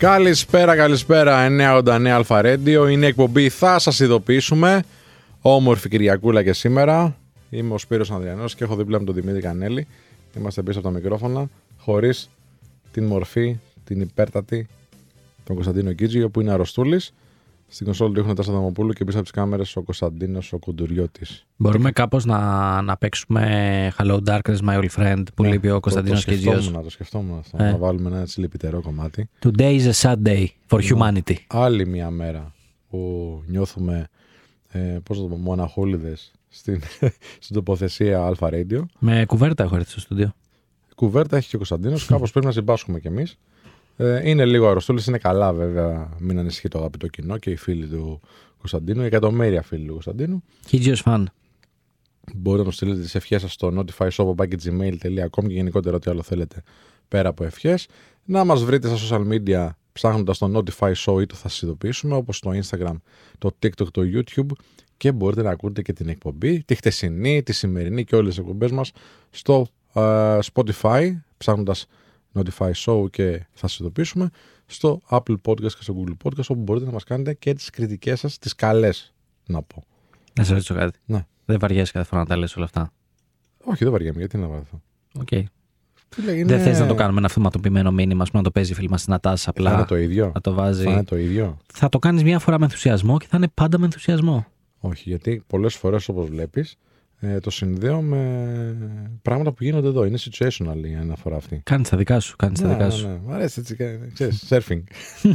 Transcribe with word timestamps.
Καλησπέρα, 0.00 0.76
καλησπέρα. 0.76 1.46
989 1.50 2.06
Αλφα 2.06 2.40
Radio. 2.44 2.88
Είναι 2.90 3.04
η 3.04 3.08
εκπομπή. 3.08 3.48
Θα 3.48 3.78
σας 3.78 4.00
ειδοποιήσουμε. 4.00 4.82
Όμορφη 5.40 5.88
Κυριακούλα 5.88 6.42
και 6.42 6.52
σήμερα. 6.52 7.16
Είμαι 7.50 7.74
ο 7.74 7.78
Σπύρος 7.78 8.10
Ανδριανός 8.10 8.54
και 8.54 8.64
έχω 8.64 8.76
δίπλα 8.76 8.98
μου 8.98 9.04
τον 9.04 9.14
Δημήτρη 9.14 9.40
Κανέλη. 9.40 9.86
Είμαστε 10.36 10.62
πίσω 10.62 10.78
από 10.78 10.88
τα 10.88 10.94
μικρόφωνα. 10.94 11.48
Χωρίς 11.78 12.30
την 12.92 13.04
μορφή, 13.04 13.58
την 13.84 14.00
υπέρτατη, 14.00 14.66
τον 15.44 15.54
Κωνσταντίνο 15.54 15.92
Κίτζιο 15.92 16.28
που 16.28 16.40
είναι 16.40 16.52
αρρωστούλης. 16.52 17.12
Στην 17.68 17.86
κονσόλη 17.86 18.14
του 18.14 18.20
έχουν 18.20 18.34
τα 18.34 18.42
Σαδαμοπούλου 18.42 18.92
και 18.92 19.04
πίσω 19.04 19.16
από 19.16 19.26
τις 19.26 19.34
κάμερες 19.34 19.76
ο 19.76 19.82
Κωνσταντίνος 19.82 20.52
ο 20.52 20.58
Κουντουριώτης. 20.58 21.46
Μπορούμε 21.56 21.90
κάπως 21.92 22.24
να, 22.24 22.82
να 22.82 22.96
παίξουμε 22.96 23.92
Hello 23.98 24.18
Darkness, 24.26 24.56
My 24.68 24.80
Old 24.82 24.88
Friend 24.96 25.22
που 25.34 25.42
Ναι, 25.42 25.48
λείπει 25.48 25.70
ο 25.70 25.80
Κωνσταντίνο 25.80 26.14
το, 26.14 26.22
Κιτζιό. 26.22 26.52
σκεφτόμουν, 26.52 26.82
το 26.82 26.90
σκεφτόμουν 26.90 27.38
αυτό. 27.38 27.56
Ε. 27.62 27.70
Να 27.70 27.76
βάλουμε 27.76 28.08
ένα 28.08 28.20
έτσι 28.20 28.40
λυπητερό 28.40 28.80
κομμάτι. 28.82 29.28
Today 29.42 29.80
is 29.80 29.90
a 29.90 29.92
sad 30.02 30.22
day 30.22 30.46
for 30.68 30.80
humanity. 30.80 31.34
Άλλη 31.46 31.86
μια 31.86 32.10
μέρα 32.10 32.54
που 32.90 33.42
νιώθουμε 33.46 34.08
ε, 34.68 34.78
πώς 34.78 35.16
να 35.16 35.22
το 35.22 35.28
πω, 35.28 35.36
μοναχόλιδες 35.36 36.32
στην, 36.48 36.80
στην 37.44 37.54
τοποθεσία 37.54 38.24
Αλφα 38.24 38.48
Radio. 38.52 38.82
Με 38.98 39.24
κουβέρτα 39.26 39.64
έχω 39.64 39.76
έρθει 39.76 39.90
στο 39.90 40.00
στούντιο. 40.00 40.34
Κουβέρτα 40.94 41.36
έχει 41.36 41.48
και 41.48 41.54
ο 41.54 41.58
Κωνσταντίνος, 41.58 42.04
κάπως 42.06 42.30
πρέπει 42.30 42.46
να 42.46 42.52
συμπάσχουμε 42.52 43.00
κι 43.00 43.06
εμείς. 43.06 43.38
Ε, 43.96 44.28
είναι 44.28 44.44
λίγο 44.44 44.68
αρρωστούλης, 44.68 45.06
είναι 45.06 45.18
καλά 45.18 45.52
βέβαια, 45.52 46.08
μην 46.18 46.38
ανησυχεί 46.38 46.68
το 46.68 46.78
αγαπητό 46.78 47.06
κοινό 47.06 47.38
και 47.38 47.50
οι 47.50 47.56
φίλοι 47.56 47.86
του 47.86 48.20
Κωνσταντίνου, 48.58 49.02
οι 49.02 49.06
εκατομμύρια 49.06 49.62
φίλοι 49.62 49.86
του 49.86 49.92
Κωνσταντίνου. 49.92 50.42
Κιτζιό 50.66 50.96
φαν. 50.96 51.30
Μπορείτε 52.34 52.62
να 52.62 52.68
μου 52.68 52.74
στείλετε 52.74 53.00
τις 53.00 53.14
ευχές 53.14 53.40
σας 53.40 53.52
στο 53.52 53.72
notifyshop.gmail.com 53.76 55.46
και 55.46 55.52
γενικότερα 55.54 55.96
ό,τι 55.96 56.10
άλλο 56.10 56.22
θέλετε 56.22 56.62
πέρα 57.08 57.28
από 57.28 57.44
ευχές. 57.44 57.86
Να 58.24 58.44
μας 58.44 58.64
βρείτε 58.64 58.96
στα 58.96 59.18
social 59.18 59.32
media 59.32 59.68
ψάχνοντας 59.92 60.38
το 60.38 60.50
Notify 60.54 60.92
Show 60.92 61.20
ή 61.20 61.26
το 61.26 61.34
θα 61.34 61.48
σας 61.48 61.62
ειδοποιήσουμε 61.62 62.14
όπως 62.14 62.40
το 62.40 62.50
Instagram, 62.50 62.94
το 63.38 63.56
TikTok, 63.62 63.86
το 63.90 64.02
YouTube 64.14 64.50
και 64.96 65.12
μπορείτε 65.12 65.42
να 65.42 65.50
ακούτε 65.50 65.82
και 65.82 65.92
την 65.92 66.08
εκπομπή, 66.08 66.64
τη 66.64 66.74
χτεσινή, 66.74 67.42
τη 67.42 67.52
σημερινή 67.52 68.04
και 68.04 68.16
όλες 68.16 68.28
τις 68.28 68.38
εκπομπές 68.38 68.70
μας 68.70 68.92
στο 69.30 69.66
ε, 69.94 70.38
Spotify 70.52 71.16
ψάχνοντας 71.36 71.86
Notify 72.36 72.70
Show 72.72 73.10
και 73.10 73.46
θα 73.52 73.68
σας 73.68 73.78
ειδοποιήσουμε 73.78 74.30
στο 74.66 75.00
Apple 75.10 75.34
Podcast 75.44 75.60
και 75.72 75.82
στο 75.82 75.94
Google 76.04 76.26
Podcast 76.26 76.44
όπου 76.48 76.60
μπορείτε 76.62 76.86
να 76.86 76.92
μας 76.92 77.04
κάνετε 77.04 77.34
και 77.34 77.54
τις 77.54 77.70
κριτικές 77.70 78.20
σας, 78.20 78.38
τις 78.38 78.54
καλές 78.54 79.14
να 79.46 79.62
πω. 79.62 79.84
Να 80.32 80.44
σε 80.44 80.52
ρωτήσω 80.52 80.74
κάτι. 80.74 80.98
Ναι. 81.04 81.26
Δεν 81.44 81.58
βαριέσαι 81.58 81.92
κάθε 81.92 82.06
φορά 82.06 82.20
να 82.20 82.26
τα 82.26 82.36
λες 82.36 82.56
όλα 82.56 82.64
αυτά; 82.64 82.92
Όχι, 83.64 83.82
δεν 83.84 83.92
βαριέμαι, 83.92 84.18
γιατί 84.18 84.36
να 84.38 84.46
βαρεθώ. 84.46 84.82
Οκ. 85.20 85.26
Τι 86.08 86.22
λέει, 86.22 86.42
Δεν 86.42 86.54
είναι- 86.56 86.64
θες 86.64 86.78
να 86.78 86.86
το 86.86 86.94
κάνουμε 86.94 87.18
ένα 87.18 87.26
αυτοματοποιημένο 87.26 87.92
μήνυμα, 87.92 88.22
ας 88.22 88.30
πούμε, 88.30 88.42
να 88.42 88.48
το 88.48 88.52
παίζει 88.54 88.72
η 88.72 88.74
φίλη 88.74 88.88
μας 88.88 89.00
η 89.00 89.12
Νατάσα 89.12 89.44
Θα 89.44 89.50
απλά. 89.50 89.72
είναι 89.74 89.84
το 89.84 89.96
ίδιο. 89.96 90.30
Να 90.34 90.40
το 90.40 90.54
βάζει. 90.54 90.84
Θα 90.84 90.90
είναι 90.90 91.04
το 91.04 91.16
ίδιο. 91.16 91.56
Θα 91.74 91.88
το 91.88 91.98
κάνεις 91.98 92.22
μια 92.22 92.38
φορά 92.38 92.58
με 92.58 92.64
ενθουσιασμό 92.64 93.18
και 93.18 93.26
θα 93.28 93.36
είναι 93.36 93.48
πάντα 93.54 93.78
με 93.78 93.84
ενθουσιασμό. 93.84 94.46
Όχι, 94.80 95.08
γιατί 95.08 95.42
πολλές 95.46 95.74
φορές 95.74 96.08
όπως 96.08 96.28
βλέπεις 96.28 96.76
ε, 97.20 97.40
το 97.40 97.50
συνδέω 97.50 98.00
με 98.00 99.18
πράγματα 99.22 99.52
που 99.52 99.64
γίνονται 99.64 99.88
εδώ. 99.88 100.04
Είναι 100.04 100.18
situational 100.20 100.82
η 100.84 100.94
αναφορά 100.94 101.36
αυτή. 101.36 101.60
Κάνει 101.64 101.84
τα 101.84 101.96
δικά 101.96 102.20
σου. 102.20 102.36
Κάνεις 102.36 102.60
τα 102.60 102.66
Ναι, 102.66 102.72
δικά 102.72 102.84
ναι, 102.86 102.90
σου. 102.92 103.06
ναι. 103.08 103.18
Μ' 103.24 103.32
αρέσει 103.32 103.60
έτσι. 103.60 103.74
κα- 103.76 103.98
Ξέρεις, 104.12 104.46
surfing. 104.48 104.82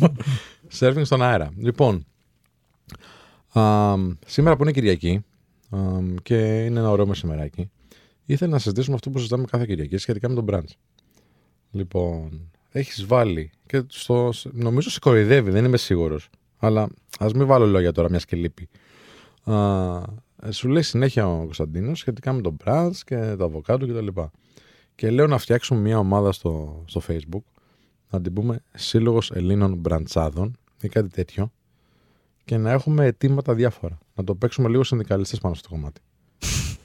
surfing 0.79 1.01
στον 1.03 1.21
αέρα. 1.21 1.49
Λοιπόν, 1.57 2.05
α, 3.53 3.93
σήμερα 4.25 4.55
που 4.55 4.63
είναι 4.63 4.71
Κυριακή 4.71 5.25
α, 5.69 5.77
και 6.23 6.63
είναι 6.65 6.79
ένα 6.79 6.89
ωραίο 6.89 7.07
μεσημεράκι, 7.07 7.69
ήθελα 8.25 8.51
να 8.51 8.59
συζητήσουμε 8.59 8.95
αυτό 8.95 9.09
που 9.09 9.17
συζητάμε 9.17 9.45
κάθε 9.51 9.65
Κυριακή 9.65 9.97
σχετικά 9.97 10.29
με 10.29 10.35
τον 10.35 10.45
brunch. 10.49 10.73
Λοιπόν, 11.71 12.51
έχεις 12.71 13.05
βάλει 13.05 13.51
και 13.65 13.83
στο, 13.87 14.31
νομίζω 14.51 14.89
σε 14.89 14.99
κοροϊδεύει, 14.99 15.51
δεν 15.51 15.65
είμαι 15.65 15.77
σίγουρος. 15.77 16.29
Αλλά 16.57 16.87
ας 17.19 17.33
μην 17.33 17.45
βάλω 17.47 17.65
λόγια 17.65 17.91
τώρα, 17.91 18.09
μια 18.09 18.19
και 18.27 18.35
λείπει. 18.35 18.69
Α, 19.43 19.53
σου 20.49 20.67
λέει 20.67 20.81
συνέχεια 20.81 21.27
ο 21.27 21.37
Κωνσταντίνος 21.37 21.99
σχετικά 21.99 22.33
με 22.33 22.41
τον 22.41 22.57
brunch 22.65 22.95
και 23.05 23.35
το 23.37 23.43
αβοκάντο 23.43 23.87
κτλ. 23.87 24.21
Και 24.95 25.09
λέω 25.09 25.27
να 25.27 25.37
φτιάξουμε 25.37 25.79
μια 25.79 25.97
ομάδα 25.97 26.31
στο, 26.31 26.83
στο 26.87 27.01
Facebook, 27.07 27.43
να 28.09 28.21
την 28.21 28.33
πούμε 28.33 28.63
Σύλλογος 28.73 29.31
Ελλήνων 29.31 29.75
Μπραντσάδων 29.75 30.57
ή 30.81 30.87
κάτι 30.87 31.09
τέτοιο, 31.09 31.51
και 32.45 32.57
να 32.57 32.71
έχουμε 32.71 33.05
αιτήματα 33.05 33.53
διάφορα. 33.53 33.97
Να 34.15 34.23
το 34.23 34.35
παίξουμε 34.35 34.69
λίγο 34.69 34.83
συνδικαλιστές 34.83 35.39
πάνω 35.39 35.55
στο 35.55 35.69
κομμάτι. 35.69 36.01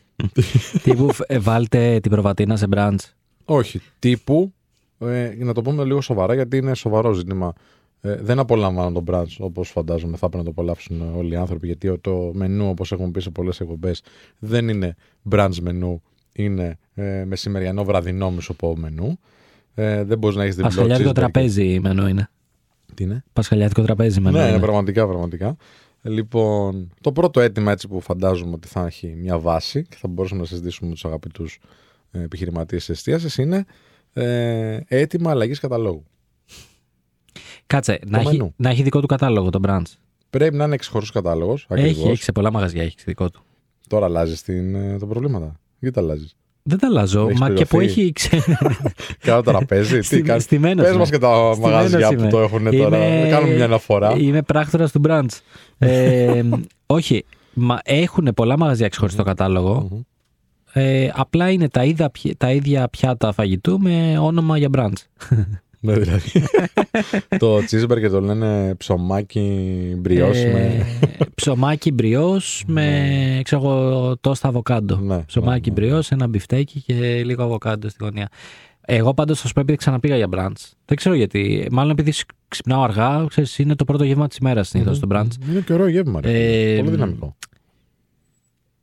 Τύπου 0.83 1.11
ε, 1.27 1.39
βάλτε 1.39 2.01
την 2.01 2.11
προβατίνα 2.11 2.57
σε 2.57 2.67
μπραντς. 2.67 3.15
Όχι, 3.45 3.81
τύπου, 3.99 4.53
ε, 4.99 5.35
να 5.39 5.53
το 5.53 5.63
πούμε 5.63 5.85
λίγο 5.85 6.01
σοβαρά, 6.01 6.35
γιατί 6.35 6.57
είναι 6.57 6.75
σοβαρό 6.75 7.13
ζήτημα. 7.13 7.53
Ε, 8.01 8.15
δεν 8.15 8.39
απολαμβάνω 8.39 8.93
τον 8.93 9.03
μπραντς 9.03 9.41
όπως 9.41 9.71
φαντάζομαι 9.71 10.17
θα 10.17 10.29
πρέπει 10.29 10.37
να 10.37 10.43
το 10.45 10.51
απολαύσουν 10.51 11.15
όλοι 11.17 11.33
οι 11.33 11.37
άνθρωποι 11.37 11.67
γιατί 11.67 11.99
το 12.01 12.31
μενού 12.35 12.69
όπως 12.69 12.93
έχουμε 12.93 13.11
πει 13.11 13.21
σε 13.21 13.31
πολλές 13.31 13.61
εκπομπές 13.61 14.03
δεν 14.39 14.69
είναι 14.69 14.95
brunch 15.31 15.57
μενού 15.63 16.03
είναι 16.33 16.79
ε, 16.95 17.25
μεσημεριανό 17.25 17.85
βραδινό 17.85 18.31
μισοπό 18.31 18.77
μενού 18.77 19.19
ε, 19.75 20.05
δεν 20.05 20.19
μπορείς 20.19 20.37
να 20.37 20.43
έχεις 20.43 20.55
διπλό 20.55 20.71
Πασχαλιάτικο 20.71 21.11
cheeseburger. 21.11 21.15
τραπέζι 21.15 21.81
μενού 21.81 22.07
είναι. 22.07 22.31
Τι 22.95 23.05
είναι; 23.05 23.25
Πασχαλιάτικο 23.33 23.83
τραπέζι 23.83 24.21
μενού 24.21 24.37
Ναι, 24.37 24.43
είναι. 24.43 24.53
ναι, 24.53 24.61
πραγματικά, 24.61 25.07
πραγματικά. 25.07 25.57
Λοιπόν, 26.03 26.91
το 27.01 27.13
πρώτο 27.13 27.41
αίτημα 27.41 27.73
έτσι 27.73 27.89
που 27.89 28.01
φαντάζομαι 28.01 28.53
ότι 28.53 28.69
θα 28.69 28.87
έχει 28.87 29.15
μια 29.19 29.39
βάση 29.39 29.87
και 29.89 29.97
θα 29.99 30.09
μπορούσαμε 30.09 30.41
να 30.41 30.47
συζητήσουμε 30.47 30.89
με 30.89 30.95
τους 30.95 31.05
αγαπητούς 31.05 31.59
ε, 32.11 32.23
επιχειρηματίες 32.23 32.89
εστίασης 32.89 33.37
είναι 33.37 33.65
ε, 34.13 34.79
αίτημα 34.89 35.31
αλλαγής 35.31 35.61
καταλόγου. 35.61 36.05
Κάτσε, 37.67 37.99
να 38.07 38.19
έχει, 38.19 38.27
μενού. 38.37 38.53
να 38.57 38.71
έχει 38.71 38.83
δικό 38.83 39.01
του 39.01 39.07
κατάλογο 39.07 39.51
το 39.51 39.61
brunch. 39.67 39.83
Πρέπει 40.31 40.57
να 40.57 40.65
είναι 40.65 40.75
εξχωρούς 40.75 41.11
κατάλογος, 41.11 41.67
Έχει, 41.71 41.89
ακριβώς. 41.89 42.11
έχει 42.11 42.23
σε 42.23 42.33
πολλά 42.33 42.53
μαγαζιά, 42.53 42.83
έχει 42.83 42.97
δικό 43.05 43.31
του. 43.31 43.41
Τώρα 43.89 44.07
αλλάζεις 44.07 44.43
την, 44.43 44.75
ε, 44.75 44.99
τα 44.99 45.07
προβλήματα. 45.07 45.61
Γιατί 45.79 45.95
τα 45.95 46.01
αλλάζεις; 46.03 46.37
Δεν 46.63 46.79
τα 46.79 46.87
αλλάζω. 46.87 47.27
Έχεις 47.29 47.41
Μα 47.41 47.51
και 47.51 47.65
που 47.65 47.77
πληρωθεί. 47.77 48.01
έχει. 48.01 48.13
ξε- 48.13 48.43
Κάτω 49.27 49.43
τραπέζι. 49.51 49.99
Τι 49.99 50.05
Στη- 50.05 50.23
κάνεις; 50.23 50.43
στημένος 50.43 50.83
Πες 50.85 50.89
είμαι. 50.91 50.99
μας 51.01 51.11
και 51.11 51.19
τα 51.19 51.53
Στημένος 51.53 51.59
μαγαζιά 51.59 52.09
που 52.09 52.15
είμαι. 52.21 52.29
το 52.29 52.39
έχουν 52.41 52.65
τώρα. 52.77 53.07
Είμαι- 53.07 53.29
Κάνουμε 53.31 53.55
μια 53.55 53.65
αναφορά. 53.65 54.17
Είμαι 54.17 54.43
πράκτορας 54.43 54.93
του 54.93 55.01
brunch. 55.07 55.39
ε, 55.79 56.43
όχι. 56.87 57.25
Μα 57.55 57.79
έχουν 57.85 58.33
πολλά 58.35 58.59
μαγαζιά 58.59 58.89
ξεχωριστό 58.89 59.23
κατάλογο. 59.23 59.89
Μμμ. 59.91 60.01
Ε, 60.73 61.11
απλά 61.15 61.51
είναι 61.51 61.69
τα 61.69 61.85
ίδια, 61.85 62.11
πι- 62.11 62.37
τα 62.39 62.51
ίδια 62.53 62.89
πιάτα 62.89 63.33
φαγητού 63.33 63.81
με 63.81 64.19
όνομα 64.19 64.59
για 64.59 64.69
brunch. 64.77 64.93
Ναι, 65.93 65.99
δηλαδή. 65.99 66.31
το 67.39 67.57
cheeseburger 67.57 68.11
το 68.11 68.21
λένε 68.21 68.75
ψωμάκι 68.75 69.95
μπριός 69.99 70.37
Ε, 70.37 70.53
με... 70.53 70.87
ψωμάκι 71.35 71.93
μπριός 71.93 72.65
με 72.67 73.41
ξέρω 73.45 73.63
εγώ, 73.63 74.17
τόστα 74.21 74.49
αβοκάντο. 74.49 74.97
Ναι, 74.97 75.19
Ψωμάκι 75.19 75.71
ναι, 75.71 75.81
ναι. 75.81 75.87
μπριός, 75.87 76.11
ένα 76.11 76.27
μπιφτέκι 76.27 76.81
και 76.81 77.25
λίγο 77.25 77.43
αβοκάντο 77.43 77.89
στη 77.89 78.05
γωνία. 78.05 78.29
Εγώ 78.89 79.15
πάντως 79.15 79.41
θα 79.41 79.47
σου 79.47 79.53
πω 79.53 79.61
επειδή 79.61 79.77
ξαναπήγα 79.79 80.17
για 80.17 80.29
brunch. 80.31 80.71
Δεν 80.85 80.97
ξέρω 80.97 81.15
γιατί. 81.15 81.69
Μάλλον 81.71 81.91
επειδή 81.91 82.11
σ- 82.11 82.29
ξυπνάω 82.49 82.83
αργά, 82.83 83.25
ξέρεις, 83.29 83.59
είναι 83.59 83.75
το 83.75 83.85
πρώτο 83.85 84.05
γεύμα 84.05 84.27
της 84.29 84.37
ημέρας 84.37 84.69
συνήθως 84.69 84.99
το 84.99 85.07
brunch. 85.11 85.49
Είναι 85.51 85.61
και 85.61 85.73
ωραίο 85.73 85.89
γεύμα. 85.89 86.21
ρε. 86.21 86.31
Ε, 86.73 86.77
Πολύ 86.79 86.91
δυναμικό. 86.91 87.37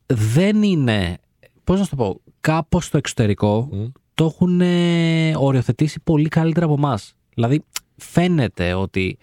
Δεν 0.06 0.62
είναι. 0.62 1.16
Πώς 1.64 1.78
να 1.78 1.84
σου 1.84 1.90
το 1.90 1.96
πω, 1.96 2.20
κάπως 2.40 2.84
στο 2.84 2.96
εξωτερικό 2.96 3.68
Μμ. 3.72 3.84
Το 4.14 4.24
έχουν 4.24 4.60
ε, 4.60 5.36
οριοθετήσει 5.36 6.00
πολύ 6.04 6.28
καλύτερα 6.28 6.66
από 6.66 6.74
εμάς. 6.74 7.14
Δηλαδή, 7.34 7.64
φαίνεται 7.96 8.74
ότι 8.74 9.18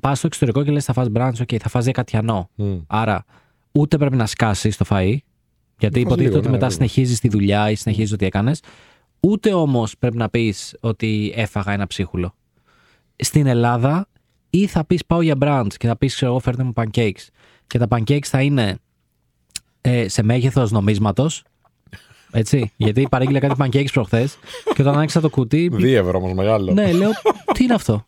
πας 0.00 0.18
στο 0.18 0.26
εξωτερικό 0.26 0.64
και 0.64 0.70
λες: 0.70 0.84
Θα 0.84 0.92
φας 0.92 1.08
brunch, 1.14 1.36
OK, 1.36 1.56
θα 1.56 1.68
φας 1.68 1.84
δεκατιανό. 1.84 2.50
Μμ. 2.54 2.78
Άρα, 2.86 3.24
ούτε 3.72 3.98
πρέπει 3.98 4.16
να 4.16 4.26
σκάσεις 4.26 4.76
το 4.76 4.84
φαΐ, 4.88 5.16
γιατί 5.78 6.00
φας 6.00 6.02
υποτίθεται 6.02 6.22
λίγο, 6.22 6.36
ότι 6.36 6.46
ναι, 6.46 6.52
μετά 6.52 6.66
βέβαια. 6.68 6.70
συνεχίζεις 6.70 7.20
τη 7.20 7.28
δουλειά 7.28 7.70
ή 7.70 7.74
συνεχίζεις 7.74 8.12
ό,τι 8.12 8.26
έκανες. 8.26 8.60
Ούτε 9.20 9.52
όμως 9.52 9.98
πρέπει 9.98 10.16
να 10.16 10.28
πεις 10.28 10.76
ότι 10.80 11.32
έφαγα 11.36 11.72
ένα 11.72 11.86
ψίχουλο. 11.86 12.34
Στην 13.16 13.46
Ελλάδα, 13.46 14.08
ή 14.50 14.66
θα 14.66 14.84
πεις 14.84 15.06
πάω 15.06 15.22
για 15.22 15.34
brunch 15.40 15.74
και 15.76 15.86
θα 15.86 15.96
πεις, 15.96 16.14
ξέρω 16.14 16.30
εγώ, 16.30 16.40
φέρτε 16.40 16.62
μου 16.62 16.72
pancakes. 16.74 17.26
Και 17.66 17.78
τα 17.78 17.86
pancakes 17.90 18.24
θα 18.24 18.42
είναι 18.42 18.78
ε, 19.80 20.08
σε 20.08 20.22
μέγεθος 20.22 20.70
νομίσματος. 20.70 21.44
Έτσι. 22.38 22.72
γιατί 22.76 23.06
παρήγγειλα 23.10 23.38
κάτι 23.38 23.54
pancakes 23.58 23.92
προχθές 23.92 24.38
και 24.74 24.82
όταν 24.82 24.96
άνοιξα 24.96 25.20
το 25.20 25.28
κουτί. 25.30 25.70
Δύο 25.72 25.98
ευρώ 25.98 26.18
όμως 26.18 26.32
μεγάλο. 26.32 26.72
ναι, 26.72 26.92
λέω, 26.92 27.10
τι 27.52 27.64
είναι 27.64 27.74
αυτό; 27.74 28.04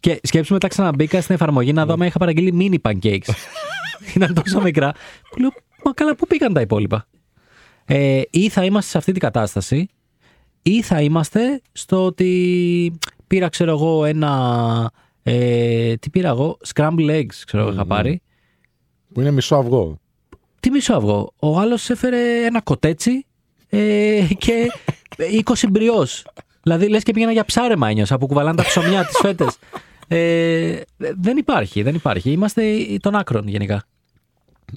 Και 0.00 0.20
σκέψου 0.22 0.52
μετά 0.52 0.68
ξαναμπήκα 0.68 1.20
στην 1.20 1.34
εφαρμογή 1.34 1.72
να 1.72 1.86
δω 1.86 1.92
αν 1.92 2.00
είχα 2.00 2.18
παραγγείλει 2.18 2.80
mini 2.82 2.90
pancakes. 2.90 3.28
Ήταν 4.14 4.34
τόσο 4.34 4.60
μικρά. 4.60 4.92
Που 5.30 5.40
λέω, 5.40 5.50
μα 5.84 5.92
καλά, 5.92 6.14
πού 6.14 6.26
πήγαν 6.26 6.52
τα 6.52 6.60
υπόλοιπα; 6.60 7.06
Ε, 7.84 8.20
ή 8.30 8.48
θα 8.48 8.64
είμαστε 8.64 8.90
σε 8.90 8.98
αυτή 8.98 9.12
την 9.12 9.20
κατάσταση, 9.20 9.88
ή 10.62 10.82
θα 10.82 11.00
είμαστε 11.00 11.60
στο 11.72 12.04
ότι 12.04 12.98
πήρα, 13.26 13.48
ξέρω 13.48 13.70
εγώ, 13.70 14.04
ένα. 14.04 14.90
Ε, 15.22 15.94
τι 15.94 16.10
πήρα 16.10 16.28
εγώ, 16.28 16.56
scramble 16.74 17.10
eggs, 17.10 17.34
ξέρω 17.46 17.62
εγώ, 17.62 17.72
είχα 17.72 17.86
πάρει. 17.86 18.22
Που 19.12 19.20
είναι 19.20 19.30
μισό 19.30 19.56
αυγό. 19.56 19.98
Τι 20.60 20.70
μισό 20.70 20.94
αυγό. 20.94 21.32
Ο 21.38 21.58
άλλος 21.58 21.90
έφερε 21.90 22.44
ένα 22.44 22.60
κοτέτσι 22.60 23.26
ε, 23.74 24.26
και 24.38 24.70
20 25.44 25.52
μπριός. 25.70 26.24
Δηλαδή 26.62 26.88
λες 26.88 27.02
και 27.02 27.12
πήγαινα 27.12 27.32
για 27.32 27.44
ψάρεμα 27.44 27.88
ένιωσα 27.88 28.18
που 28.18 28.26
κουβαλάνε 28.26 28.56
τα 28.56 28.62
ψωμιά 28.62 29.04
τις 29.04 29.16
φέτες. 29.18 29.58
Ε, 30.08 30.80
δεν 30.96 31.36
υπάρχει, 31.36 31.82
δεν 31.82 31.94
υπάρχει. 31.94 32.30
Είμαστε 32.30 32.62
των 33.00 33.14
άκρων 33.14 33.48
γενικά. 33.48 33.84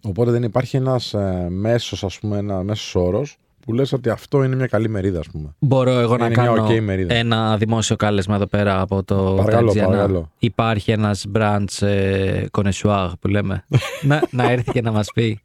Οπότε 0.03 0.31
δεν 0.31 0.44
υπάρχει 0.44 0.77
ένας 0.77 1.13
ε, 1.13 1.47
μέσος, 1.49 2.03
ας 2.03 2.19
πούμε, 2.19 2.38
ένα 2.38 2.63
μέσος 2.63 2.95
όρος 2.95 3.38
που 3.59 3.73
λες 3.73 3.94
ότι 3.94 4.09
αυτό 4.09 4.44
είναι 4.44 4.55
μια 4.55 4.67
καλή 4.67 4.89
μερίδα, 4.89 5.19
ας 5.19 5.27
πούμε. 5.31 5.55
Μπορώ 5.59 5.91
εγώ 5.91 6.17
να 6.17 6.25
Είναι 6.25 6.35
μια 6.41 6.45
κάνω 6.45 6.63
οκ 6.63 6.81
μερίδα. 6.81 7.13
ένα 7.13 7.57
δημόσιο 7.57 7.95
κάλεσμα 7.95 8.35
εδώ 8.35 8.45
πέρα 8.45 8.81
από 8.81 9.03
το 9.03 9.15
Παρακαλώ, 9.38 9.71
Τρεντζιανά. 9.71 9.88
παρακαλώ. 9.89 10.31
Υπάρχει 10.39 10.91
ένας 10.91 11.25
brunch 11.36 11.81
ε, 11.88 12.45
connoisseur 12.51 13.11
που 13.19 13.27
λέμε. 13.27 13.65
να, 14.01 14.21
να 14.31 14.51
έρθει 14.51 14.71
και 14.71 14.81
να 14.81 14.91
μας 14.91 15.07
πει 15.13 15.41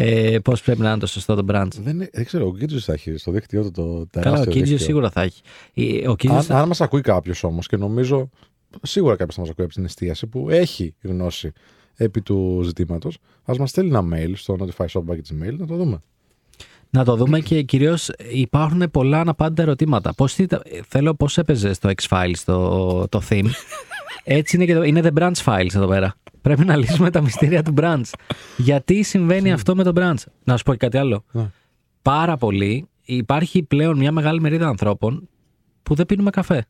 ε, 0.00 0.38
πώς 0.38 0.62
πρέπει 0.62 0.80
να 0.80 0.88
είναι 0.90 0.98
το 0.98 1.06
σωστό 1.06 1.34
το 1.34 1.44
brunch. 1.48 1.68
Δεν, 1.82 2.08
δεν 2.12 2.24
ξέρω, 2.24 2.46
ο 2.46 2.54
Κίτζο 2.54 2.78
θα 2.78 2.92
έχει 2.92 3.16
στο 3.16 3.30
δίκτυό 3.30 3.62
του 3.62 3.70
το 3.70 4.06
τεράστιο. 4.06 4.20
Καλά, 4.20 4.38
ο 4.40 4.44
Κίτζιος 4.44 4.68
δίκτυο. 4.68 4.86
σίγουρα 4.86 5.10
θα 5.10 5.22
έχει. 5.22 5.42
Ε, 5.74 6.08
Ο 6.08 6.16
Κίτζιος 6.16 6.40
Αν, 6.40 6.46
θα... 6.46 6.58
αν 6.60 6.68
μας 6.68 6.80
ακούει 6.80 7.00
κάποιος 7.00 7.44
όμως 7.44 7.66
και 7.66 7.76
νομίζω 7.76 8.30
σίγουρα 8.82 9.16
κάποιος 9.16 9.34
θα 9.34 9.40
μας 9.40 9.50
ακούει 9.50 9.64
από 9.64 9.74
την 9.74 9.84
εστίαση 9.84 10.26
που 10.26 10.50
έχει 10.50 10.94
γνώση 11.02 11.52
επί 11.94 12.22
του 12.22 12.60
ζητήματος, 12.64 13.18
ας 13.44 13.58
μας 13.58 13.70
στείλει 13.70 13.88
ένα 13.88 14.04
mail 14.12 14.32
στο 14.34 14.56
notifyshop.gmail 14.60 15.56
να 15.58 15.66
το 15.66 15.76
δούμε. 15.76 16.02
Να 16.90 17.04
το 17.04 17.16
δούμε 17.16 17.40
και 17.40 17.62
κυρίως 17.62 18.10
υπάρχουν 18.32 18.90
πολλά 18.90 19.20
αναπάντητα 19.20 19.62
ερωτήματα. 19.62 20.14
Πώς, 20.14 20.34
θυ- 20.34 20.54
θέλω 20.88 21.14
πώς 21.14 21.38
έπαιζε 21.38 21.72
στο 21.72 21.90
X-Files 22.02 22.36
το, 22.44 23.08
το 23.08 23.22
theme; 23.28 23.46
Έτσι 24.24 24.56
είναι 24.56 24.64
και 24.64 24.74
το, 24.74 24.82
είναι 24.82 25.00
the 25.04 25.18
branch 25.18 25.44
files 25.44 25.74
εδώ 25.74 25.86
πέρα. 25.86 26.14
Πρέπει 26.42 26.64
να 26.64 26.76
λύσουμε 26.76 27.10
τα 27.10 27.20
μυστήρια 27.20 27.62
του 27.62 27.74
branch. 27.76 28.02
Γιατί 28.56 29.02
συμβαίνει 29.02 29.52
αυτό 29.52 29.74
με 29.76 29.82
το 29.82 29.92
branch. 29.94 30.22
Να 30.44 30.56
σου 30.56 30.62
πω 30.64 30.70
και 30.72 30.78
κάτι 30.78 30.98
άλλο. 30.98 31.24
Ναι. 31.32 31.50
Πάρα 32.02 32.36
πολύ. 32.36 32.88
Υπάρχει 33.04 33.62
πλέον 33.62 33.96
μια 33.98 34.12
μεγάλη 34.12 34.40
μερίδα 34.40 34.66
ανθρώπων 34.68 35.28
που 35.82 35.94
δεν 35.94 36.06
πίνουμε 36.06 36.30
καφέ. 36.30 36.66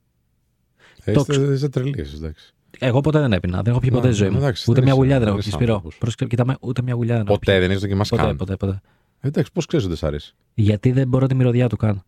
Ε, 1.04 1.12
Το 1.12 1.24
Είστε, 1.28 1.52
είστε 1.52 1.68
τρελοί 1.68 1.94
εσείς, 1.98 2.14
εντάξει. 2.18 2.52
Εγώ 2.78 3.00
ποτέ 3.00 3.20
δεν 3.20 3.32
έπινα. 3.32 3.62
Δεν 3.62 3.70
έχω 3.72 3.80
πιει 3.80 3.90
ποτέ 3.90 4.06
Ναι, 4.06 4.12
στη 4.12 4.22
ζωή 4.22 4.32
μου. 4.32 4.38
εντάξει, 4.38 4.64
ούτε 4.70 4.80
δεν 4.80 4.82
μια 4.82 4.92
είσαι- 4.92 5.02
γουλιά 5.02 5.18
δεν 5.18 5.24
δεν 5.24 5.28
έχω 5.28 5.36
πιει. 5.38 5.46
είσαι 5.48 5.56
Σπυρό. 5.56 5.72
άνθρωπος. 5.74 5.98
Πρόσεξε, 5.98 6.26
κοιτάμε, 6.26 6.56
ούτε 6.60 6.82
μια 6.82 6.94
γουλιά 6.94 7.16
δεν 7.16 7.26
έχω 7.26 7.38
πιει. 7.38 7.52
Ποτέ 7.54 7.60
δεν 7.66 7.70
έχει 7.70 7.80
δοκιμάσει 7.80 8.10
Ποτέ, 8.10 8.22
καν. 8.22 8.36
ποτέ, 8.36 8.56
ποτέ. 8.56 8.80
Ε, 9.20 9.28
Εντάξει, 9.28 9.52
πώς 9.52 9.66
ξέρεις 9.66 9.84
ότι 9.86 9.94
δεν 9.94 10.02
σ' 10.04 10.08
αρέσει. 10.10 10.34
Γιατί 10.54 10.92
δεν 10.92 11.08
μπορώ 11.08 11.26
τη 11.26 11.34
μυρωδιά 11.34 11.68
του 11.68 11.76
καν. 11.76 12.02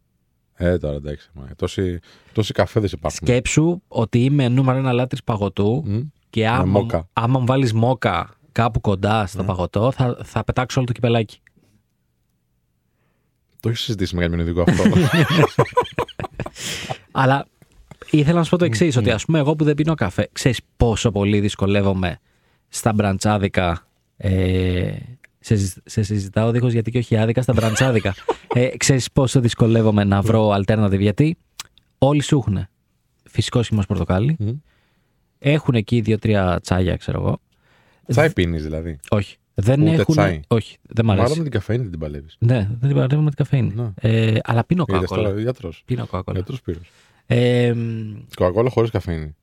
Ε, 0.54 0.78
τώρα 0.78 0.94
εντάξει. 0.96 1.30
μα, 1.34 1.48
Τόσοι, 1.56 1.98
τόσοι 2.32 2.52
καφέδες 2.52 2.92
υπάρχουν. 2.92 3.26
Σκέψου 3.26 3.82
ότι 3.88 4.24
είμαι 4.24 4.48
νούμερο 4.48 4.78
ένα 4.78 4.92
λάτρης 4.92 5.24
παγωτού 5.24 5.82
Μμ. 5.86 6.00
και 6.30 6.48
άμα, 6.48 6.64
μόκα. 6.64 7.08
άμα 7.12 7.38
μου 7.38 7.46
βάλεις 7.46 7.72
μόκα 7.72 8.34
κάπου 8.52 8.80
κοντά 8.80 9.26
στο 9.26 9.44
παγωτό, 9.44 9.90
θα, 9.90 10.18
θα 10.24 10.44
πετάξω 10.44 10.78
όλο 10.78 10.86
το 10.88 10.92
κυπελάκι. 10.92 11.40
Το 13.60 13.68
έχεις 13.68 13.80
συζητήσει 13.80 14.14
με 14.16 14.22
κάποιο 14.22 14.40
ειδικό 14.40 14.64
αυτό. 14.68 14.82
Αλλά 17.10 17.46
ήθελα 18.10 18.38
να 18.38 18.44
σου 18.44 18.50
πω 18.50 18.56
το 18.56 18.64
εξής: 18.64 18.96
Ότι 18.96 19.10
ας 19.10 19.24
πούμε, 19.24 19.38
εγώ 19.38 19.56
που 19.56 19.64
δεν 19.64 19.74
πίνω 19.74 19.94
καφέ, 19.94 20.28
ξέρεις 20.32 20.60
πόσο 20.76 21.10
πολύ 21.10 21.40
δυσκολεύομαι 21.40 22.18
στα 22.68 22.92
μπραντσάδικα. 22.92 23.86
Ε, 24.16 24.92
σε, 25.40 25.56
συζη- 25.56 25.76
σε 25.84 26.02
συζητάω 26.02 26.50
δίχως 26.50 26.72
γιατί 26.72 26.90
και 26.90 26.98
όχι 26.98 27.16
άδικα 27.16 27.42
στα 27.42 27.52
μπραντσάδικα. 27.52 28.14
ε, 28.54 28.68
ξέρεις 28.76 29.10
πόσο 29.12 29.40
δυσκολεύομαι 29.40 30.04
να 30.04 30.22
βρω 30.22 30.48
alternative 30.56 30.98
γιατί 31.00 31.36
όλοι 31.98 32.22
σου 32.22 32.36
έχουν 32.36 32.66
φυσικός 33.24 33.66
χυμός 33.68 33.86
πορτοκάλι, 33.86 34.36
Μμ. 34.38 34.48
έχουν 35.38 35.74
εκεί 35.74 36.00
δύο-τρία 36.00 36.60
τσάγια, 36.62 36.96
ξέρω 36.96 37.20
εγώ. 37.20 37.40
Τσάι 38.06 38.32
πίνεις 38.32 38.62
δηλαδή. 38.62 38.98
Όχι. 39.10 39.36
Δεν 39.54 39.82
Ούτε 39.82 39.90
έχουν. 39.94 40.14
τσάι. 40.14 40.40
Όχι, 40.48 40.76
δεν 40.82 41.04
μ' 41.04 41.08
Μάλλον 41.08 41.22
αρέσει. 41.24 41.38
με 41.38 41.42
την 41.44 41.52
καφέινη 41.52 41.82
δεν 41.82 41.90
την 41.90 42.00
παλεύεις. 42.00 42.36
Ναι, 42.38 42.56
δεν 42.56 42.78
την 42.80 42.92
παραδέχομαι 42.94 43.22
με 43.24 43.30
την 43.34 43.44
καφέινη. 43.44 43.72
Ναι. 43.74 43.90
Ε, 44.00 44.38
αλλά 44.42 44.64
πίνω 44.64 44.84
Είδες 44.88 45.00
κοκακόλα. 45.00 45.28
τώρα 45.28 45.40
γιατρός. 45.40 45.82
Πίνω 45.84 46.00
κοκακόλα. 46.06 46.36
Γιατρός 46.36 46.60
πήρες. 46.62 46.82
Ε, 47.26 47.72
μ, 47.74 48.12
Κοκακόλα 48.36 48.70
χωρίς 48.70 48.90
καφέινη. 48.90 49.36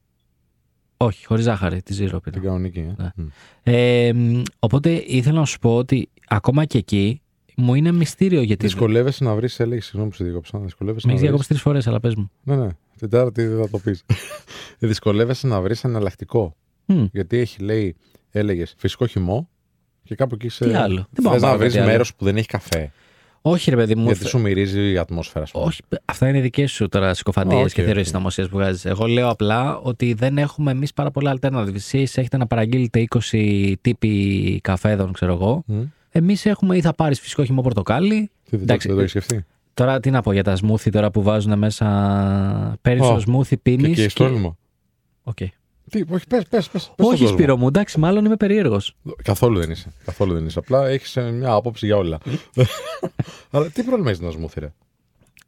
Όχι, 0.98 1.26
χωρίς 1.26 1.44
ζάχαρη, 1.44 1.82
τη 1.82 1.94
ζύρο 1.94 2.20
πίνω. 2.20 2.36
Την 2.36 2.44
κανονική. 2.46 2.80
Ε. 2.80 2.94
Ναι. 2.98 3.12
Μμ. 3.16 3.28
Ε, 3.64 4.14
μ, 4.14 4.42
οπότε 4.60 5.04
ήθελα 5.08 5.40
να 5.40 5.46
σου 5.46 5.60
πω 5.60 5.76
ότι 5.76 6.10
ακόμα 6.28 6.66
και 6.66 6.78
εκεί 6.78 7.22
μου 7.56 7.74
είναι 7.76 7.92
μυστήριο 7.92 8.42
γιατί. 8.42 8.66
Δυσκολεύεσαι 8.66 9.24
να 9.24 9.36
βρεις, 9.36 9.60
έλεγε 9.60 9.82
συγγνώμη 9.82 10.10
που 10.10 10.16
σε 10.16 10.24
διακόψα. 10.24 10.60
Δυσκολεύεσαι 10.60 11.08
Με 11.08 11.14
να 11.14 11.20
έχεις 11.20 11.30
βρεις. 11.30 11.48
διακόψει 11.48 11.48
τρεις 11.48 11.62
φορές, 11.62 11.88
αλλά 11.88 12.00
πες 12.00 12.16
μου. 12.16 12.32
Ναι, 12.44 12.56
ναι. 12.56 12.68
Την 12.98 13.10
τέταρτη 13.10 13.46
δεν 13.48 13.62
θα 13.62 13.70
το 13.70 13.80
πεις. 13.80 14.04
Δυσκολεύεσαι 14.80 15.48
να 15.48 15.62
βρεις 15.62 15.84
εναλλακτικό. 15.84 16.56
Μμ, 16.86 17.06
Γιατί 17.12 17.38
έχει, 17.38 17.64
λέει, 17.64 17.96
έλεγες 18.32 18.74
φυσικό 18.78 19.06
χυμό 19.08 19.50
και 20.04 20.16
κάπου 20.16 20.36
εκεί 20.36 20.50
σε. 20.50 20.66
Τι 20.66 20.74
άλλο; 20.74 21.08
Δεν 21.12 21.24
μπορώ 21.24 21.32
Θες 21.34 21.42
να 21.42 21.48
να 21.48 21.54
πάρω 21.54 21.58
βρεις 21.58 21.72
κάτι 21.72 21.84
άλλο. 21.84 21.92
μέρος 21.92 22.16
που 22.16 22.26
δεν 22.26 22.38
έχει 22.38 22.48
καφέ. 22.48 22.92
Όχι, 23.50 23.70
ρε 23.70 23.76
παιδί 23.76 23.96
μου. 23.96 24.04
γιατί 24.06 24.20
θε- 24.20 24.28
σου 24.28 24.40
μυρίζει 24.40 24.92
η 24.92 24.98
ατμόσφαιρα, 24.98 25.44
ας 25.44 25.52
πούμε. 25.52 25.66
Όχι, 25.66 25.82
αυτά 26.06 26.28
είναι 26.30 26.40
δικές 26.40 26.72
σου 26.72 26.88
τώρα 26.88 27.14
συκοφαντίες 27.14 27.60
Α, 27.60 27.64
οκ, 27.64 27.68
και 27.68 27.82
θεωρίες 27.82 28.00
οκ. 28.06 28.06
συνωμοσία 28.08 28.44
που 28.48 28.58
βγάζεις. 28.58 28.86
Εγώ 28.86 29.06
λέω 29.06 29.30
απλά 29.30 29.78
ότι 29.78 30.14
δεν 30.14 30.38
έχουμε 30.38 30.72
εμείς 30.72 30.94
πάρα 30.94 31.12
πολλά 31.12 31.38
alternative. 31.40 31.76
Εσείς 31.76 32.18
έχετε 32.18 32.38
να 32.38 32.48
παραγγείλετε 32.48 33.00
20 33.32 33.74
τύποι 33.82 34.60
καφέδων, 34.64 35.12
ξέρω 35.12 35.34
εγώ. 35.34 35.64
Μμ. 35.66 35.82
Εμείς 36.10 36.46
έχουμε 36.46 36.78
ή 36.78 36.82
θα 36.82 36.94
πάρεις 36.94 37.20
φυσικό 37.20 37.44
χυμό 37.44 37.62
πορτοκάλι. 37.62 38.30
Τι, 38.44 38.50
δεν, 38.50 38.62
Εντάξει, 38.62 38.88
το, 38.88 38.96
δεν 38.96 39.06
το 39.06 39.10
έχεις 39.12 39.26
σκεφτεί; 39.26 39.46
Τώρα 39.74 40.00
τι 40.00 40.10
να 40.12 40.22
πω 40.22 40.32
για 40.32 40.44
τα 40.44 40.56
smoothie 40.56 40.90
τώρα 40.90 41.12
που 41.12 41.22
βάζουν 41.22 41.58
μέσα. 41.58 42.78
Παίρνεις 42.82 43.08
Ω, 43.08 43.14
το 43.14 43.20
smoothie, 43.20 43.56
Και, 43.56 43.62
πίνει. 43.62 43.94
και 43.94 44.10
στόλμο. 44.10 44.58
Οκ. 45.88 45.90
Τι, 45.90 46.14
όχι, 46.14 46.28
πες, 46.28 46.44
πες, 46.48 46.70
πες, 46.70 46.70
πες 46.70 46.84
Όχι, 46.84 46.92
στον 46.96 47.08
κόσμο. 47.08 47.28
Σπύρο 47.28 47.58
μου, 47.58 47.68
εντάξει, 47.68 48.00
μάλλον 48.00 48.26
είμαι 48.26 48.36
περίεργος. 48.36 48.96
Καθόλου 49.24 49.60
δεν 49.60 49.70
είσαι. 49.72 49.92
Καθόλου 50.06 50.34
δεν 50.34 50.46
είσαι. 50.46 50.60
Απλά 50.60 50.88
έχεις 50.88 51.18
μια 51.34 51.52
άποψη 51.54 51.86
για 51.86 51.98
όλα. 51.98 52.18
Αλλά 53.52 53.70
τι 53.70 53.84
πρόβλημα 53.84 54.10
έχεις 54.10 54.22
να 54.22 54.32
σμούθει, 54.32 54.60
ρε; 54.60 54.74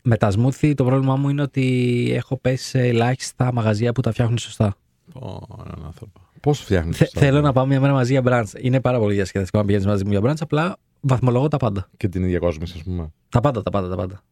Με 0.02 0.18
τα 0.18 0.32
σμούθι 0.32 0.74
το 0.74 0.84
πρόβλημά 0.86 1.16
μου 1.16 1.30
είναι 1.30 1.42
ότι 1.42 2.08
έχω 2.16 2.38
πέσει 2.38 2.66
σε 2.66 2.80
ελάχιστα 2.80 3.54
μαγαζιά 3.54 3.92
που 3.92 4.02
τα 4.02 4.12
φτιάχνουν 4.12 4.38
σωστά. 4.38 4.76
Ω, 5.14 5.28
έναν 5.66 5.84
άνθρωπο. 5.86 6.20
Πώς 6.42 6.60
φτιάχνεις. 6.60 6.98
Θε- 6.98 7.10
θέλω 7.18 7.42
να 7.42 7.54
πάμε 7.54 7.68
μια 7.68 7.80
μέρα 7.80 7.94
μαζί 7.94 8.12
για 8.12 8.22
μπραντς. 8.22 8.54
Είναι 8.58 8.82
πάρα 8.82 9.00
πολύ 9.00 9.14
διασκεδαστικό 9.14 9.58
να 9.58 9.66
πηγαίνεις 9.66 9.86
μαζί 9.88 10.04
μου 10.06 10.12
για 10.12 10.22
μπραντς. 10.22 10.42
Απλά 10.42 10.78
βαθμολογώ 11.00 11.48
τα 11.48 11.58
πάντα. 11.58 11.90
Και 11.98 12.08
την 12.08 12.24
ίδια 12.24 12.40
κόσμο, 12.40 12.64
ας 12.64 12.84
πούμε. 12.84 13.12
Τα 13.30 13.40
πάντα, 13.42 13.64
τα 13.64 13.70
πάντα, 13.70 13.90
τα 13.90 13.96
πάντα. 13.96 14.24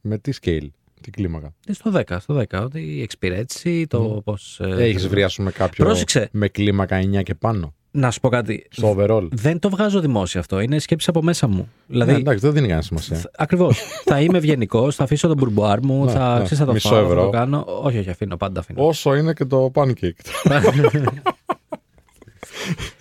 Με 0.00 0.18
τι 0.18 0.32
scale, 0.42 0.66
τι 1.02 1.10
κλίμακα. 1.10 1.54
Ε, 1.66 1.72
Στο 1.72 1.90
10, 1.94 2.16
στο 2.20 2.34
10. 2.50 2.62
Ότι 2.64 2.80
η 2.80 3.02
εξυπηρέτηση, 3.02 3.86
το 3.86 4.00
Μμ. 4.02 4.18
πώς. 4.18 4.60
Έχεις 4.62 5.08
βρει, 5.08 5.22
α 5.22 5.30
πούμε, 5.36 5.50
κάποιο. 5.50 5.84
Πρόσεξε. 5.84 6.28
Με 6.32 6.48
κλίμακα 6.48 7.00
9 7.18 7.22
και 7.22 7.34
πάνω. 7.34 7.74
Να 7.94 8.10
σου 8.10 8.20
πω 8.20 8.28
κάτι. 8.28 8.66
Στο 8.70 8.96
overall. 8.98 9.28
Δεν 9.30 9.58
το 9.58 9.70
βγάζω 9.70 10.00
δημόσια 10.00 10.40
αυτό. 10.40 10.60
Είναι 10.60 10.78
σκέψη 10.78 11.06
από 11.10 11.22
μέσα 11.22 11.46
μου. 11.46 11.68
Δηλαδή, 11.86 12.12
Ναι, 12.12 12.18
εντάξει, 12.18 12.40
δεν 12.44 12.52
δίνει 12.52 12.66
κανένα 12.66 12.82
σημασία. 12.82 13.20
Ακριβώς. 13.36 13.78
θα 14.04 14.20
είμαι 14.20 14.38
ευγενικός, 14.38 14.94
θα 14.96 15.04
αφήσω 15.04 15.28
τον 15.28 15.36
μπουρμπουάρ 15.36 15.84
μου, 15.84 16.04
Ναι, 16.04 16.10
θα, 16.12 16.28
ναι. 16.32 16.38
ξέρεις, 16.44 16.58
θα 16.58 16.64
το 16.64 16.72
Μισό 16.72 16.88
φάω, 16.88 16.98
θα 16.98 17.04
ευρώ. 17.06 17.24
το 17.24 17.30
κάνω. 17.30 17.64
Όχι, 17.82 17.98
όχι, 17.98 18.10
αφήνω, 18.10 18.36
πάντα 18.36 18.60
αφήνω. 18.60 18.86
Όσο 18.86 19.14
είναι 19.14 19.32
και 19.32 19.44
το 19.44 19.70
pancake. 19.74 20.10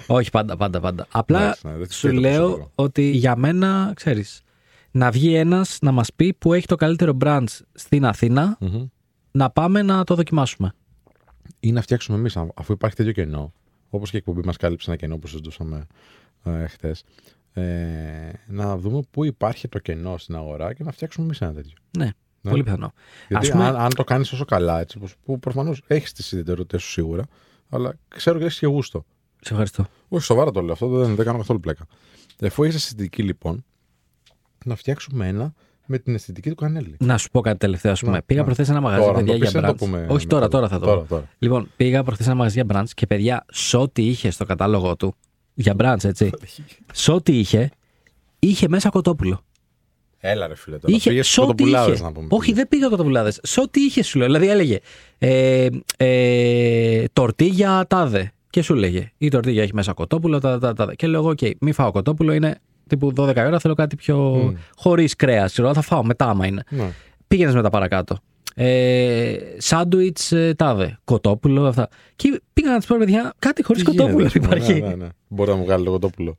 όχι, 0.07 0.29
πάντα, 0.31 0.57
πάντα, 0.57 0.79
πάντα. 0.79 1.07
Απλά 1.11 1.41
Εντάξει, 1.41 1.67
ναι, 1.67 1.73
δεν 1.77 1.87
σου 1.91 2.07
το 2.07 2.19
λέω 2.19 2.41
προσωπικό. 2.45 2.71
ότι 2.75 3.01
για 3.09 3.35
μένα, 3.35 3.91
ξέρεις, 3.95 4.41
να 4.91 5.11
βγει 5.11 5.35
ένας 5.35 5.77
να 5.81 5.91
μας 5.91 6.13
πει 6.13 6.33
που 6.33 6.53
έχει 6.53 6.65
το 6.65 6.75
καλύτερο 6.75 7.17
brand 7.21 7.43
στην 7.73 8.05
Αθήνα, 8.05 8.57
Μμμ. 8.59 8.85
να 9.31 9.49
πάμε 9.49 9.81
να 9.81 10.03
το 10.03 10.15
δοκιμάσουμε. 10.15 10.73
Ή 11.59 11.71
να 11.71 11.81
φτιάξουμε 11.81 12.17
εμείς, 12.17 12.37
αφού 12.55 12.73
υπάρχει 12.73 12.95
τέτοιο 12.95 13.11
κενό. 13.11 13.53
Όπως 13.89 14.09
και 14.09 14.15
η 14.15 14.19
εκπομπή 14.19 14.45
μας 14.45 14.57
κάλυψε 14.57 14.89
ένα 14.89 14.99
κενό 14.99 15.17
που 15.17 15.27
συζητούσαμε 15.27 15.87
ε, 16.43 16.67
χθες. 16.67 17.03
Ε, 17.53 17.63
να 18.47 18.77
δούμε 18.77 19.01
πού 19.11 19.25
υπάρχει 19.25 19.67
το 19.67 19.79
κενό 19.79 20.17
στην 20.17 20.35
αγορά 20.35 20.73
και 20.73 20.83
να 20.83 20.91
φτιάξουμε 20.91 21.25
εμείς 21.25 21.41
ένα 21.41 21.53
τέτοιο. 21.53 21.73
Ναι, 21.97 22.05
Ναι. 22.41 22.51
πολύ 22.51 22.63
πιθανό. 22.63 22.93
Γιατί 23.27 23.45
Ας 23.45 23.51
πούμε- 23.51 23.65
αν, 23.65 23.75
αν 23.75 23.93
το 23.95 24.03
κάνεις 24.03 24.31
όσο 24.31 24.45
καλά, 24.45 24.79
έτσι, 24.79 24.97
όπως- 24.97 25.15
που 25.25 25.39
προφανώς 25.39 25.81
έχεις 25.87 26.13
τις 26.13 26.31
ιδιαιτερότητες 26.31 26.81
σου 26.83 26.89
σίγουρα, 26.89 27.23
αλλά 27.69 27.93
ξέρω 28.07 28.35
ότι 28.35 28.45
έχεις 28.45 28.59
και 28.59 28.65
γούστο. 28.67 29.05
Σε 29.41 29.49
ευχαριστώ. 29.51 29.85
Όχι, 30.09 30.23
σοβαρά 30.25 30.51
το 30.51 30.61
λέω 30.61 30.73
αυτό, 30.73 30.87
δεν, 30.87 31.15
δεν 31.15 31.25
κάνω 31.25 31.37
καθόλου 31.37 31.59
πλέκα. 31.59 31.85
Εφού 32.39 32.63
έχει 32.63 32.75
αισθητική 32.75 33.23
λοιπόν, 33.23 33.65
να 34.65 34.75
φτιάξουμε 34.75 35.27
ένα 35.27 35.53
με 35.85 35.97
την 35.97 36.13
αισθητική 36.15 36.49
του 36.49 36.55
κανέλη. 36.55 36.95
Να 36.99 37.17
σου 37.17 37.29
πω 37.31 37.41
κάτι 37.41 37.57
τελευταίο, 37.57 37.91
ας 37.91 37.99
πούμε. 37.99 38.11
Ναι, 38.11 38.21
Πήγα 38.21 38.39
ναι. 38.39 38.45
προχθές 38.45 38.65
σε 38.65 38.71
ένα 38.71 38.81
μαγαζί, 38.81 39.01
Τώρα, 39.01 39.13
να 39.13 39.17
παιδιά, 39.19 39.33
το 39.33 39.39
πεις, 39.39 39.51
για 39.51 39.61
δεν 39.61 39.69
το 39.69 39.75
brunch. 39.75 39.79
πούμε 39.79 39.97
Όχι 39.97 40.11
μετά. 40.11 40.27
τώρα, 40.27 40.47
τώρα 40.47 40.67
θα 40.67 40.79
το 40.79 40.85
Τώρα, 40.85 40.99
πω. 40.99 41.07
τώρα. 41.07 41.29
Λοιπόν, 41.39 41.69
πήγα 41.75 42.03
προχθές 42.03 42.25
σε 42.25 42.31
ένα 42.31 42.39
μαγαζί 42.39 42.61
για 42.65 42.77
brunch 42.81 42.89
και 42.93 43.07
παιδιά, 43.07 43.45
σε 43.51 43.77
ό,τι 43.77 44.05
είχε 44.07 44.29
στο 44.29 44.45
κατάλογο 44.45 44.95
του. 44.95 45.15
Για 45.53 45.75
brunch, 45.79 46.03
έτσι. 46.03 46.29
σε 46.93 47.11
ό,τι 47.11 47.39
είχε, 47.39 47.69
είχε 48.39 48.67
μέσα 48.67 48.89
κοτόπουλο. 48.89 49.43
Έλα 50.23 50.47
ρε 50.47 50.55
φίλε 50.55 50.77
τώρα. 50.77 50.95
Είχε, 50.95 51.09
Πήγες 51.09 51.25
σε 51.27 51.31
στους 51.31 51.43
ό,τι 51.43 51.51
κοτοπουλάδες, 51.51 51.93
είχε. 51.95 52.03
να 52.03 52.11
πούμε. 52.11 52.27
Όχι, 52.29 52.53
δεν 52.53 52.67
πήγα 52.67 52.87
κοτοπουλάδες. 52.89 53.39
Σε 53.43 53.61
ό,τι 53.61 53.81
είχε, 53.81 54.03
σου 54.03 54.17
λέω. 54.17 54.27
Δηλαδή 54.27 54.47
έλεγε 54.49 54.79
ε, 55.17 55.67
ε, 55.97 57.03
τορτίγια 57.13 57.85
τάδε. 57.89 58.31
Και 58.49 58.61
σου 58.61 58.73
λέγε 58.73 59.11
η 59.17 59.29
τορτίγια 59.29 59.63
έχει 59.63 59.73
μέσα 59.73 59.93
κοτόπουλο, 59.93 60.39
τάδε, 60.39 60.59
τάδε, 60.59 60.73
τάδε. 60.73 60.95
Και 60.95 61.07
λέω 61.07 61.19
εγώ, 61.19 61.29
οκ, 61.29 61.39
μη 61.59 61.71
φάω 61.71 61.91
κοτόπουλο, 61.91 62.33
είναι 62.33 62.59
τύπου 62.91 63.13
12 63.17 63.35
ώρα, 63.35 63.59
θέλω 63.59 63.73
κάτι 63.73 63.95
πιο 63.95 64.17
Μμ. 64.17 64.55
χωρίς 64.75 65.15
κρέας. 65.15 65.53
Θα 65.53 65.81
φάω 65.81 66.03
μετά, 66.03 66.25
άμα 66.25 66.45
είναι. 66.45 66.63
Ναι. 66.69 66.91
Πήγαινες 67.27 67.53
μετά 67.55 67.69
παρακάτω. 67.69 68.17
Ε, 68.55 69.35
Σάντουιτς 69.57 70.31
ε, 70.31 70.53
τάδε. 70.57 70.99
Κοτόπουλο, 71.03 71.65
αυτά. 71.65 71.89
Και 72.15 72.41
πήγα 72.53 72.71
να 72.71 72.79
του 72.79 72.87
πω, 72.87 72.95
παιδιά, 72.99 73.33
κάτι 73.39 73.63
χωρίς 73.63 73.83
Τι 73.83 73.89
κοτόπουλο 73.89 74.17
γίνεται, 74.17 74.39
ας 74.39 74.45
πούμε, 74.45 74.55
υπάρχει. 74.55 74.81
Ναι, 74.81 74.87
ναι, 74.87 74.95
ναι. 74.95 75.07
Μπορεί 75.27 75.49
να 75.49 75.55
μου 75.55 75.63
βγάλει 75.63 75.85
το 75.85 75.91
κοτόπουλο. 75.91 76.37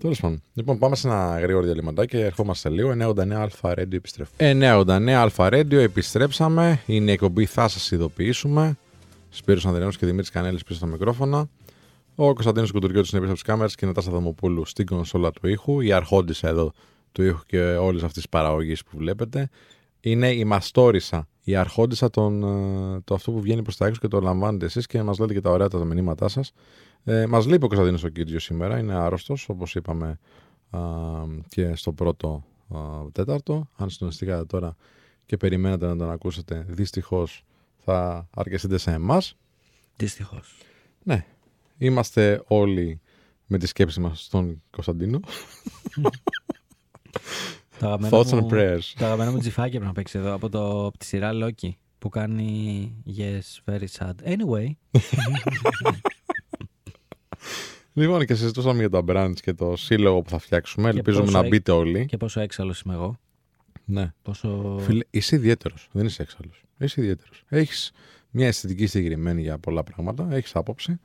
Τέλος 0.00 0.20
πάντων. 0.20 0.42
Λοιπόν, 0.54 0.78
πάμε 0.78 0.96
σε 0.96 1.08
ένα 1.08 1.38
γρήγορο 1.40 1.64
διαλυματάκι 1.64 2.16
και 2.16 2.24
ερχόμαστε 2.24 2.68
λίγο. 2.68 2.94
989 3.00 3.32
Αλφα 3.32 3.70
Radio 3.70 3.92
επιστρέφουμε. 3.92 4.74
989 4.86 5.08
Αλφα 5.10 5.46
Radio 5.46 5.72
επιστρέψαμε. 5.72 6.80
Είναι 6.86 7.10
η 7.10 7.12
εκπομπή, 7.12 7.44
θα 7.44 7.68
σας 7.68 7.90
ειδοποιήσουμε. 7.90 8.76
Σπύρος 9.30 9.66
Ανδρεάνος 9.66 9.96
και 9.96 10.06
Δημήτρης 10.06 10.30
Κανέλης 10.30 10.62
πίσω 10.64 10.78
στα 10.78 10.86
μικρόφωνα. 10.86 11.48
Ο 12.20 12.32
Κωνσταντίνος 12.32 12.72
Κουτουριώτης 12.72 13.10
είναι 13.10 13.20
πίσω 13.20 13.32
από 13.32 13.40
τις 13.40 13.50
κάμερες 13.50 13.74
και 13.74 13.84
η 13.84 13.88
Νατάσα 13.88 14.10
Δαμοπούλου 14.10 14.64
στην 14.64 14.86
κονσόλα 14.86 15.30
του 15.30 15.48
ήχου. 15.48 15.80
Η 15.80 15.92
αρχόντισα 15.92 16.48
εδώ 16.48 16.72
του 17.12 17.22
ήχου 17.22 17.42
και 17.46 17.60
όλες 17.60 18.02
αυτές 18.02 18.12
τις 18.12 18.28
παραγωγές 18.28 18.84
που 18.84 18.96
βλέπετε. 18.96 19.48
Είναι 20.00 20.32
η 20.32 20.44
μαστόρισα, 20.44 21.28
η 21.44 21.56
αρχόντισα 21.56 22.10
των, 22.10 22.42
ε, 22.42 23.00
το 23.04 23.14
αυτό 23.14 23.32
που 23.32 23.40
βγαίνει 23.40 23.62
προς 23.62 23.76
τα 23.76 23.86
έξω 23.86 24.00
και 24.00 24.08
το 24.08 24.20
λαμβάνετε 24.20 24.64
εσείς 24.64 24.86
και 24.86 25.02
μας 25.02 25.18
λέτε 25.18 25.32
και 25.32 25.40
τα 25.40 25.50
ωραία 25.50 25.68
τα 25.68 25.84
μηνύματά 25.84 26.28
σας. 26.28 26.52
Ε, 27.04 27.26
μας 27.26 27.46
λείπει 27.46 27.64
ο 27.64 27.66
Κωνσταντίνος 27.66 28.04
ο 28.04 28.08
Κίτζιος 28.08 28.42
σήμερα, 28.42 28.78
είναι 28.78 28.94
άρρωστος 28.94 29.48
όπως 29.48 29.74
είπαμε 29.74 30.18
α, 30.70 30.80
και 31.48 31.74
στο 31.74 31.92
πρώτο 31.92 32.44
α, 32.74 32.78
τέταρτο. 33.12 33.68
Αν 33.76 33.90
συντονιστήκατε 33.90 34.44
τώρα 34.44 34.76
και 35.26 35.36
περιμένατε 35.36 35.86
να 35.86 35.96
τον 35.96 36.10
ακούσετε, 36.10 36.64
δυστυχώς 36.68 37.44
θα 37.76 38.28
αρκεστείτε 38.34 38.78
σε 38.78 38.90
εμάς. 38.90 39.36
Δυστυχώς. 39.96 40.58
Ναι, 41.02 41.26
είμαστε 41.78 42.42
όλοι 42.46 43.00
με 43.46 43.58
τη 43.58 43.66
σκέψη 43.66 44.00
μας 44.00 44.22
στον 44.24 44.62
Κωνσταντίνο. 44.70 45.20
Το 47.78 47.86
αγαπημένο 47.86 48.18
Thoughts 48.18 48.28
and 48.30 48.40
μου- 48.40 48.48
prayers. 48.52 48.80
Το 48.98 49.04
αγαπημένο 49.04 49.30
μου 49.32 49.38
τζιφάκι 49.38 49.70
πρέπει 49.70 49.84
να 49.84 49.92
παίξεις 49.92 50.20
εδώ 50.20 50.32
από, 50.34 50.48
το, 50.48 50.86
από 50.86 50.98
τη 50.98 51.04
σειρά 51.04 51.30
Loki 51.34 51.70
που 51.98 52.08
κάνει 52.08 52.92
Yes, 53.18 53.72
very 53.72 53.86
sad. 53.98 54.12
Anyway, 54.24 54.66
Λοιπόν, 57.92 58.24
και 58.26 58.34
συζητούσαμε 58.34 58.78
για 58.78 58.90
τα 58.90 59.02
brands 59.08 59.34
και 59.42 59.52
το 59.54 59.76
σύλλογο 59.76 60.22
που 60.22 60.30
θα 60.30 60.38
φτιάξουμε. 60.38 60.88
Ελπίζουμε 60.88 61.24
πόσο 61.24 61.38
να 61.40 61.44
έ- 61.46 61.48
μπείτε 61.50 61.72
όλοι. 61.72 62.06
και 62.06 62.16
πόσο 62.16 62.40
έξαλλος 62.40 62.80
είμαι 62.80 62.94
εγώ. 62.94 63.18
Ναι. 63.84 64.12
Πόσο. 64.22 64.78
Φίλε, 64.80 65.04
είσαι 65.10 65.36
ιδιαίτερος. 65.36 65.88
Δεν 65.92 66.06
είσαι 66.06 66.22
έξαλλος. 66.22 66.62
Είσαι 66.78 67.00
ιδιαίτερος. 67.00 67.42
Έχεις 67.48 67.92
μια 68.30 68.46
αισθητική 68.46 68.86
συγκεκριμένη 68.86 69.40
για 69.42 69.58
πολλά 69.58 69.82
πράγματα. 69.82 70.28
Έχεις 70.30 70.56
άποψη 70.56 71.00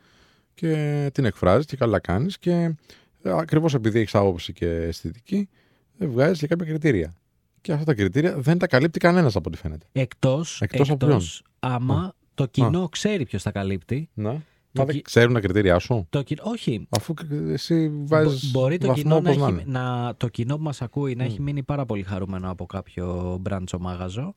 και 0.53 1.09
την 1.13 1.25
εκφράζεις 1.25 1.65
και 1.65 1.75
καλά 1.77 1.99
κάνεις. 1.99 2.37
Και 2.39 2.75
ακριβώς 3.23 3.73
επειδή 3.73 3.99
έχεις 3.99 4.15
άποψη 4.15 4.53
και 4.53 4.67
αισθητική, 4.67 5.49
βγάζεις 5.97 6.39
και 6.39 6.47
κάποια 6.47 6.65
κριτήρια. 6.65 7.13
Και 7.61 7.71
αυτά 7.71 7.85
τα 7.85 7.93
κριτήρια 7.93 8.37
δεν 8.39 8.57
τα 8.57 8.67
καλύπτει 8.67 8.99
κανένας 8.99 9.35
από 9.35 9.49
ό,τι 9.49 9.57
φαίνεται. 9.57 9.85
Εκτός 9.91 10.61
Εκτός 10.61 10.89
από 10.89 11.05
ποιον; 11.05 11.21
άμα 11.59 12.13
το 12.33 12.45
κοινό 12.45 12.89
ξέρει 12.89 13.25
ποιος 13.25 13.43
τα 13.43 13.51
καλύπτει. 13.51 14.09
Ναι. 14.13 14.41
Το 14.71 14.79
Μα 14.81 14.85
δεν 14.85 14.95
κι- 14.95 15.01
ξέρουν 15.01 15.33
τα 15.33 15.39
κριτήριά 15.39 15.79
σου; 15.79 16.05
Το 16.09 16.21
κοινό, 16.21 16.41
όχι. 16.45 16.87
Αφού 16.89 17.13
εσύ 17.51 17.91
βάζεις. 18.03 18.51
Μπο- 18.51 18.59
Μπορεί 18.61 18.77
το 18.77 18.87
βαθμό 18.87 19.01
κοινό, 19.03 19.19
να 19.21 19.29
όπως 19.29 19.41
έχει, 19.41 19.51
είναι. 19.51 19.63
να, 19.79 20.13
το 20.17 20.27
κοινό 20.27 20.57
που 20.57 20.63
μας 20.63 20.81
ακούει 20.81 21.15
να 21.15 21.23
Mm. 21.23 21.27
έχει 21.27 21.41
μείνει 21.41 21.63
πάρα 21.63 21.85
πολύ 21.85 22.03
χαρούμενο 22.03 22.49
από 22.49 22.65
κάποιο 22.65 23.37
μπράντσο 23.41 23.79
μάγαζο 23.79 24.35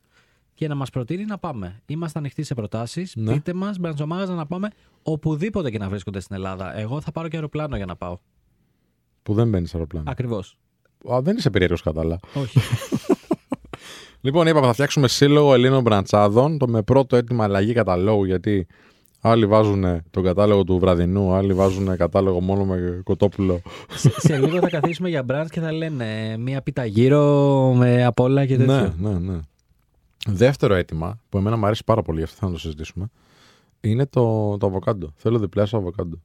και 0.56 0.68
να 0.68 0.74
μας 0.74 0.90
προτείνει 0.90 1.24
να 1.24 1.38
πάμε. 1.38 1.80
Είμαστε 1.86 2.18
ανοιχτοί 2.18 2.42
σε 2.42 2.54
προτάσεις. 2.54 3.12
Ναι. 3.16 3.32
Πείτε 3.32 3.52
μας 3.52 3.78
μπράντσο 3.78 4.06
μάγαζα 4.06 4.34
να 4.34 4.46
πάμε 4.46 4.68
οπουδήποτε 5.02 5.70
και 5.70 5.78
να 5.78 5.88
βρίσκονται 5.88 6.20
στην 6.20 6.36
Ελλάδα. 6.36 6.78
Εγώ 6.78 7.00
θα 7.00 7.12
πάρω 7.12 7.28
και 7.28 7.36
αεροπλάνο 7.36 7.76
για 7.76 7.86
να 7.86 7.96
πάω. 7.96 8.18
Που 9.22 9.34
δεν 9.34 9.48
μπαίνεις 9.48 9.70
σε 9.70 9.76
αεροπλάνο. 9.76 10.10
Ακριβώς. 10.10 10.58
Α, 11.12 11.20
δεν 11.22 11.36
είσαι 11.36 11.50
περίεργος 11.50 11.82
κατά 11.82 12.00
άλλα. 12.00 12.18
Όχι. 12.34 12.58
Λοιπόν, 14.20 14.46
είπαμε 14.46 14.66
θα 14.66 14.72
φτιάξουμε 14.72 15.08
σύλλογο 15.08 15.54
Ελλήνων 15.54 15.82
μπραντσάδων. 15.82 16.58
Το 16.58 16.68
με 16.68 16.82
πρώτο 16.82 17.16
έτοιμο 17.16 17.42
αλλαγή 17.42 17.72
καταλόγου 17.72 18.24
γιατί 18.24 18.66
άλλοι 19.20 19.46
βάζουν 19.46 19.84
τον 20.10 20.22
κατάλογο 20.22 20.64
του 20.64 20.78
βραδινού, 20.78 21.32
άλλοι 21.32 21.52
βάζουν 21.52 21.96
κατάλογο 21.96 22.40
μόνο 22.40 22.64
με 22.64 23.00
κοτόπουλο. 23.04 23.60
σε, 23.94 24.12
σε 24.16 24.38
λίγο 24.38 24.58
θα 24.58 24.68
καθίσουμε 24.68 25.08
για 25.08 25.22
μπραντς 25.22 25.50
και 25.50 25.60
θα 25.60 25.72
λένε 25.72 26.30
ε, 26.32 26.36
μία 26.36 26.62
πίτα 26.62 26.84
γύρω 26.84 27.74
με 27.76 28.04
απ' 28.04 28.20
όλα 28.20 28.46
και 28.46 28.56
τέτοιο. 28.56 28.94
ναι, 28.98 29.10
ναι, 29.10 29.18
ναι. 29.18 29.38
Δεύτερο 30.26 30.74
αίτημα 30.74 31.20
που 31.28 31.38
εμένα 31.38 31.56
μου 31.56 31.66
αρέσει 31.66 31.84
πάρα 31.84 32.02
πολύ, 32.02 32.22
αυτό 32.22 32.46
θα 32.46 32.52
το 32.52 32.58
συζητήσουμε, 32.58 33.10
είναι 33.80 34.06
το, 34.06 34.56
το 34.56 34.66
αβοκάντο. 34.66 35.12
Θέλω 35.16 35.38
διπλάσιο 35.38 35.78
αβοκάντο. 35.78 36.20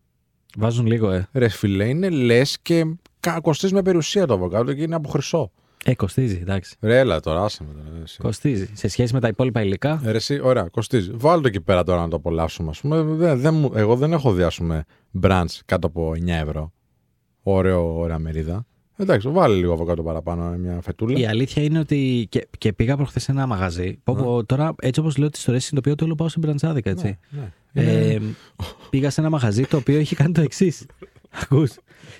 Βάζουν 0.58 0.86
λίγο, 0.86 1.12
ε. 1.12 1.28
Ρε 1.34 1.48
φιλέ, 1.50 1.88
είναι 1.88 2.10
λες 2.10 2.60
και 2.62 2.86
κα- 3.20 3.40
κοστίζει 3.42 3.74
με 3.74 3.82
περιουσία 3.82 4.26
το 4.26 4.34
αβοκάντο 4.34 4.74
και 4.74 4.82
είναι 4.82 4.96
από 4.96 5.10
χρυσό. 5.10 5.52
Ε, 5.86 5.96
κοστίζει, 5.96 6.40
εντάξει. 6.42 6.76
Ρε, 6.82 7.00
έλα 7.00 7.20
τώρα, 7.20 7.44
άσε 7.44 7.64
με 7.64 7.74
τώρα. 7.74 8.02
εσύ. 8.04 8.18
Κοστίζει. 8.22 8.70
Σε 8.74 8.88
σχέση 8.88 9.14
με 9.14 9.20
τα 9.20 9.28
υπόλοιπα 9.28 9.62
υλικά; 9.62 10.02
Ρε, 10.06 10.16
εσύ, 10.18 10.40
ωραία, 10.44 10.68
κοστίζει. 10.68 11.12
Βάλτε 11.14 11.42
το 11.42 11.48
εκεί 11.48 11.62
πέρα 11.62 11.84
τώρα 11.84 12.02
να 12.02 12.08
το 12.08 12.16
απολαύσουμε. 12.16 12.70
Ας 12.70 12.82
πούμε. 12.82 13.02
Δεν, 13.02 13.40
δεν 13.40 13.54
μου- 13.54 13.72
εγώ 13.76 13.96
δεν 13.96 14.14
έχω 14.14 14.34
δει, 14.34 14.44
ας 14.44 14.58
πούμε, 14.58 14.84
branch 15.22 15.46
κάτω 15.66 15.88
από 15.88 16.12
9 16.16 16.28
ευρώ. 16.28 16.72
Ωραίο, 17.44 17.98
ωραία 18.00 18.20
μερίδα. 18.20 18.66
Εντάξει, 19.02 19.30
βάλε 19.30 19.56
λίγο 19.56 19.74
αβοκάντο 19.74 20.04
παραπάνω, 20.04 20.50
μια 20.58 20.80
φετούλα. 20.82 21.20
Η 21.20 21.26
αλήθεια 21.26 21.64
είναι 21.64 21.80
ότι. 21.80 22.26
Και, 22.30 22.48
και 22.58 22.74
πήγα 22.74 22.96
προχθές 22.96 23.24
σε 23.24 23.32
ένα 23.32 23.46
μαγαζί. 23.48 24.00
Πω, 24.04 24.14
πω, 24.16 24.46
τώρα, 24.46 24.74
έτσι 24.82 25.00
όπως 25.00 25.18
λέω 25.18 25.30
τις 25.30 25.40
ιστορίες, 25.40 25.64
συνειδητοποιώ 25.66 25.94
ότι 25.94 26.04
όλο 26.04 26.16
πάω 26.16 26.30
στην 26.30 26.42
μπραντζάδικα, 26.42 26.90
έτσι. 26.90 27.20
Ναι. 27.30 27.52
Ε, 27.74 28.18
πήγα 28.90 29.10
σε 29.10 29.22
ένα 29.22 29.30
μαγαζί 29.30 29.64
το 29.66 29.78
οποίο 29.78 30.00
είχε 30.00 30.16
κάνει 30.16 30.32
το 30.34 30.42
εξής. 30.42 30.86
Ακούς. 31.30 31.72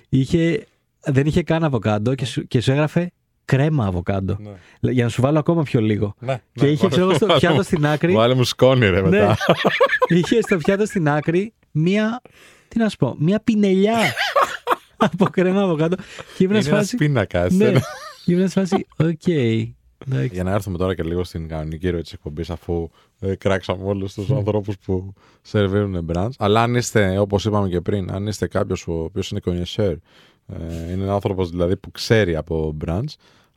Είχε, 0.10 0.66
δεν 1.06 1.26
είχε 1.26 1.44
καν 1.44 1.64
αβοκάντο 1.64 2.16
και 2.16 2.26
σου, 2.26 2.48
και 2.48 2.62
σου 2.62 2.72
έγραφε 2.72 3.12
κρέμα 3.46 3.86
αβοκάντο. 3.86 4.38
Ναι. 4.80 4.92
Για 4.92 5.04
να 5.04 5.10
σου 5.10 5.22
βάλω 5.22 5.40
ακόμα 5.40 5.64
πιο 5.64 5.82
λίγο. 5.82 6.16
Ναι, 6.20 6.42
Και 6.54 6.66
ναι, 6.66 6.72
είχε, 6.72 6.88
ξέρω 6.88 7.04
εγώ, 7.06 7.14
στο 7.14 7.26
βάλε 7.28 7.40
πιάτο 7.40 7.56
μου- 7.56 7.64
στην 7.64 7.86
άκρη. 7.86 8.14
Βάλε 8.14 8.34
μου 8.34 8.44
σκόνη, 8.44 8.90
ρε, 8.90 9.02
Ναι. 9.02 9.10
μετά. 9.10 9.38
είχε 10.08 10.42
στο 10.42 10.58
πιάτο 10.58 10.86
στην 10.86 11.10
άκρη 11.10 11.54
μία. 11.72 12.22
Τι 12.68 12.80
να 12.80 12.90
σου 12.90 12.98
πω, 12.98 13.16
μία 13.20 13.40
πινελιά 13.44 13.98
από 15.12 15.26
κρέμα 15.26 15.62
αβοκάντο. 15.62 15.96
Και 16.38 16.44
ήμουν 16.44 16.56
Είναι 16.56 16.64
σε 16.64 16.70
ένας 16.70 16.82
φάση. 16.82 16.96
πίνακας. 16.98 17.54
Ναι, 17.54 17.72
ήμουν 18.26 18.50
σε 18.50 18.60
φάση. 18.60 18.86
Οκ. 18.98 19.28
εντάξει. 19.28 20.30
Για 20.34 20.44
να 20.44 20.52
έρθουμε 20.52 20.78
τώρα 20.78 20.96
και 20.96 21.04
λίγο 21.04 21.24
στην 21.24 21.48
κανονική 21.48 21.90
ροή 21.90 22.02
της 22.02 22.14
εκπομπής, 22.14 22.50
αφού 22.50 22.90
ε, 23.20 23.36
κράξαμε 23.36 23.84
όλους 23.84 24.14
τους 24.14 24.32
ανθρώπους 24.32 24.78
που 24.78 25.14
σερβίρουν 25.42 26.06
brunch. 26.14 26.30
Αλλά 26.38 26.62
αν 26.62 26.76
είστε, 26.76 27.18
όπως 27.18 27.46
είπαμε 27.46 27.70
και 27.70 27.82
πριν, 27.82 28.12
αν 28.12 28.28
είστε 28.28 28.48
κάποιος 28.48 28.88
ο 28.88 28.94
οποίος 28.94 29.32
είναι 29.32 29.40
connoisseur, 29.46 29.96
ε, 30.48 30.92
είναι 30.92 31.04
ένας 31.04 31.10
άνθρωπος 31.14 31.50
δηλαδή 31.50 31.78
που 31.78 31.92
ξέρει 31.92 32.36
από 32.36 32.78
brunch, 32.86 33.14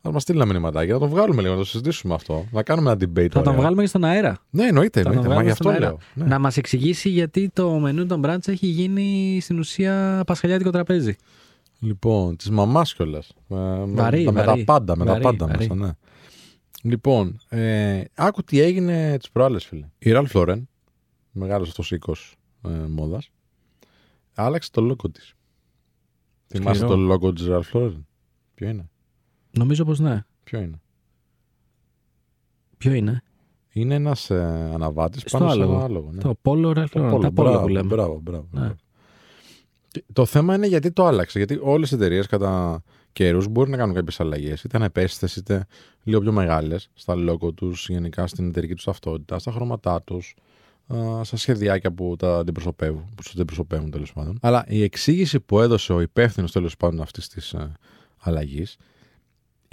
θα 0.07 0.13
μας 0.13 0.23
στείλει 0.23 0.39
ένα 0.39 0.47
μηνυματάκι, 0.47 0.91
να 0.93 0.99
το 0.99 1.09
βγάλουμε 1.09 1.43
λίγο, 1.43 1.53
να 1.53 1.59
το 1.59 1.65
συζητήσουμε 1.65 2.15
αυτό. 2.15 2.47
Να 2.51 2.63
κάνουμε 2.63 2.91
ένα 2.91 3.01
debate. 3.05 3.23
Θα 3.23 3.29
τον 3.29 3.43
ωραίο. 3.47 3.61
βγάλουμε 3.61 3.83
και 3.83 3.89
στον 3.89 4.05
αέρα. 4.05 4.39
Ναι, 4.51 4.67
εννοείται, 4.67 5.03
Θα 5.03 5.11
τον 5.11 5.13
εννοείται. 5.13 5.29
Μα 5.29 5.35
βγάλουμε 5.35 5.51
γι' 5.51 5.57
στον 5.57 5.71
αυτό 5.71 5.85
αέρα. 5.85 5.97
λέω. 6.15 6.25
Ναι. 6.27 6.33
Να 6.35 6.39
μας 6.39 6.57
εξηγήσει 6.57 7.09
γιατί 7.09 7.51
το 7.53 7.71
μενού 7.79 8.07
των 8.07 8.19
μπράντς 8.19 8.49
έχει 8.49 8.67
γίνει 8.67 9.39
στην 9.43 9.59
ουσία 9.59 10.23
πασχαλιάτικο 10.27 10.71
τραπέζι. 10.71 11.17
Λοιπόν, 11.79 12.37
της 12.37 12.51
μαμάς 12.51 12.95
κιόλας. 12.95 13.33
Βαρύ, 13.49 14.25
με, 14.25 14.31
με 14.33 14.41
τα 14.41 14.47
βαρύ. 14.47 14.65
πάντα, 14.65 14.97
με 14.97 15.05
τα 15.05 15.11
Βαρύ, 15.11 15.23
πάντα 15.23 15.47
βαρύ. 15.47 15.59
μέσα, 15.69 15.75
ναι. 15.87 15.91
Λοιπόν, 16.83 17.41
ε, 17.49 18.03
άκου 18.15 18.43
τι 18.43 18.61
έγινε 18.61 19.17
τις 19.19 19.31
προάλλες, 19.31 19.65
φίλε. 19.65 19.87
Η 19.99 20.11
Ralph 20.15 20.33
Lauren, 20.33 20.63
μεγάλος 21.31 21.69
αυτός 21.69 21.91
οίκος 21.93 22.35
ε, 22.65 22.69
μόδας, 22.89 23.31
άλλαξε 24.35 24.71
το 24.71 24.91
logo 24.91 25.11
της. 25.13 25.35
Θυμάσαι 26.47 26.81
Σκληρό. 26.87 27.07
το 27.19 27.29
logo 27.29 27.35
της 27.35 27.47
Ralph 27.51 27.77
Lauren. 27.79 28.03
Ποιο 28.55 28.69
είναι, 28.69 28.91
Νομίζω 29.59 29.85
πως 29.85 29.99
ναι. 29.99 30.25
ποιο 30.45 30.61
είναι; 30.61 30.81
Ποιο 32.79 32.93
είναι; 32.93 33.23
Είναι 33.73 33.95
ένας 33.95 34.31
ε, 34.31 34.71
αναβάτης 34.75 35.21
Στο 35.21 35.39
πάνω 35.39 35.51
σε 35.51 35.57
άλογο. 35.57 35.75
ένα 35.75 35.85
άλογο. 35.85 36.11
Ναι. 36.13 36.21
Το 36.21 36.35
Polo 36.43 36.77
Ralph 36.79 36.87
Το 36.91 37.07
Lauren. 37.09 37.15
Polo, 37.15 37.21
Τα 37.21 37.29
Polo 37.29 37.33
μπράβο, 37.33 37.61
που 37.61 37.69
λέμε. 37.69 37.87
Μπράβο, 37.89 38.21
μπράβο. 38.23 38.47
Ναι. 38.51 38.61
μπράβο. 38.61 38.75
Και 39.91 40.05
Το 40.13 40.25
θέμα 40.25 40.55
είναι 40.55 40.67
γιατί 40.67 40.93
το 40.93 41.05
άλλαξε. 41.07 41.39
Γιατί 41.39 41.59
όλες 41.63 41.91
οι 41.91 41.95
εταιρείες 41.95 42.27
κατά 42.27 42.83
καιρούς 43.13 43.49
μπορεί 43.49 43.71
να 43.71 43.77
κάνουν 43.77 43.95
κάποιες 43.95 44.21
αλλαγές. 44.21 44.63
Είτε 44.65 44.77
ανεπαίσθητε, 44.77 45.41
είτε 45.41 45.67
λίγο 46.03 46.21
πιο 46.21 46.33
μεγάλες 46.33 46.91
στα 46.95 47.15
logo 47.17 47.55
τους, 47.55 47.89
γενικά 47.89 48.27
στην 48.27 48.49
εταιρική 48.49 48.75
τους 48.75 48.85
ταυτότητα, 48.85 49.39
στα 49.39 49.53
χρώματά 49.53 50.03
τους, 50.03 50.35
στα 51.23 51.37
σχεδιάκια 51.37 51.93
που 51.93 52.15
τα 52.19 52.39
αντιπροσωπεύουν, 52.39 53.05
που 53.15 53.23
τους 53.23 53.33
αντιπροσωπεύουν 53.33 53.91
τέλος 53.91 54.13
πάντων. 54.13 54.39
Αλλά 54.43 54.65
η 54.69 54.83
εξήγηση 54.83 55.41
που 55.41 55.61
έδωσε 55.61 55.93
ο 55.93 56.01
υπεύθυνος 56.01 56.53
τέλος 56.53 56.77
πάντων 56.77 57.01
αυτής 57.01 57.29
της 57.29 57.55
αλλαγής 58.19 58.77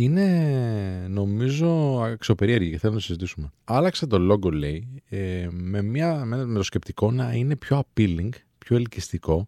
είναι 0.04 1.06
νομίζω 1.10 2.00
αξιοπερίεργη 2.02 2.70
και 2.72 2.78
θέλω 2.78 2.94
να 2.94 2.98
το 3.00 3.04
συζητήσουμε. 3.06 3.52
Άλλαξε 3.64 4.08
το 4.08 4.34
logo, 4.34 4.52
λέει, 4.54 4.88
ε, 5.10 5.48
με, 5.52 5.82
μια, 5.82 6.26
με, 6.26 6.46
με 6.46 6.54
το 6.58 6.64
σκεπτικό 6.64 7.12
να 7.12 7.34
είναι 7.34 7.56
πιο 7.56 7.84
appealing, 7.84 8.30
πιο 8.58 8.76
ελκυστικό 8.76 9.48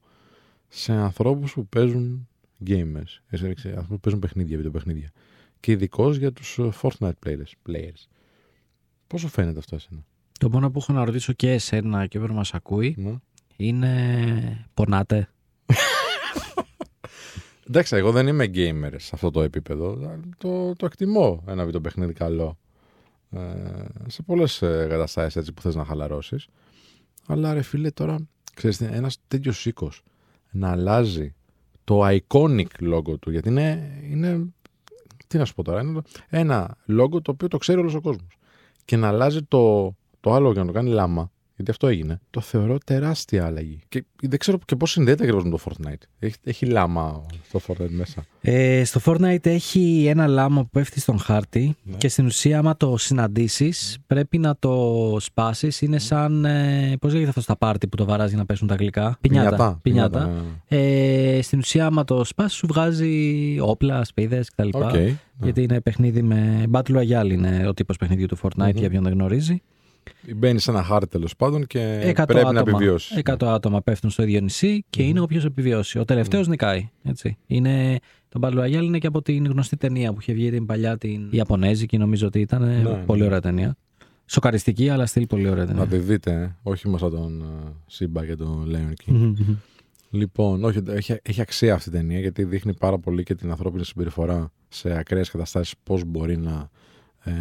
σε 0.67 0.93
ανθρώπους 0.93 1.53
που 1.53 1.67
παίζουν 1.67 2.27
gamers, 2.67 3.19
ε, 3.29 3.37
σε 3.37 3.53
σε 3.57 3.67
ανθρώπους 3.67 3.87
που 3.87 3.99
παίζουν 3.99 4.21
παιχνίδια, 4.21 4.55
βιντεοπαιχνίδια. 4.57 5.11
Και 5.59 5.71
ειδικώς 5.71 6.17
για 6.17 6.31
τους 6.31 6.57
ε, 6.57 6.69
Fortnite 6.81 7.11
players. 7.25 7.51
players. 7.69 8.07
Πώς 9.07 9.21
σου 9.21 9.27
φαίνεται 9.27 9.59
αυτό 9.59 9.75
εσένα; 9.75 10.05
Το 10.39 10.49
μόνο 10.49 10.71
που 10.71 10.79
έχω 10.81 10.93
να 10.93 11.05
ρωτήσω 11.05 11.33
και 11.33 11.51
εσένα 11.51 12.07
και 12.07 12.17
όποιον 12.17 12.35
μας 12.35 12.53
ακούει 12.53 12.95
Ναι. 12.97 13.15
είναι. 13.55 14.65
Πονάτε. 14.73 15.27
Εντάξει, 17.67 17.95
εγώ 17.95 18.11
δεν 18.11 18.27
είμαι 18.27 18.45
gamer 18.53 18.93
σε 18.97 19.11
αυτό 19.13 19.31
το 19.31 19.41
επίπεδο. 19.41 19.91
αλλά 19.91 20.19
Το, 20.37 20.73
το 20.75 20.85
εκτιμώ 20.85 21.43
ένα 21.47 21.65
βιντεοπαιχνίδι 21.65 22.13
καλό. 22.13 22.57
Ε, 23.31 23.39
σε 24.07 24.21
πολλές 24.21 24.57
καταστάσεις 24.59 25.35
έτσι 25.35 25.53
που 25.53 25.61
θες 25.61 25.75
να 25.75 25.85
χαλαρώσεις. 25.85 26.47
Αλλά 27.27 27.53
ρε 27.53 27.61
φίλε, 27.61 27.91
τώρα 27.91 28.17
ξέρεις, 28.53 28.81
ένας 28.81 29.17
τέτοιος 29.27 29.65
οίκος 29.65 30.03
να 30.51 30.71
αλλάζει 30.71 31.35
το 31.83 32.07
iconic 32.07 32.93
logo 32.93 33.19
του, 33.19 33.31
γιατί 33.31 33.49
είναι, 33.49 33.99
είναι. 34.09 34.45
Τι 35.27 35.37
να 35.37 35.45
σου 35.45 35.53
πω 35.53 35.63
τώρα, 35.63 35.81
είναι 35.81 36.01
ένα 36.29 36.77
logo 36.87 37.21
το 37.21 37.31
οποίο 37.31 37.47
το 37.47 37.57
ξέρει 37.57 37.79
όλος 37.79 37.93
ο 37.93 38.01
κόσμος. 38.01 38.37
Και 38.85 38.95
να 38.95 39.07
αλλάζει 39.07 39.43
το, 39.43 39.95
το 40.19 40.33
άλλο 40.33 40.51
για 40.51 40.61
να 40.61 40.67
το 40.67 40.73
κάνει 40.73 40.89
λάμα, 40.89 41.31
γιατί 41.55 41.71
αυτό 41.71 41.87
έγινε, 41.87 42.19
το 42.29 42.41
θεωρώ 42.41 42.77
τεράστια 42.85 43.45
αλλαγή. 43.45 43.79
Και 43.89 44.03
δεν 44.21 44.39
ξέρω 44.39 44.59
και 44.65 44.75
πώς 44.75 44.91
συνδέεται 44.91 45.23
ακριβώς 45.23 45.43
με 45.43 45.49
το 45.49 45.59
Fortnite. 45.65 46.01
Έχει, 46.19 46.35
έχει 46.43 46.65
λάμα 46.65 47.25
στο 47.47 47.59
Fortnite 47.67 47.89
μέσα. 47.89 48.25
Ε, 48.41 48.83
στο 48.83 48.99
Fortnite 49.05 49.45
έχει 49.45 50.05
ένα 50.07 50.27
λάμα 50.27 50.61
που 50.61 50.69
πέφτει 50.69 50.99
στον 50.99 51.19
χάρτη 51.19 51.75
Ναι. 51.83 51.97
και 51.97 52.07
στην 52.07 52.25
ουσία, 52.25 52.57
άμα 52.57 52.77
το 52.77 52.97
συναντήσεις, 52.97 53.97
πρέπει 54.07 54.37
να 54.37 54.55
το 54.59 55.15
σπάσεις. 55.19 55.81
Είναι 55.81 55.99
σαν. 55.99 56.45
Ε, 56.45 56.95
Πώς 57.01 57.11
λέγεται 57.11 57.29
αυτό 57.29 57.41
στα 57.41 57.55
πάρτι 57.57 57.87
που 57.87 57.95
το 57.97 58.05
βαράζει 58.05 58.29
για 58.29 58.37
να 58.37 58.45
πέσουν 58.45 58.67
τα 58.67 58.75
γλυκά; 58.75 59.17
Πινιάτα. 59.21 59.79
Πινιάτα. 59.81 60.25
ναι, 60.25 60.31
ναι. 60.77 61.37
Ε, 61.37 61.41
στην 61.41 61.59
ουσία, 61.59 61.85
άμα 61.85 62.03
το 62.03 62.23
σπάσει, 62.23 62.55
σου 62.55 62.67
βγάζει 62.67 63.57
όπλα, 63.61 64.03
ασπίδες 64.03 64.49
κτλ. 64.49 64.69
Οκ. 64.73 64.93
ναι. 64.93 65.15
Γιατί 65.41 65.61
είναι 65.61 65.81
παιχνίδι 65.81 66.21
με. 66.21 66.63
Battle 66.71 66.95
Royale 66.97 67.29
είναι 67.31 67.67
ο 67.67 67.73
τύπος 67.73 67.97
παιχνιδιού 67.97 68.25
του 68.25 68.37
Fortnite, 68.41 68.71
Μμμ. 68.71 68.77
για 68.77 68.89
ποιον 68.89 69.03
δεν 69.03 69.13
γνωρίζει. 69.13 69.61
Μπαίνει 70.35 70.59
σε 70.59 70.71
ένα 70.71 70.83
χάρτη 70.83 71.07
τέλος 71.07 71.35
πάντων 71.35 71.65
και 71.67 71.99
100 72.17 72.23
πρέπει 72.27 72.39
άτομα, 72.39 72.51
να 72.53 72.59
επιβιώσει. 72.59 73.21
100 73.25 73.35
άτομα 73.47 73.81
πέφτουν 73.81 74.09
στο 74.09 74.23
ίδιο 74.23 74.41
νησί 74.41 74.85
και 74.89 75.03
είναι 75.03 75.19
όποιος 75.19 75.45
επιβιώσει. 75.45 75.99
Ο 75.99 76.05
τελευταίος 76.05 76.47
νικάει. 76.47 76.89
Έτσι. 77.03 77.37
Είναι, 77.47 77.99
το 78.29 78.39
Battle 78.43 78.59
Royale 78.63 78.83
είναι 78.83 78.97
και 78.97 79.07
από 79.07 79.21
την 79.21 79.45
γνωστή 79.45 79.77
ταινία 79.77 80.13
που 80.13 80.17
είχε 80.21 80.33
βγει 80.33 80.49
την 80.51 80.65
παλιά 80.65 80.97
την 80.97 81.27
Ιαπωνέζικη, 81.31 81.97
νομίζω 81.97 82.27
ότι 82.27 82.39
ήταν. 82.39 82.63
ε, 82.63 82.81
Ναι, 82.81 82.89
πολύ 83.05 83.19
ναι. 83.19 83.25
ωραία 83.25 83.39
ταινία. 83.41 83.75
Σοκαριστική, 84.25 84.89
αλλά 84.89 85.05
στυλ 85.05 85.27
πολύ 85.27 85.49
ωραία 85.49 85.63
Να 85.65 85.69
ταινία. 85.69 85.85
τη 85.87 85.97
δείτε, 85.97 86.31
ε. 86.31 86.55
όχι 86.63 86.89
μας 86.89 86.99
σαν 86.99 87.11
τον 87.11 87.41
ε, 87.41 87.71
Σίμπα 87.87 88.25
και 88.25 88.35
τον 88.35 88.65
Lion 88.65 88.93
King. 89.05 89.11
Μμμ, 89.13 89.33
μμμ. 89.39 89.55
Λοιπόν, 90.09 90.63
όχι, 90.63 90.79
έχει, 90.87 91.15
έχει 91.21 91.41
αξία 91.41 91.73
αυτή 91.73 91.89
η 91.89 91.91
ταινία 91.91 92.19
γιατί 92.19 92.43
δείχνει 92.43 92.73
πάρα 92.75 92.97
πολύ 92.99 93.23
και 93.23 93.35
την 93.35 93.49
ανθρώπινη 93.51 93.85
συμπεριφορά 93.85 94.51
σε 94.69 94.97
ακραίες 94.97 95.29
καταστάσεις, 95.29 95.73
πώς 95.83 96.03
μπορεί 96.05 96.37
να, 96.37 96.51
ε, 96.51 96.69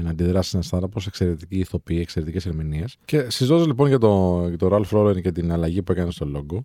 να 0.02 0.10
αντιδράσει 0.10 0.56
ένα 0.56 0.64
άνθρωπο, 0.70 1.00
εξαιρετική 1.06 1.58
ηθοποιή, 1.58 1.98
εξαιρετικές 2.00 2.46
ερμηνείες. 2.46 2.96
Και 3.04 3.30
συζητώντας 3.30 3.66
λοιπόν 3.66 3.88
για 3.88 3.98
το, 3.98 4.44
για 4.48 4.58
το 4.58 4.68
Ralph 4.72 4.98
Lauren 4.98 5.22
και 5.22 5.32
την 5.32 5.52
αλλαγή 5.52 5.82
που 5.82 5.92
έκανε 5.92 6.10
στο 6.10 6.30
logo, 6.34 6.58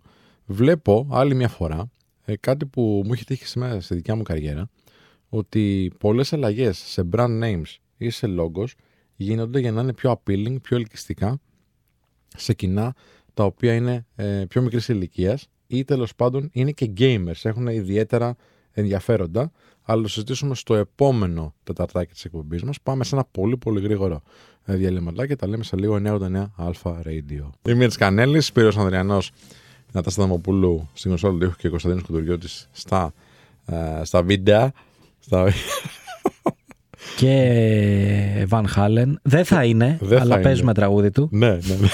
βλέπω 0.46 1.08
άλλη 1.10 1.34
μια 1.34 1.48
φορά 1.48 1.90
ε, 2.24 2.36
κάτι 2.36 2.66
που 2.66 3.02
μου 3.04 3.12
έχει 3.12 3.24
τύχει 3.24 3.46
σήμερα 3.46 3.80
στη 3.80 3.94
δικιά 3.94 4.14
μου 4.14 4.22
καριέρα, 4.22 4.70
ότι 5.28 5.92
πολλές 5.98 6.32
αλλαγές 6.32 6.78
σε 6.78 7.08
brand 7.12 7.42
names 7.42 7.76
ή 7.96 8.10
σε 8.10 8.26
logos 8.38 8.68
γίνονται 9.16 9.60
για 9.60 9.72
να 9.72 9.80
είναι 9.80 9.92
πιο 9.92 10.12
appealing, 10.12 10.56
πιο 10.62 10.76
ελκυστικά 10.76 11.40
σε 12.36 12.54
κοινά 12.54 12.94
τα 13.34 13.44
οποία 13.44 13.74
είναι 13.74 14.06
ε, 14.16 14.44
πιο 14.48 14.62
μικρής 14.62 14.88
ηλικίας 14.88 15.48
ή 15.66 15.84
τέλος 15.84 16.14
πάντων 16.14 16.48
είναι 16.52 16.70
και 16.70 16.92
gamers, 16.98 17.40
έχουν 17.42 17.66
ιδιαίτερα 17.66 18.36
ενδιαφέροντα. 18.72 19.52
Αλλά 19.90 20.02
το 20.02 20.08
συζητήσουμε 20.08 20.54
στο 20.54 20.74
επόμενο 20.74 21.54
τεταρτάκι 21.64 22.12
της 22.12 22.24
εκπομπής 22.24 22.62
μας. 22.62 22.76
Πάμε 22.82 23.04
σε 23.04 23.14
ένα 23.14 23.24
πολύ 23.30 23.56
πολύ 23.56 23.80
γρήγορο 23.80 24.22
ε, 24.64 24.74
διαλυματάκι 24.74 25.28
και 25.28 25.36
τα 25.36 25.46
λέμε 25.48 25.64
σε 25.64 25.76
λίγο 25.76 26.00
989 26.04 26.46
Αλφα 26.56 27.02
Radio. 27.06 27.50
Είμαι 27.68 27.86
τη 27.88 27.96
Κανέλης, 27.96 28.46
Σπύρος 28.46 28.76
Ανδριανός, 28.76 29.30
Νατάστα 29.92 30.22
Δαμοπούλου 30.22 30.88
στην 30.92 31.10
κονσόλα 31.10 31.38
του 31.38 31.44
ήχου 31.44 31.56
και 31.56 31.68
Κωνσταντίνος 31.68 32.04
Κουντουριώτης 32.04 32.68
στα, 32.72 33.12
ε, 33.66 34.04
στα 34.04 34.22
βίντεο. 34.22 34.70
Στα... 35.18 35.52
και 37.16 38.46
Van 38.50 38.64
Halen. 38.76 39.12
Δεν 39.22 39.44
θα 39.44 39.64
είναι, 39.64 39.98
Δεν 40.00 40.16
θα 40.18 40.24
αλλά 40.24 40.34
είναι. 40.34 40.42
παίζουμε 40.44 40.74
τραγούδι 40.74 41.10
του. 41.10 41.28
ναι, 41.32 41.48
ναι, 41.50 41.74
ναι. 41.80 41.88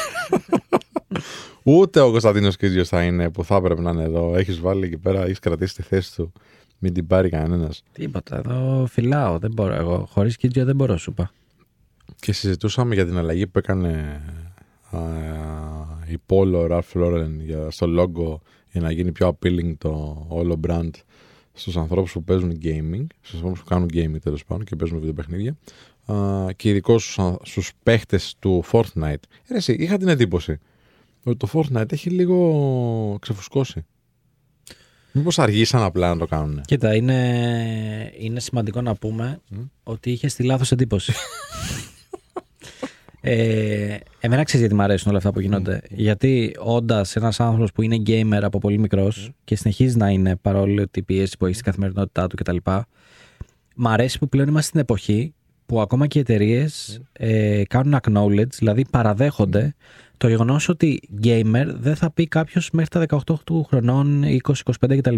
Ούτε 1.63 2.01
ο 2.01 2.11
Κωνσταντίνος 2.11 2.57
Κίζιο 2.57 2.85
θα 2.85 3.03
είναι 3.03 3.31
που 3.31 3.45
θα 3.45 3.57
έπρεπε 3.57 3.81
να 3.81 3.91
είναι 3.91 4.03
εδώ. 4.03 4.37
Έχεις 4.37 4.61
βάλει 4.61 4.85
εκεί 4.87 4.99
πέρα, 4.99 5.25
έχεις 5.25 5.39
κρατήσει 5.39 5.75
τη 5.75 5.83
θέση 5.83 6.15
του. 6.15 6.33
Μην 6.79 6.93
την 6.93 7.07
πάρει 7.07 7.29
κανένας. 7.29 7.83
Τίποτα, 7.93 8.37
εδώ 8.37 8.87
φυλάω. 8.91 9.39
Δεν 9.39 9.53
μπορώ 9.53 9.75
εγώ. 9.75 10.07
Χωρίς 10.11 10.37
Κίτζιο 10.37 10.65
δεν 10.65 10.77
μπορώ, 10.77 10.97
σου 10.97 11.11
είπα. 11.11 11.33
Και 12.21 12.33
συζητούσαμε 12.33 12.95
για 12.95 13.07
την 13.07 13.17
αλλαγή 13.19 13.47
που 13.47 13.59
έκανε 13.59 14.23
α, 14.91 14.99
η 16.07 16.17
Polo 16.27 16.71
Ralph 16.71 16.93
Lauren 16.95 17.31
για, 17.45 17.71
στο 17.71 17.87
logo 17.99 18.41
για 18.73 18.81
να 18.81 18.91
γίνει 18.91 19.13
πιο 19.13 19.29
appealing 19.29 19.75
το 19.79 20.25
όλο 20.29 20.61
brand 20.69 20.91
στους 21.53 21.77
ανθρώπους 21.77 22.13
που 22.13 22.25
παίζουν 22.25 22.59
gaming, 22.63 23.07
στους 23.21 23.35
ανθρώπους 23.35 23.61
που 23.61 23.67
κάνουν 23.67 23.89
gaming 23.93 24.21
τέλος 24.23 24.45
πάντων 24.45 24.65
και 24.65 24.77
παίζουν 24.77 24.99
βιντεοπαιχνίδια 24.99 25.57
α, 26.07 26.47
και 26.57 26.69
ειδικώς 26.69 27.03
στους, 27.03 27.19
α- 27.19 27.39
στους 27.43 27.73
παίχτες 27.83 28.35
του 28.39 28.65
Fortnite. 28.73 29.23
Ε, 29.47 29.55
εσύ, 29.57 29.73
είχα 29.73 29.97
την 29.97 30.09
εντύπωση 30.09 30.59
ότι 31.25 31.37
το 31.37 31.49
Fortnite 31.53 31.93
έχει 31.93 32.11
λίγο 32.11 33.17
ξεφουσκώσει. 33.21 33.85
Μήπως 35.17 35.39
αργήσαν 35.39 35.83
απλά 35.83 36.09
να 36.09 36.19
το 36.19 36.27
κάνουν. 36.27 36.61
Κοίτα, 36.67 36.95
είναι, 36.95 38.13
είναι 38.19 38.41
σημαντικό 38.41 38.81
να 38.81 38.95
πούμε 38.95 39.41
ότι 39.83 40.11
είχε 40.11 40.27
τη 40.27 40.43
λάθος 40.43 40.73
εντύπωση. 40.73 41.13
ε, 43.21 43.97
εμένα 44.21 44.43
ξέρεις 44.43 44.61
γιατί 44.61 44.75
μου 44.75 44.83
αρέσουν 44.83 45.09
όλα 45.09 45.19
αυτά 45.19 45.33
που 45.33 45.41
γίνονται. 45.41 45.81
Γιατί 45.91 46.57
όντας 46.59 47.17
ένας 47.17 47.41
άνθρωπος 47.41 47.73
που 47.73 47.83
είναι 47.83 48.03
gamer 48.07 48.43
από 48.43 48.59
πολύ 48.59 48.79
μικρός 48.79 49.31
και 49.45 49.57
συνεχίζει 49.57 49.97
να 49.97 50.09
είναι 50.09 50.37
παρόλο 50.37 50.89
τη 50.89 51.03
πίεση 51.03 51.37
που 51.37 51.45
έχει 51.45 51.55
στην 51.55 51.67
καθημερινότητά 51.67 52.27
του 52.27 52.37
κτλ. 52.37 52.57
Μ' 53.75 53.89
αρέσει 53.89 54.19
που 54.19 54.29
πλέον 54.29 54.49
είμαστε 54.49 54.69
στην 54.69 54.81
εποχή 54.81 55.35
που 55.67 55.81
ακόμα 55.81 56.07
και 56.07 56.19
οι 56.19 56.21
εταιρείες 56.21 57.01
ε, 57.13 57.63
κάνουν 57.69 58.01
acknowledge, 58.03 58.53
δηλαδή 58.59 58.85
παραδέχονται 58.91 59.75
το 60.17 60.29
γεγονός 60.29 60.69
ότι 60.69 61.01
gamer 61.23 61.67
δεν 61.79 61.97
θα 61.97 62.11
πει 62.11 62.27
κάποιος 62.27 62.71
μέχρι 62.73 62.91
τα 62.91 63.19
18 63.27 63.35
του 63.45 63.65
χρονών, 63.65 64.23
20-25 64.25 64.97
κτλ. 64.99 65.17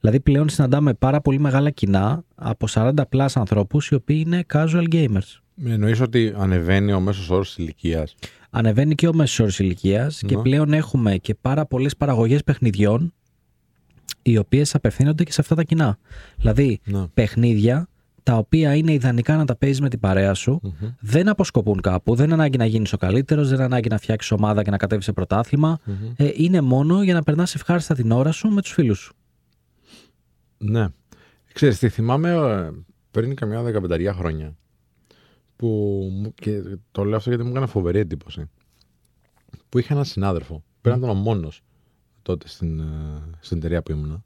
Δηλαδή 0.00 0.20
πλέον 0.20 0.48
συναντάμε 0.48 0.94
πάρα 0.94 1.20
πολύ 1.20 1.38
μεγάλα 1.38 1.70
κοινά 1.70 2.24
από 2.34 2.66
40 2.70 2.92
plus 3.10 3.26
ανθρώπους 3.34 3.88
οι 3.88 3.94
οποίοι 3.94 4.22
είναι 4.26 4.44
casual 4.52 4.84
gamers. 4.92 5.38
Εννοείς 5.64 6.00
ότι 6.00 6.34
ανεβαίνει 6.36 6.92
ο 6.92 7.00
μέσος 7.00 7.30
όρος 7.30 7.46
της 7.48 7.56
ηλικίας; 7.64 8.14
Ανεβαίνει 8.50 8.94
και 8.94 9.08
ο 9.08 9.14
μέσος 9.14 9.38
όρος 9.40 9.58
ηλικίας 9.58 10.22
και 10.26 10.36
Ναι. 10.36 10.42
πλέον 10.42 10.72
έχουμε 10.72 11.16
και 11.16 11.34
πάρα 11.34 11.66
πολλές 11.66 11.96
παραγωγές 11.96 12.44
παιχνιδιών 12.44 13.12
οι 14.22 14.36
οποίες 14.38 14.74
απευθύνονται 14.74 15.24
και 15.24 15.32
σε 15.32 15.40
αυτά 15.40 15.54
τα 15.54 15.62
κοινά. 15.62 15.98
Δηλαδή 16.36 16.80
Ναι. 16.84 17.06
παιχνίδια 17.14 17.88
τα 18.24 18.36
οποία 18.36 18.74
είναι 18.74 18.92
ιδανικά 18.92 19.36
να 19.36 19.44
τα 19.44 19.56
παίζεις 19.56 19.80
με 19.80 19.88
την 19.88 20.00
παρέα 20.00 20.34
σου, 20.34 20.60
Μμμ. 20.62 20.88
δεν 21.00 21.28
αποσκοπούν 21.28 21.80
κάπου, 21.80 22.14
δεν 22.14 22.24
είναι 22.24 22.34
ανάγκη 22.34 22.56
να 22.58 22.66
γίνεις 22.66 22.92
ο 22.92 22.96
καλύτερος, 22.96 23.46
δεν 23.46 23.54
είναι 23.56 23.64
ανάγκη 23.64 23.88
να 23.88 23.98
φτιάξεις 23.98 24.30
ομάδα 24.30 24.62
και 24.62 24.70
να 24.70 24.76
κατέβεις 24.76 25.04
σε 25.04 25.12
πρωτάθλημα. 25.12 25.78
Μμμ. 25.84 25.94
Ε, 26.16 26.30
είναι 26.34 26.60
μόνο 26.60 27.02
για 27.02 27.14
να 27.14 27.22
περνάς 27.22 27.54
ευχάριστα 27.54 27.94
την 27.94 28.10
ώρα 28.10 28.32
σου 28.32 28.48
με 28.48 28.60
τους 28.62 28.72
φίλους 28.72 28.98
σου. 28.98 29.14
Ναι. 30.58 30.86
Ξέρεις, 31.52 31.78
τι 31.78 31.88
θυμάμαι 31.88 32.30
ε, 32.30 32.70
πριν 33.10 33.34
καμιά 33.34 33.62
δεκαπενταριά 33.62 34.12
χρόνια 34.12 34.54
που 35.56 35.66
μου- 36.12 36.34
και 36.34 36.62
το 36.92 37.04
λέω 37.04 37.16
αυτό 37.16 37.28
γιατί 37.28 37.44
μου 37.44 37.50
έκανε 37.50 37.66
φοβερή 37.66 37.98
εντύπωση 37.98 38.50
που 39.68 39.78
είχα 39.78 39.92
έναν 39.92 40.04
συνάδελφο, 40.04 40.62
πρέπει 40.80 40.98
να 41.00 41.06
ήταν 41.06 41.16
ο 41.16 41.20
μόνος 41.20 41.62
τότε 42.22 42.48
στην, 42.48 42.80
ε, 42.80 42.84
στην 43.40 43.56
εταιρεία 43.56 43.82
που 43.82 43.92
ήμουνα 43.92 44.24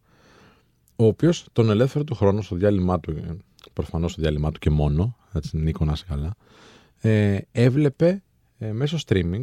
ο 0.96 1.04
οποίος 1.06 1.46
τον 1.52 1.70
ελεύθερο 1.70 2.04
του 2.04 2.14
χρόνο 2.14 2.42
στο 2.42 2.56
διάλειμμα 2.56 3.00
του, 3.00 3.11
ε, 3.11 3.37
προφανώς 3.73 4.12
στο 4.12 4.23
διάλειμμα 4.23 4.53
του 4.53 4.59
και 4.59 4.71
μόνο, 4.71 5.16
έτσι 5.33 5.57
Νίκο 5.57 5.85
να 5.85 5.92
είσαι 5.92 6.05
καλά, 6.09 6.35
ε, 7.01 7.38
έβλεπε 7.53 8.23
ε, 8.59 8.73
μέσω 8.73 8.99
streaming 9.07 9.42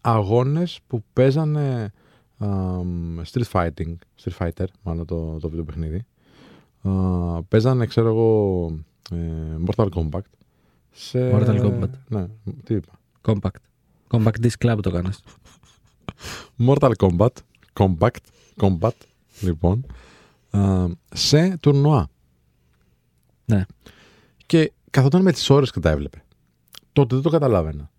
αγώνες 0.00 0.80
που 0.86 1.04
παίζανε 1.12 1.92
αμ, 2.38 3.20
Street 3.32 3.50
Fighting, 3.52 3.94
Street 4.22 4.36
Fighter, 4.38 4.66
μάλλον 4.82 5.06
το, 5.06 5.38
το 5.38 5.48
βίντεο 5.48 5.64
παιχνίδι. 5.64 6.04
Α, 6.82 7.42
παίζανε, 7.42 7.86
ξέρω 7.86 8.08
εγώ, 8.08 8.66
ε, 9.10 9.56
Mortal 9.66 9.88
Kombat. 9.88 10.20
Σε... 10.90 11.30
Mortal 11.34 11.64
Kombat. 11.64 11.90
Ναι, 12.08 12.26
τι 12.64 12.74
είπα. 12.74 12.92
Compact. 13.22 13.60
Compact 14.10 14.40
Disc 14.42 14.66
Club 14.66 14.78
το 14.82 14.90
κάνεις. 14.90 15.20
Mortal 16.66 16.92
Kombat, 16.96 17.28
Compact, 17.72 18.24
Combat, 18.60 18.90
λοιπόν, 19.40 19.86
α, 20.50 20.86
σε 21.12 21.56
τουρνουά. 21.56 22.09
Ναι. 23.54 23.64
Και 24.46 24.72
καθόταν 24.90 25.22
με 25.22 25.32
τις 25.32 25.50
ώρες 25.50 25.70
και 25.70 25.80
τα 25.80 25.90
έβλεπε. 25.90 26.24
Τότε 26.92 27.14
δεν 27.14 27.24
το 27.24 27.30
καταλάβαινα. 27.30 27.90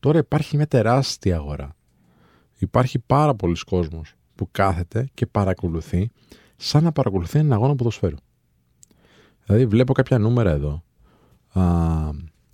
Τώρα 0.00 0.18
υπάρχει 0.18 0.56
μια 0.56 0.66
τεράστια 0.66 1.36
αγορά. 1.36 1.76
Υπάρχει 2.58 2.98
πάρα 2.98 3.34
πολλοί 3.34 3.56
κόσμος 3.66 4.14
που 4.34 4.48
κάθεται 4.50 5.08
και 5.14 5.26
παρακολουθεί 5.26 6.10
σαν 6.56 6.82
να 6.82 6.92
παρακολουθεί 6.92 7.38
έναν 7.38 7.52
αγώνα 7.52 7.74
ποδοσφαίρου. 7.74 8.16
Δηλαδή 9.44 9.66
βλέπω 9.66 9.92
κάποια 9.92 10.18
νούμερα 10.18 10.50
εδώ. 10.50 10.82
Α, 11.52 11.62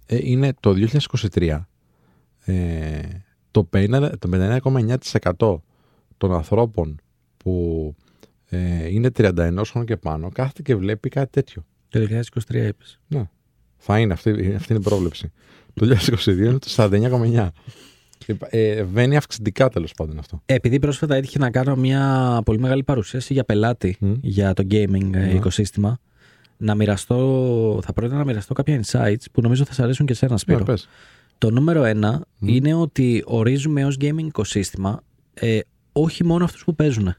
ε, 0.07 0.19
είναι 0.23 0.55
το 0.61 0.75
2023 1.31 1.61
ε, 2.45 3.01
το 3.51 3.69
50 3.73 4.13
το 4.19 4.29
59,9% 4.33 5.59
των 6.17 6.33
ανθρώπων 6.33 7.01
που 7.37 7.95
ε, 8.49 8.89
είναι 8.89 9.11
31 9.17 9.33
χρόνων 9.67 9.87
και 9.87 9.97
πάνω 9.97 10.29
κάθεται 10.29 10.63
και 10.63 10.77
βλέπει 10.77 11.09
κάτι 11.09 11.31
τέτοιο. 11.31 11.65
Το 11.89 12.01
2023 12.01 12.55
είπες. 12.55 13.01
Ναι. 13.09 13.29
Θα 13.77 13.99
είναι 13.99 14.13
αυτή, 14.13 14.31
αυτή 14.31 14.73
είναι 14.73 14.81
η 14.81 14.89
πρόβλεψη. 14.89 15.33
Το 15.75 15.87
2022 15.87 16.27
είναι 16.37 16.59
το 16.59 16.69
49,9. 16.77 17.49
Ε, 18.51 18.83
βαίνει 18.83 19.17
αυξητικά 19.17 19.69
τέλος 19.69 19.93
πάντων 19.95 20.19
αυτό. 20.19 20.43
Επειδή 20.47 20.79
πρόσφατα 20.79 21.15
έτυχε 21.15 21.39
να 21.39 21.51
κάνω 21.51 21.77
μια 21.77 22.41
πολύ 22.45 22.59
μεγάλη 22.59 22.83
παρουσίαση 22.83 23.33
για 23.33 23.45
πελάτη 23.45 23.97
Μμ. 24.01 24.13
για 24.21 24.53
το 24.55 24.67
gaming 24.71 25.13
ε, 25.15 25.19
Ναι. 25.19 25.33
οικοσύστημα, 25.33 25.99
να 26.57 26.75
μοιραστώ, 26.75 27.81
θα 27.85 27.93
πρότεινα 27.93 28.19
να 28.19 28.25
μοιραστώ 28.25 28.55
κάποια 28.55 28.81
insights 28.85 29.25
που 29.33 29.41
νομίζω 29.41 29.65
θα 29.65 29.73
σα 29.73 29.83
αρέσουν 29.83 30.07
και 30.07 30.13
εσένα, 30.13 30.37
Σπύρο. 30.37 30.59
Ναι, 30.59 30.65
πες. 30.65 30.89
Το 31.39 31.51
νούμερο 31.51 31.85
ένα 31.85 32.25
είναι 32.41 32.75
ότι 32.75 33.23
ορίζουμε 33.27 33.85
ως 33.85 33.97
gaming 34.01 34.25
οικοσύστημα 34.27 35.03
ε, 35.35 35.59
όχι 35.93 36.25
μόνο 36.25 36.45
αυτούς 36.45 36.65
που 36.65 36.75
παίζουν. 36.75 37.15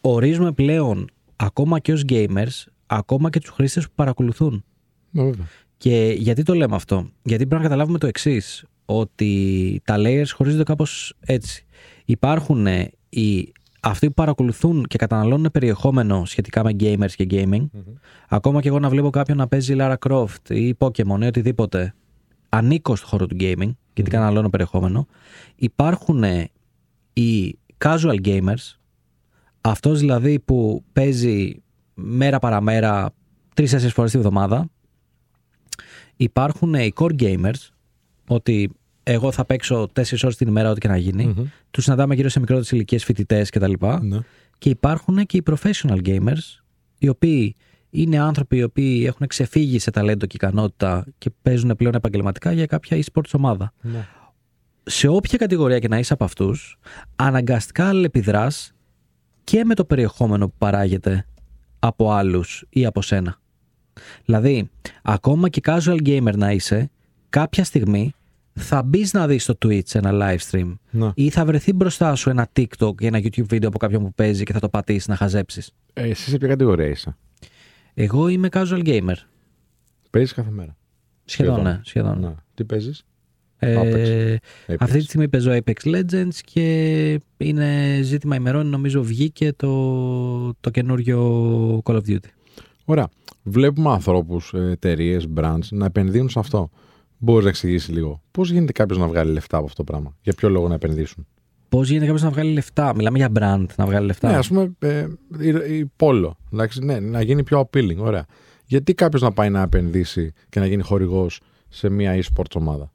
Ορίζουμε 0.00 0.52
πλέον 0.52 1.10
ακόμα 1.36 1.78
και 1.78 1.92
ως 1.92 2.04
gamers, 2.08 2.64
ακόμα 2.88 3.30
και 3.30 3.40
τους 3.40 3.50
χρήστες 3.50 3.86
που 3.86 3.92
παρακολουθούν. 3.94 4.64
Ναι, 5.10 5.22
βέβαια. 5.22 5.46
Και 5.76 6.14
γιατί 6.18 6.42
το 6.42 6.54
λέμε 6.54 6.74
αυτό; 6.74 7.08
Γιατί 7.22 7.46
πρέπει 7.46 7.62
να 7.62 7.68
καταλάβουμε 7.68 7.98
το 7.98 8.06
εξής 8.06 8.64
ότι 8.84 9.80
τα 9.84 9.96
layers 9.98 10.28
χωρίζονται 10.34 10.62
κάπως 10.62 11.14
έτσι. 11.20 11.66
Υπάρχουν 12.04 12.66
ε, 12.66 12.90
οι, 13.08 13.52
αυτοί 13.80 14.06
που 14.06 14.14
παρακολουθούν 14.14 14.84
και 14.84 14.98
καταναλώνουν 14.98 15.50
περιεχόμενο 15.52 16.24
σχετικά 16.24 16.64
με 16.64 16.70
gamers 16.80 17.10
και 17.16 17.26
gaming. 17.30 17.68
Ακόμα 18.28 18.60
και 18.60 18.68
εγώ 18.68 18.78
να 18.78 18.88
βλέπω 18.88 19.10
κάποιον 19.10 19.36
να 19.36 19.48
παίζει 19.48 19.74
Lara 19.78 19.94
Croft 20.08 20.50
ή 20.50 20.74
Pokemon 20.78 21.20
ή 21.22 21.26
οτιδήποτε. 21.26 21.94
Ανήκω 22.48 22.96
στο 22.96 23.06
χώρο 23.06 23.26
του 23.26 23.36
gaming 23.40 23.70
γιατί 23.94 24.10
καταναλώνω 24.10 24.50
περιεχόμενο. 24.50 25.06
Υπάρχουν 25.56 26.24
ε, 26.24 26.50
οι 27.12 27.58
casual 27.84 28.20
gamers. 28.24 28.76
Αυτός 29.60 30.00
δηλαδή 30.00 30.38
που 30.40 30.84
παίζει 30.92 31.62
μέρα 32.00 32.38
παραμέρα 32.38 33.10
τρεις-τέσσερις 33.54 33.94
φορές 33.94 34.10
τη 34.10 34.18
βδομάδα. 34.18 34.70
Υπάρχουν 36.16 36.74
ε, 36.74 36.84
οι 36.84 36.92
core 36.96 37.20
gamers, 37.22 37.68
ότι 38.28 38.70
εγώ 39.02 39.32
θα 39.32 39.44
παίξω 39.44 39.88
τέσσερις 39.92 40.22
ώρες 40.22 40.36
την 40.36 40.48
ημέρα 40.48 40.70
ό,τι 40.70 40.80
και 40.80 40.88
να 40.88 40.96
γίνει. 40.96 41.50
Τους 41.70 41.84
συναντάμε 41.84 42.14
γύρω 42.14 42.28
σε 42.28 42.38
μικρότερες 42.38 42.70
ηλικίες 42.70 43.04
φοιτητές 43.04 43.50
κτλ. 43.50 43.72
Ναι. 44.00 44.18
Και 44.58 44.68
υπάρχουν 44.68 45.26
και 45.26 45.36
οι 45.36 45.42
professional 45.50 45.98
gamers, 46.04 46.62
οι 46.98 47.08
οποίοι 47.08 47.56
είναι 47.90 48.18
άνθρωποι 48.18 48.56
οι 48.56 48.62
οποίοι 48.62 49.04
έχουν 49.06 49.26
ξεφύγει 49.26 49.78
σε 49.78 49.90
ταλέντο 49.90 50.26
και 50.26 50.36
ικανότητα 50.36 51.04
και 51.18 51.30
παίζουν 51.42 51.76
πλέον 51.76 51.94
επαγγελματικά 51.94 52.52
για 52.52 52.66
κάποια 52.66 52.98
e-sports 53.02 53.30
ομάδα. 53.32 53.72
Ναι. 53.82 54.06
Σε 54.82 55.08
όποια 55.08 55.38
κατηγορία 55.38 55.78
και 55.78 55.88
να 55.88 55.98
είσαι 55.98 56.12
από 56.12 56.24
αυτούς, 56.24 56.78
αναγκαστικά 57.16 57.88
αλληλεπιδράς 57.88 58.72
και 59.44 59.64
με 59.64 59.74
το 59.74 59.84
περιεχόμενο 59.84 60.48
που 60.48 60.54
παράγεται 60.58 61.26
από 61.78 62.10
άλλους 62.12 62.64
ή 62.68 62.86
από 62.86 63.02
σένα. 63.02 63.38
Δηλαδή, 64.24 64.70
ακόμα 65.02 65.48
και 65.48 65.60
casual 65.64 66.06
gamer 66.06 66.34
να 66.36 66.52
είσαι, 66.52 66.90
κάποια 67.30 67.64
στιγμή 67.64 68.12
θα 68.60 68.82
μπεις 68.82 69.12
να 69.12 69.26
δεις 69.26 69.42
στο 69.42 69.54
Twitch 69.64 69.94
ένα 69.94 70.10
live 70.12 70.50
stream 70.50 70.74
Ναι. 70.90 71.10
ή 71.14 71.30
θα 71.30 71.44
βρεθεί 71.44 71.72
μπροστά 71.72 72.14
σου 72.14 72.30
ένα 72.30 72.48
TikTok 72.56 73.00
ή 73.02 73.06
ένα 73.06 73.18
YouTube 73.18 73.44
βίντεο 73.46 73.68
από 73.68 73.78
κάποιον 73.78 74.02
που 74.02 74.12
παίζει 74.14 74.44
και 74.44 74.52
θα 74.52 74.60
το 74.60 74.68
πατήσεις 74.68 75.08
να 75.08 75.16
χαζέψεις. 75.16 75.70
Ε, 75.92 76.08
εσύ 76.08 76.30
σε 76.30 76.38
ποια 76.38 76.48
κατηγορία 76.48 76.86
είσαι; 76.86 77.16
Εγώ 77.94 78.28
είμαι 78.28 78.48
casual 78.52 78.82
gamer. 78.86 79.14
Παίζεις 80.10 80.32
κάθε 80.32 80.50
μέρα; 80.50 80.76
Σχεδόν, 81.24 81.54
Σχεδόν. 81.54 81.72
ναι. 81.72 81.80
Σχεδόν. 81.84 82.20
Ναι. 82.20 82.34
Τι 82.54 82.64
παίζεις; 82.64 83.04
Ε, 83.58 83.76
Apex. 84.66 84.76
αυτή 84.78 84.98
τη 84.98 85.04
στιγμή 85.04 85.28
παίζω 85.28 85.58
Apex 85.64 85.94
Legends 85.94 86.34
και 86.44 87.20
είναι 87.36 88.00
ζήτημα 88.02 88.36
ημερών. 88.36 88.66
Νομίζω 88.66 89.02
βγήκε 89.02 89.52
το, 89.52 90.54
το 90.60 90.70
καινούριο 90.70 91.82
Call 91.84 91.94
of 91.94 92.00
Duty. 92.08 92.28
Ωραία. 92.84 93.08
Βλέπουμε 93.42 93.90
ανθρώπους, 93.90 94.52
εταιρείες, 94.54 95.26
brands 95.36 95.68
να 95.70 95.84
επενδύουν 95.84 96.28
σε 96.28 96.38
αυτό. 96.38 96.70
Μπορείς 97.18 97.44
να 97.44 97.50
εξηγήσεις 97.50 97.88
λίγο. 97.88 98.22
Πώς 98.30 98.50
γίνεται 98.50 98.72
κάποιος 98.72 98.98
να 98.98 99.06
βγάλει 99.06 99.32
λεφτά 99.32 99.56
από 99.56 99.66
αυτό 99.66 99.84
το 99.84 99.92
πράγμα; 99.92 100.16
Για 100.22 100.32
ποιο 100.32 100.48
λόγο 100.48 100.68
να 100.68 100.74
επενδύσουν; 100.74 101.26
Πώς 101.68 101.88
γίνεται 101.88 102.04
κάποιος 102.04 102.22
να 102.22 102.30
βγάλει 102.30 102.52
λεφτά; 102.52 102.94
Μιλάμε 102.94 103.18
για 103.18 103.30
brand 103.38 103.66
να 103.76 103.86
βγάλει 103.86 104.06
λεφτά. 104.06 104.30
Ναι, 104.30 104.36
ας 104.36 104.48
πούμε, 104.48 104.72
ε, 104.78 105.06
η, 105.38 105.76
η 105.78 105.90
Πόλο. 105.96 106.36
Εντάξει, 106.52 106.84
ναι, 106.84 107.00
να 107.00 107.22
γίνει 107.22 107.42
πιο 107.42 107.60
appealing. 107.60 107.96
Ωραία. 107.96 108.26
Γιατί 108.64 108.94
κάποιος 108.94 109.22
να 109.22 109.32
πάει 109.32 109.50
να 109.50 109.62
επενδύσει 109.62 110.32
και 110.48 110.60
να 110.60 110.66
γίνει 110.66 110.82
χορηγός 110.82 111.40
σε 111.68 111.88
μια 111.88 112.20
e-sports 112.22 112.54
ομάδα; 112.54 112.92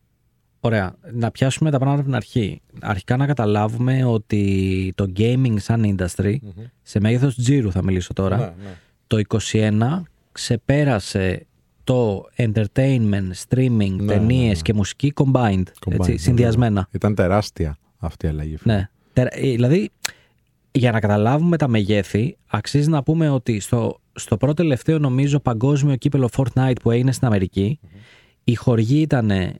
Ωραία. 0.65 0.95
Να 1.13 1.31
πιάσουμε 1.31 1.71
τα 1.71 1.77
πράγματα 1.77 1.99
από 2.01 2.09
την 2.09 2.15
αρχή. 2.17 2.61
Αρχικά 2.81 3.17
να 3.17 3.25
καταλάβουμε 3.25 4.03
ότι 4.05 4.93
το 4.95 5.11
gaming 5.17 5.55
σαν 5.59 5.95
industry, 5.97 6.35
σε 6.81 6.99
μέγεθος 6.99 7.35
τζίρου 7.35 7.71
θα 7.71 7.83
μιλήσω 7.83 8.13
τώρα, 8.13 8.37
Ναι, 8.37 8.43
ναι. 8.63 8.75
το 9.07 9.21
21 9.51 10.01
ξεπέρασε 10.31 11.45
το 11.83 12.25
entertainment, 12.35 13.31
streaming, 13.47 13.95
Ναι, 13.95 14.05
ταινίες 14.05 14.41
ναι, 14.41 14.47
ναι. 14.47 14.53
και 14.61 14.73
μουσική 14.73 15.13
combined, 15.15 15.63
Combined, 15.85 15.93
έτσι, 15.93 16.11
ναι, 16.11 16.17
συνδυασμένα. 16.17 16.87
Ήταν 16.91 17.15
τεράστια 17.15 17.77
αυτή 17.97 18.25
η 18.25 18.29
αλλαγή. 18.29 18.57
Ναι. 18.63 18.89
Τερ- 19.13 19.35
ε, 19.35 19.39
Δηλαδή, 19.39 19.89
για 20.71 20.91
να 20.91 20.99
καταλάβουμε 20.99 21.57
τα 21.57 21.67
μεγέθη, 21.67 22.37
αξίζει 22.47 22.89
να 22.89 23.03
πούμε 23.03 23.29
ότι 23.29 23.59
στο, 23.59 23.99
στο 24.13 24.37
πρώτο 24.37 24.53
τελευταίο 24.53 24.99
νομίζω 24.99 25.39
παγκόσμιο 25.39 25.95
κύπελο 25.95 26.29
Fortnite 26.37 26.75
που 26.81 26.91
έγινε 26.91 27.11
στην 27.11 27.27
αμερικη 27.27 27.79
οι 28.43 28.55
χορηγοί 28.55 29.01
ήταν 29.01 29.29
ε, 29.31 29.53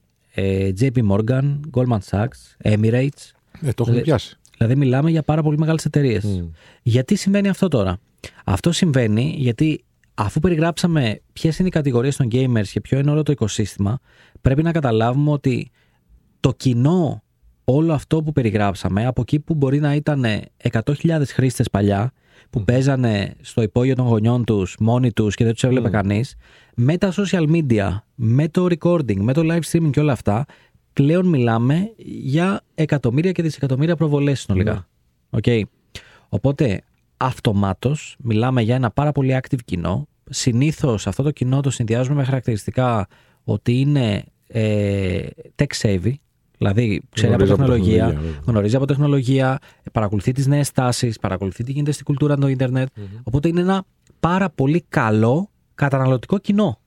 JP 0.80 0.96
Morgan, 1.10 1.60
Goldman 1.72 1.98
Sachs, 2.10 2.26
Emirates. 2.62 3.32
Ε, 3.62 3.72
το 3.72 3.74
έχουμε 3.78 3.96
Λε- 3.96 4.02
πιάσει. 4.02 4.38
Δηλαδή 4.58 4.76
μιλάμε 4.76 5.10
για 5.10 5.22
πάρα 5.22 5.42
πολύ 5.42 5.58
μεγάλες 5.58 5.84
εταιρείες. 5.84 6.24
Μμ. 6.24 6.48
Γιατί 6.82 7.16
συμβαίνει 7.16 7.48
αυτό 7.48 7.68
τώρα; 7.68 7.98
Αυτό 8.44 8.72
συμβαίνει 8.72 9.34
γιατί 9.38 9.84
αφού 10.14 10.40
περιγράψαμε 10.40 11.20
ποιες 11.32 11.58
είναι 11.58 11.68
οι 11.68 11.70
κατηγορίες 11.70 12.16
των 12.16 12.28
gamers 12.32 12.66
και 12.70 12.80
ποιο 12.80 12.98
είναι 12.98 13.10
όλο 13.10 13.22
το 13.22 13.32
οικοσύστημα, 13.32 13.98
πρέπει 14.40 14.62
να 14.62 14.72
καταλάβουμε 14.72 15.30
ότι 15.30 15.70
το 16.40 16.52
κοινό 16.52 17.22
όλο 17.64 17.92
αυτό 17.92 18.22
που 18.22 18.32
περιγράψαμε, 18.32 19.06
από 19.06 19.20
εκεί 19.20 19.40
που 19.40 19.54
μπορεί 19.54 19.80
να 19.80 19.94
ήταν 19.94 20.24
100.000 20.72 21.22
χρήστες 21.26 21.70
παλιά, 21.70 22.12
που 22.50 22.64
παίζανε 22.64 23.34
στο 23.40 23.62
υπόγειο 23.62 23.94
των 23.94 24.06
γονιών 24.06 24.44
τους 24.44 24.76
μόνοι 24.80 25.12
τους 25.12 25.34
και 25.34 25.44
δεν 25.44 25.52
τους 25.52 25.64
έβλεπε 25.64 25.88
κανείς, 25.88 26.34
με 26.74 26.98
τα 26.98 27.12
social 27.16 27.50
media, 27.50 27.88
με 28.14 28.48
το 28.48 28.66
recording, 28.70 29.16
με 29.16 29.32
το 29.32 29.42
live 29.44 29.60
streaming 29.70 29.90
και 29.90 30.00
όλα 30.00 30.12
αυτά, 30.12 30.44
πλέον 30.92 31.26
μιλάμε 31.26 31.92
για 32.22 32.60
εκατομμύρια 32.74 33.32
και 33.32 33.42
δισεκατομμύρια 33.42 33.96
προβολές 33.96 34.40
συνολικά. 34.40 34.88
Οκ. 35.30 35.44
Οπότε, 36.28 36.82
αυτομάτως 37.16 38.16
μιλάμε 38.18 38.62
για 38.62 38.74
ένα 38.74 38.90
πάρα 38.90 39.12
πολύ 39.12 39.40
active 39.42 39.58
κοινό. 39.64 40.08
Συνήθως 40.30 41.06
αυτό 41.06 41.22
το 41.22 41.30
κοινό 41.30 41.60
το 41.60 41.70
συνδυάζουμε 41.70 42.16
με 42.16 42.24
χαρακτηριστικά 42.24 43.06
ότι 43.44 43.80
είναι 43.80 44.24
ε, 44.46 45.26
tech 45.56 45.80
savvy, 45.82 46.12
δηλαδή 46.58 47.02
ξέρει 47.10 47.32
από 47.32 47.44
Γνωρίζει 47.44 47.52
από 47.52 47.60
τεχνολογία, 47.60 48.04
τεχνολογία, 48.04 48.20
βέβαια. 48.20 48.42
γνωρίζει 48.46 48.76
από 48.76 48.86
τεχνολογία, 48.86 49.58
παρακολουθεί 49.92 50.32
τις 50.32 50.46
νέες 50.46 50.72
τάσεις, 50.72 51.18
παρακολουθεί 51.18 51.64
τι 51.64 51.72
γίνεται 51.72 51.92
στην 51.92 52.04
κουλτούρα 52.04 52.36
του 52.36 52.46
ιντερνετ 52.46 52.88
Οπότε 53.22 53.48
είναι 53.48 53.60
ένα 53.60 53.84
πάρα 54.20 54.50
πολύ 54.50 54.84
καλό 54.88 55.50
καταναλωτικό 55.74 56.38
κοινό. 56.38 56.78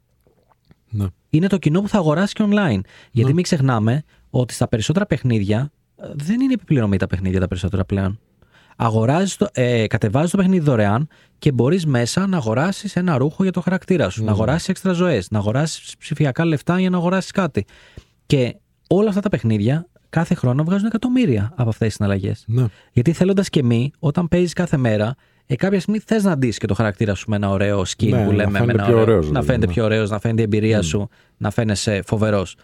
Ναι. 0.90 1.06
Είναι 1.30 1.48
το 1.48 1.58
κοινό 1.58 1.82
που 1.82 1.88
θα 1.88 1.98
αγοράσει 1.98 2.34
και 2.34 2.44
online. 2.50 2.80
Γιατί 3.12 3.34
μην 3.34 3.44
ξεχνάμε 3.44 4.04
ότι 4.30 4.54
στα 4.54 4.68
περισσότερα 4.68 5.06
παιχνίδια 5.06 5.72
ε, 5.96 6.08
δεν 6.14 6.42
είναι 6.42 6.54
επιπληρωμή 6.54 6.98
τα 6.98 7.08
παιχνίδια 7.08 7.40
τα 7.40 7.48
περισσότερα 7.48 7.86
πλέον. 7.86 8.20
Αγοράζεις 8.76 9.36
το, 9.36 9.48
ε, 9.54 9.88
κατεβάζεις 9.88 10.32
το 10.32 10.38
παιχνίδι 10.38 10.66
δωρεάν 10.66 11.08
και 11.40 11.52
μπορείς 11.52 11.86
μέσα 11.86 12.28
να 12.28 12.38
αγοράσεις 12.38 12.96
ένα 12.96 13.18
ρούχο 13.18 13.44
για 13.44 13.52
το 13.52 13.62
χαρακτήρα 13.62 14.10
σου, 14.10 14.24
να 14.24 14.32
αγοράσεις 14.32 14.70
έξτρα 14.70 14.94
ζωές, 14.94 15.30
να 15.32 15.40
αγοράσεις 15.40 15.98
ψηφιακά 15.98 16.46
λεφτά 16.46 16.80
για 16.80 16.90
να 16.90 16.98
αγοράσεις 16.98 17.32
κάτι. 17.32 17.66
Και 18.26 18.56
όλα 18.88 19.10
αυτά 19.10 19.22
τα 19.22 19.30
παιχνίδια 19.30 19.88
κάθε 20.10 20.36
χρόνο 20.36 20.64
βγάζουν 20.64 20.86
εκατομμύρια 20.86 21.54
από 21.56 21.70
αυτές 21.70 21.88
τις 21.88 21.96
συναλλαγές. 21.96 22.44
Ναι. 22.48 22.66
Γιατί 22.92 23.14
θέλοντας 23.14 23.50
και 23.50 23.64
μη, 23.64 23.92
όταν 24.00 24.28
παίζεις 24.28 24.54
κάθε 24.54 24.78
μέρα, 24.78 25.16
ε, 25.48 25.56
κάποια 25.56 25.80
στιγμή 25.80 26.00
θες 26.00 26.24
να 26.24 26.38
ντύσεις 26.38 26.58
και 26.58 26.68
το 26.68 26.74
χαρακτήρα 26.74 27.16
σου 27.16 27.30
με 27.30 27.36
ένα 27.36 27.50
ωραίο 27.50 27.82
skin 27.82 28.10
Ναι, 28.10 28.24
που 28.26 28.30
να 28.32 28.34
λέμε. 28.36 28.52
Με 28.52 28.58
φαίνεται 28.60 28.72
ένα 28.74 28.84
πιο 28.86 28.94
ωραίο- 28.94 29.02
ωραίος, 29.02 29.24
να 29.26 29.28
δηλαδή, 29.30 29.46
φαίνεται 29.46 29.66
ναι. 29.66 29.74
πιο 29.74 29.84
ωραίος, 29.84 30.10
να 30.10 30.20
φαίνεται 30.20 30.42
η 30.42 30.44
εμπειρία 30.44 30.82
σου, 30.82 31.10
να 31.38 31.50
φαίνεσαι 31.52 32.02
φοβερός. 32.06 32.56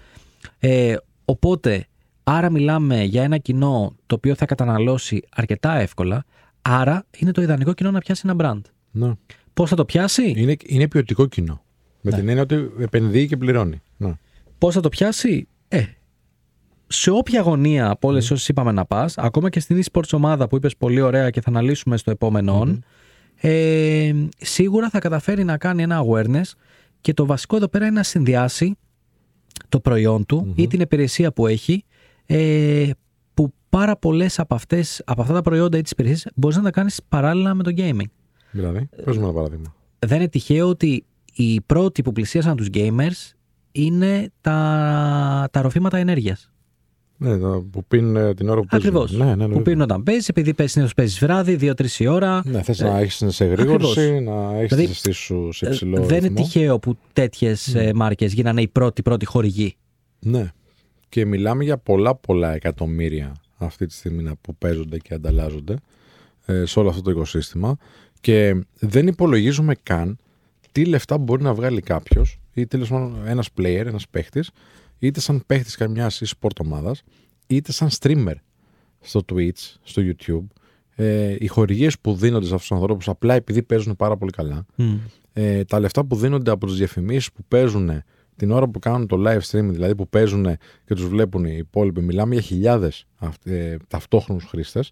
Ε, 0.60 0.96
οπότε, 1.26 1.86
άρα 2.24 2.50
μιλάμε 2.50 3.04
για 3.04 3.24
ένα 3.24 3.38
κοινό 3.38 3.96
το 4.06 4.16
οποίο 4.16 4.36
θα 4.36 4.46
καταναλώσει 4.46 5.22
αρκετά 5.36 5.74
εύκολα. 5.80 6.26
Άρα 6.62 7.06
είναι 7.18 7.32
το 7.32 7.42
ιδανικό 7.42 7.74
κοινό 7.74 7.92
να 7.92 8.00
πιάσει 8.00 8.22
ένα 8.26 8.36
brand. 8.40 8.62
ναι. 8.92 9.12
Πώς 9.54 9.70
θα 9.70 9.76
το 9.76 9.86
πιάσει, 9.86 10.34
Είναι, 10.38 10.56
είναι 10.66 10.88
ποιοτικό 10.88 11.26
κοινό. 11.26 11.62
Με 12.02 12.12
Ναι. 12.12 12.18
την 12.18 12.28
έννοια 12.28 12.44
ότι 12.44 12.72
επενδύει 12.80 13.28
και 13.28 13.38
πληρώνει. 13.38 13.82
Ναι. 13.98 14.14
Πώς 14.58 14.74
θα 14.74 14.80
το 14.82 14.90
πιάσει, 14.90 15.48
Ε, 15.68 15.84
σε 16.94 17.12
όποια 17.12 17.42
γωνία 17.42 17.90
από 17.90 18.08
όλες 18.08 18.32
όσες 18.32 18.48
είπαμε 18.48 18.72
να 18.72 18.86
πας, 18.86 19.18
ακόμα 19.18 19.50
και 19.50 19.60
στην 19.60 19.84
e-sports 19.84 20.10
ομάδα 20.12 20.48
που 20.48 20.56
είπες 20.56 20.78
πολύ 20.78 21.02
ωραία 21.02 21.30
και 21.30 21.42
θα 21.42 21.50
αναλύσουμε 21.50 21.98
στο 21.98 22.12
επόμενο 22.12 22.62
on, 22.62 22.80
ε, 23.36 24.14
σίγουρα 24.38 24.90
θα 24.90 25.00
καταφέρει 25.00 25.44
να 25.44 25.58
κάνει 25.58 25.84
ένα 25.84 26.02
awareness 26.06 26.52
και 27.02 27.14
το 27.14 27.26
βασικό 27.26 27.56
εδώ 27.56 27.68
πέρα 27.68 27.86
είναι 27.86 27.96
να 27.96 28.04
συνδυάσει 28.04 28.76
το 29.70 29.80
προϊόν 29.80 30.26
του 30.26 30.54
ή 30.56 30.68
την 30.68 30.80
υπηρεσία 30.80 31.32
που 31.32 31.48
έχει 31.48 31.86
ε, 32.26 32.90
που 33.34 33.54
πάρα 33.70 33.98
πολλές 33.98 34.40
από, 34.40 34.56
αυτές, 34.56 35.02
από 35.06 35.22
αυτά 35.22 35.34
τα 35.34 35.42
προϊόντα 35.42 35.78
ή 35.78 35.82
τις 35.82 35.92
υπηρεσίες 35.92 36.32
μπορείς 36.36 36.58
να 36.58 36.64
τα 36.64 36.72
κάνεις 36.72 37.02
παράλληλα 37.10 37.54
με 37.54 37.64
το 37.64 37.72
gaming. 37.78 38.10
Δηλαδή, 38.52 38.90
πες 39.06 39.18
μου 39.18 39.24
ένα 39.24 39.34
παράδειγμα. 39.34 39.76
Δεν 40.00 40.18
είναι 40.18 40.30
τυχαίο 40.30 40.68
ότι 40.68 41.06
οι 41.34 41.62
πρώτοι 41.62 42.02
που 42.02 42.12
πλησίασαν 42.12 42.56
τους 42.56 42.68
gamers 42.74 43.34
είναι 43.72 44.32
τα, 44.42 45.48
τα 45.52 45.62
ροφήματα 45.62 45.98
ενέργειας. 45.98 46.53
Ναι, 47.18 47.38
το- 47.38 47.66
που 47.72 47.84
πίνουν 47.86 48.16
ε, 48.16 48.34
την 48.34 48.50
ώρα 48.50 48.60
που 48.62 48.68
παίζουν. 48.68 48.90
Ακριβώς. 48.90 49.12
Ναι, 49.18 49.26
ναι, 49.26 49.36
ναι, 49.36 49.42
που 49.44 49.48
βέβαια. 49.48 49.62
πίνουν 49.64 49.82
όταν 49.82 50.04
παίζεις, 50.04 50.28
επειδή 50.30 50.54
παίζεις 50.54 50.74
συνήθω 50.76 50.94
παίζεις 50.96 51.20
βράδυ, 51.20 51.56
2-3 51.62 52.00
η 52.00 52.08
ώρα. 52.08 52.42
Ναι, 52.46 52.62
θες 52.62 52.80
να 52.80 52.98
έχεις 53.00 53.24
σε 53.28 53.46
γρήγορση, 53.46 54.02
ακριβώς. 54.02 54.24
να 54.36 54.58
έχεις 54.58 54.68
Δηλαδή, 54.68 54.88
τις 54.88 54.96
αισθήσεις 54.96 55.18
σου 55.24 55.50
σε 55.52 55.66
Ε, 55.66 55.70
υψηλό 55.70 55.96
δεν 56.06 56.18
είναι 56.18 56.28
ρυθμό. 56.28 56.44
τυχαίο 56.44 56.80
που 56.80 56.98
τέτοιες 57.14 57.76
μάρκες 57.96 58.34
γίνανε 58.34 58.62
οι 58.62 58.68
πρώτοι 58.68 59.02
πρώτοι 59.02 59.26
χορηγοί. 59.26 59.76
Ναι. 60.20 60.52
και 61.10 61.26
μιλάμε 61.26 61.64
για 61.64 61.78
πολλά 61.78 62.16
πολλά 62.16 62.54
εκατομμύρια 62.54 63.32
αυτή 63.58 63.86
τη 63.86 63.94
στιγμή 63.94 64.24
να- 64.24 64.36
που 64.42 64.56
παίζονται 64.56 64.98
και 64.98 65.14
ανταλλάζονται 65.14 65.76
ε, 66.46 66.66
σε 66.66 66.80
όλο 66.80 66.90
αυτό 66.90 67.02
το 67.02 67.12
οικοσύστημα 67.12 67.78
και 68.22 68.56
δεν 68.80 69.08
υπολογίζουμε 69.08 69.76
καν 69.84 70.18
τι 70.72 70.86
λεφτά 70.86 71.18
μπορεί 71.18 71.44
να 71.44 71.54
βγάλει 71.54 71.82
κάποιος 71.82 72.40
ή 72.54 72.66
τέλος 72.68 72.90
πάντων 72.90 73.16
ένας 73.26 73.50
player, 73.58 73.84
ένας 73.86 74.08
παίχτης, 74.10 74.50
είτε 75.08 75.20
σαν 75.20 75.44
παίχτης 75.46 75.76
καμιά 75.76 76.10
e-sport 76.10 76.56
ομάδας, 76.64 77.04
είτε 77.48 77.72
σαν 77.72 77.90
streamer 78.00 78.36
στο 79.00 79.22
Twitch, 79.32 79.76
στο 79.84 80.02
YouTube. 80.06 80.46
Ε, 80.96 81.36
οι 81.40 81.48
χορηγίες 81.48 82.00
που 82.00 82.16
δίνονται 82.16 82.46
σε 82.46 82.54
αυτούς 82.54 82.68
τους 82.68 82.78
ανθρώπους 82.78 83.08
απλά 83.08 83.34
επειδή 83.34 83.64
παίζουν 83.64 83.96
πάρα 83.96 84.18
πολύ 84.18 84.32
καλά. 84.32 84.66
Μμ. 84.76 84.96
Ε, 85.34 85.64
τα 85.64 85.80
λεφτά 85.80 86.06
που 86.06 86.16
δίνονται 86.16 86.52
από 86.52 86.66
τις 86.66 86.76
διαφημίσεις 86.76 87.32
που 87.32 87.44
παίζουν 87.48 88.04
την 88.36 88.52
ώρα 88.52 88.68
που 88.68 88.80
κάνουν 88.80 89.08
το 89.08 89.24
live 89.26 89.42
stream, 89.42 89.68
δηλαδή 89.70 89.96
που 89.96 90.08
παίζουν 90.10 90.44
και 90.86 90.94
τους 90.94 91.08
βλέπουν 91.08 91.46
οι 91.46 91.56
υπόλοιποι, 91.58 92.02
μιλάμε 92.02 92.34
για 92.34 92.44
χιλιάδες 92.44 93.06
ε, 93.44 93.76
ταυτόχρονους 93.88 94.44
χρήστες. 94.44 94.92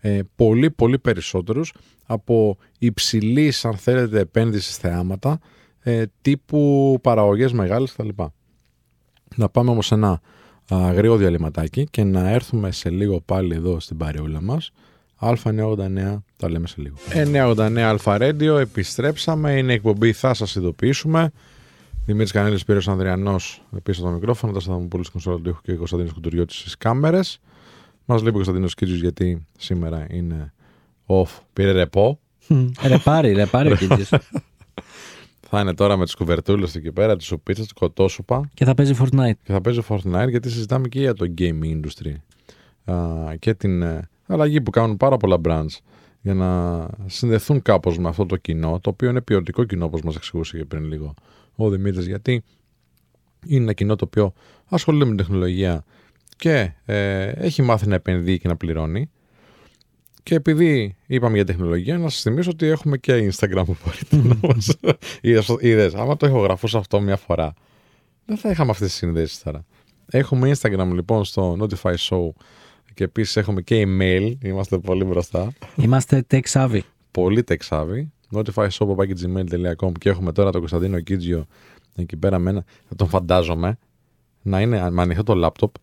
Ε, 0.00 0.20
πολύ 0.36 0.70
πολύ 0.70 0.98
περισσότερους 0.98 1.72
από 2.06 2.56
υψηλής 2.78 3.64
αν 3.64 3.76
θέλετε 3.76 4.20
επένδυσης 4.20 4.74
σε 4.74 4.80
θεάματα 4.80 5.38
ε, 5.80 6.04
τύπου 6.22 6.98
παραγωγές 7.02 7.52
μεγάλες 7.52 7.92
κτλ. 7.92 8.08
Να 9.34 9.48
πάμε 9.48 9.70
όμως 9.70 9.86
σε 9.86 9.94
ένα 9.94 10.20
α, 10.74 10.92
γρήγορο 10.92 11.18
διαλυματάκι 11.18 11.86
και 11.90 12.04
να 12.04 12.30
έρθουμε 12.30 12.72
σε 12.72 12.90
λίγο 12.90 13.20
πάλι 13.20 13.54
εδώ 13.54 13.80
στην 13.80 13.96
παρεούλα 13.96 14.42
μας. 14.42 14.72
Α989, 15.20 16.22
τα 16.36 16.50
λέμε 16.50 16.66
σε 16.66 16.74
λίγο. 16.78 16.96
989 17.32 17.78
Αλφα 17.78 18.16
Radio, 18.20 18.58
επιστρέψαμε, 18.60 19.52
είναι 19.52 19.72
εκπομπή, 19.72 20.12
θα 20.12 20.34
σας 20.34 20.54
ειδοποιήσουμε. 20.54 21.32
Δημήτρης 22.04 22.32
Κανέλης, 22.32 22.64
Πύρος 22.64 22.88
Ανδριανός, 22.88 23.62
πίσω 23.82 24.00
στο 24.00 24.10
μικρόφωνο, 24.10 24.52
τα 24.52 24.60
Σταθμοπούλης 24.60 25.08
Κονσόλα 25.08 25.40
του 25.40 25.48
ήχου 25.48 25.60
και 25.62 25.74
Κωνσταντίνος 25.74 26.12
Κουντουριώτης 26.12 26.58
στις 26.58 26.76
κάμερες. 26.76 27.40
Μας 28.04 28.18
λείπει 28.18 28.30
ο 28.30 28.32
Κωνσταντίνος 28.32 28.74
Κίτζος 28.74 29.00
γιατί 29.00 29.46
σήμερα 29.58 30.06
είναι 30.10 30.52
off, 31.06 31.28
πήρε 31.52 31.72
ρεπό. 31.72 32.20
Μμ. 32.48 32.66
Ρε 32.86 32.98
πάρει, 32.98 33.32
ρε 33.32 33.46
πάρει 33.46 33.72
ο 33.72 33.76
Κίτζης. 33.80 34.12
Θα 35.48 35.60
είναι 35.60 35.74
τώρα 35.74 35.96
με 35.96 36.04
τις 36.04 36.14
κουβερτούλες 36.14 36.72
του 36.72 36.78
εκεί 36.78 36.92
πέρα, 36.92 37.16
τις 37.16 37.26
σουπίτσες, 37.26 37.64
τις 37.64 37.72
κοτόσουπα. 37.72 38.50
Και 38.54 38.64
θα 38.64 38.74
παίζει 38.74 38.94
Fortnite. 38.98 39.38
και 39.42 39.52
θα 39.52 39.60
παίζει 39.60 39.80
Fortnite 39.88 40.28
γιατί 40.28 40.50
συζητάμε 40.50 40.88
και 40.88 41.00
για 41.00 41.14
το 41.14 41.34
gaming 41.38 41.80
industry. 41.80 42.14
Α, 42.92 43.34
και 43.38 43.54
την 43.54 43.82
ε, 43.82 44.08
αλλαγή 44.26 44.60
που 44.60 44.70
κάνουν 44.70 44.96
πάρα 44.96 45.16
πολλά 45.16 45.40
brands 45.44 45.78
για 46.20 46.34
να 46.34 46.80
συνδεθούν 47.06 47.62
κάπως 47.62 47.98
με 47.98 48.08
αυτό 48.08 48.26
το 48.26 48.36
κοινό, 48.36 48.80
το 48.80 48.90
οποίο 48.90 49.08
είναι 49.08 49.20
ποιοτικό 49.20 49.64
κοινό 49.64 49.84
όπως 49.84 50.02
μας 50.02 50.16
εξηγούσε 50.16 50.56
και 50.56 50.64
πριν 50.64 50.84
λίγο 50.84 51.14
ο 51.54 51.70
Δημήτρης, 51.70 52.06
γιατί 52.06 52.44
είναι 53.46 53.62
ένα 53.62 53.72
κοινό 53.72 53.96
το 53.96 54.04
οποίο 54.04 54.32
ασχολείται 54.66 55.04
με 55.04 55.10
την 55.10 55.18
τεχνολογία 55.18 55.84
και 56.36 56.72
ε, 56.84 57.26
έχει 57.26 57.62
μάθει 57.62 57.86
να 57.86 57.94
επενδύει 57.94 58.38
και 58.38 58.48
να 58.48 58.56
πληρώνει 58.56 59.10
και 60.26 60.34
επειδή 60.34 60.96
είπαμε 61.06 61.34
για 61.34 61.44
τεχνολογία, 61.44 61.98
να 61.98 62.08
σας 62.08 62.22
θυμίσω 62.22 62.50
ότι 62.50 62.66
έχουμε 62.66 62.96
και 62.96 63.30
Instagram 63.32 63.62
που 63.64 63.76
μπορείτε 63.84 64.16
να 64.28 64.38
μας. 64.42 64.76
Είδε, 65.60 65.90
άμα 65.94 66.16
το 66.16 66.26
έχω 66.26 66.40
γραφούσε 66.40 66.78
αυτό 66.78 67.00
μια 67.00 67.16
φορά, 67.16 67.54
δεν 68.24 68.36
θα 68.36 68.50
είχαμε 68.50 68.70
αυτές 68.70 68.88
τις 68.88 68.96
συνδέσεις 68.96 69.42
τώρα. 69.42 69.64
Έχουμε 70.06 70.50
Instagram 70.54 70.90
λοιπόν 70.92 71.24
στο 71.24 71.56
Notify 71.60 71.94
Show 71.94 72.30
και 72.94 73.04
επίσης 73.04 73.36
έχουμε 73.36 73.62
και 73.62 73.86
email. 73.86 74.34
Είμαστε 74.42 74.78
πολύ 74.78 75.04
μπροστά. 75.04 75.52
Είμαστε 75.76 76.26
tech 76.30 76.42
savvy. 76.52 76.80
Πολύ 77.10 77.42
τεξάβι. 77.42 78.12
Notify 78.32 78.68
show.gmail.com 78.68 79.92
και 79.98 80.08
έχουμε 80.08 80.32
τώρα 80.32 80.50
τον 80.50 80.60
Κωνσταντίνο 80.60 81.00
Κίτζιο 81.00 81.46
εκεί 81.96 82.16
πέρα 82.16 82.38
με 82.38 82.50
ένα. 82.50 82.64
Θα 82.88 82.94
τον 82.94 83.08
φαντάζομαι 83.08 83.78
να 84.42 84.60
είναι 84.60 84.90
με 84.90 85.02
ανοιχτό 85.02 85.22
το 85.22 85.34
λάπτοπ 85.34 85.74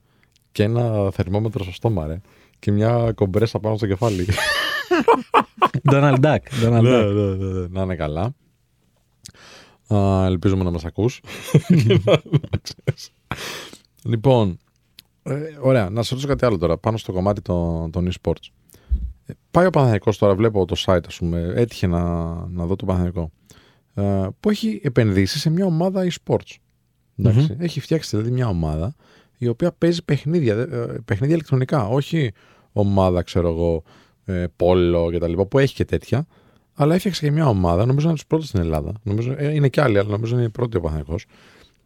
και 0.51 0.63
ένα 0.63 1.11
θερμόμετρο 1.11 1.63
στο 1.63 1.73
στόμα, 1.73 2.07
ρε. 2.07 2.21
Και 2.63 2.71
μια 2.71 3.11
κομπρέσα 3.15 3.59
πάνω 3.59 3.77
στο 3.77 3.87
κεφάλι. 3.87 4.25
Donald 5.91 6.19
Duck. 6.19 6.37
Donald 6.63 6.81
ναι, 6.81 7.01
Duck. 7.01 7.13
ναι, 7.13 7.23
ναι, 7.23 7.59
ναι. 7.59 7.67
Να 7.67 7.81
είναι 7.81 7.95
καλά. 7.95 8.35
Α, 9.93 10.25
ελπίζουμε 10.25 10.63
να 10.63 10.71
μας 10.71 10.85
ακούς. 10.85 11.21
λοιπόν, 14.11 14.57
ε, 15.23 15.39
ωραία, 15.61 15.89
να 15.89 16.03
σε 16.03 16.09
ρωτήσω 16.09 16.27
κάτι 16.27 16.45
άλλο 16.45 16.57
τώρα, 16.57 16.77
πάνω 16.77 16.97
στο 16.97 17.11
κομμάτι 17.11 17.41
των, 17.41 17.91
των 17.91 18.11
e-sports. 18.11 18.47
Ε, 19.25 19.33
πάει 19.51 19.65
ο 19.65 19.69
Παναθηναϊκός 19.69 20.17
τώρα, 20.17 20.35
βλέπω 20.35 20.65
το 20.65 20.75
site, 20.85 21.07
ας 21.07 21.17
πούμε, 21.17 21.53
έτυχε 21.55 21.87
να, 21.87 22.33
να 22.47 22.65
δω 22.65 22.75
το 22.75 22.85
Παναθηναϊκό, 22.85 23.31
ε, 23.93 24.27
που 24.39 24.49
έχει 24.49 24.81
επενδύσει 24.83 25.39
σε 25.39 25.49
μια 25.49 25.65
ομάδα 25.65 26.07
e-sports. 26.07 26.55
ενταξει 27.15 27.55
Έχει 27.59 27.79
φτιάξει 27.79 28.09
δηλαδή 28.09 28.31
μια 28.31 28.47
ομάδα 28.47 28.95
η 29.37 29.47
οποία 29.47 29.71
παίζει 29.71 30.03
παιχνίδια, 30.03 30.55
ε, 30.55 31.01
παιχνίδια 31.05 31.35
ηλεκτρονικά, 31.35 31.87
όχι 31.87 32.31
ομάδα, 32.73 33.21
ξέρω 33.21 33.49
εγώ, 33.49 33.83
ε, 34.25 34.45
πόλο 34.55 35.11
και 35.11 35.17
τα 35.17 35.27
λοιπά, 35.27 35.45
που 35.45 35.59
έχει 35.59 35.73
και 35.73 35.85
τέτοια, 35.85 36.25
αλλά 36.73 36.95
έφτιαξε 36.95 37.25
και 37.25 37.31
μια 37.31 37.47
ομάδα, 37.47 37.85
νομίζω 37.85 38.07
είναι 38.07 38.17
του 38.17 38.27
πρώτου 38.27 38.45
στην 38.45 38.59
Ελλάδα. 38.59 38.91
Νομίζω, 39.03 39.35
ε, 39.37 39.53
είναι 39.53 39.69
και 39.69 39.81
άλλοι, 39.81 39.97
αλλά 39.99 40.09
νομίζω 40.09 40.35
είναι 40.35 40.45
η 40.45 40.49
πρώτη 40.49 40.77
ο 40.77 40.79
Παναθηναϊκός, 40.79 41.25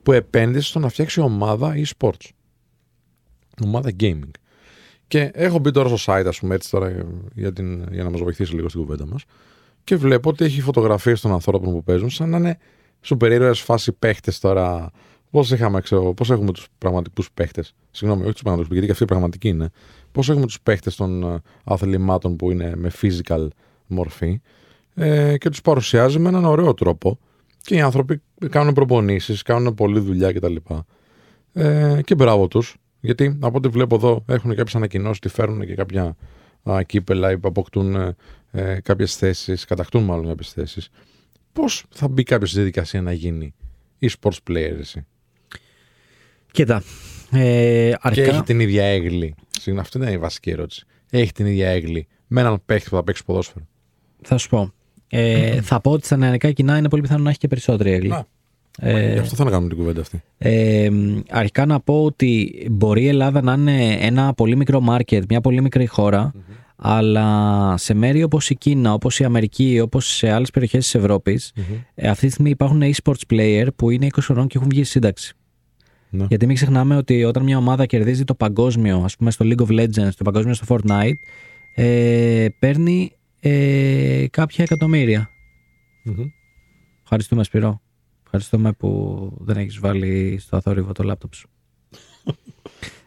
που 0.04 0.12
επένδυσε 0.12 0.68
στο 0.68 0.80
να 0.80 0.90
φτιάξει 0.90 1.22
ομάδα 1.22 1.74
e-sports. 1.76 2.30
Ομάδα 3.66 3.92
gaming. 4.00 4.32
Και 5.08 5.32
έχω 5.34 5.60
μπει 5.60 5.72
τώρα 5.72 5.98
στο 5.98 6.14
site, 6.14 6.26
ας 6.28 6.40
πούμε, 6.40 6.56
έτσι 6.56 6.72
τώρα 6.72 7.06
για, 7.34 7.54
την, 7.54 7.88
για 7.92 8.04
να 8.04 8.10
μας 8.10 8.22
βοηθήσει 8.22 8.56
λίγο 8.56 8.70
στην 8.70 8.82
κουβέντα 8.82 9.06
μας. 9.06 9.24
Και 9.84 9.96
βλέπω 9.96 10.30
ότι 10.30 10.46
έχει 10.46 10.62
φωτογραφίες 10.62 11.22
των 11.22 11.32
ανθρώπων 11.32 11.72
που 11.72 11.84
παίζουν, 11.84 12.10
σαν 12.10 12.30
να 12.30 12.38
είναι 12.38 12.58
σούπερ 13.02 13.32
ήρωες 13.32 13.60
φάση 13.60 13.92
παίχτες 13.92 14.40
τώρα. 14.40 14.92
Πώς 15.32 15.52
είχαμε, 15.52 15.82
ξέρω, 15.82 16.14
πώς 16.14 16.30
έχουμε 16.30 16.52
τους 16.52 16.68
πραγματικούς 16.78 17.32
παίχτες. 17.32 17.74
Συγγνώμη, 17.92 18.24
όχι 18.24 18.32
τους 18.32 18.42
πραγματικού, 18.42 18.74
γιατί 18.74 18.88
και 18.88 18.94
αυτοί 18.94 19.04
οι 19.04 19.08
πραγματικοί 19.08 19.48
είναι. 19.48 19.70
Πώς 20.18 20.30
έχουμε 20.30 20.46
τους 20.46 20.62
παίχτες 20.62 20.96
των 20.96 21.24
ε, 21.24 21.42
αθλημάτων 21.64 22.36
που 22.36 22.52
είναι 22.52 22.76
με 22.76 22.92
physical 23.02 23.48
μορφή 23.88 24.42
ε, 24.96 25.38
και 25.38 25.50
τους 25.50 25.62
παρουσιάζει 25.62 26.20
με 26.20 26.30
έναν 26.30 26.46
ωραίο 26.46 26.74
τρόπο. 26.74 27.20
Και 27.62 27.76
οι 27.76 27.82
άνθρωποι 27.82 28.22
κάνουν 28.50 28.74
προπονήσεις, 28.74 29.42
κάνουν 29.42 29.74
πολλή 29.74 30.00
δουλειά 30.00 30.34
κτλ. 30.34 30.56
Ε, 31.54 32.00
και 32.04 32.16
μπράβο 32.16 32.48
τους. 32.48 32.76
Γιατί 33.00 33.38
από 33.42 33.58
ό,τι 33.58 33.68
βλέπω 33.68 33.96
εδώ 33.96 34.24
έχουν 34.28 34.56
κάποιες 34.56 34.76
ανακοινώσεις 34.76 35.18
ότι 35.18 35.30
φέρνουν 35.30 35.66
και 35.66 35.76
κάποια 35.76 36.16
α, 36.64 36.84
κύπελα 36.84 37.32
ή 37.32 37.38
που 37.38 37.48
αποκτούν 37.48 37.96
ε, 37.96 38.16
ε, 38.52 38.80
κάποιες 38.84 39.16
θέσεις, 39.16 39.66
κατακτούν 39.66 40.04
μάλλον 40.04 40.28
κάποιες 40.28 40.52
θέσεις. 40.52 40.90
Πώς 41.54 41.86
θα 41.90 42.08
μπει 42.08 42.24
κάποιος 42.24 42.50
στη 42.50 42.58
διαδικασία 42.58 43.02
να 43.02 43.12
γίνει 43.12 43.54
e-sports 44.00 44.38
player, 44.50 44.76
εσύ; 44.80 45.06
Κοίτα. 46.52 46.84
Ε, 47.32 47.90
Και 47.90 47.98
αρχικά, 48.02 48.28
έχει 48.28 48.44
την 48.44 48.60
ίδια 48.60 48.84
έγκλη. 48.84 49.36
Συγγνώμη, 49.62 49.80
αυτή 49.80 49.98
είναι 49.98 50.12
η 50.12 50.18
βασική 50.18 50.50
ερώτηση. 50.50 50.86
Έχει 51.10 51.32
την 51.32 51.46
ίδια 51.46 51.70
έγκλη 51.70 52.08
με 52.28 52.42
έναν 52.42 52.62
παίχτη 52.66 52.90
που 52.90 52.96
θα 52.96 53.04
παίξει 53.04 53.24
ποδόσφαιρο. 53.26 53.66
θα 54.22 54.38
σου 54.38 54.50
πω. 54.50 54.72
Ε, 55.10 55.62
θα 55.62 55.82
πω 55.82 55.92
ότι 55.92 56.06
στα 56.06 56.18
νεανικά 56.18 56.52
κοινά 56.52 56.78
είναι 56.78 56.90
πολύ 56.90 57.02
πιθανό 57.02 57.24
να 57.24 57.30
έχει 57.30 57.38
και 57.40 57.48
περισσότερη 57.48 57.92
έγκλη. 57.92 58.10
Να. 58.10 58.26
Ε, 58.80 59.12
Γι' 59.14 59.20
αυτό 59.20 59.36
θα 59.36 59.44
να 59.44 59.50
κάνουμε 59.50 59.70
την 59.70 59.78
κουβέντα 59.78 60.02
αυτή. 60.02 60.24
Ε, 60.38 60.90
αρχικά 61.30 61.66
να 61.66 61.80
πω 61.80 62.04
ότι 62.04 62.66
μπορεί 62.72 63.04
η 63.04 63.08
Ελλάδα 63.08 63.42
να 63.42 63.54
είναι 63.54 63.92
ένα 64.00 64.34
πολύ 64.34 64.56
μικρό 64.56 64.84
market, 64.90 65.22
μια 65.30 65.42
πολύ 65.42 65.62
μικρή 65.62 65.86
χώρα, 65.86 66.34
αλλά 66.76 67.74
σε 67.78 67.94
μέρη 67.94 68.24
όπως 68.24 68.50
η 68.50 68.56
Κίνα, 68.56 68.94
όπως 68.94 69.20
η 69.20 69.24
Αμερική, 69.24 69.80
όπως 69.80 70.06
σε 70.16 70.30
άλλες 70.32 70.52
περιοχές 70.52 70.84
της 70.84 70.96
ευρωπης 70.96 71.54
ε, 71.96 72.10
αυτή 72.10 72.26
τη 72.26 72.32
στιγμή 72.32 72.50
υπάρχουν 72.50 72.82
e-sports 72.84 73.34
player 73.34 73.68
που 73.76 73.90
είναι 73.90 74.08
20 74.12 74.18
χρονών 74.22 74.48
και 74.48 74.58
έχουν 74.58 74.70
βγει 74.70 74.84
στη 74.84 74.92
σύνταξη. 74.92 75.34
Ναι. 76.10 76.26
Γιατί 76.30 76.46
μην 76.46 76.56
ξεχνάμε 76.56 76.96
ότι 76.96 77.24
όταν 77.24 77.44
μια 77.44 77.58
ομάδα 77.58 77.86
κερδίζει 77.86 78.24
το 78.24 78.36
παγκόσμιο, 78.36 79.02
ας 79.04 79.16
πούμε 79.16 79.32
στο 79.32 79.46
League 79.48 79.68
of 79.68 79.80
Legends, 79.80 80.10
το 80.18 80.24
παγκόσμιο 80.24 80.54
στο 80.54 80.66
Fortnite, 80.68 81.18
ε, 81.76 82.48
παίρνει 82.60 83.12
ε, 83.40 84.26
κάποια 84.30 84.64
εκατομμύρια. 84.64 85.30
Μμμ. 86.04 86.26
Ευχαριστούμε 87.04 87.44
Σπυρό. 87.44 87.82
Ευχαριστούμε 88.24 88.72
που 88.72 89.32
δεν 89.40 89.58
έχεις 89.58 89.80
βάλει 89.80 90.38
στο 90.40 90.58
αθόρυβο 90.58 90.92
το 90.92 91.04
λάπτοπ 91.04 91.34
σου. 91.34 91.50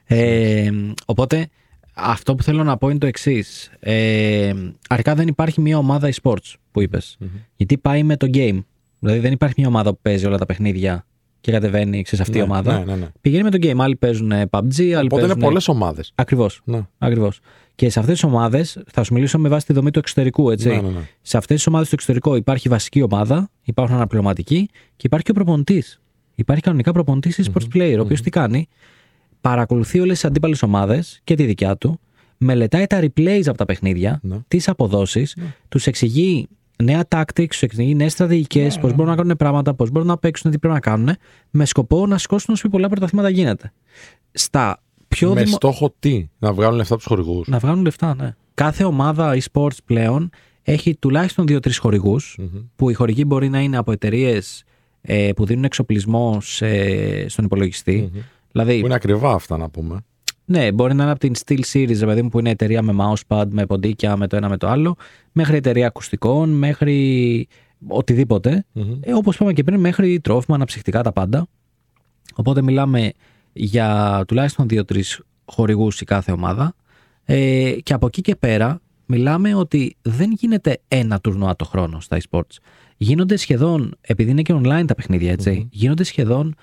ε, 0.07 0.71
οπότε 1.07 1.49
αυτό 1.95 2.35
που 2.35 2.43
θέλω 2.43 2.65
να 2.65 2.77
πω 2.77 2.89
είναι 2.89 2.99
το 2.99 3.07
εξής. 3.07 3.71
Ε, 3.81 4.53
αρχικά 4.89 5.15
δεν 5.15 5.29
υπάρχει 5.29 5.61
μια 5.61 5.79
ομάδα 5.79 6.13
e-sports 6.13 6.55
που 6.71 6.81
είπες. 6.81 7.19
Γιατί 7.57 7.79
πάει 7.79 8.03
με 8.03 8.17
το 8.17 8.27
game. 8.33 8.65
Δηλαδή 8.99 9.19
δεν 9.19 9.33
υπάρχει 9.33 9.55
μια 9.59 9.69
ομάδα 9.69 9.91
που 9.91 9.99
παίζει 10.03 10.27
όλα 10.27 10.39
τα 10.39 10.47
παιχνίδια 10.47 11.07
και 11.41 11.53
κατεβαίνει 11.53 12.03
σε 12.07 12.23
αυτή 12.23 12.37
η 12.37 12.41
Ναι, 12.41 12.43
ομάδα. 12.47 12.79
Ναι, 12.79 12.85
ναι, 12.85 12.95
ναι. 12.97 13.09
Πηγαίνει 13.21 13.43
με 13.43 13.51
το 13.51 13.59
game. 13.63 13.77
Άλλοι 13.79 13.97
παίζουν 13.97 14.33
PUBG, 14.33 14.81
άλλοι 14.81 14.95
Οπότε 14.95 15.09
παίζουν. 15.09 15.31
είναι 15.31 15.45
πολλές 15.45 15.69
ομάδες. 15.69 16.13
Ακριβώς. 16.15 16.61
Ναι. 16.65 16.81
Ακριβώς. 16.99 17.41
Και 17.75 17.91
σε 17.91 17.99
αυτές 17.99 18.15
τις 18.15 18.25
ομάδες, 18.25 18.83
θα 18.93 19.03
σου 19.03 19.15
μιλήσω 19.15 19.39
με 19.39 19.49
βάση 19.49 19.67
τη 19.67 19.73
δομή 19.73 19.91
του 19.91 19.99
εξωτερικού, 19.99 20.51
έτσι. 20.51 20.69
Ναι, 20.69 20.75
ναι, 20.75 20.89
ναι. 20.89 21.01
Σε 21.23 21.37
αυτές 21.37 21.57
τις 21.57 21.67
ομάδες 21.67 21.89
του 21.89 21.95
εξωτερικού 21.95 22.35
υπάρχει 22.35 22.69
βασική 22.69 23.03
ομάδα, 23.03 23.51
υπάρχουν 23.63 23.97
αναπληρωματικοί 23.97 24.69
και 24.97 25.03
υπάρχει 25.07 25.25
και 25.25 25.31
ο 25.31 25.35
προπονητής. 25.35 26.01
Υπάρχει 26.35 26.63
κανονικά 26.63 26.93
προπονητής 26.93 27.41
e-sports 27.53 27.77
player, 27.77 27.97
ο 27.99 28.01
οποίος 28.01 28.21
τι 28.23 28.31
κάνει, 28.31 28.69
παρακολουθεί 29.41 30.01
όλες 30.01 30.15
τις 30.15 30.25
αντίπαλες 30.25 30.63
ομάδες 30.63 31.21
και 31.25 31.35
τη 31.35 31.45
δικιά 31.45 31.77
του, 31.77 32.01
μελετάει 32.37 32.87
τα 32.87 33.01
replays 33.03 33.43
από 33.47 33.57
τα 33.57 33.65
παιχνίδια, 33.65 34.21
Ναι. 34.23 34.37
τις 34.49 34.69
αποδόσεις, 34.69 35.37
τους 35.69 35.87
εξηγεί 35.87 36.49
νέα 36.83 37.03
tactics, 37.09 37.55
του 37.59 37.65
εξηγεί 37.65 37.95
νέες 37.95 38.13
στρατηγικές, 38.13 38.79
πώς 38.79 38.93
μπορούν 38.95 39.11
να 39.11 39.17
κάνουν 39.17 39.37
πράγματα, 39.37 39.75
πώς 39.75 39.91
μπορούν 39.91 40.09
να 40.09 40.19
παίξουν, 40.19 40.51
τι 40.51 40.59
πρέπει 40.59 40.75
να 40.75 40.81
κάνουν, 40.81 41.09
με 41.51 41.65
σκοπό 41.65 42.07
να 42.07 42.19
σηκώσουν 42.19 42.53
όσο 42.55 42.61
πιο 42.63 42.71
πολλά 42.71 42.89
πρωταθλήματα 42.89 43.29
γίνεται. 43.29 43.73
στα 44.33 44.83
πιο 45.09 45.35
Με 45.35 45.43
δημο- 45.43 45.57
στόχο 45.57 45.95
τι, 45.99 46.29
να 46.39 46.53
βγάλουν 46.53 46.77
λεφτά 46.77 46.95
από 46.95 47.03
τους 47.03 47.13
χορηγούς; 47.13 47.49
Να 47.49 47.59
βγάλουν 47.59 47.83
λεφτά, 47.83 48.15
ναι. 48.15 48.35
Κάθε 48.55 48.85
ομάδα 48.85 49.37
e-sports 49.41 49.77
πλέον 49.85 50.31
έχει 50.63 50.95
τουλάχιστον 50.97 51.47
δύο-τρεις 51.47 51.79
χορηγούς, 51.79 52.39
που 52.77 52.91
οι 52.91 52.95
χορηγοί 52.95 53.25
μπορεί 53.27 53.49
να 53.49 53.61
είναι 53.61 53.77
από 53.77 53.93
εταιρείες 53.93 54.65
ε, 55.01 55.31
που 55.37 55.45
δίνουν 55.45 55.65
εξοπλισμό 55.65 56.39
σε- 56.41 57.29
στον 57.29 57.45
υπολογιστη 57.45 58.11
Δηλαδή, 58.53 58.79
Που 58.81 58.85
είναι 58.87 58.95
ακριβά 58.95 59.33
αυτά 59.33 59.57
να 59.57 59.69
πούμε. 59.71 59.97
Ναι, 60.51 60.73
μπορεί 60.73 60.95
να 60.95 61.03
είναι 61.03 61.13
από 61.13 61.21
την 61.21 61.33
Steel 61.45 61.61
Series, 61.73 61.99
ρε 61.99 62.07
παιδί 62.07 62.23
μου, 62.23 62.29
που 62.29 62.39
είναι 62.39 62.51
εταιρεία 62.51 62.83
με 62.83 62.95
mousepad, 62.99 63.45
με 63.51 63.67
ποντίκια, 63.67 64.17
με 64.17 64.27
το 64.27 64.37
ένα 64.37 64.49
με 64.49 64.57
το 64.57 64.69
άλλο, 64.69 64.97
μέχρι 65.33 65.57
εταιρεία 65.57 65.87
ακουστικών, 65.87 66.51
μέχρι 66.51 67.49
οτιδήποτε. 67.89 68.65
Ε, 69.01 69.13
όπως 69.13 69.35
είπαμε 69.35 69.53
και 69.53 69.65
πριν, 69.65 69.81
μέχρι 69.81 70.21
τρόφιμα, 70.21 70.57
αναψυχτικά, 70.57 71.03
τα 71.03 71.13
πάντα. 71.13 71.47
Οπότε 72.35 72.63
μιλάμε 72.63 73.13
για 73.53 74.23
τουλάχιστον 74.27 74.69
δύο-τρεις 74.69 75.21
χορηγούς 75.45 76.01
η 76.01 76.05
κάθε 76.05 76.33
ομάδα. 76.33 76.75
Ε, 77.25 77.73
και 77.83 77.93
από 77.93 78.07
εκεί 78.07 78.21
και 78.21 78.37
πέρα 78.37 78.81
μιλάμε 79.07 79.55
ότι 79.55 79.97
δεν 80.03 80.33
γίνεται 80.33 80.81
ένα 80.89 81.21
τουρνουά 81.21 81.57
το 81.57 81.65
χρόνο 81.65 82.01
στα 82.01 82.19
e-sports. 82.21 82.57
Γίνονται 82.97 83.37
σχεδόν, 83.37 83.95
επειδή 84.01 84.31
είναι 84.31 84.43
και 84.43 84.55
online 84.55 84.85
τα 84.87 84.95
παιχνίδια, 84.95 85.33
έτσι, 85.33 85.69
γίνονται 85.71 86.05
σχεδόν, 86.05 86.55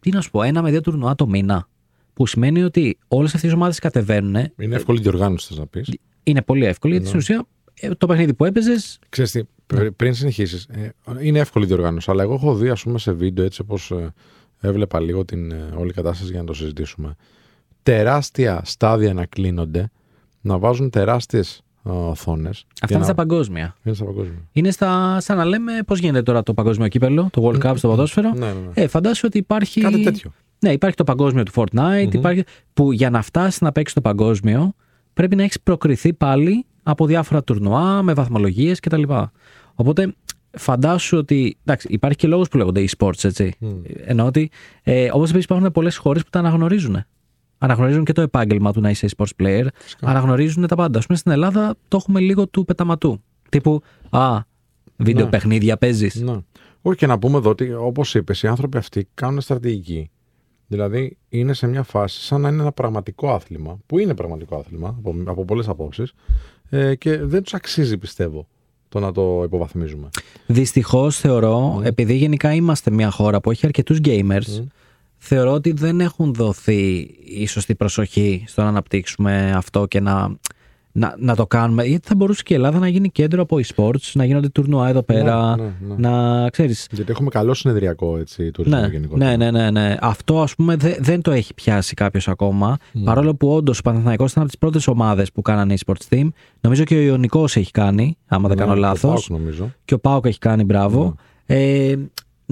τι 0.00 0.10
να 0.10 0.20
σου 0.20 0.30
πω, 0.30 0.42
ένα 0.42 0.62
με 0.62 0.70
δύο 0.70 0.80
τουρνουά 0.80 1.14
το 1.14 1.26
μήνα. 1.26 1.68
Που 2.14 2.26
σημαίνει 2.26 2.62
ότι 2.62 2.98
όλες 3.08 3.34
αυτές 3.34 3.50
οι 3.50 3.54
ομάδες 3.54 3.78
κατεβαίνουν. 3.78 4.46
Είναι 4.58 4.76
εύκολη 4.76 5.00
διοργάνωση, 5.00 5.46
θες 5.48 5.58
να 5.58 5.66
πεις. 5.66 5.88
Είναι 6.22 6.42
πολύ 6.42 6.64
εύκολο 6.64 6.92
γιατί 6.92 7.06
στην 7.08 7.18
ουσία 7.18 7.46
ε, 7.80 7.94
το 7.94 8.06
παιχνίδι 8.06 8.34
που 8.34 8.44
έπαιζε. 8.44 8.74
Ξέρεις 9.08 9.30
τι, 9.30 9.42
πρι- 9.66 9.90
πριν 9.92 10.14
συνεχίσεις, 10.14 10.66
είναι 11.20 11.38
εύκολη 11.38 11.66
διοργάνωση. 11.66 12.10
Αλλά 12.10 12.22
εγώ 12.22 12.34
έχω 12.34 12.54
δει, 12.54 12.68
ας 12.68 12.82
πούμε, 12.82 12.98
σε 12.98 13.12
βίντεο 13.12 13.44
έτσι 13.44 13.60
όπως 13.60 13.92
έβλεπα 14.60 15.00
λίγο 15.00 15.24
την 15.24 15.50
ε, 15.50 15.68
όλη 15.76 15.92
κατάσταση 15.92 16.30
για 16.30 16.40
να 16.40 16.46
το 16.46 16.54
συζητήσουμε. 16.54 17.16
Τεράστια 17.82 18.62
στάδια 18.64 19.14
να 19.14 19.26
κλείνονται, 19.26 19.90
να 20.40 20.58
βάζουν 20.58 20.90
τεράστιες 20.90 21.62
οθόνες. 21.82 22.66
Αυτά 22.82 22.94
είναι 22.96 23.04
στα 23.04 23.14
παγκόσμια. 23.14 23.76
Είναι 23.82 23.94
στα 23.94 24.04
παγκόσμια. 24.04 24.48
Είναι 24.52 24.70
στα, 24.70 25.20
σαν 25.20 25.36
να 25.36 25.44
λέμε 25.44 25.72
πώς 25.86 25.98
γίνεται 25.98 26.22
τώρα 26.22 26.42
το 26.42 26.54
παγκόσμιο 26.54 26.88
κύπελο, 26.88 27.28
το 27.32 27.42
World 27.48 27.66
Cup 27.66 27.74
στο 27.76 27.88
ποδόσφαιρο. 27.88 28.32
Ναι, 28.32 28.46
ναι, 28.46 28.52
ναι. 28.52 28.70
Ε, 28.74 28.86
φαντάσου 28.86 29.22
ότι 29.26 29.38
υπάρχει. 29.38 29.80
Κάτι 29.80 30.02
τέτοιο. 30.02 30.32
Ναι, 30.62 30.72
υπάρχει 30.72 30.96
το 30.96 31.04
παγκόσμιο 31.04 31.42
του 31.42 31.52
Fortnite, 31.54 32.08
υπάρχει, 32.12 32.44
που 32.74 32.92
για 32.92 33.10
να 33.10 33.22
φτάσεις 33.22 33.60
να 33.60 33.72
παίξεις 33.72 33.94
το 33.94 34.00
παγκόσμιο 34.00 34.72
πρέπει 35.14 35.36
να 35.36 35.42
έχεις 35.42 35.60
προκριθεί 35.60 36.12
πάλι 36.12 36.66
από 36.82 37.06
διάφορα 37.06 37.42
τουρνουά 37.44 38.02
με 38.02 38.12
βαθμολογίες 38.14 38.80
κτλ. 38.80 39.02
Οπότε 39.74 40.14
φαντάσου 40.50 41.18
ότι. 41.18 41.56
Εντάξει, 41.64 41.86
υπάρχει 41.90 42.16
και 42.18 42.26
λόγος 42.26 42.48
που 42.48 42.56
λέγονται 42.56 42.84
e-sports, 42.88 43.24
έτσι. 43.24 43.54
Εννοώ 44.04 44.26
ότι. 44.26 44.50
Ε, 44.82 45.08
Όπως 45.12 45.30
επίση 45.30 45.44
υπάρχουν 45.44 45.72
πολλές 45.72 45.96
χώρες 45.96 46.22
που 46.22 46.30
τα 46.30 46.38
αναγνωρίζουν. 46.38 47.04
Αναγνωρίζουν 47.58 48.04
και 48.04 48.12
το 48.12 48.20
επάγγελμα 48.20 48.72
του 48.72 48.80
να 48.80 48.90
είσαι 48.90 49.08
e-sports 49.16 49.42
player. 49.42 49.66
Αναγνωρίζουν 50.00 50.66
τα 50.66 50.74
πάντα. 50.74 50.98
Α 50.98 51.02
πούμε 51.06 51.18
στην 51.18 51.32
Ελλάδα 51.32 51.74
το 51.88 51.96
έχουμε 51.96 52.20
λίγο 52.20 52.48
του 52.48 52.64
πεταματού. 52.64 53.22
Τύπου, 53.48 53.80
Α, 54.10 54.38
βίντεο 54.96 55.24
Ναι. 55.24 55.30
παιχνίδια 55.30 55.76
παίζεις. 55.76 56.14
Ναι. 56.20 56.36
Όχι 56.82 56.96
και 56.98 57.06
να 57.06 57.18
πούμε 57.18 57.36
εδώ 57.38 57.50
ότι 57.50 57.72
όπως 57.72 58.14
είπες, 58.14 58.42
οι 58.42 58.46
άνθρωποι 58.46 58.76
αυτοί 58.76 59.08
κάνουν 59.14 59.40
στρατηγική. 59.40 60.10
Δηλαδή 60.72 61.16
είναι 61.28 61.52
σε 61.52 61.66
μια 61.66 61.82
φάση 61.82 62.22
σαν 62.22 62.40
να 62.40 62.48
είναι 62.48 62.62
ένα 62.62 62.72
πραγματικό 62.72 63.32
άθλημα, 63.32 63.78
που 63.86 63.98
είναι 63.98 64.14
πραγματικό 64.14 64.56
άθλημα 64.56 64.88
από, 64.88 65.14
από 65.24 65.44
πολλές 65.44 65.68
απόψεις, 65.68 66.12
ε, 66.70 66.94
και 66.94 67.16
δεν 67.16 67.42
τους 67.42 67.54
αξίζει 67.54 67.98
πιστεύω 67.98 68.46
το 68.88 69.00
να 69.00 69.12
το 69.12 69.42
υποβαθμίζουμε. 69.44 70.08
Δυστυχώς 70.46 71.18
θεωρώ, 71.18 71.80
επειδή 71.84 72.14
γενικά 72.14 72.54
είμαστε 72.54 72.90
μια 72.90 73.10
χώρα 73.10 73.40
που 73.40 73.50
έχει 73.50 73.66
αρκετούς 73.66 73.98
gamers, 74.04 74.64
θεωρώ 75.18 75.52
ότι 75.52 75.72
δεν 75.72 76.00
έχουν 76.00 76.34
δοθεί 76.34 76.90
η 77.24 77.46
σωστή 77.46 77.74
προσοχή 77.74 78.44
στο 78.46 78.62
να 78.62 78.68
αναπτύξουμε 78.68 79.52
αυτό 79.56 79.86
και 79.86 80.00
να, 80.00 80.36
να, 80.92 81.14
να 81.18 81.36
το 81.36 81.46
κάνουμε. 81.46 81.84
Γιατί 81.84 82.08
θα 82.08 82.14
μπορούσε 82.14 82.42
και 82.42 82.52
η 82.52 82.56
Ελλάδα 82.56 82.78
να 82.78 82.88
γίνει 82.88 83.10
κέντρο 83.10 83.42
από 83.42 83.56
e-sports, 83.64 84.10
να 84.14 84.24
γίνονται 84.24 84.48
τουρνουά 84.48 84.88
εδώ 84.88 85.02
πέρα, 85.02 85.56
ναι, 85.56 85.62
ναι. 85.96 86.08
να 86.08 86.50
ξέρεις. 86.50 86.86
Γιατί 86.90 87.10
έχουμε 87.10 87.28
καλό 87.30 87.54
συνεδριακό 87.54 88.18
έτσι, 88.18 88.50
τουρισμό 88.50 88.80
Ναι, 88.80 88.86
γενικότερα. 88.86 89.36
ναι, 89.36 89.50
ναι, 89.50 89.70
ναι, 89.70 89.70
ναι. 89.70 89.96
Αυτό 90.00 90.42
ας 90.42 90.54
πούμε 90.54 90.76
δε- 90.76 90.96
δεν 91.00 91.22
το 91.22 91.30
έχει 91.30 91.54
πιάσει 91.54 91.94
κάποιος 91.94 92.28
ακόμα. 92.28 92.76
Παρόλο 93.04 93.34
που 93.34 93.48
όντως 93.54 93.78
ο 93.78 93.82
Παναθηναϊκός 93.82 94.30
ήταν 94.30 94.42
από 94.42 94.50
τις 94.50 94.60
πρώτες 94.60 94.86
ομάδες 94.86 95.32
που 95.32 95.42
κάνανε 95.42 95.74
e-sports 95.78 96.14
team. 96.14 96.28
Νομίζω 96.60 96.84
και 96.84 96.94
ο 96.94 97.00
Ιωνικός 97.00 97.56
έχει 97.56 97.70
κάνει, 97.70 98.16
άμα 98.26 98.48
δεν 98.48 98.56
Ναι, 98.56 98.62
κάνω 98.62 98.74
ο 98.74 98.80
λάθος. 98.80 99.26
Πάοκ, 99.28 99.40
νομίζω. 99.40 99.72
Και 99.84 99.94
ο 99.94 99.98
Πάοκ 99.98 100.26
έχει 100.26 100.38
κάνει, 100.38 100.64
μπράβο. 100.64 101.14
Ε, 101.46 101.94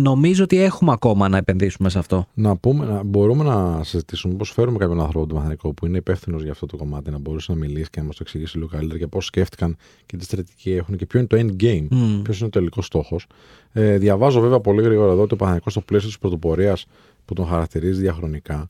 νομίζω 0.01 0.45
ότι 0.45 0.63
έχουμε 0.63 0.93
ακόμα 0.93 1.29
να 1.29 1.37
επενδύσουμε 1.37 1.89
σε 1.89 1.99
αυτό. 1.99 2.27
Να 2.35 2.57
πούμε, 2.57 2.87
να, 2.87 3.03
μπορούμε 3.03 3.45
να 3.45 3.85
συζητήσουμε 3.85 4.35
πώς 4.35 4.51
φέρουμε 4.51 4.79
κάποιον 4.79 5.01
άνθρωπο 5.01 5.27
του 5.27 5.35
Μαθηναϊκού 5.35 5.75
που 5.75 5.87
είναι 5.87 5.97
υπεύθυνο 5.97 6.39
για 6.39 6.51
αυτό 6.51 6.67
το 6.67 6.77
κομμάτι, 6.77 7.11
να 7.11 7.19
μπορούσε 7.19 7.53
να 7.53 7.59
μιλήσει 7.59 7.91
και 7.91 8.01
να 8.01 8.07
μας 8.07 8.17
το 8.17 8.23
εξηγήσει 8.23 8.57
λίγο 8.57 8.69
καλύτερα 8.69 8.99
και 8.99 9.07
πώς 9.07 9.25
σκέφτηκαν 9.25 9.77
και 10.07 10.17
τι 10.17 10.25
στρατηγική 10.25 10.71
έχουν 10.73 10.97
και 10.97 11.07
ποιο 11.07 11.19
είναι 11.19 11.29
το 11.29 11.37
end 11.37 11.63
game, 11.63 11.87
Μμ. 11.91 12.23
ποιος 12.23 12.39
είναι 12.39 12.47
ο 12.47 12.51
τελικός 12.51 12.87
στόχος. 12.87 13.27
Ε, 13.73 13.99
διαβάζω 13.99 14.41
βέβαια 14.41 14.61
πολύ 14.61 14.83
γρήγορα 14.83 15.13
εδώ 15.13 15.23
ότι 15.23 15.35
ο 15.35 15.37
Παναθηναϊκός 15.37 15.73
στο 15.73 15.81
πλαίσιο 15.81 16.09
της 16.09 16.19
πρωτοπορίας 16.19 16.87
που 17.25 17.35
τον 17.35 17.47
χαρακτηρίζει 17.47 18.01
διαχρονικά 18.01 18.69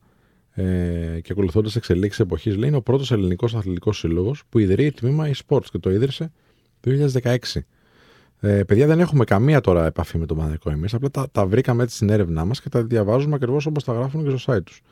ε, 0.53 0.65
και 1.23 1.33
ακολουθώντας 1.33 1.77
εξελίξεις 1.77 2.21
εποχής, 2.21 2.57
λέει 2.57 2.69
είναι 2.69 2.77
ο 2.77 2.83
πρώτος 2.83 3.13
ελληνικός 3.13 3.55
αθλητικός 3.55 3.99
σύλλογος 3.99 4.43
που 4.49 4.59
ιδρύει 4.59 4.93
τμήμα 4.93 5.31
e-sports 5.31 5.65
και 5.71 5.79
το 5.79 5.91
ίδρυσε 5.91 6.33
το 6.81 6.91
2016. 7.23 7.37
Ε, 8.41 8.65
παιδιά, 8.65 8.87
δεν 8.87 9.01
έχουμε 9.01 9.25
καμία 9.25 9.61
τώρα 9.61 9.87
επαφή 9.87 10.19
με 10.19 10.27
τον 10.27 10.37
Παναθηναϊκό 10.37 10.71
εμείς. 10.71 10.95
Απλά 10.95 11.11
τα, 11.11 11.29
τα 11.33 11.47
βρήκαμε 11.47 11.83
έτσι 11.83 11.97
στην 11.97 12.11
έρευνά 12.11 12.45
μας 12.45 12.61
και 12.61 12.69
τα 12.69 12.83
διαβάζουμε 12.83 13.35
ακριβώς 13.35 13.67
όπως 13.67 13.85
τα 13.85 13.93
γράφουν 13.93 14.25
και 14.25 14.37
στο 14.37 14.53
site 14.53 14.63
τους. 14.65 14.83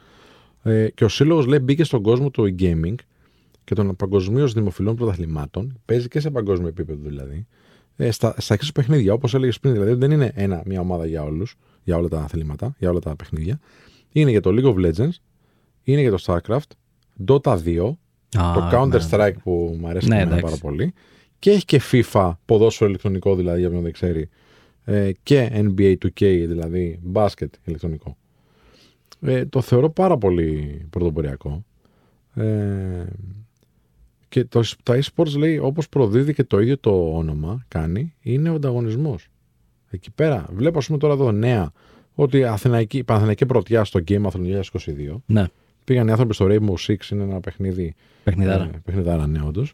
Ε, 0.62 0.88
και 0.90 1.04
ο 1.04 1.08
σύλλογος 1.08 1.46
λέει 1.46 1.58
μπήκε 1.62 1.84
στον 1.84 2.02
κόσμο 2.02 2.30
του 2.30 2.54
e-gaming 2.58 2.94
και 3.64 3.74
των 3.74 3.96
παγκοσμίως 3.96 4.52
δημοφιλών 4.52 4.96
πρωταθλημάτων. 4.96 5.80
Παίζει 5.84 6.08
και 6.08 6.20
σε 6.20 6.30
παγκόσμιο 6.30 6.68
επίπεδο 6.68 7.00
δηλαδή. 7.08 7.46
Ε, 7.96 8.10
στα, 8.10 8.34
στα 8.38 8.54
εξής 8.54 8.72
παιχνίδια, 8.72 9.12
όπως 9.12 9.34
έλεγες 9.34 9.60
πριν, 9.60 9.72
δηλαδή 9.72 9.94
δεν 9.94 10.10
είναι 10.10 10.32
ένα, 10.34 10.62
μια 10.66 10.80
ομάδα 10.80 11.06
για 11.06 11.22
όλους, 11.22 11.54
για 11.82 11.96
όλα 11.96 12.08
τα 12.08 12.20
αθλήματα, 12.20 12.74
για 12.78 12.90
όλα 12.90 12.98
τα 12.98 13.16
παιχνίδια. 13.16 13.60
Είναι 14.12 14.30
για 14.30 14.40
το 14.40 14.50
League 14.52 14.74
of 14.74 14.86
Legends, 14.86 15.14
είναι 15.82 16.00
για 16.00 16.10
το 16.10 16.22
StarCraft, 16.26 16.70
Dota 17.26 17.58
2, 17.64 17.96
το 18.28 18.68
Counter-Strike 18.72 19.34
που 19.42 19.76
μου 19.80 19.88
αρέσει 19.88 20.08
Ναι, 20.08 20.16
και 20.16 20.20
εμένα 20.22 20.36
εντάξει. 20.36 20.60
πάρα 20.60 20.72
πολύ. 20.72 20.92
Και 21.38 21.50
έχει 21.50 21.64
και 21.64 21.80
FIFA, 21.92 22.32
ποδόσφαιρο 22.44 22.88
ηλεκτρονικό 22.88 23.36
δηλαδή, 23.36 23.58
για 23.58 23.68
όποιον 23.68 23.82
δεν 23.82 23.92
ξέρει. 23.92 24.28
Ε, 24.84 25.10
και 25.22 25.50
NBA 25.54 25.94
2K, 26.04 26.44
δηλαδή 26.48 26.98
μπάσκετ 27.02 27.54
ηλεκτρονικό. 27.64 28.16
Ε, 29.20 29.46
το 29.46 29.60
θεωρώ 29.60 29.90
πάρα 29.90 30.18
πολύ 30.18 30.80
πρωτοποριακό. 30.90 31.64
Ε, 32.34 33.04
και 34.28 34.44
το, 34.44 34.60
τα 34.82 34.98
e-sports 35.02 35.36
λέει, 35.36 35.58
όπως 35.58 35.88
προδίδει 35.88 36.34
και 36.34 36.44
το 36.44 36.60
ίδιο 36.60 36.78
το 36.78 37.16
όνομα 37.16 37.64
κάνει, 37.68 38.14
είναι 38.22 38.50
ο 38.50 38.54
ανταγωνισμός. 38.54 39.28
Εκεί 39.90 40.10
πέρα, 40.10 40.46
βλέπω 40.52 40.78
ας 40.78 40.86
πούμε 40.86 40.98
τώρα 40.98 41.12
εδώ 41.12 41.32
νέα, 41.32 41.72
ότι 42.14 42.38
η 42.38 42.44
Αθηναϊκή, 42.44 42.98
η 42.98 43.04
Παναθηναϊκή 43.04 43.46
πρωτιά 43.46 43.84
στο 43.84 44.00
Game 44.08 44.22
Athlon 44.22 44.62
2022, 44.62 44.62
Ναι, 45.26 45.46
πήγαν 45.84 46.08
οι 46.08 46.10
άνθρωποι 46.10 46.34
στο 46.34 46.46
Rainbow 46.50 46.74
Six, 46.86 47.10
είναι 47.10 47.22
ένα 47.22 47.40
παιχνίδι 47.40 47.94
παιχνιδάρα. 48.24 48.64
ε, 48.64 48.80
παιχνιδάρα, 48.84 49.26
ναι, 49.26 49.42
όντως. 49.46 49.72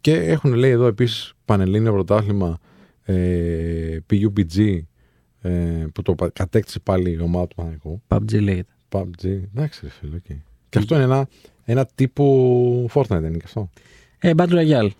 Και 0.00 0.14
έχουν 0.14 0.52
λέει 0.52 0.70
εδώ 0.70 0.86
επίσης 0.86 1.32
Πανελλήνιο 1.44 1.92
Πρωτάθλημα 1.92 2.58
ε, 3.02 3.98
PUBG 4.10 4.78
ε, 5.40 5.50
που 5.94 6.02
το 6.02 6.14
πα- 6.14 6.30
κατέκτησε 6.30 6.80
πάλι 6.80 7.10
η 7.10 7.20
ομάδα 7.20 7.46
του 7.46 7.54
Παναθηναϊκού. 7.54 8.02
PUBG 8.08 8.40
λέγεται. 8.40 8.72
PUBG. 8.88 9.24
Εντάξει, 9.24 9.80
ρε 9.82 9.88
φίλε, 9.90 10.16
οκ. 10.16 10.36
Και 10.68 10.78
αυτό 10.78 10.94
είναι 10.94 11.04
ένα, 11.04 11.28
ένα 11.64 11.86
τύπου 11.94 12.88
Fortnite, 12.94 13.06
δεν 13.08 13.24
είναι 13.24 13.36
και 13.36 13.44
αυτό; 13.44 13.70
Ε, 14.18 14.30
Battle 14.36 14.52
Royale. 14.52 14.90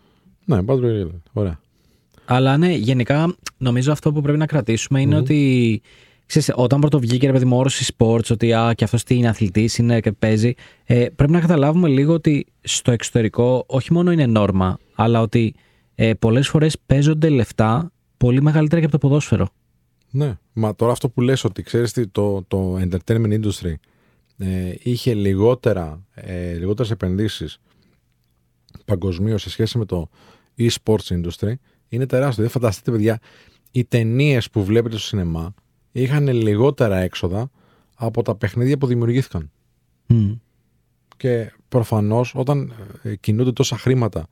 Ναι, 0.45 0.59
Battle 0.67 0.85
Royale. 0.85 1.21
Ωραία. 1.33 1.61
Αλλά 2.25 2.57
ναι, 2.57 2.73
γενικά 2.73 3.37
νομίζω 3.59 3.93
αυτό 3.93 4.13
που 4.13 4.21
πρέπει 4.21 4.39
να 4.39 4.47
κρατήσουμε 4.47 5.01
είναι 5.01 5.17
ότι 5.17 5.81
ξέρεις, 6.31 6.53
όταν 6.55 6.81
πρώτο 6.81 6.99
βγήκε 6.99 7.27
ρε 7.27 7.33
παιδί 7.33 7.45
μου 7.45 7.57
όρος 7.57 7.83
e-sports, 7.85 8.31
ότι 8.31 8.53
α, 8.53 8.73
και 8.75 8.85
αυτός 8.85 9.03
τι 9.03 9.15
είναι 9.15 9.29
αθλητής, 9.29 9.79
είναι 9.79 10.01
και 10.01 10.13
παίζει, 10.13 10.55
ε, 10.85 11.07
πρέπει 11.17 11.33
να 11.33 11.41
καταλάβουμε 11.41 11.89
λίγο 11.89 12.13
ότι 12.13 12.47
στο 12.61 12.91
εξωτερικό 12.91 13.65
όχι 13.67 13.93
μόνο 13.93 14.13
είναι 14.13 14.27
νόρμα, 14.27 14.79
αλλά 14.95 15.21
ότι 15.21 15.55
ε, 15.95 16.15
πολλές 16.15 16.49
φορές 16.49 16.79
παίζονται 16.87 17.29
λεφτά 17.29 17.93
πολύ 18.17 18.43
μεγαλύτερα 18.43 18.81
και 18.81 18.87
από 18.87 18.99
το 18.99 19.09
ποδόσφαιρο. 19.09 19.49
Ναι, 20.11 20.39
μα 20.53 20.75
τώρα 20.75 20.93
αυτό 20.93 21.09
που 21.09 21.21
λες 21.21 21.45
ότι 21.45 21.63
ξέρεις 21.63 21.93
τι, 21.93 22.07
το, 22.07 22.45
το 22.49 22.79
entertainment 22.79 23.41
industry 23.41 23.75
ε, 24.39 24.75
είχε 24.83 25.15
λιγότερα, 25.15 26.05
ε, 26.15 26.53
λιγότερες 26.53 26.91
επενδύσεις 26.91 27.61
παγκοσμίως 28.85 29.43
σε 29.43 29.51
σχέση 29.51 29.79
με 29.79 29.85
το 29.85 30.09
e-sports 30.59 31.23
industry 31.23 31.53
είναι 31.89 32.07
τεράστιο. 32.07 32.43
Δεν 32.43 32.53
φανταστείτε 32.53 32.91
παιδιά, 32.91 33.19
οι 33.71 33.85
ταινίες 33.85 34.51
που 34.51 34.65
βλέπετε 34.65 34.97
στο 34.97 35.07
σινεμά 35.07 35.55
είχαν 35.93 36.29
λιγότερα 36.29 36.97
έξοδα 36.97 37.51
από 37.95 38.23
τα 38.23 38.35
παιχνίδια 38.35 38.79
που 38.79 38.87
δημιουργήθηκαν. 38.87 39.51
Μμ. 40.07 40.33
Και 41.17 41.53
προφανώς 41.69 42.33
όταν 42.37 42.73
ε, 43.03 43.17
κινούνται 43.17 43.53
τόσα 43.53 43.77
χρήματα 43.77 44.27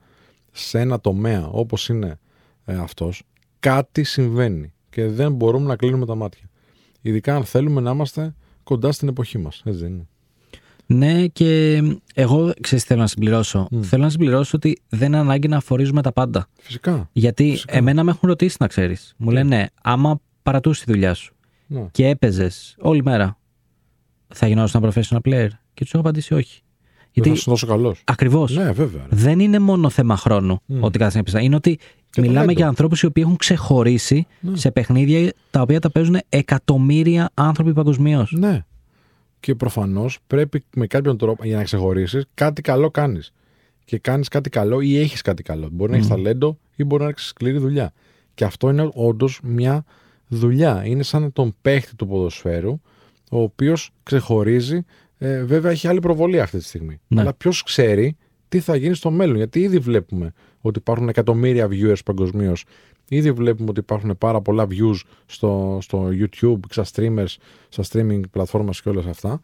σε 0.51 0.79
ένα 0.79 0.99
τομέα 0.99 1.47
όπως 1.47 1.89
είναι 1.89 2.19
ε, 2.65 2.75
αυτός, 2.75 3.23
κάτι 3.59 4.03
συμβαίνει 4.03 4.73
και 4.89 5.07
δεν 5.07 5.33
μπορούμε 5.33 5.65
να 5.65 5.75
κλείνουμε 5.75 6.05
τα 6.05 6.15
μάτια. 6.15 6.49
Ειδικά 7.01 7.35
αν 7.35 7.43
θέλουμε 7.43 7.81
να 7.81 7.91
είμαστε 7.91 8.35
κοντά 8.63 8.91
στην 8.91 9.07
εποχή 9.07 9.37
μας. 9.37 9.61
Έτσι 9.65 9.79
δεν 9.79 9.91
είναι. 9.91 10.07
Ναι, 10.85 11.27
και 11.27 11.81
εγώ 12.13 12.53
ξέρεις 12.61 12.83
τι 12.83 12.89
θέλω 12.89 13.01
να 13.01 13.07
συμπληρώσω. 13.07 13.67
Μμ. 13.71 13.81
Θέλω 13.81 14.03
να 14.03 14.09
συμπληρώσω 14.09 14.51
ότι 14.55 14.81
δεν 14.89 15.07
είναι 15.07 15.17
ανάγκη 15.17 15.47
να 15.47 15.59
φορίζουμε 15.59 16.01
τα 16.01 16.11
πάντα. 16.11 16.47
Φυσικά. 16.59 17.09
Γιατί 17.11 17.51
Φυσικά. 17.51 17.77
εμένα 17.77 18.03
με 18.03 18.11
έχουν 18.11 18.29
ρωτήσει 18.29 18.57
να 18.59 18.67
ξέρεις. 18.67 19.13
Μου 19.17 19.31
λένε, 19.31 19.55
ναι, 19.55 19.65
άμα 19.81 20.21
παρατούσε 20.43 20.85
τη 20.85 20.91
δουλειά 20.91 21.13
σου 21.13 21.33
Ναι. 21.71 21.87
και 21.91 22.07
έπαιζες 22.07 22.75
όλη 22.79 23.03
μέρα, 23.03 23.37
θα 24.27 24.47
γινόσουν 24.47 24.83
ένα 24.83 24.93
professional 24.93 25.29
player; 25.29 25.47
Και 25.73 25.83
τους 25.83 25.91
έχω 25.93 25.99
απαντήσει 26.01 26.33
όχι. 26.33 26.61
Δεν 27.11 27.23
Γιατί 27.23 27.29
θα 27.29 27.35
σου 27.35 27.49
τόσο 27.49 27.67
καλός. 27.67 28.01
ακριβώς 28.05 28.55
Ναι, 28.55 28.71
βέβαια. 28.71 29.01
ρε. 29.09 29.15
δεν 29.15 29.39
είναι 29.39 29.59
μόνο 29.59 29.89
θέμα 29.89 30.15
χρόνου 30.17 30.59
Μμ. 30.65 30.83
ότι 30.83 30.97
κάθεσαι 30.97 31.17
να 31.17 31.23
παίζεις. 31.23 31.41
Είναι 31.47 31.55
ότι 31.55 31.79
το 32.11 32.21
μιλάμε 32.21 32.33
ταλέντο. 32.39 32.53
για 32.59 32.67
ανθρώπους 32.67 33.01
οι 33.01 33.05
οποίοι 33.05 33.23
έχουν 33.25 33.37
ξεχωρίσει 33.37 34.27
Ναι. 34.39 34.57
σε 34.57 34.71
παιχνίδια 34.71 35.33
τα 35.51 35.61
οποία 35.61 35.79
τα 35.79 35.91
παίζουν 35.91 36.17
εκατομμύρια 36.29 37.29
άνθρωποι 37.33 37.73
παγκοσμίως. 37.73 38.31
Ναι. 38.37 38.65
Και 39.39 39.55
προφανώς 39.55 40.19
πρέπει 40.27 40.63
με 40.75 40.87
κάποιον 40.87 41.17
τρόπο 41.17 41.45
για 41.45 41.57
να 41.57 41.63
ξεχωρίσεις 41.63 42.25
κάτι 42.33 42.61
καλό 42.61 42.91
κάνεις. 42.91 43.33
Και 43.85 43.97
κάνεις 43.97 44.27
κάτι 44.27 44.49
καλό 44.49 44.81
ή 44.81 44.97
έχεις 44.99 45.21
κάτι 45.21 45.43
καλό. 45.43 45.69
Μπορεί 45.71 45.91
να 45.91 45.97
έχεις 45.97 46.09
Μμ. 46.09 46.13
ταλέντο 46.15 46.57
ή 46.75 46.83
μπορεί 46.83 47.03
να 47.03 47.09
έχεις 47.09 47.25
σκληρή 47.25 47.57
δουλειά. 47.57 47.91
Και 48.33 48.45
αυτό 48.45 48.69
είναι 48.69 48.89
όντως 48.93 49.39
μια 49.43 49.83
δουλειά. 50.29 50.85
Είναι 50.85 51.03
σαν 51.03 51.33
τον 51.33 51.55
παίχτη 51.61 51.95
του 51.95 52.07
ποδοσφαίρου, 52.07 52.81
ο 53.31 53.41
οποίος 53.41 53.91
ξεχωρίζει. 54.03 54.85
Ε, 55.17 55.43
βέβαια 55.43 55.71
έχει 55.71 55.87
άλλη 55.87 55.99
προβολή 55.99 56.39
αυτή 56.39 56.57
τη 56.57 56.63
στιγμή. 56.63 56.99
Ναι. 57.07 57.21
Αλλά 57.21 57.33
ποιος 57.33 57.63
ξέρει 57.63 58.17
τι 58.49 58.59
θα 58.59 58.75
γίνει 58.75 58.95
στο 58.95 59.11
μέλλον. 59.11 59.35
Γιατί 59.35 59.59
ήδη 59.59 59.77
βλέπουμε 59.77 60.33
ότι 60.61 60.79
υπάρχουν 60.79 61.09
εκατομμύρια 61.09 61.67
viewers 61.71 61.99
παγκοσμίως. 62.05 62.65
Ήδη 63.09 63.31
βλέπουμε 63.31 63.69
ότι 63.69 63.79
υπάρχουν 63.79 64.17
πάρα 64.17 64.41
πολλά 64.41 64.67
views 64.69 64.99
στο, 65.25 65.77
στο 65.81 66.09
YouTube, 66.11 66.59
στα 66.69 66.85
streamers, 66.93 67.35
στα 67.69 67.83
streaming 67.91 68.21
platforms 68.33 68.75
και 68.83 68.89
όλα 68.89 69.03
αυτά. 69.09 69.39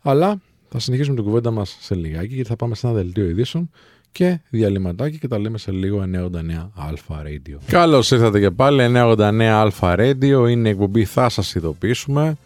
Αλλά 0.00 0.40
θα 0.68 0.78
συνεχίσουμε 0.78 1.16
την 1.16 1.24
κουβέντα 1.24 1.50
μας 1.50 1.76
σε 1.80 1.94
λιγάκι 1.94 2.34
γιατί 2.34 2.48
θα 2.48 2.56
πάμε 2.56 2.74
σε 2.74 2.86
ένα 2.86 2.96
δελτίο 2.96 3.28
ειδήσεων 3.28 3.70
και 4.12 4.40
διαλυματάκι 4.50 5.18
και 5.18 5.28
τα 5.28 5.38
λέμε 5.38 5.58
σε 5.58 5.70
λίγο 5.70 6.04
989 6.14 6.30
Alpha 6.76 7.22
Radio. 7.22 7.56
Καλώς 7.66 8.10
ήρθατε 8.10 8.40
και 8.40 8.50
πάλι 8.50 8.92
989 8.94 9.68
Alpha 9.68 9.98
Radio 9.98 10.50
είναι 10.50 10.68
η 10.68 10.70
εκπομπή 10.70 11.04
θα 11.04 11.28
σας 11.28 11.54
ειδοποιήσουμε 11.54 12.36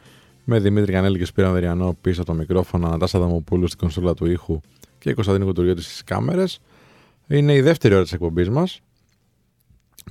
με 0.44 0.58
Δημήτρη 0.58 0.92
Κανέλη 0.92 1.18
και 1.18 1.24
Σπύρο 1.24 1.48
Ανδριανό 1.48 1.96
πίσω 2.00 2.22
από 2.22 2.32
το 2.32 2.36
μικρόφωνο, 2.36 2.86
Ανατάσσα 2.86 3.18
Δαμοπούλου 3.18 3.66
στην 3.66 3.78
κονσόλα 3.78 4.14
του 4.14 4.26
ήχου 4.26 4.60
και 4.98 5.14
Κωνσταντίνο 5.14 5.44
Κουτουριώτη 5.44 5.82
στις 5.82 6.04
κάμερες. 6.04 6.60
Είναι 7.28 7.54
η 7.54 7.60
δεύτερη 7.60 7.94
ώρα 7.94 8.02
της 8.02 8.12
εκπομπής 8.12 8.48
μας. 8.48 8.80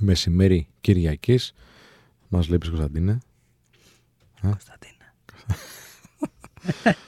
Μεσημέρι 0.00 0.68
Κυριακής. 0.80 1.54
Μας 2.28 2.48
λείπεις 2.48 2.68
Κωνσταντίνε. 2.68 3.18
Κωνσταντίνα. 4.40 5.14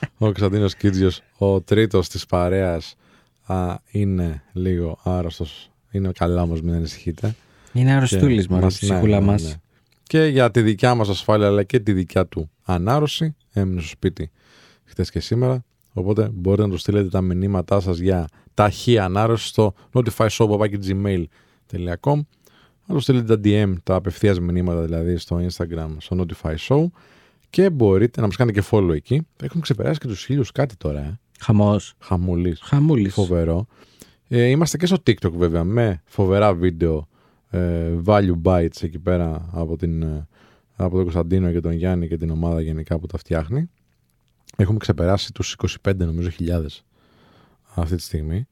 Ο 0.18 0.24
Κωνσταντίνος 0.24 0.74
Κίτζιος, 0.74 1.22
ο 1.38 1.60
τρίτος 1.60 2.08
της 2.08 2.26
παρέας, 2.26 2.96
α, 3.46 3.74
είναι 3.90 4.42
λίγο 4.52 4.98
άρρωστος. 5.02 5.70
Είναι 5.90 6.10
καλά 6.14 6.42
όμως, 6.42 6.62
μην 6.62 6.74
ανησυχείτε. 6.74 7.34
Είναι 7.72 7.92
αρρωστούλης 7.92 8.46
Και 8.46 8.52
μα, 8.52 8.58
η 8.58 8.62
μας- 8.62 8.82
ναι, 8.82 8.88
ψυχούλα 8.88 9.20
ναι, 9.20 9.26
μας. 9.26 9.42
ναι. 9.42 9.52
Και 10.02 10.24
για 10.24 10.50
τη 10.50 10.62
δικιά 10.62 10.94
μας 10.94 11.08
ασφάλεια 11.08 11.46
αλλά 11.46 11.62
και 11.62 11.80
τη 11.80 11.92
δικιά 11.92 12.26
του 12.26 12.50
ανάρρωση 12.64 13.36
έμεινε 13.52 13.80
στο 13.80 13.88
σπίτι 13.88 14.30
χτες 14.84 15.10
και 15.10 15.20
σήμερα 15.20 15.64
οπότε 15.92 16.28
μπορείτε 16.32 16.62
να 16.62 16.68
του 16.72 16.76
στείλετε 16.78 17.08
τα 17.08 17.20
μηνύματά 17.20 17.80
σας 17.80 17.98
για 17.98 18.28
ταχύ 18.54 18.98
ανάρρωση 18.98 19.46
στο 19.46 19.74
notifyshow.gmail.com 19.92 22.20
να 22.86 22.94
του 22.94 23.00
στείλετε 23.00 23.36
τα 23.36 23.40
DM, 23.44 23.74
τα 23.82 23.94
απευθείας 23.94 24.40
μηνύματα 24.40 24.80
δηλαδή 24.80 25.16
στο 25.16 25.46
Instagram, 25.50 25.88
στο 25.98 26.24
Notify 26.24 26.54
Show 26.68 26.84
και 27.50 27.70
μπορείτε 27.70 28.20
να 28.20 28.26
μας 28.26 28.36
κάνετε 28.36 28.60
και 28.60 28.66
follow 28.70 28.90
εκεί. 28.94 29.26
Έχουμε 29.42 29.62
ξεπεράσει 29.62 29.98
και 30.00 30.06
τους 30.06 30.24
χίλιους 30.24 30.52
κάτι 30.52 30.76
τώρα, 30.76 31.00
ε. 31.00 31.18
Χαμός. 31.40 31.94
Χαμούλης. 31.98 32.60
Χαμούλης. 32.62 33.12
Φοβερό. 33.12 33.66
Ε, 34.28 34.44
είμαστε 34.44 34.76
και 34.76 34.86
στο 34.86 34.96
TikTok 35.06 35.30
βέβαια 35.32 35.64
με 35.64 36.02
φοβερά 36.04 36.54
βίντεο 36.54 37.08
ε, 37.50 37.92
value 38.04 38.42
bites 38.42 38.82
εκεί 38.82 38.98
πέρα 38.98 39.48
από, 39.52 39.76
την, 39.76 40.02
ε, 40.02 40.26
από 40.76 40.94
τον 40.94 41.02
Κωνσταντίνο 41.02 41.52
και 41.52 41.60
τον 41.60 41.72
Γιάννη 41.72 42.08
και 42.08 42.16
την 42.16 42.30
ομάδα 42.30 42.60
γενικά 42.60 42.98
που 42.98 43.06
τα 43.06 43.18
φτιάχνει. 43.18 43.70
Έχουμε 44.56 44.78
ξεπεράσει 44.78 45.32
τους 45.32 45.56
25 45.82 45.96
νομίζω 45.96 46.30
χιλιάδες 46.30 46.84
αυτή 47.74 47.96
τη 47.96 48.02
στιγμή. 48.02 48.46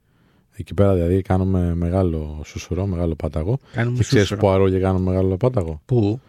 Εκεί 0.57 0.75
πέρα 0.75 0.95
δηλαδή 0.95 1.23
κάνουμε 1.23 1.75
μεγάλο 1.75 2.41
σουσουρό, 2.45 2.87
μεγάλο 2.87 3.15
πάταγο. 3.15 3.59
Κάνουμε 3.73 3.97
Και 3.97 4.03
ξέρεις 4.03 4.27
σούσουρο. 4.27 4.47
που 4.47 4.53
αρώ 4.53 4.71
και 4.71 4.79
κάνουμε 4.79 5.11
μεγάλο 5.11 5.37
πάταγο; 5.37 5.81
Πού; 5.85 6.21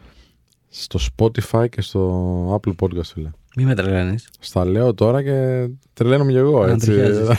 Στο 0.69 0.99
Spotify 1.17 1.69
και 1.69 1.81
στο 1.81 2.61
Apple 2.61 2.73
Podcast 2.79 3.03
φίλε. 3.03 3.31
Μη 3.55 3.63
με 3.63 3.75
τρελαίνεις. 3.75 4.29
Στα 4.39 4.65
λέω 4.65 4.93
τώρα 4.93 5.23
και 5.23 5.67
τρελαίνομαι 5.93 6.31
και 6.31 6.37
εγώ, 6.37 6.65
έτσι. 6.65 6.91
Ανατριχιάζεις. 6.91 7.37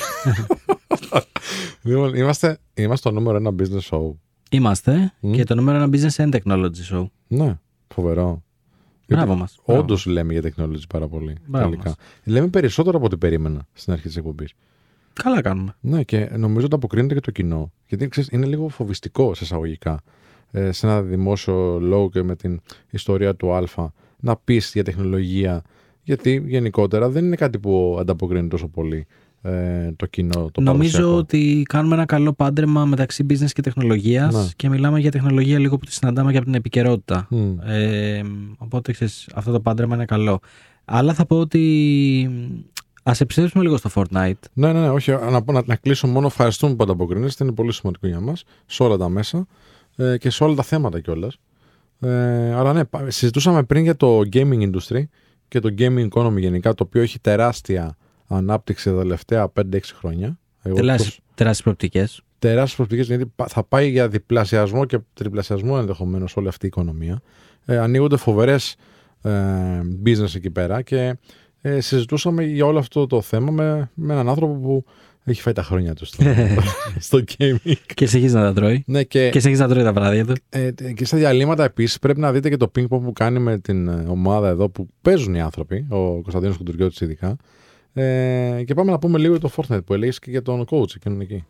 λοιπόν, 1.83 2.15
είμαστε, 2.15 2.59
είμαστε 2.75 3.09
το 3.09 3.15
νούμερο 3.15 3.37
ένα 3.37 3.51
business 3.59 3.89
show. 3.91 4.13
Είμαστε 4.51 5.13
Μμ. 5.21 5.31
Mm. 5.31 5.35
και 5.35 5.45
το 5.45 5.55
νούμερο 5.55 5.79
ένα 5.79 5.89
business 5.93 6.25
and 6.25 6.35
technology 6.35 6.93
show. 6.93 7.07
Ναι, 7.27 7.59
φοβερό. 7.89 8.43
Μπράβο 9.09 9.35
μας. 9.35 9.59
Όντως 9.65 10.07
λέμε 10.07 10.33
για 10.33 10.43
technology 10.43 10.83
πάρα 10.89 11.09
πολύ. 11.09 11.37
Μπράβο 11.47 11.69
τελικά. 11.69 11.89
μας. 11.89 11.97
Λέμε 12.25 12.49
περισσότερο 12.49 12.97
από 12.97 13.07
ό,τι 13.07 13.17
περίμενα 13.17 13.67
στην 13.73 13.93
αρχή 13.93 14.07
της 14.07 14.17
εκπομπής. 14.17 14.55
Καλά 15.13 15.41
κάνουμε. 15.41 15.77
Ναι, 15.81 16.03
και 16.03 16.31
νομίζω 16.37 16.67
ότι 16.67 16.75
αποκρίνεται 16.75 17.15
και 17.15 17.21
το 17.21 17.31
κοινό. 17.31 17.73
Γιατί 17.87 18.09
ξέρεις, 18.09 18.31
είναι 18.33 18.47
λίγο 18.47 18.69
φοβιστικό 18.69 19.35
σε 19.35 19.45
εισαγωγικά. 19.45 20.01
Ε, 20.51 20.73
σε 20.73 20.87
ένα 20.87 21.03
δημόσιο 21.03 21.79
λόγο 21.81 22.11
και 22.11 22.23
με 22.23 22.37
την 22.37 22.61
ιστορία 22.91 23.35
του 23.35 23.55
Α 23.55 23.93
να 24.21 24.37
πεις 24.37 24.71
για 24.73 24.85
τεχνολογία. 24.85 25.63
Γιατί 26.05 26.45
γενικότερα 26.47 27.09
δεν 27.09 27.25
είναι 27.25 27.37
κάτι 27.37 27.59
που 27.59 27.97
ανταποκρίνει 28.01 28.49
τόσο 28.49 28.69
πολύ 28.69 29.07
ε, 29.43 29.93
το 29.97 30.07
κοινό. 30.07 30.49
Το 30.53 30.61
Νομίζω 30.61 30.91
παραδοσιακό. 30.93 31.17
ότι 31.19 31.63
κάνουμε 31.69 31.95
ένα 31.95 32.05
καλό 32.05 32.33
πάντρεμα 32.33 32.85
μεταξύ 32.85 33.27
business 33.31 33.51
και 33.53 33.61
τεχνολογίας 33.63 34.35
Ναι. 34.35 34.49
και 34.57 34.69
μιλάμε 34.69 35.01
για 35.01 35.11
τεχνολογία 35.11 35.59
λίγο 35.59 35.79
που 35.79 35.85
τη 35.85 35.93
συναντάμε 35.93 36.31
και 36.31 36.37
από 36.37 36.47
την 36.47 36.55
επικαιρότητα. 36.55 37.27
Μμ. 37.31 37.57
Ε, 37.67 38.23
οπότε 38.59 38.93
ξέρεις, 38.93 39.29
αυτό 39.35 39.53
το 39.53 39.61
πάντρεμα 39.61 39.95
είναι 39.95 40.05
καλό. 40.05 40.41
Αλλά 40.85 41.15
θα 41.15 41.27
πω 41.27 41.39
ότι 41.39 42.31
ας 43.03 43.21
επιστρέψουμε 43.21 43.63
λίγο 43.65 43.77
στο 43.77 43.91
Fortnite. 43.95 44.33
Ναι, 44.53 44.73
ναι, 44.73 44.81
ναι, 44.81 44.89
όχι. 44.91 45.11
Να, 45.11 45.43
πω- 45.43 45.53
να, 45.53 45.63
να 45.67 45.77
κλείσω 45.77 46.07
μόνο 46.07 46.27
ευχαριστούμε 46.27 46.75
που 46.75 46.83
ανταποκρίνεστε. 46.83 47.45
Είναι 47.45 47.53
πολύ 47.53 47.73
σημαντικό 47.73 48.07
για 48.07 48.21
μας 48.21 48.45
σε 48.67 48.83
όλα 48.83 48.97
τα 48.97 49.09
μέσα 49.09 49.47
ε, 49.97 50.17
και 50.19 50.31
σε 50.31 50.45
όλα 50.45 50.55
τα 50.55 50.63
θέματα 50.63 51.01
κιόλας. 51.01 51.37
Ε, 52.01 52.55
αλλά 52.55 52.73
ναι, 52.73 52.85
πα- 52.85 53.11
συζητούσαμε 53.11 53.63
πριν 53.63 53.83
για 53.83 53.97
το 53.97 54.19
gaming 54.33 54.71
industry 54.71 55.03
και 55.49 55.59
το 55.59 55.75
gaming 55.79 56.09
economy 56.09 56.37
γενικά, 56.39 56.75
το 56.75 56.85
οποίο 56.87 57.03
έχει 57.03 57.19
τεράστια 57.21 57.97
ανάπτυξη 58.27 58.91
τα 58.91 58.97
τελευταία 58.99 59.53
5-6 59.61 59.79
χρόνια. 59.95 60.39
Εγώ 60.63 60.77
Τεράστιε 60.77 61.21
τόσο- 61.45 61.63
προοπτικές. 61.63 62.23
τεράστιες 62.39 62.75
προοπτικές 62.75 63.07
γιατί 63.07 63.27
πα- 63.37 63.47
θα 63.49 63.65
πάει 63.65 63.91
για 63.91 64.09
διπλασιασμό 64.09 64.85
και 64.85 64.99
τριπλασιασμό 65.13 65.77
ενδεχομένως 65.79 66.37
όλη 66.37 66.49
αυτή 66.49 66.65
η 66.65 66.69
οικονομία. 66.69 67.21
Ε, 67.65 67.77
ανοίγονται 67.79 68.17
φοβερές 68.17 68.77
ε, 69.23 69.31
business 70.07 70.35
εκεί 70.35 70.51
πέρα 70.51 70.83
και 70.83 71.17
ε, 71.61 71.81
συζητούσαμε 71.81 72.45
για 72.45 72.67
όλο 72.67 72.79
αυτό 72.79 73.07
το 73.07 73.21
θέμα 73.21 73.51
με, 73.51 73.91
με 73.95 74.13
έναν 74.13 74.29
άνθρωπο 74.29 74.55
που 74.55 74.85
έχει 75.25 75.41
φάει 75.41 75.53
τα 75.53 75.63
χρόνια 75.63 75.95
του 75.95 76.05
στο, 76.05 76.25
στο 77.07 77.21
gaming. 77.39 77.75
και 77.95 78.07
συνεχίζει 78.07 78.35
να 78.35 78.43
τα 78.43 78.53
τρώει; 78.53 78.83
ναι, 78.87 79.03
και, 79.03 79.31
Και 79.31 79.41
συνεχίζει 79.41 79.63
να 79.63 79.69
τρώει 79.69 79.83
τα 79.83 79.93
βράδια 79.93 80.27
του; 80.27 80.35
ε, 80.49 80.71
και 80.95 81.05
στα 81.05 81.17
διαλύματα 81.17 81.65
επίσης 81.65 81.99
πρέπει 81.99 82.21
να 82.21 82.33
δείτε 82.33 82.49
και 82.49 82.57
το 82.57 82.71
ping 82.77 82.83
pong 82.83 83.01
που 83.03 83.13
κάνει 83.13 83.39
με 83.39 83.59
την 83.59 83.89
ε, 83.89 84.05
ομάδα 84.09 84.49
εδώ 84.49 84.69
που 84.69 84.89
παίζουν 85.03 85.35
οι 85.35 85.41
άνθρωποι, 85.41 85.87
ο 85.89 86.21
Κωνσταντίνος 86.21 86.57
Κουντουριώτης 86.57 87.01
ειδικά. 87.01 87.37
Ε, 87.93 88.63
και 88.67 88.75
πάμε 88.75 88.91
να 88.91 88.99
πούμε 88.99 89.19
λίγο 89.19 89.37
για 89.37 89.49
το 89.49 89.55
Fortnite 89.57 89.85
που 89.85 89.95
έλεγες 89.95 90.19
και 90.19 90.31
για 90.31 90.43
τον 90.43 90.65
coach 90.71 90.95
εκείνον 90.97 91.21
εκεί. 91.21 91.45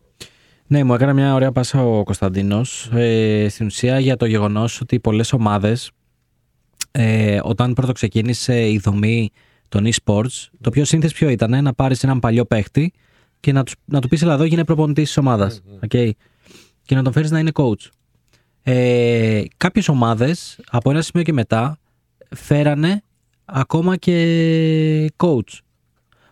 Ναι, 0.67 0.83
μου 0.83 0.93
έκανε 0.93 1.13
μια 1.13 1.33
ωραία 1.33 1.51
πάσα 1.51 1.85
ο 1.85 2.03
Κωνσταντίνος. 2.03 2.89
Ε, 2.93 3.47
στην 3.49 3.65
ουσία 3.65 3.99
για 3.99 4.17
το 4.17 4.25
γεγονός 4.25 4.81
ότι 4.81 4.99
πολλές 4.99 5.33
ομάδες, 5.33 5.91
ε, 6.91 7.39
όταν 7.43 7.73
πρώτο 7.73 7.91
ξεκίνησε 7.91 8.69
η 8.69 8.77
δομή 8.77 9.29
των 9.69 9.85
e-sports, 9.85 10.47
το 10.61 10.69
πιο 10.69 10.85
σύνθεση 10.85 11.13
ποιο 11.13 11.29
ήταν 11.29 11.63
να 11.63 11.73
πάρεις 11.73 12.03
έναν 12.03 12.19
παλιό 12.19 12.45
παίχτη 12.45 12.93
και 13.45 13.51
να, 13.51 13.63
τους, 13.63 13.75
να 13.85 14.01
του 14.01 14.07
πεις: 14.07 14.21
εδώ 14.21 14.43
γίνε 14.43 14.63
προπονητής 14.63 15.03
της 15.03 15.17
ομάδας. 15.17 15.61
Okay, 15.87 16.09
και 16.81 16.95
να 16.95 17.03
τον 17.03 17.13
φέρεις 17.13 17.31
να 17.31 17.39
είναι 17.39 17.51
coach. 17.53 17.89
Ε, 18.63 19.41
Κάποιες 19.57 19.87
ομάδες 19.87 20.59
από 20.69 20.89
ένα 20.89 21.01
σημείο 21.01 21.23
και 21.23 21.33
μετά 21.33 21.77
φέρανε 22.35 23.01
ακόμα 23.45 23.95
και 23.95 25.11
coach. 25.17 25.59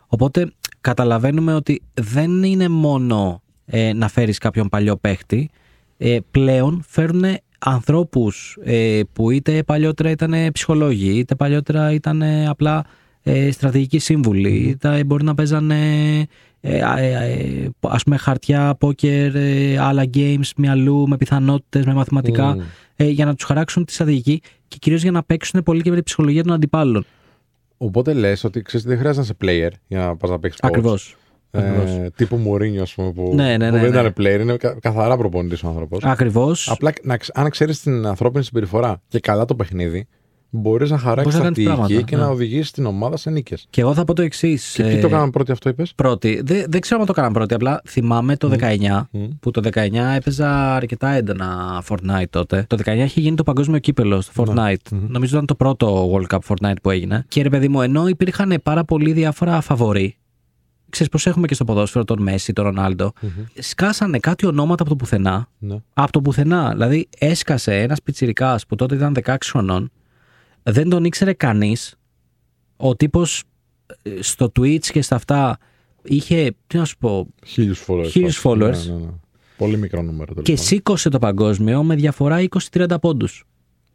Οπότε 0.07 0.51
καταλαβαίνουμε 0.81 1.53
ότι 1.53 1.81
δεν 1.93 2.43
είναι 2.43 2.67
μόνο 2.67 3.41
ε, 3.65 3.93
να 3.93 4.07
φέρεις 4.07 4.37
κάποιον 4.37 4.69
παλιό 4.69 4.97
παίχτη, 4.97 5.49
ε, 5.97 6.17
πλέον 6.31 6.83
φέρουν 6.87 7.23
ανθρώπους 7.59 8.57
ε, 8.63 9.01
που 9.13 9.31
είτε 9.31 9.63
παλιότερα 9.63 10.09
ήταν 10.09 10.51
ψυχολόγοι, 10.51 11.17
είτε 11.17 11.35
παλιότερα 11.35 11.91
ήταν 11.91 12.23
απλά 12.47 12.85
ε, 13.23 13.51
στρατηγικοί 13.51 13.99
σύμβουλοι, 13.99 14.49
είτε 14.49 15.03
μπορεί 15.03 15.23
να 15.23 15.33
παίζανε 15.33 15.75
ε, 16.19 16.19
ε, 16.19 16.25
ε, 16.25 16.27
ας 17.79 18.03
πούμε 18.03 18.17
χαρτιά, 18.17 18.75
πόκερ, 18.79 19.35
ε, 19.35 19.77
άλλα 19.77 20.03
games 20.13 20.49
μυαλού 20.57 21.07
με 21.07 21.17
πιθανότητες, 21.17 21.85
με 21.85 21.93
μαθηματικά 21.93 22.55
Μμ. 22.55 22.59
ε, 22.95 23.05
για 23.07 23.25
να 23.25 23.35
τους 23.35 23.45
χαράξουν 23.45 23.85
τη 23.85 23.93
στρατηγική 23.93 24.41
και 24.67 24.77
κυρίως 24.79 25.01
για 25.01 25.11
να 25.11 25.23
παίξουν 25.23 25.63
πολύ 25.63 25.81
και 25.81 25.89
με 25.89 25.95
την 25.95 26.03
ψυχολογία 26.03 26.43
των 26.43 26.53
αντιπάλων. 26.53 27.05
Οπότε 27.77 28.13
λες 28.13 28.43
ότι 28.43 28.61
ξέρεις, 28.61 28.85
δεν 28.85 28.97
χρειάζεται 28.97 29.25
να 29.41 29.49
είσαι 29.51 29.67
player 29.69 29.71
για 29.87 29.99
να 29.99 30.15
πας 30.15 30.29
να 30.29 30.39
παίξεις 30.39 30.59
Ακριβώς. 30.63 31.15
Ακριβώς. 31.51 31.91
Ε, 31.91 32.09
τύπου 32.15 32.35
Μουρίνιο, 32.35 32.81
ας 32.81 32.93
πούμε, 32.93 33.11
που, 33.11 33.31
Ναι, 33.35 33.57
ναι, 33.57 33.69
που 33.69 33.75
ναι, 33.75 33.81
δεν 33.81 33.91
ναι. 33.91 33.99
ήταν 33.99 34.13
player, 34.17 34.39
είναι 34.41 34.55
κα- 34.57 34.77
καθαρά 34.81 35.17
προπονητής 35.17 35.63
ο 35.63 35.67
άνθρωπος. 35.67 36.03
Ακριβώς. 36.03 36.69
Απλά 36.69 36.91
να, 37.03 37.17
ξ- 37.17 37.37
αν 37.39 37.49
ξέρεις 37.49 37.79
την 37.81 38.05
ανθρώπινη 38.05 38.43
συμπεριφορά 38.43 39.01
και 39.07 39.19
καλά 39.19 39.45
το 39.45 39.55
παιχνίδι, 39.55 40.07
μπορείς 40.55 40.89
να 40.89 40.97
χαράξεις 40.97 41.23
Μπορείς 41.23 41.37
να 41.37 41.43
κάνεις 41.43 41.57
στρατηγική 41.57 41.87
πράγματα, 41.87 42.09
και 42.09 42.15
ναι. 42.15 42.21
να 42.21 42.29
οδηγήσει 42.29 42.73
την 42.73 42.85
ομάδα 42.85 43.17
σε 43.17 43.29
νίκες. 43.29 43.65
Και 43.69 43.81
εγώ 43.81 43.93
θα 43.93 44.03
πω 44.03 44.13
το 44.13 44.21
εξής. 44.21 44.73
Και 44.75 44.83
ποιοι 44.83 44.99
το 44.99 45.09
κάναν 45.09 45.29
πρώτοι, 45.29 45.51
αυτό 45.51 45.69
είπες; 45.69 45.93
Πρώτη. 45.95 46.41
Δεν, 46.45 46.65
δεν 46.69 46.81
ξέρω 46.81 46.99
αν 46.99 47.05
το 47.05 47.13
κάναν 47.13 47.33
πρώτη. 47.33 47.53
Απλά 47.53 47.81
θυμάμαι 47.85 48.37
το 48.37 48.49
19, 48.49 49.07
Μμ. 49.11 49.23
που 49.39 49.51
το 49.51 49.61
19 49.73 50.15
έπαιζα 50.15 50.75
αρκετά 50.75 51.09
έντονα 51.09 51.81
Fortnite 51.89 52.29
τότε. 52.29 52.65
Το 52.69 52.77
19 52.85 52.95
είχε 52.95 53.19
γίνει 53.19 53.35
το 53.35 53.43
παγκόσμιο 53.43 53.79
κύπελο 53.79 54.21
στο 54.21 54.43
Ναι. 54.45 54.53
Fortnite. 54.53 54.97
Νομίζω 55.07 55.35
ήταν 55.35 55.45
το 55.45 55.55
πρώτο 55.55 56.11
World 56.13 56.35
Cup 56.35 56.39
Fortnite 56.47 56.75
που 56.81 56.89
έγινε. 56.89 57.25
Και 57.27 57.41
ρε 57.43 57.49
παιδί 57.49 57.67
μου, 57.67 57.81
ενώ 57.81 58.07
υπήρχαν 58.07 58.59
πάρα 58.63 58.83
πολλοί 58.83 59.11
διάφορα 59.11 59.61
φαβοροί. 59.61 60.17
Ξέρεις 60.89 61.11
πώς 61.11 61.27
έχουμε 61.27 61.47
και 61.47 61.53
στο 61.53 61.63
ποδόσφαιρο 61.63 62.03
τον 62.03 62.21
Μέση, 62.21 62.53
τον 62.53 62.65
ροναλντο 62.65 63.13
Σκάσανε 63.59 64.19
κάτι 64.19 64.45
ονόματα 64.45 64.81
από 64.81 64.91
το 64.91 64.95
πουθενά. 64.95 65.47
Ναι. 65.59 65.75
Από 65.93 66.11
το 66.11 66.21
πουθενά. 66.21 66.71
Δηλαδή 66.71 67.07
έσκασε 67.17 67.81
ένας 67.81 68.01
πιτσιρικάς 68.01 68.65
που 68.65 68.75
τότε 68.75 68.95
ήταν 68.95 69.15
16 69.23 69.35
χρονών. 69.43 69.91
Δεν 70.63 70.89
τον 70.89 71.03
ήξερε 71.03 71.33
κανείς. 71.33 71.95
Ο 72.77 72.95
τύπος 72.95 73.43
ε, 74.01 74.21
στο 74.21 74.51
Twitch 74.59 74.85
και 74.85 75.01
στα 75.01 75.15
αυτά 75.15 75.57
είχε, 76.03 76.55
τι 76.67 76.77
να 76.77 76.85
σου 76.85 76.97
πω, 76.97 77.27
Χίλιους 77.45 77.85
followers. 77.87 78.07
Χίλιους 78.09 78.35
ας 78.35 78.41
πούμε. 78.41 78.65
followers. 78.65 78.85
Ναι, 78.87 78.93
ναι, 78.93 78.99
ναι. 78.99 79.11
Πολύ 79.57 79.77
μικρό 79.77 80.01
νούμερο. 80.01 80.25
τέλος 80.33 80.43
και 80.43 80.51
πάντων. 80.51 80.65
σήκωσε 80.65 81.09
το 81.09 81.19
παγκόσμιο 81.19 81.83
με 81.83 81.95
διαφορά 81.95 82.43
20-30 82.71 82.95
πόντους. 83.01 83.43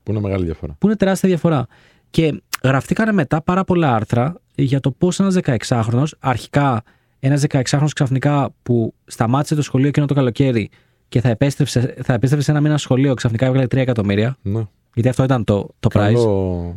Που 0.03 0.11
είναι 0.11 0.21
μεγάλη 0.21 0.45
διαφορά. 0.45 0.77
Που 0.79 0.87
είναι 0.87 0.97
τεράστια 0.97 1.29
διαφορά. 1.29 1.67
Και 2.11 2.43
γραφτήκανε 2.63 3.13
μετά 3.13 3.43
πάρα 3.43 3.65
πολλά 3.65 3.95
άρθρα 3.95 4.41
για 4.55 4.81
το 4.81 4.91
πώς 4.91 5.21
ένας 5.21 5.37
16χρονο, 5.43 6.05
αρχικά 6.19 6.83
ένας 7.19 7.45
16χρονο 7.49 7.89
ξαφνικά 7.95 8.55
που 8.63 8.95
σταμάτησε 9.05 9.55
το 9.55 9.63
σχολείο 9.63 9.89
εκείνο 9.89 10.07
το 10.07 10.15
καλοκαίρι 10.15 10.71
και 11.09 11.21
θα 11.21 11.29
επέστρεψε, 11.29 11.95
θα 12.03 12.13
επέστρεψε 12.13 12.45
σε 12.45 12.51
ένα 12.51 12.61
μήνα 12.61 12.79
σχολείο, 12.79 13.15
ξαφνικά 13.15 13.47
έβγαλε 13.47 13.65
3 13.65 13.77
εκατομμύρια. 13.77 14.37
Ναι. 14.43 14.67
Γιατί 14.99 15.09
αυτό 15.09 15.25
ήταν 15.25 15.45
το, 15.45 15.69
το 15.81 15.89
price. 15.93 16.13
Καλό 16.15 16.77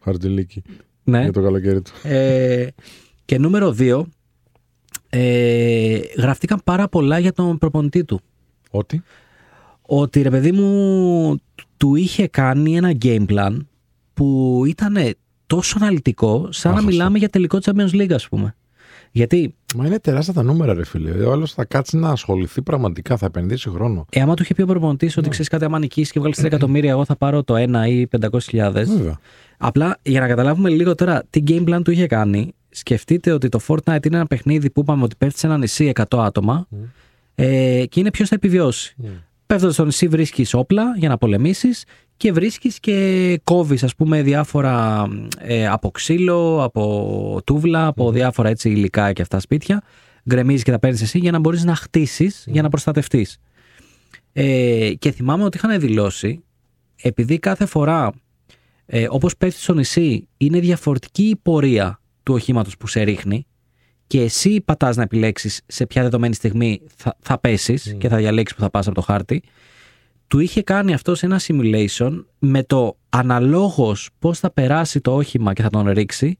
χαρτζηλίκι 0.00 0.62
Ναι. 1.04 1.22
για 1.22 1.32
το 1.32 1.42
καλοκαίρι 1.42 1.82
του. 1.82 1.90
Ε, 2.02 2.66
και 3.24 3.38
νούμερο 3.38 3.74
2, 3.78 4.02
ε, 5.10 5.98
γραφτήκαν 6.18 6.60
πάρα 6.64 6.88
πολλά 6.88 7.18
για 7.18 7.32
τον 7.32 7.58
προπονητή 7.58 8.04
του. 8.04 8.20
Ότι; 8.70 9.02
ότι 9.82 10.22
ρε 10.22 10.30
παιδί 10.30 10.52
μου 10.52 11.36
του 11.76 11.94
είχε 11.94 12.26
κάνει 12.28 12.76
ένα 12.76 12.92
game 13.02 13.26
plan 13.28 13.56
που 14.14 14.62
ήταν 14.66 14.96
τόσο 15.46 15.76
αναλυτικό 15.80 16.48
σαν 16.50 16.70
να 16.72 16.78
Άχαστο. 16.78 16.92
μιλάμε 16.96 17.18
για 17.18 17.28
τελικό 17.28 17.58
Champions 17.62 17.90
League 17.90 18.12
ας 18.12 18.28
πούμε. 18.28 18.54
Γιατί 19.16 19.54
Μα 19.76 19.86
είναι 19.86 19.98
τεράστια 19.98 20.32
τα 20.32 20.42
νούμερα, 20.42 20.74
ρε 20.74 20.84
φίλε. 20.84 21.10
Ο 21.10 21.32
άλλος 21.32 21.52
θα 21.52 21.64
κάτσει 21.64 21.96
να 21.96 22.08
ασχοληθεί 22.08 22.62
πραγματικά, 22.62 23.16
θα 23.16 23.26
επενδύσει 23.26 23.68
χρόνο. 23.70 24.06
ε, 24.10 24.20
άμα 24.20 24.34
του 24.34 24.42
είχε 24.42 24.54
πει 24.54 24.62
ο 24.62 24.66
προπονητής 24.66 25.16
ότι 25.16 25.28
ξέρεις 25.28 25.48
κάτι, 25.48 25.64
άμα 25.64 25.78
νικήσεις 25.78 26.12
και 26.12 26.18
βγάλεις 26.18 26.40
3 26.40 26.44
εκατομμύρια, 26.44 26.90
εγώ 26.90 27.04
θα 27.04 27.16
πάρω 27.16 27.42
το 27.42 27.54
1 27.56 27.88
ή 27.88 28.08
500.000. 28.20 28.72
Βέβαια. 28.72 29.18
Απλά 29.58 29.98
για 30.02 30.20
να 30.20 30.26
καταλάβουμε 30.26 30.68
λίγο 30.68 30.94
τώρα 30.94 31.22
τι 31.30 31.42
game 31.46 31.68
plan 31.68 31.80
του 31.84 31.90
είχε 31.90 32.06
κάνει, 32.06 32.54
σκεφτείτε 32.70 33.32
ότι 33.32 33.48
το 33.48 33.60
Fortnite 33.66 34.06
είναι 34.06 34.16
ένα 34.16 34.26
παιχνίδι 34.26 34.70
που 34.70 34.80
είπαμε 34.80 35.02
ότι 35.02 35.14
πέφτει 35.18 35.38
σε 35.38 35.46
ένα 35.46 35.58
νησί 35.58 35.92
100 35.94 36.04
άτομα 36.18 36.68
ε, 37.34 37.84
και 37.88 38.00
είναι 38.00 38.10
ποιος 38.10 38.28
θα 38.28 38.34
επιβιώσει. 38.34 38.94
Mm. 39.02 39.06
Πέφτοντας 39.46 39.74
στο 39.74 39.84
νησί, 39.84 40.08
βρίσκεις 40.08 40.54
όπλα 40.54 40.82
για 40.96 41.08
να 41.08 41.18
πολεμήσεις 41.18 41.84
και 42.16 42.32
βρίσκεις 42.32 42.80
και 42.80 43.40
κόβεις, 43.44 43.82
ας 43.82 43.94
πούμε, 43.94 44.22
διάφορα 44.22 45.06
ε, 45.38 45.66
από 45.66 45.90
ξύλο, 45.90 46.62
από 46.62 47.40
τούβλα, 47.44 47.86
από 47.86 48.10
διάφορα 48.10 48.48
έτσι 48.48 48.70
υλικά 48.70 49.12
και 49.12 49.22
αυτά 49.22 49.40
σπίτια. 49.40 49.82
Γκρεμίζεις 50.28 50.62
και 50.62 50.70
τα 50.70 50.78
παίρνεις 50.78 51.02
εσύ 51.02 51.18
για 51.18 51.30
να 51.30 51.38
μπορείς 51.38 51.64
να 51.64 51.74
χτίσεις, 51.74 52.44
για 52.48 52.62
να 52.62 52.68
προστατευτείς. 52.68 53.38
Ε, 54.32 54.92
και 54.98 55.10
θυμάμαι 55.10 55.44
ότι 55.44 55.56
είχαν 55.56 55.80
δηλώσει, 55.80 56.44
επειδή 57.02 57.38
κάθε 57.38 57.66
φορά 57.66 58.12
ε, 58.86 59.06
όπως 59.08 59.36
πέφτει 59.36 59.60
στο 59.60 59.74
νησί 59.74 60.28
είναι 60.36 60.58
διαφορετική 60.58 61.22
η 61.22 61.36
πορεία 61.36 62.00
του 62.22 62.34
οχήματος 62.34 62.76
που 62.76 62.86
σε 62.86 63.02
ρίχνει 63.02 63.46
και 64.06 64.20
εσύ 64.20 64.60
πατάς 64.60 64.96
να 64.96 65.02
επιλέξεις 65.02 65.60
σε 65.66 65.86
ποια 65.86 66.02
δεδομένη 66.02 66.34
στιγμή 66.34 66.80
θα, 66.96 67.16
θα 67.20 67.38
πέσεις 67.38 67.94
και 67.98 68.08
θα 68.08 68.16
διαλέξεις 68.16 68.56
που 68.56 68.62
θα 68.62 68.70
πας 68.70 68.86
από 68.86 68.94
το 68.94 69.00
χάρτη 69.00 69.42
του 70.26 70.38
είχε 70.38 70.62
κάνει 70.62 70.94
αυτό 70.94 71.14
σε 71.14 71.26
ένα 71.26 71.40
simulation 71.46 72.24
με 72.38 72.62
το 72.62 72.96
αναλόγως 73.08 74.10
πώς 74.18 74.38
θα 74.38 74.50
περάσει 74.50 75.00
το 75.00 75.14
όχημα 75.14 75.52
και 75.52 75.62
θα 75.62 75.70
τον 75.70 75.88
ρίξει 75.88 76.38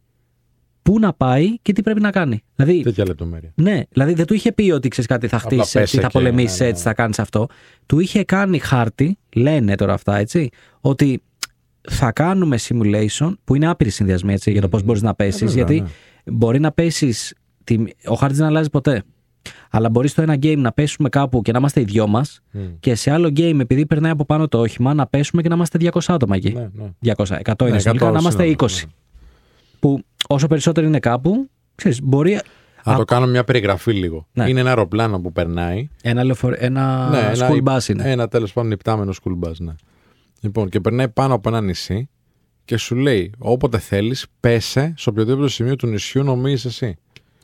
πού 0.83 0.99
να 0.99 1.13
πάει 1.13 1.59
και 1.63 1.73
τι 1.73 1.83
πρέπει 1.83 2.01
να 2.01 2.11
κάνει. 2.11 2.43
Δηλαδή, 2.57 2.83
Τέτοια 2.83 3.05
λεπτομέρεια. 3.07 3.53
ναι, 3.55 3.83
δηλαδή 3.91 4.15
δεν 4.15 4.27
του 4.27 4.35
είχε 4.35 4.53
πει 4.53 4.71
ότι 4.71 4.89
ξέρεις 4.89 5.11
κάτι, 5.11 5.29
θα 5.29 5.37
Απλά 5.37 5.49
χτίσει 5.49 5.79
έτσι, 5.79 5.79
πέσε 5.79 6.01
θα 6.01 6.07
και- 6.07 6.13
πολεμήσει 6.19 6.57
ναι, 6.59 6.65
ναι, 6.65 6.71
έτσι, 6.71 6.83
θα 6.83 6.95
κάνεις 6.95 7.19
αυτό. 7.19 7.47
Του 7.87 8.01
είχε 8.01 8.25
κάνει 8.25 8.59
χάρτη, 8.59 9.19
λένε 9.35 9.75
τώρα 9.75 9.93
αυτά 9.93 10.17
έτσι, 10.17 10.49
ότι 10.81 11.23
θα 11.91 12.13
κάνουμε 12.13 12.59
simulation 12.69 13.33
που 13.45 13.55
είναι 13.55 13.67
άπειροι 13.69 13.91
συνδυασμοί 13.91 14.33
έτσι, 14.33 14.51
για 14.53 14.61
το 14.61 14.69
πώς 14.69 14.83
μπορείς 14.83 15.03
να 15.03 15.15
πέσεις. 15.15 15.41
Ε, 15.43 15.47
βέβαια, 15.47 15.65
γιατί 15.65 15.81
ναι. 15.81 16.33
μπορεί 16.33 16.61
να 16.61 16.73
πέσεις. 16.73 17.35
Ο 18.07 18.15
χάρτης 18.15 18.39
δεν 18.39 18.47
αλλάζει 18.47 18.71
ποτέ. 18.71 19.03
Αλλά 19.71 19.89
μπορείς 19.91 20.11
στο 20.11 20.23
ένα 20.23 20.35
game 20.35 20.57
να 20.57 20.73
πέσουμε 20.73 21.09
κάπου 21.09 21.43
και 21.43 21.53
να 21.53 21.59
είμαστε 21.59 21.81
οι 21.81 21.85
δυο 21.85 22.07
μας 22.07 22.41
Μμ. 22.51 22.61
και 22.81 22.95
σε 22.95 23.11
άλλο 23.11 23.29
game, 23.37 23.59
επειδή 23.61 23.87
περνάει 23.87 24.11
από 24.11 24.25
πάνω 24.25 24.49
το 24.49 24.59
όχημα, 24.61 24.95
να 24.95 25.07
πέσουμε 25.07 25.43
και 25.43 25.49
να 25.49 25.55
είμαστε 25.55 25.79
200 25.81 26.01
άτομα 26.07 26.37
εκεί. 26.37 26.53
Ναι, 26.53 26.69
ναι. 26.73 27.13
200, 27.17 27.25
100 27.45 27.55
είναι 27.61 27.71
Ναι, 27.71 27.79
συνολικά, 27.79 28.09
100 28.09 28.13
να 28.13 28.19
είμαστε 28.19 28.45
20. 28.45 28.71
συνολικά, 28.71 28.95
Που 29.81 30.03
όσο 30.29 30.47
περισσότερο 30.47 30.87
είναι 30.87 30.99
κάπου, 30.99 31.49
ξέρεις, 31.75 32.03
μπορεί 32.03 32.41
Να 32.85 32.93
Α- 32.93 32.97
το 32.97 33.05
κάνω 33.05 33.27
μια 33.27 33.45
περιγραφή 33.45 33.93
λίγο. 33.93 34.27
Ναι. 34.33 34.49
Είναι 34.49 34.61
ένα 34.61 34.69
αεροπλάνο 34.69 35.21
που 35.21 35.33
περνάει. 35.33 35.89
ένα, 36.03 36.25
λεωφορ... 36.25 36.55
ένα 36.59 37.09
ναι, 37.11 37.19
ένα, 37.19 37.49
school 37.49 37.63
bus 37.77 37.89
είναι. 37.89 38.11
Ένα 38.11 38.29
τέλος 38.29 38.53
πάντων 38.53 38.71
υπτάμενο 38.71 39.13
school 39.23 39.49
bus, 39.49 39.53
ναι. 39.59 39.73
Λοιπόν, 40.41 40.69
και 40.69 40.81
περνάει 40.81 41.09
πάνω 41.09 41.35
από 41.35 41.49
ένα 41.49 41.61
νησί 41.61 42.09
και 42.65 42.77
σου 42.77 42.95
λέει 42.95 43.33
όποτε 43.39 43.79
θέλεις, 43.79 44.27
πέσε 44.41 44.95
σε 44.97 45.09
οποιοδήποτε 45.09 45.49
σημείο 45.49 45.77
του 45.77 45.87
νησιού 45.87 46.23
νομίζεις 46.23 46.65
εσύ. 46.65 46.97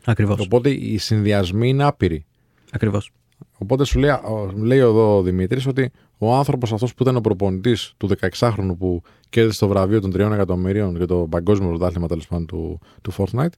Ακριβώς. 0.05 0.39
Οπότε 0.39 0.69
οι 0.69 0.97
συνδυασμοί 0.97 1.69
είναι 1.69 1.83
άπειροι. 1.83 2.25
Ακριβώς. 2.71 3.11
Οπότε 3.57 3.85
σου 3.85 3.99
λέει, 3.99 4.09
ο- 4.09 4.51
λέει 4.55 4.77
εδώ 4.77 5.17
ο 5.17 5.21
Δημήτρης 5.21 5.65
ότι 5.67 5.91
ο 6.17 6.33
άνθρωπος 6.35 6.73
αυτός 6.73 6.93
που 6.93 7.03
ήταν 7.03 7.15
ο 7.15 7.21
προπονητής 7.21 7.93
του 7.97 8.07
16χρονου 8.07 8.75
που 8.77 9.01
κέρδισε 9.29 9.59
το 9.59 9.67
βραβείο 9.67 10.01
των 10.01 10.11
3 10.11 10.33
εκατομμυρίων 10.33 10.95
για 10.95 11.05
το 11.07 11.15
παγκόσμιο 11.29 11.69
πρωτάθλημα 11.69 12.07
τέλος 12.07 12.27
πάντων 12.27 12.45
του, 12.45 12.79
του 13.01 13.13
Fortnite, 13.13 13.53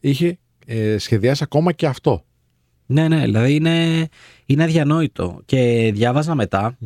είχε 0.00 0.38
ε, 0.66 0.98
σχεδιάσει 0.98 1.42
ακόμα 1.44 1.72
και 1.72 1.86
αυτό. 1.86 2.24
Ναι, 2.86 3.08
ναι, 3.08 3.20
δηλαδή 3.20 3.54
είναι, 3.54 4.08
είναι 4.46 4.62
αδιανόητο. 4.62 5.40
Και 5.44 5.90
διάβαζα 5.94 6.34
μετά, 6.34 6.78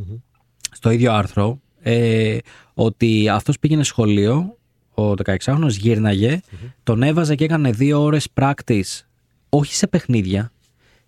στο 0.73 0.91
ίδιο 0.91 1.13
άρθρο, 1.13 1.61
ε, 1.81 2.39
ότι 2.75 3.29
αυτός 3.29 3.59
πήγαινε 3.59 3.83
σχολείο, 3.85 4.58
ο 4.99 5.15
16χρονος 5.25 5.71
γύρναγε, 5.71 6.41
τον 6.83 7.03
έβαζε 7.03 7.35
και 7.35 7.45
έκανε 7.45 7.71
δύο 7.71 8.03
ώρες 8.03 8.29
practice, 8.35 9.01
όχι 9.49 9.75
σε 9.75 9.87
παιχνίδια, 9.87 10.53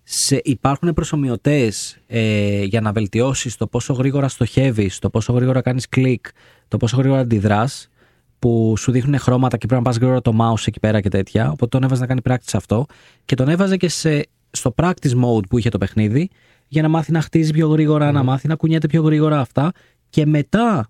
σε, 0.03 0.41
υπάρχουν 0.43 0.93
προσωμιωτές 0.93 1.97
ε, 2.07 2.63
για 2.63 2.81
να 2.81 2.91
βελτιώσεις 2.91 3.57
το 3.57 3.67
πόσο 3.67 3.93
γρήγορα 3.93 4.27
στοχεύεις, 4.27 4.99
το 4.99 5.09
πόσο 5.09 5.33
γρήγορα 5.33 5.61
κάνεις 5.61 5.89
κλικ, 5.89 6.25
το 6.67 6.77
πόσο 6.77 6.97
γρήγορα 6.97 7.19
αντιδράς, 7.21 7.89
που 8.39 8.73
σου 8.77 8.91
δείχνουν 8.91 9.19
χρώματα 9.19 9.57
και 9.57 9.65
πρέπει 9.67 9.81
να 9.83 9.87
πας 9.87 9.97
γρήγορα 9.97 10.21
το 10.21 10.33
mouse 10.39 10.67
εκεί 10.67 10.79
πέρα 10.79 11.01
και 11.01 11.09
τέτοια. 11.09 11.51
Οπότε 11.51 11.67
τον 11.67 11.83
έβαζε 11.83 12.01
να 12.01 12.07
κάνει 12.07 12.21
practice 12.23 12.53
αυτό 12.53 12.85
και 13.25 13.35
τον 13.35 13.49
έβαζε 13.49 13.77
και 13.77 13.89
σε, 13.89 14.27
στο 14.51 14.73
practice 14.75 15.23
mode 15.23 15.47
που 15.49 15.57
είχε 15.57 15.69
το 15.69 15.77
παιχνίδι 15.77 16.29
για 16.67 16.81
να 16.81 16.87
μάθει 16.87 17.11
να 17.11 17.21
χτίζει 17.21 17.51
πιο 17.51 17.67
γρήγορα, 17.67 18.11
να 18.11 18.23
μάθει 18.23 18.47
να 18.47 18.55
κουνιέται 18.55 18.87
πιο 18.87 19.01
γρήγορα 19.01 19.39
αυτά. 19.39 19.71
Και 20.09 20.25
μετά 20.25 20.89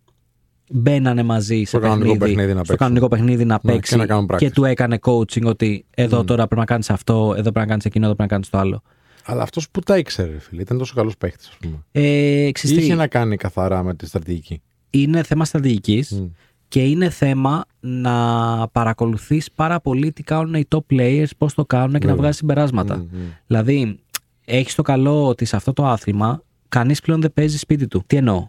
μπαίνανε 0.71 1.23
μαζί 1.23 1.55
σε 1.57 1.65
Στο 1.65 1.79
κανονικό 1.79 2.17
παιχνίδι 2.17 2.39
να 2.41 2.51
στο 2.51 2.55
παίξουν. 2.57 2.77
κανονικό 2.77 3.07
παιχνίδι 3.07 3.45
να 3.45 3.59
Ναι, 3.63 3.71
παίξει 3.73 3.91
και 3.91 3.97
να 3.97 4.05
κάνουν 4.05 4.27
practice. 4.31 4.37
και 4.37 4.51
του 4.51 4.63
έκανε 4.63 4.99
coaching 5.01 5.43
ότι 5.45 5.85
εδώ 5.95 6.23
τώρα 6.23 6.43
πρέπει 6.45 6.59
να 6.59 6.65
κάνεις 6.65 6.89
αυτό, 6.89 7.13
εδώ 7.31 7.41
πρέπει 7.41 7.59
να 7.59 7.65
κάνεις 7.65 7.85
εκείνο, 7.85 8.05
εδώ 8.05 8.15
πρέπει 8.15 8.29
να 8.31 8.35
κάνεις 8.35 8.49
το 8.49 8.57
άλλο. 8.57 8.81
Αλλά 9.25 9.41
αυτός 9.43 9.69
που 9.69 9.79
τα 9.79 9.97
ήξερε, 9.97 10.31
ρε 10.31 10.39
φίλε, 10.39 10.61
ήταν 10.61 10.77
τόσο 10.77 10.93
καλός 10.95 11.17
παίχτης, 11.17 11.47
ας 11.47 11.57
πούμε. 11.61 11.83
Ε, 11.91 12.51
ξέρεις 12.51 12.77
τι, 12.77 12.83
Είχε 12.83 12.95
να 12.95 13.07
κάνει 13.07 13.37
καθαρά 13.37 13.83
με 13.83 13.95
τη 13.95 14.05
στρατηγική; 14.07 14.61
είναι 14.89 15.23
θέμα 15.23 15.45
στρατηγικής 15.45 16.11
Μμ. 16.11 16.25
και 16.67 16.83
είναι 16.83 17.09
θέμα 17.09 17.65
να 17.79 18.67
παρακολουθείς 18.71 19.51
πάρα 19.51 19.79
πολύ 19.81 20.11
τι 20.11 20.23
κάνουν 20.23 20.53
οι 20.53 20.65
top 20.69 20.79
players, 20.91 21.25
πώς 21.37 21.53
το 21.53 21.65
κάνουν 21.65 21.91
και 21.91 21.97
να 21.97 21.99
Βέβαια. 21.99 22.15
βγάζεις 22.15 22.37
συμπεράσματα. 22.37 22.95
Μμ, 22.95 23.01
μμ. 23.01 23.19
Δηλαδή, 23.47 23.99
έχεις 24.45 24.75
το 24.75 24.81
καλό 24.81 25.27
ότι 25.27 25.45
σε 25.45 25.55
αυτό 25.55 25.73
το 25.73 25.85
άθλημα 25.87 26.43
κανείς 26.69 27.01
πλέον 27.01 27.21
δεν 27.21 27.33
παίζει 27.33 27.57
σπίτι 27.57 27.87
του. 27.87 28.03
Τι 28.07 28.15
εννοώ; 28.17 28.47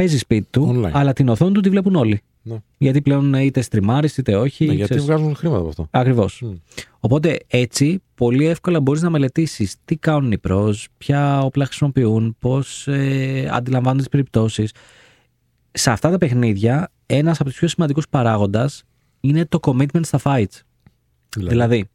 Παίζει 0.00 0.18
σπίτι 0.18 0.46
του, 0.50 0.72
Online. 0.84 0.90
αλλά 0.92 1.12
την 1.12 1.28
οθόνη 1.28 1.52
του 1.52 1.60
τη 1.60 1.68
βλέπουν 1.70 1.94
όλοι. 1.94 2.20
Ναι. 2.42 2.56
Γιατί 2.78 3.02
πλέον 3.02 3.34
είτε 3.34 3.60
στριμάρεις 3.60 4.16
είτε 4.16 4.36
όχι. 4.36 4.64
Ναι, 4.66 4.72
γιατί 4.72 4.90
ξέρεις. 4.90 5.04
βγάζουν 5.04 5.34
χρήματα 5.34 5.60
από 5.60 5.68
αυτό. 5.68 5.86
Ακριβώς. 5.90 6.40
Μμ. 6.42 6.52
Οπότε 7.00 7.38
έτσι 7.46 8.02
πολύ 8.14 8.46
εύκολα 8.46 8.80
μπορείς 8.80 9.02
να 9.02 9.10
μελετήσεις 9.10 9.76
τι 9.84 9.96
κάνουν 9.96 10.32
οι 10.32 10.36
pros, 10.48 10.72
ποια 10.98 11.40
όπλα 11.42 11.64
χρησιμοποιούν, 11.64 12.36
πώς 12.38 12.88
ε, 12.88 13.48
αντιλαμβάνονται 13.52 14.00
τις 14.02 14.08
περιπτώσεις. 14.10 14.72
Σε 15.72 15.90
αυτά 15.90 16.10
τα 16.10 16.18
παιχνίδια 16.18 16.90
ένας 17.06 17.40
από 17.40 17.48
τους 17.48 17.58
πιο 17.58 17.68
σημαντικούς 17.68 18.08
παράγοντας 18.08 18.82
είναι 19.20 19.44
το 19.46 19.58
commitment 19.62 20.00
στα 20.04 20.20
fights. 20.24 20.60
Δηλαδή, 21.36 21.88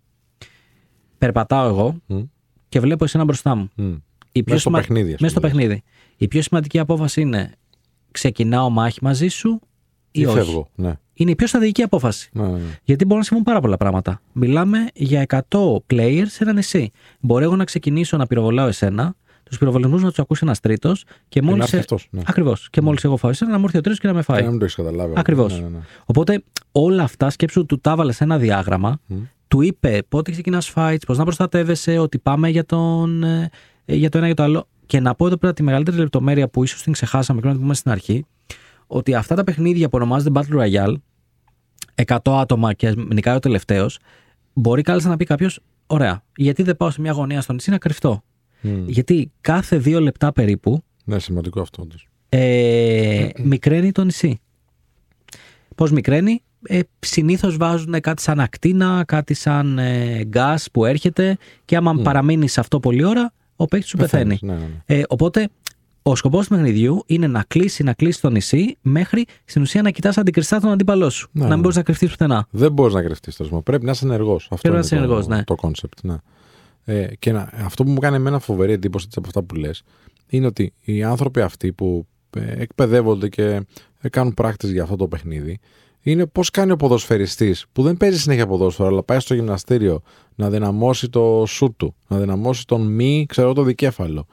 περπατάω 1.17 1.67
εγώ 1.67 1.95
Μμ. 2.05 2.21
και 2.69 2.79
βλέπω 2.79 3.03
εσένα 3.03 3.23
μπροστά 3.23 3.55
μου. 3.55 3.69
Μμ. 3.75 3.93
Η 4.31 4.43
πιο 4.43 4.53
Μέσα 4.53 4.59
στο 4.59 4.69
σημα- 4.69 4.79
παιχνίδι, 4.79 5.13
ας 5.13 5.19
Μέσα 5.19 5.31
στο 5.31 5.41
πούμε. 5.47 5.51
παιχνίδι. 5.53 5.81
Η 6.17 6.27
πιο 6.27 6.41
σημαντική 6.41 6.79
απόφαση 6.79 7.21
είναι 7.21 7.51
ξεκινάω 8.15 8.69
μάχη 8.69 8.99
μαζί 9.01 9.27
σου 9.27 9.59
ή, 10.11 10.21
Ή 10.21 10.25
όχι; 10.25 10.35
φεύγω. 10.35 10.67
Ναι. 10.75 10.93
Είναι 11.13 11.31
η 11.31 11.35
πιο 11.35 11.47
στρατηγική 11.47 11.81
απόφαση. 11.81 12.29
Ναι, 12.33 12.43
ναι, 12.43 12.49
ναι. 12.51 12.59
Γιατί 12.83 13.03
μπορούν 13.03 13.17
να 13.19 13.23
συμβούν 13.23 13.43
πάρα 13.45 13.59
πολλά 13.59 13.77
πράγματα. 13.77 14.21
Μιλάμε 14.31 14.77
για 14.93 15.25
100 15.27 15.39
players 15.93 16.25
σε 16.27 16.43
ένα 16.43 16.53
νησί. 16.53 16.91
Μπορεί 17.19 17.43
εγώ 17.43 17.55
να 17.55 17.63
ξεκινήσω 17.63 18.17
να 18.17 18.27
πυροβολάω 18.27 18.67
εσένα, 18.67 19.15
τους 19.43 19.57
πυροβολισμούς 19.57 20.01
να 20.01 20.07
τους 20.09 20.19
ακούσει 20.19 20.41
ένας 20.43 20.59
τρίτος 20.59 21.03
και 21.27 21.41
να 21.41 21.47
μόλις. 21.49 21.63
έρθει 21.63 21.77
αυτός, 21.77 22.07
ναι. 22.11 22.21
Ακριβώς. 22.25 22.69
Και 22.69 22.81
μόλις 22.81 23.03
εγώ 23.03 23.17
φάω 23.17 23.31
εσένα 23.31 23.51
να 23.51 23.57
μου 23.57 23.63
έρθει 23.63 23.77
ο 23.77 23.81
τρίτος 23.81 23.99
και 23.99 24.07
να 24.07 24.13
με 24.13 24.19
Και 24.19 24.25
φάει. 24.25 24.41
να 24.43 24.49
μην 24.49 24.59
το 24.59 24.63
έχεις 24.65 24.75
καταλάβει. 24.77 25.13
Ακριβώς. 25.17 25.53
Ναι, 25.53 25.59
ναι, 25.59 25.67
ναι. 25.67 25.79
Οπότε 26.05 26.43
όλα 26.71 27.03
αυτά 27.03 27.29
σκέψου 27.29 27.65
του 27.65 27.79
τα 27.79 27.91
έβαλες 27.91 28.15
σε 28.15 28.23
ένα 28.23 28.37
διάγραμμα, 28.37 28.99
Μμ. 29.05 29.15
του 29.47 29.61
είπε 29.61 30.03
πότε 30.09 30.31
ξεκινάς 30.31 30.73
fights, 30.75 30.97
πώς 31.07 31.17
να 31.17 31.23
προστατεύεσαι, 31.23 31.97
ότι 31.97 32.17
πάμε 32.19 32.49
για, 32.49 32.65
τον, 32.65 33.23
ε, 33.23 33.49
για 33.85 34.09
το 34.09 34.17
ένα 34.17 34.25
για 34.27 34.35
το 34.35 34.43
άλλο. 34.43 34.67
Και 34.85 34.99
να 34.99 35.15
πω 35.15 35.25
εδώ 35.27 35.37
πέρα 35.37 35.53
τη 35.53 35.63
μεγαλύτερη 35.63 35.97
λεπτομέρεια 35.97 36.47
που 36.47 36.63
ίσως 36.63 36.83
την 36.83 36.93
ξεχάσαμε 36.93 37.39
και 37.41 37.45
να 37.47 37.51
την 37.53 37.61
πούμε 37.61 37.73
στην 37.73 37.91
αρχή, 37.91 38.25
ότι 38.87 39.15
αυτά 39.15 39.35
τα 39.35 39.43
παιχνίδια 39.43 39.89
που 39.89 39.97
ονομάζονται 39.97 40.41
Battle 40.41 40.59
Royale, 40.61 40.93
100 42.05 42.17
άτομα 42.39 42.73
και 42.73 42.93
νικάει 43.13 43.35
ο 43.35 43.39
τελευταίος, 43.39 43.99
μπορεί 44.53 44.81
κάλλιστα 44.81 45.09
να 45.09 45.17
πει 45.17 45.25
κάποιος, 45.25 45.59
ωραία, 45.87 46.23
γιατί 46.35 46.63
δεν 46.63 46.77
πάω 46.77 46.89
σε 46.89 47.01
μια 47.01 47.11
γωνία 47.11 47.41
στο 47.41 47.53
νησί 47.53 47.69
να 47.69 47.77
κρυφτώ; 47.77 48.23
Μμ. 48.61 48.83
Γιατί 48.87 49.31
κάθε 49.41 49.77
δύο 49.77 49.99
λεπτά 49.99 50.31
περίπου 50.33 50.83
Ναι, 51.05 51.19
σημαντικό 51.19 51.61
αυτό. 51.61 51.81
όντως. 51.81 52.07
ε, 52.29 53.27
μικραίνει 53.43 53.91
το 53.91 54.03
νησί. 54.03 54.39
Πώς 55.75 55.91
μικραίνει; 55.91 56.41
Ε, 56.67 56.79
συνήθως 56.99 57.57
βάζουν 57.57 57.99
κάτι 58.01 58.21
σαν 58.21 58.39
ακτίνα, 58.39 59.03
κάτι 59.07 59.33
σαν 59.33 59.79
ε, 59.79 60.23
γκάς 60.23 60.71
που 60.71 60.85
έρχεται 60.85 61.37
και 61.65 61.75
άμα 61.75 61.93
παραμείνεις 61.95 62.51
σε 62.51 62.59
αυτό 62.59 62.79
πολλή 62.79 63.03
ώρα, 63.03 63.33
ο 63.55 63.65
παίκτης 63.65 63.89
σου 63.89 63.97
πεθαίνει. 63.97 64.39
Πεθαίνεις, 64.39 64.41
Ναι, 64.41 64.53
ναι, 64.53 64.71
ναι. 64.87 64.99
Ε, 64.99 65.03
οπότε, 65.07 65.49
ο 66.01 66.15
σκοπός 66.15 66.47
του 66.47 66.55
παιχνιδιού 66.55 67.03
είναι 67.05 67.27
να 67.27 67.43
κλείσει, 67.47 67.83
να 67.83 67.93
κλείσει 67.93 68.21
το 68.21 68.29
νησί 68.29 68.77
μέχρι 68.81 69.25
στην 69.45 69.61
ουσία 69.61 69.81
να 69.81 69.89
κοιτάς 69.89 70.17
αντικριστά 70.17 70.59
τον 70.59 70.71
αντίπαλό 70.71 71.09
σου. 71.09 71.29
Ναι, 71.31 71.41
να 71.41 71.47
ναι. 71.47 71.53
μην 71.53 71.61
μπορείς 71.61 71.77
να 71.77 71.83
κρυφτείς 71.83 72.09
πουθενά. 72.09 72.47
Δεν 72.49 72.71
μπορείς 72.71 72.93
να 72.93 73.01
κρυφτείς 73.01 73.35
τόσο. 73.35 73.61
Πρέπει 73.61 73.85
να 73.85 73.91
είσαι 73.91 74.05
ενεργός. 74.05 74.47
Αυτό 74.51 74.67
να 74.67 74.73
είναι 74.73 74.85
είσαι 74.85 74.95
ενεργός, 74.95 75.27
το, 75.27 75.35
ναι. 75.35 75.43
το 75.43 75.55
concept. 75.61 76.01
Ναι. 76.03 76.15
Ε, 76.85 77.07
και 77.19 77.31
να, 77.31 77.49
αυτό 77.53 77.83
που 77.83 77.89
μου 77.89 77.99
κάνει 77.99 78.15
εμένα 78.15 78.39
φοβερή 78.39 78.71
εντύπωση 78.71 79.07
από 79.15 79.27
αυτά 79.27 79.43
που 79.43 79.55
λες 79.55 79.83
είναι 80.27 80.45
ότι 80.45 80.73
οι 80.81 81.03
άνθρωποι 81.03 81.41
αυτοί 81.41 81.71
που 81.71 82.07
ε, 82.37 82.61
εκπαιδεύονται 82.61 83.29
και 83.29 83.61
ε, 84.01 84.09
κάνουν 84.09 84.33
πράκτης 84.33 84.71
για 84.71 84.83
αυτό 84.83 84.95
το 84.95 85.07
παιχνίδι 85.07 85.59
είναι 86.11 86.25
πώς 86.25 86.49
κάνει 86.49 86.71
ο 86.71 86.75
ποδοσφαιριστής 86.75 87.65
που 87.71 87.83
δεν 87.83 87.97
παίζει 87.97 88.19
συνέχεια 88.19 88.47
ποδόσφαιρο, 88.47 88.87
αλλά 88.87 89.03
πάει 89.03 89.19
στο 89.19 89.33
γυμναστήριο 89.33 90.01
να 90.35 90.49
δυναμώσει 90.49 91.09
το 91.09 91.43
σουτ 91.47 91.77
του, 91.77 91.95
να 92.07 92.17
δυναμώσει 92.17 92.65
τον 92.65 92.81
μη, 92.81 93.25
ξέρω 93.27 93.53
το 93.53 93.63
δικέφαλο, 93.63 94.27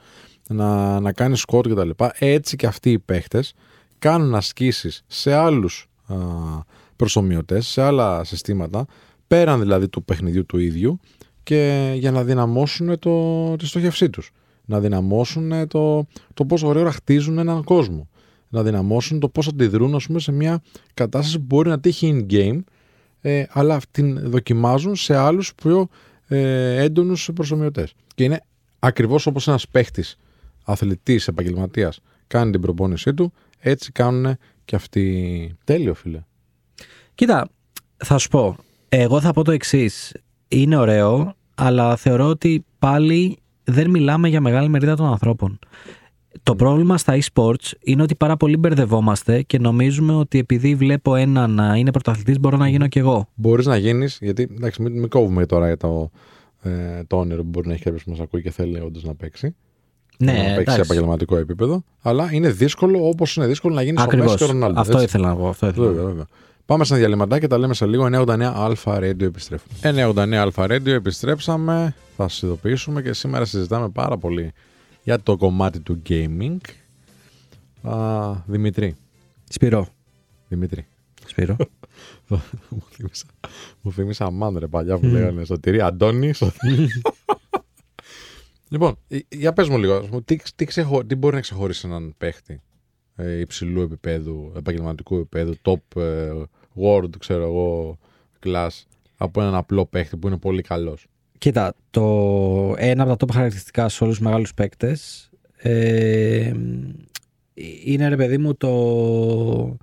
να, 0.47 0.99
να 0.99 1.11
κάνει 1.11 1.37
σκότ 1.37 1.67
κτλ. 1.67 1.89
Έτσι 2.17 2.55
και 2.55 2.67
αυτοί 2.67 2.91
οι 2.91 2.99
παίχτες 2.99 3.53
κάνουν 3.99 4.35
ασκήσεις 4.35 5.03
σε 5.07 5.33
άλλους 5.33 5.89
προσωμιωτές, 6.95 7.67
σε 7.67 7.81
άλλα 7.81 8.23
συστήματα, 8.23 8.85
πέραν 9.27 9.59
δηλαδή 9.59 9.89
του 9.89 10.03
παιχνιδιού 10.03 10.45
του 10.45 10.57
ίδιου 10.57 10.99
και 11.43 11.91
για 11.95 12.11
να 12.11 12.23
δυναμώσουν 12.23 12.99
το, 12.99 13.55
τη 13.55 13.65
στοχευσή 13.65 14.09
τους. 14.09 14.31
Να 14.65 14.79
δυναμώσουν 14.79 15.67
το, 15.67 16.05
το 16.33 16.45
πόσο 16.45 16.67
γρήγορα 16.67 16.91
χτίζουν 16.91 17.37
έναν 17.37 17.63
κόσμο. 17.63 18.07
Να 18.53 18.63
δυναμώσουν 18.63 19.19
το 19.19 19.29
πώς 19.29 19.47
αντιδρούν 19.47 19.95
ας 19.95 20.05
πούμε, 20.05 20.19
σε 20.19 20.31
μια 20.31 20.61
κατάσταση 20.93 21.39
που 21.39 21.45
μπορεί 21.45 21.69
να 21.69 21.79
τύχει 21.79 22.25
in-game 22.29 22.59
ε, 23.21 23.43
αλλά 23.49 23.79
την 23.91 24.29
δοκιμάζουν 24.29 24.95
σε 24.95 25.15
άλλους 25.15 25.55
πιο 25.55 25.87
ε, 26.27 26.83
έντονους 26.83 27.29
προσωμιωτές. 27.35 27.93
Και 28.15 28.23
είναι 28.23 28.43
ακριβώς 28.79 29.25
όπως 29.25 29.47
ένας 29.47 29.67
παίχτης, 29.67 30.17
αθλητής, 30.63 31.27
επαγγελματίας 31.27 31.99
κάνει 32.27 32.51
την 32.51 32.61
προπόνησή 32.61 33.13
του, 33.13 33.33
έτσι 33.59 33.91
κάνουν 33.91 34.37
και 34.65 34.75
αυτοί. 34.75 35.55
Τέλειο 35.63 35.93
φίλε. 35.93 36.23
Κοίτα, 37.15 37.49
θα 37.97 38.17
σου 38.17 38.29
πω. 38.29 38.55
Εγώ 38.89 39.21
θα 39.21 39.33
πω 39.33 39.43
το 39.43 39.51
εξής. 39.51 40.13
Είναι 40.47 40.77
ωραίο, 40.77 41.35
αλλά 41.55 41.95
θεωρώ 41.95 42.27
ότι 42.27 42.65
πάλι 42.79 43.37
δεν 43.63 43.89
μιλάμε 43.89 44.27
για 44.27 44.41
μεγάλη 44.41 44.69
μερίδα 44.69 44.95
των 44.95 45.05
ανθρώπων. 45.05 45.59
Το 46.43 46.55
πρόβλημα 46.55 46.97
στα 46.97 47.17
e-sports 47.17 47.71
είναι 47.79 48.01
ότι 48.01 48.15
πάρα 48.15 48.37
πολύ 48.37 48.57
μπερδευόμαστε 48.57 49.41
και 49.41 49.59
νομίζουμε 49.59 50.13
ότι 50.13 50.39
επειδή 50.39 50.75
βλέπω 50.75 51.15
ένα 51.15 51.47
να 51.47 51.75
είναι 51.75 51.91
πρωταθλητής 51.91 52.39
μπορώ 52.39 52.57
να 52.57 52.69
γίνω 52.69 52.87
κι 52.87 52.99
εγώ. 52.99 53.27
Μπορείς 53.33 53.65
να 53.65 53.77
γίνεις, 53.77 54.17
γιατί 54.21 54.47
εντάξει, 54.55 54.81
μην, 54.81 54.99
μην 54.99 55.09
κόβουμε 55.09 55.45
τώρα 55.45 55.67
για 55.67 55.77
το, 55.77 56.09
ε, 56.61 57.03
το 57.07 57.17
όνειρο 57.17 57.41
που 57.41 57.49
μπορεί 57.49 57.67
να 57.67 57.73
έχει 57.73 57.83
κάποιος 57.83 58.03
που 58.03 58.09
μας 58.09 58.19
ακούει 58.19 58.41
και 58.41 58.51
θέλει 58.51 58.79
όντως 58.79 59.03
να 59.03 59.15
παίξει. 59.15 59.55
Ναι, 60.17 60.31
να 60.31 60.37
παίξει 60.37 60.53
σε 60.53 60.61
εντάξει. 60.61 60.79
επαγγελματικό 60.79 61.37
επίπεδο. 61.37 61.83
Αλλά 62.01 62.29
είναι 62.31 62.49
δύσκολο 62.49 63.07
όπως 63.07 63.35
είναι 63.35 63.47
δύσκολο 63.47 63.73
να 63.73 63.81
γίνεις 63.81 64.01
ο 64.01 64.03
Ακριβώς. 64.03 64.25
Μέση 64.25 64.37
και 64.37 64.43
ο 64.43 64.47
Ρονάλντο. 64.47 64.79
Αυτό 64.79 64.93
έτσι. 64.93 65.05
ήθελα 65.05 65.27
να 65.27 65.35
πω. 65.35 65.47
Αυτό 65.47 65.67
ήθελα. 65.67 65.85
να 65.85 65.91
πω. 65.91 65.93
Βέβαια, 65.95 66.05
βέβαια. 66.09 66.27
Πάμε 66.65 66.85
σε 66.85 66.93
ένα 66.93 67.01
διαλυματάκι 67.01 67.41
και 67.41 67.47
τα 67.47 67.57
λέμε 67.57 67.73
σε 67.73 67.85
λίγο. 67.85 68.05
989 68.11 68.51
Αλφα 68.55 68.97
Radio 68.97 69.21
επιστρέφουμε. 69.21 70.13
989 70.15 70.33
Αλφα 70.33 70.65
Radio 70.65 70.87
επιστρέψαμε. 70.87 71.95
Θα 72.17 72.27
σας 72.27 72.41
ειδοποιήσουμε 72.41 73.01
και 73.01 73.13
σήμερα 73.13 73.45
συζητάμε 73.45 73.89
πάρα 73.89 74.17
πολύ 74.17 74.51
για 75.03 75.19
το 75.19 75.37
κομμάτι 75.37 75.79
του 75.79 76.01
gaming. 76.09 76.57
Α, 77.81 78.33
Δημητρή. 78.45 78.95
Σπυρό. 79.49 79.87
Δημητρή. 80.47 80.85
Σπύρο. 81.25 81.55
μου 82.69 82.81
θύμισα, 82.91 83.25
μου 83.81 83.91
θύμισα 83.91 84.25
αμάν 84.25 84.57
ρε 84.57 84.67
παλιά 84.67 84.97
που 84.97 85.05
λέγανε 85.05 85.45
σωτηρή. 85.45 85.81
Αντώνη. 85.81 86.33
Σω- 86.33 86.51
λοιπόν, 88.69 88.97
ε, 89.07 89.17
για 89.29 89.53
πες 89.53 89.69
μου 89.69 89.77
λίγο, 89.77 89.93
ας 89.93 90.07
πούμε, 90.07 90.21
τι, 90.21 90.37
τι, 90.55 90.65
ξεχω- 90.65 91.05
τι 91.05 91.15
μπορεί 91.15 91.35
να 91.35 91.41
ξεχωρίσει 91.41 91.87
έναν 91.87 92.13
παίχτη 92.17 92.61
ε, 93.15 93.39
υψηλού 93.39 93.81
επίπεδου, 93.81 94.51
επαγγελματικού 94.55 95.15
επίπεδου, 95.15 95.53
top 95.61 96.01
ε, 96.01 96.31
world, 96.75 97.17
ξέρω 97.19 97.43
εγώ, 97.43 97.97
class, 98.45 98.69
από 99.17 99.41
έναν 99.41 99.55
απλό 99.55 99.85
παίχτη 99.85 100.17
που 100.17 100.27
είναι 100.27 100.37
πολύ 100.37 100.61
καλός; 100.61 101.07
Κοίτα, 101.43 101.75
το 101.89 102.03
ένα 102.77 103.03
από 103.03 103.15
τα 103.15 103.25
top 103.25 103.33
χαρακτηριστικά 103.33 103.89
σε 103.89 104.03
όλους 104.03 104.17
τους 104.17 104.25
μεγάλους 104.25 104.53
παίκτες 104.53 105.29
ε, 105.57 106.51
είναι 107.85 108.07
ρε 108.07 108.15
παιδί 108.15 108.37
μου 108.37 108.55
το... 108.55 109.77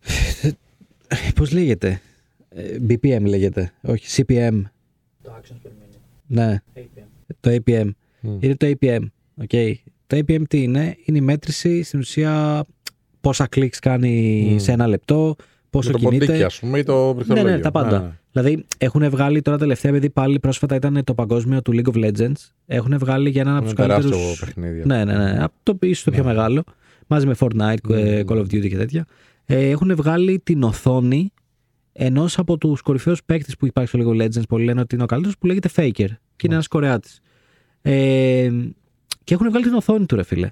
Πώς 1.34 1.50
λέγεται; 1.52 2.00
Ε, 2.48 2.76
BPM 2.88 3.22
λέγεται, 3.24 3.72
όχι 3.82 4.22
CPM. 4.26 4.62
Το 5.22 5.32
actions 5.40 5.66
per 5.66 5.70
minute. 5.70 5.98
Ναι, 6.26 6.62
APM. 6.76 7.02
το 7.40 7.50
APM. 7.50 7.90
Μμ. 8.20 8.36
Είναι 8.40 8.56
το 8.56 8.72
APM. 8.80 9.00
Okay. 9.46 9.72
Το 10.06 10.16
APM 10.16 10.42
τι 10.48 10.62
είναι; 10.62 10.96
Είναι 11.04 11.18
η 11.18 11.20
μέτρηση 11.20 11.82
στην 11.82 11.98
ουσία 11.98 12.64
πόσα 13.20 13.46
κλικς 13.46 13.78
κάνει 13.78 14.42
Μμ. 14.52 14.58
σε 14.58 14.72
ένα 14.72 14.86
λεπτό, 14.86 15.36
πόσο 15.70 15.90
Με 15.92 15.98
το 15.98 15.98
κινείται. 16.08 16.26
ποντίκι, 16.26 16.44
ας 16.44 16.58
πούμε, 16.58 16.78
ή 16.78 16.82
το 16.82 17.08
Ναι, 17.08 17.14
πληκτρολόγιο. 17.14 17.50
ναι, 17.56 17.58
τα 17.58 17.70
πάντα. 17.70 18.20
Δηλαδή 18.32 18.64
έχουν 18.78 19.10
βγάλει 19.10 19.42
τώρα 19.42 19.58
τελευταία, 19.58 19.90
επειδή 19.90 20.10
πάλι 20.10 20.38
πρόσφατα 20.38 20.74
ήταν 20.74 21.04
το 21.04 21.14
παγκόσμιο 21.14 21.62
του 21.62 21.72
League 21.74 21.92
of 21.94 22.04
Legends. 22.04 22.50
Έχουν 22.66 22.98
βγάλει 22.98 23.30
για 23.30 23.40
έναν 23.40 23.56
από 23.56 23.64
Είναι 23.64 23.74
του 23.74 23.80
καλύτερου. 23.82 24.10
τεράστιο 24.10 24.46
παιχνίδι. 24.46 24.82
Ναι, 24.86 25.04
ναι, 25.04 25.16
ναι. 25.16 25.42
Από 25.42 25.54
το 25.62 25.76
ίσω 25.80 26.04
το 26.04 26.10
πιο 26.10 26.22
Ναι. 26.22 26.28
μεγάλο. 26.28 26.64
Μαζί 27.06 27.26
με 27.26 27.34
Fortnite, 27.38 27.90
ε, 27.90 28.22
Mm. 28.26 28.30
Call 28.32 28.36
of 28.36 28.40
Duty 28.42 28.68
και 28.68 28.76
τέτοια. 28.76 29.04
Ε, 29.44 29.68
έχουν 29.68 29.96
βγάλει 29.96 30.40
την 30.44 30.62
οθόνη 30.62 31.32
ενός 31.92 32.38
από 32.38 32.58
τους 32.58 32.80
κορυφαίους 32.80 33.24
παίκτες 33.24 33.56
που 33.56 33.66
υπάρχει 33.66 33.88
στο 33.88 33.98
League 34.02 34.16
of 34.20 34.24
Legends. 34.24 34.42
Πολλοί 34.48 34.64
λένε 34.64 34.80
ότι 34.80 34.94
είναι 34.94 35.04
ο 35.04 35.06
καλύτερος, 35.06 35.38
που 35.38 35.46
λέγεται 35.46 35.68
Faker. 35.76 35.90
Και 36.36 36.46
είναι 36.46 36.54
ένας 36.54 36.68
Κορεάτης. 36.68 37.20
Ε, 37.82 38.50
και 39.24 39.34
έχουν 39.34 39.48
βγάλει 39.48 39.64
την 39.64 39.74
οθόνη 39.74 40.06
του, 40.06 40.16
ρε 40.16 40.22
φίλε. 40.22 40.50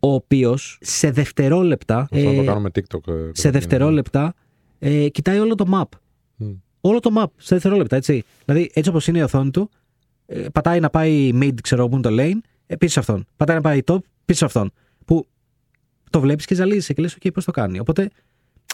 Ο 0.00 0.12
οποίος 0.14 0.78
σε 0.80 1.10
δευτερόλεπτα. 1.10 2.08
Όσο 2.10 2.24
να 2.24 2.34
το 2.34 2.40
ε, 2.40 2.44
κάνουμε 2.44 2.68
TikTok. 2.74 3.08
ε, 3.08 3.12
σε 3.32 3.50
δευτερόλεπτα 3.50 4.34
ε, 4.78 5.08
κοιτάει 5.08 5.38
όλο 5.38 5.54
το 5.54 5.64
map. 5.72 5.98
Μμ. 6.36 6.50
Όλο 6.86 7.00
το 7.00 7.10
map 7.18 7.26
σε 7.36 7.54
δευτερόλεπτα, 7.54 7.96
έτσι. 7.96 8.24
Δηλαδή, 8.44 8.70
έτσι 8.74 8.90
όπως 8.90 9.06
είναι 9.06 9.18
η 9.18 9.22
οθόνη 9.22 9.50
του, 9.50 9.70
ε, 10.26 10.38
πατάει 10.52 10.80
να 10.80 10.90
πάει 10.90 11.30
mid, 11.34 11.54
ξέρω 11.62 11.88
που 11.88 11.96
είναι 11.96 12.02
το 12.02 12.14
lane, 12.18 12.38
ε, 12.66 12.76
πίσω 12.76 12.92
σε 12.92 12.98
αυτόν. 13.00 13.26
Πατάει 13.36 13.56
να 13.56 13.62
πάει 13.62 13.80
top, 13.86 13.98
πίσω 14.24 14.38
σε 14.38 14.44
αυτόν. 14.44 14.72
Που 15.04 15.26
το 16.10 16.20
βλέπεις 16.20 16.44
και 16.44 16.54
ζαλίζεσαι 16.54 16.92
και 16.92 17.02
λες: 17.02 17.16
OK, 17.20 17.32
πώς 17.34 17.44
το 17.44 17.50
κάνει. 17.50 17.78
Οπότε, 17.78 18.10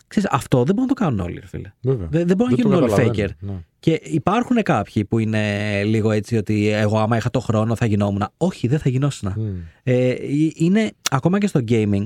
ξέρεις, 0.08 0.28
αυτό 0.32 0.64
δεν 0.64 0.74
μπορούν 0.74 0.90
να 0.90 0.94
το 0.94 1.04
κάνουν 1.04 1.20
όλοι, 1.20 1.38
ρε 1.40 1.46
φίλε. 1.46 1.72
Βέβαια. 1.80 2.06
Δεν, 2.10 2.26
δεν 2.26 2.36
μπορούν 2.36 2.52
να 2.52 2.56
Δεν 2.56 2.64
το 2.64 2.68
γίνουν 2.68 2.82
όλοι 2.82 2.90
καταλαβαίνω, 2.90 3.28
faker. 3.30 3.36
ναι. 3.40 3.64
Και 3.80 4.00
υπάρχουν 4.04 4.62
κάποιοι 4.62 5.04
που 5.04 5.18
είναι 5.18 5.82
λίγο 5.84 6.10
έτσι 6.10 6.36
ότι 6.36 6.68
εγώ 6.68 6.98
άμα 6.98 7.16
είχα 7.16 7.30
το 7.30 7.40
χρόνο 7.40 7.76
θα 7.76 7.86
γινόμουν. 7.86 8.28
Όχι, 8.36 8.68
δεν 8.68 8.78
θα 8.78 8.88
γινόσουν. 8.88 9.32
Μμ. 9.36 9.42
Ε, 9.82 10.08
ε, 10.10 10.18
είναι 10.54 10.92
ακόμα 11.10 11.38
και 11.38 11.46
στο 11.46 11.60
gaming 11.68 12.04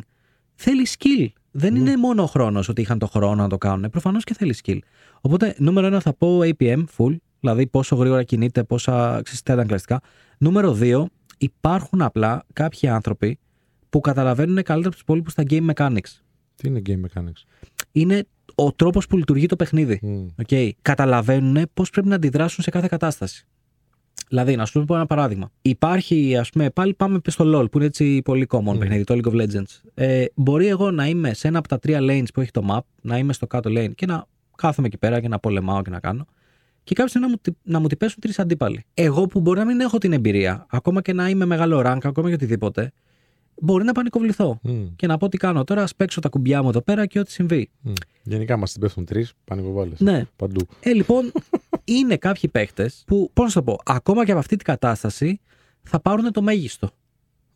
θέλει 0.55 0.87
skill. 0.99 1.27
Δεν 1.51 1.75
είναι 1.77 1.97
μόνο 1.97 2.23
ο 2.23 2.27
χρόνος 2.27 2.69
ότι 2.69 2.81
είχαν 2.81 2.99
το 2.99 3.07
χρόνο 3.07 3.43
να 3.43 3.49
το 3.49 3.59
κάνουν. 3.59 3.91
Προφανώς 3.91 4.25
και 4.25 4.35
θέλει 4.35 4.55
skill. 4.65 4.79
Οπότε, 5.27 5.55
νούμερο 5.59 5.87
ένα 5.87 6.01
θα 6.01 6.15
πω 6.15 6.39
APM 6.43 6.85
full, 6.97 7.17
δηλαδή 7.41 7.67
πόσο 7.67 7.97
γρήγορα 7.97 8.23
κινείται, 8.23 8.65
πόσα 8.65 9.21
ξεστέλνουν 9.25 9.63
αναγκαστικά. 9.65 10.01
Νούμερο 10.39 10.73
δύο, 10.73 11.09
υπάρχουν 11.39 12.03
απλά 12.03 12.45
κάποιοι 12.53 12.89
άνθρωποι 12.89 13.39
που 13.89 14.01
καταλαβαίνουν 14.01 14.55
καλύτερα 14.55 14.81
από 14.81 14.91
τους 14.91 15.01
υπόλοιπους 15.01 15.35
τα 15.35 15.43
game 15.51 15.71
mechanics. 15.75 16.21
Τι 16.55 16.69
είναι 16.69 16.83
game 16.87 17.01
mechanics; 17.07 17.43
Είναι 17.93 18.27
ο 18.55 18.73
τρόπος 18.73 19.07
που 19.07 19.17
λειτουργεί 19.17 19.47
το 19.47 19.57
παιχνίδι. 19.57 19.99
Μμ. 20.03 20.27
Okay. 20.47 20.71
Καταλαβαίνουν 20.83 21.67
πώς 21.75 21.91
πρέπει 21.91 22.09
να 22.09 22.15
αντιδράσουν 22.15 22.65
σε 22.65 22.71
κάθε 22.71 22.87
κατάσταση. 22.91 23.47
Δηλαδή, 24.29 24.57
να 24.57 24.67
σου 24.67 24.85
πω 24.85 24.95
ένα 24.95 25.07
παράδειγμα. 25.07 25.51
Υπάρχει, 25.63 26.37
ας 26.37 26.51
πούμε, 26.51 26.71
πάλι 26.71 26.95
πάμε 26.95 27.21
στο 27.27 27.45
LOL, 27.55 27.71
που 27.71 27.77
είναι 27.79 27.87
έτσι 27.87 28.23
πολύ 28.23 28.47
common 28.51 28.75
Mm. 28.75 28.79
παιχνίδι, 28.79 29.05
το 29.05 29.15
League 29.15 29.33
of 29.33 29.43
Legends. 29.43 29.81
Ε, 29.95 30.25
μπορεί 30.35 30.67
εγώ 30.67 30.91
να 30.91 31.07
είμαι 31.07 31.35
σε 31.35 31.49
ένα 31.49 31.59
από 31.59 31.69
τα 31.69 31.79
τρία 31.79 31.99
lanes 32.03 32.27
που 32.35 32.41
έχει 32.41 32.51
το 32.51 32.67
map, 32.71 32.81
να 33.03 33.19
είμαι 33.19 33.33
στο 33.33 33.47
κάτω 33.47 33.71
lane 33.73 33.95
και 33.95 34.07
να 34.07 34.27
κάθομαι 34.57 34.87
εκεί 34.87 34.99
πέρα 34.99 35.21
και 35.21 35.29
να 35.29 35.39
πολεμάω 35.39 35.83
και 35.83 35.91
να 35.91 36.01
κάνω. 36.01 36.27
Και 36.85 36.95
κάποια 36.95 37.09
στιγμή 37.11 37.27
να 37.27 37.33
μου, 37.33 37.39
τι- 37.43 37.71
να 37.71 37.79
μου 37.81 37.87
τυπέσουν 37.87 38.21
τρεις 38.21 38.39
αντίπαλοι. 38.39 38.85
Εγώ 38.95 39.27
που 39.27 39.41
μπορεί 39.41 39.59
να 39.59 39.65
μην 39.65 39.81
έχω 39.81 39.99
την 39.99 40.13
εμπειρία, 40.13 40.67
ακόμα 40.71 41.03
και 41.03 41.13
να 41.13 41.29
είμαι 41.29 41.45
μεγάλο 41.45 41.83
rank, 41.87 41.99
ακόμα 42.03 42.29
και 42.29 42.35
οτιδήποτε, 42.35 42.93
μπορεί 43.61 43.85
να 43.85 43.93
πανικοβληθώ. 43.93 44.59
Μμ, 44.63 44.85
Και 44.97 45.07
να 45.07 45.17
πω 45.19 45.29
τι 45.29 45.37
κάνω 45.37 45.65
τώρα, 45.65 45.83
ας 45.83 45.95
παίξω 45.95 46.21
τα 46.21 46.29
κουμπιά 46.29 46.63
μου 46.63 46.69
εδώ 46.69 46.81
πέρα 46.83 47.07
και 47.07 47.19
ό,τι 47.19 47.31
συμβεί. 47.31 47.71
μμ. 47.81 47.93
Γενικά 48.23 48.57
μας 48.57 48.73
την 48.73 48.81
πέφτουν 48.81 49.05
τρεις, 49.05 49.33
πανικοβάλλε. 49.45 49.95
Ναι. 49.99 50.25
Παντού. 50.37 50.67
Ε, 50.81 50.93
λοιπόν, 50.93 51.33
είναι 51.85 52.17
κάποιοι 52.17 52.51
παίχτες 52.51 53.03
που, 53.07 53.31
πώς 53.33 53.55
να 53.55 53.63
το 53.63 53.73
πω, 53.73 53.79
ακόμα 53.85 54.25
και 54.25 54.31
από 54.31 54.41
αυτή 54.41 54.57
την 54.57 54.65
κατάσταση 54.67 55.41
θα 55.83 56.01
πάρουν 56.01 56.33
το 56.33 56.43
μέγιστο. 56.43 56.91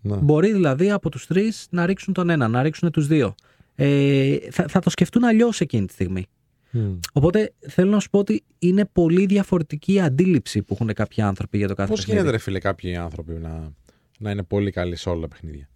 Ναι. 0.01 0.16
Μπορεί 0.16 0.53
δηλαδή 0.53 0.90
από 0.90 1.11
τους 1.11 1.26
τρεις 1.26 1.66
να 1.70 1.86
ρίξουν 1.86 2.14
τον 2.14 2.30
ένα, 2.30 2.49
να 2.49 2.62
ρίξουν 2.62 2.90
τους 2.90 3.07
δύο. 3.07 3.34
Ε, 3.74 4.36
θα, 4.51 4.64
θα 4.68 4.80
το 4.80 4.90
σκεφτούν 4.90 5.24
αλλιώς 5.24 5.61
εκείνη 5.61 5.86
τη 5.86 5.92
στιγμή. 5.92 6.26
Μμ. 6.70 6.98
Οπότε 7.12 7.52
θέλω 7.68 7.90
να 7.90 8.00
σου 8.00 8.10
πω 8.10 8.18
ότι 8.18 8.44
είναι 8.58 8.84
πολύ 8.84 9.26
διαφορετική 9.26 9.92
η 9.92 10.00
αντίληψη 10.00 10.62
που 10.62 10.74
έχουν 10.74 10.92
κάποιοι 10.92 11.22
άνθρωποι 11.22 11.58
για 11.58 11.68
το 11.68 11.74
κάθε 11.74 11.88
Πώς 11.88 11.98
παιχνίδι. 11.98 12.18
γίνεται, 12.20 12.36
ρε 12.36 12.42
φίλε, 12.42 12.58
κάποιοι 12.58 12.96
άνθρωποι 12.96 13.32
να, 13.32 13.72
να 14.18 14.30
είναι 14.30 14.42
πολύ 14.42 14.70
καλοί 14.70 14.96
σε 14.96 15.08
όλα 15.08 15.20
τα 15.20 15.28
παιχνίδια; 15.28 15.68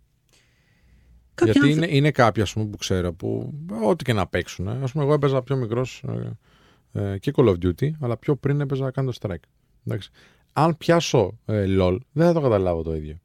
Κάποιοι 1.34 1.52
Γιατί 1.52 1.70
άνθρω- 1.72 1.86
είναι, 1.88 1.96
είναι 1.96 2.10
κάποιοι 2.10 2.42
ας 2.42 2.52
πούμε, 2.52 2.66
που 2.66 2.76
ξέρω 2.76 3.12
που 3.12 3.54
ό,τι 3.84 4.04
και 4.04 4.12
να 4.12 4.26
παίξουν. 4.26 4.68
Α 4.68 4.88
πούμε, 4.92 5.04
εγώ 5.04 5.12
έπαιζα 5.12 5.42
πιο 5.42 5.56
μικρός 5.56 6.04
ε, 6.92 7.02
ε, 7.12 7.18
και 7.18 7.32
Call 7.36 7.48
of 7.48 7.54
Duty, 7.64 7.90
αλλά 8.00 8.16
πιο 8.16 8.36
πριν 8.36 8.60
έπαιζα 8.60 8.90
Counter 8.94 9.12
Strike. 9.20 9.36
Εντάξει. 9.86 10.10
Αν 10.52 10.76
πιάσω 10.76 11.38
ε, 11.44 11.64
LOL, 11.78 11.96
δεν 12.12 12.26
θα 12.26 12.32
το 12.32 12.40
καταλάβω 12.40 12.82
το 12.82 12.94
ίδιο. 12.94 13.16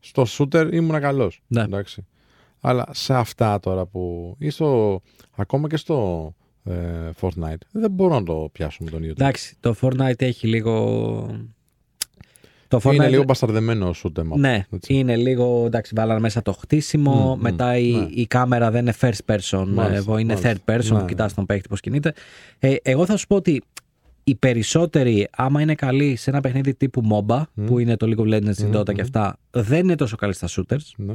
Στο 0.00 0.24
shooter 0.28 0.68
ήμουν 0.72 1.00
καλός. 1.00 1.42
Ναι. 1.46 1.62
Εντάξει. 1.62 2.06
Αλλά 2.60 2.88
σε 2.92 3.14
αυτά 3.14 3.60
τώρα 3.60 3.86
που. 3.86 4.34
ή 4.38 4.50
στο, 4.50 5.00
ακόμα 5.36 5.68
και 5.68 5.76
στο 5.76 6.34
ε, 6.70 7.10
Fortnite, 7.20 7.60
δεν 7.72 7.90
μπορώ 7.90 8.14
να 8.14 8.22
το 8.22 8.48
πιάσω 8.52 8.78
με 8.84 8.90
τον 8.90 9.02
ίδιο 9.02 9.14
τρόπο. 9.14 9.30
Εντάξει, 9.30 9.56
το 9.60 9.74
Fortnite 9.80 10.22
έχει 10.22 10.46
λίγο. 10.46 10.74
Το 12.68 12.80
Fortnite 12.82 12.94
Είναι 12.94 13.08
λίγο 13.08 13.22
μπασταρδεμένο 13.22 13.94
shoot 14.02 14.20
em 14.20 14.22
up. 14.22 14.36
Ναι, 14.36 14.66
έτσι. 14.70 14.94
είναι 14.94 15.16
λίγο. 15.16 15.62
Εντάξει, 15.66 15.92
βάλανε 15.96 16.20
μέσα 16.20 16.42
το 16.42 16.52
χτίσιμο. 16.52 17.34
Μμ, 17.34 17.38
μμ, 17.38 17.42
μετά 17.42 17.76
η, 17.76 17.92
ναι. 17.92 18.06
η 18.10 18.26
κάμερα 18.26 18.70
δεν 18.70 18.80
είναι 18.80 18.94
first 19.00 19.34
person, 19.34 19.64
Μάλιστα, 19.68 19.96
εγώ 19.96 20.18
είναι 20.18 20.34
μάλιστα. 20.34 20.52
third 20.66 20.74
person. 20.74 20.92
Ναι, 20.92 20.98
που 20.98 21.04
κοιτάς 21.04 21.28
ναι. 21.28 21.34
τον 21.34 21.46
παίχτη 21.46 21.68
πώς 21.68 21.80
κινείται. 21.80 22.12
Ε, 22.58 22.74
εγώ 22.82 23.06
θα 23.06 23.16
σου 23.16 23.26
πω 23.26 23.36
ότι 23.36 23.62
οι 24.24 24.34
περισσότεροι, 24.34 25.28
άμα 25.30 25.60
είναι 25.60 25.74
καλοί 25.74 26.16
σε 26.16 26.30
ένα 26.30 26.40
παιχνίδι 26.40 26.74
τύπου 26.74 27.02
MOBA, 27.10 27.42
Μμ. 27.54 27.64
που 27.64 27.78
είναι 27.78 27.96
το 27.96 28.06
League 28.10 28.20
of 28.20 28.34
Legends, 28.34 28.58
η 28.58 28.64
Μμ, 28.64 28.76
Dota 28.76 28.84
και 28.84 28.92
μμ. 28.92 29.00
αυτά, 29.00 29.38
δεν 29.50 29.80
είναι 29.80 29.94
τόσο 29.94 30.16
καλοί 30.16 30.32
στα 30.32 30.48
shooters. 30.50 30.84
Ναι, 30.96 31.14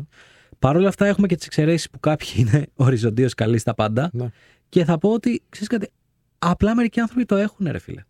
Παρ' 0.59 0.75
όλα 0.75 0.87
αυτά, 0.87 1.05
έχουμε 1.05 1.27
και 1.27 1.35
τις 1.35 1.45
εξαιρέσεις 1.45 1.89
που 1.89 1.99
κάποιοι 1.99 2.27
είναι 2.35 2.65
οριζοντίως 2.75 3.33
καλοί 3.33 3.57
στα 3.57 3.73
πάντα. 3.73 4.11
Ναι. 4.65 4.81
Και 4.81 4.85
θα 4.85 4.97
πω 4.97 5.09
ότι, 5.13 5.41
ξέρεις 5.49 5.67
κάτι, 5.67 5.89
απλά 6.39 6.75
μερικοί 6.75 6.99
άνθρωποι 6.99 7.25
το 7.25 7.35
έχουν, 7.35 7.67
ρε 7.71 7.79
φίλε. 7.79 8.03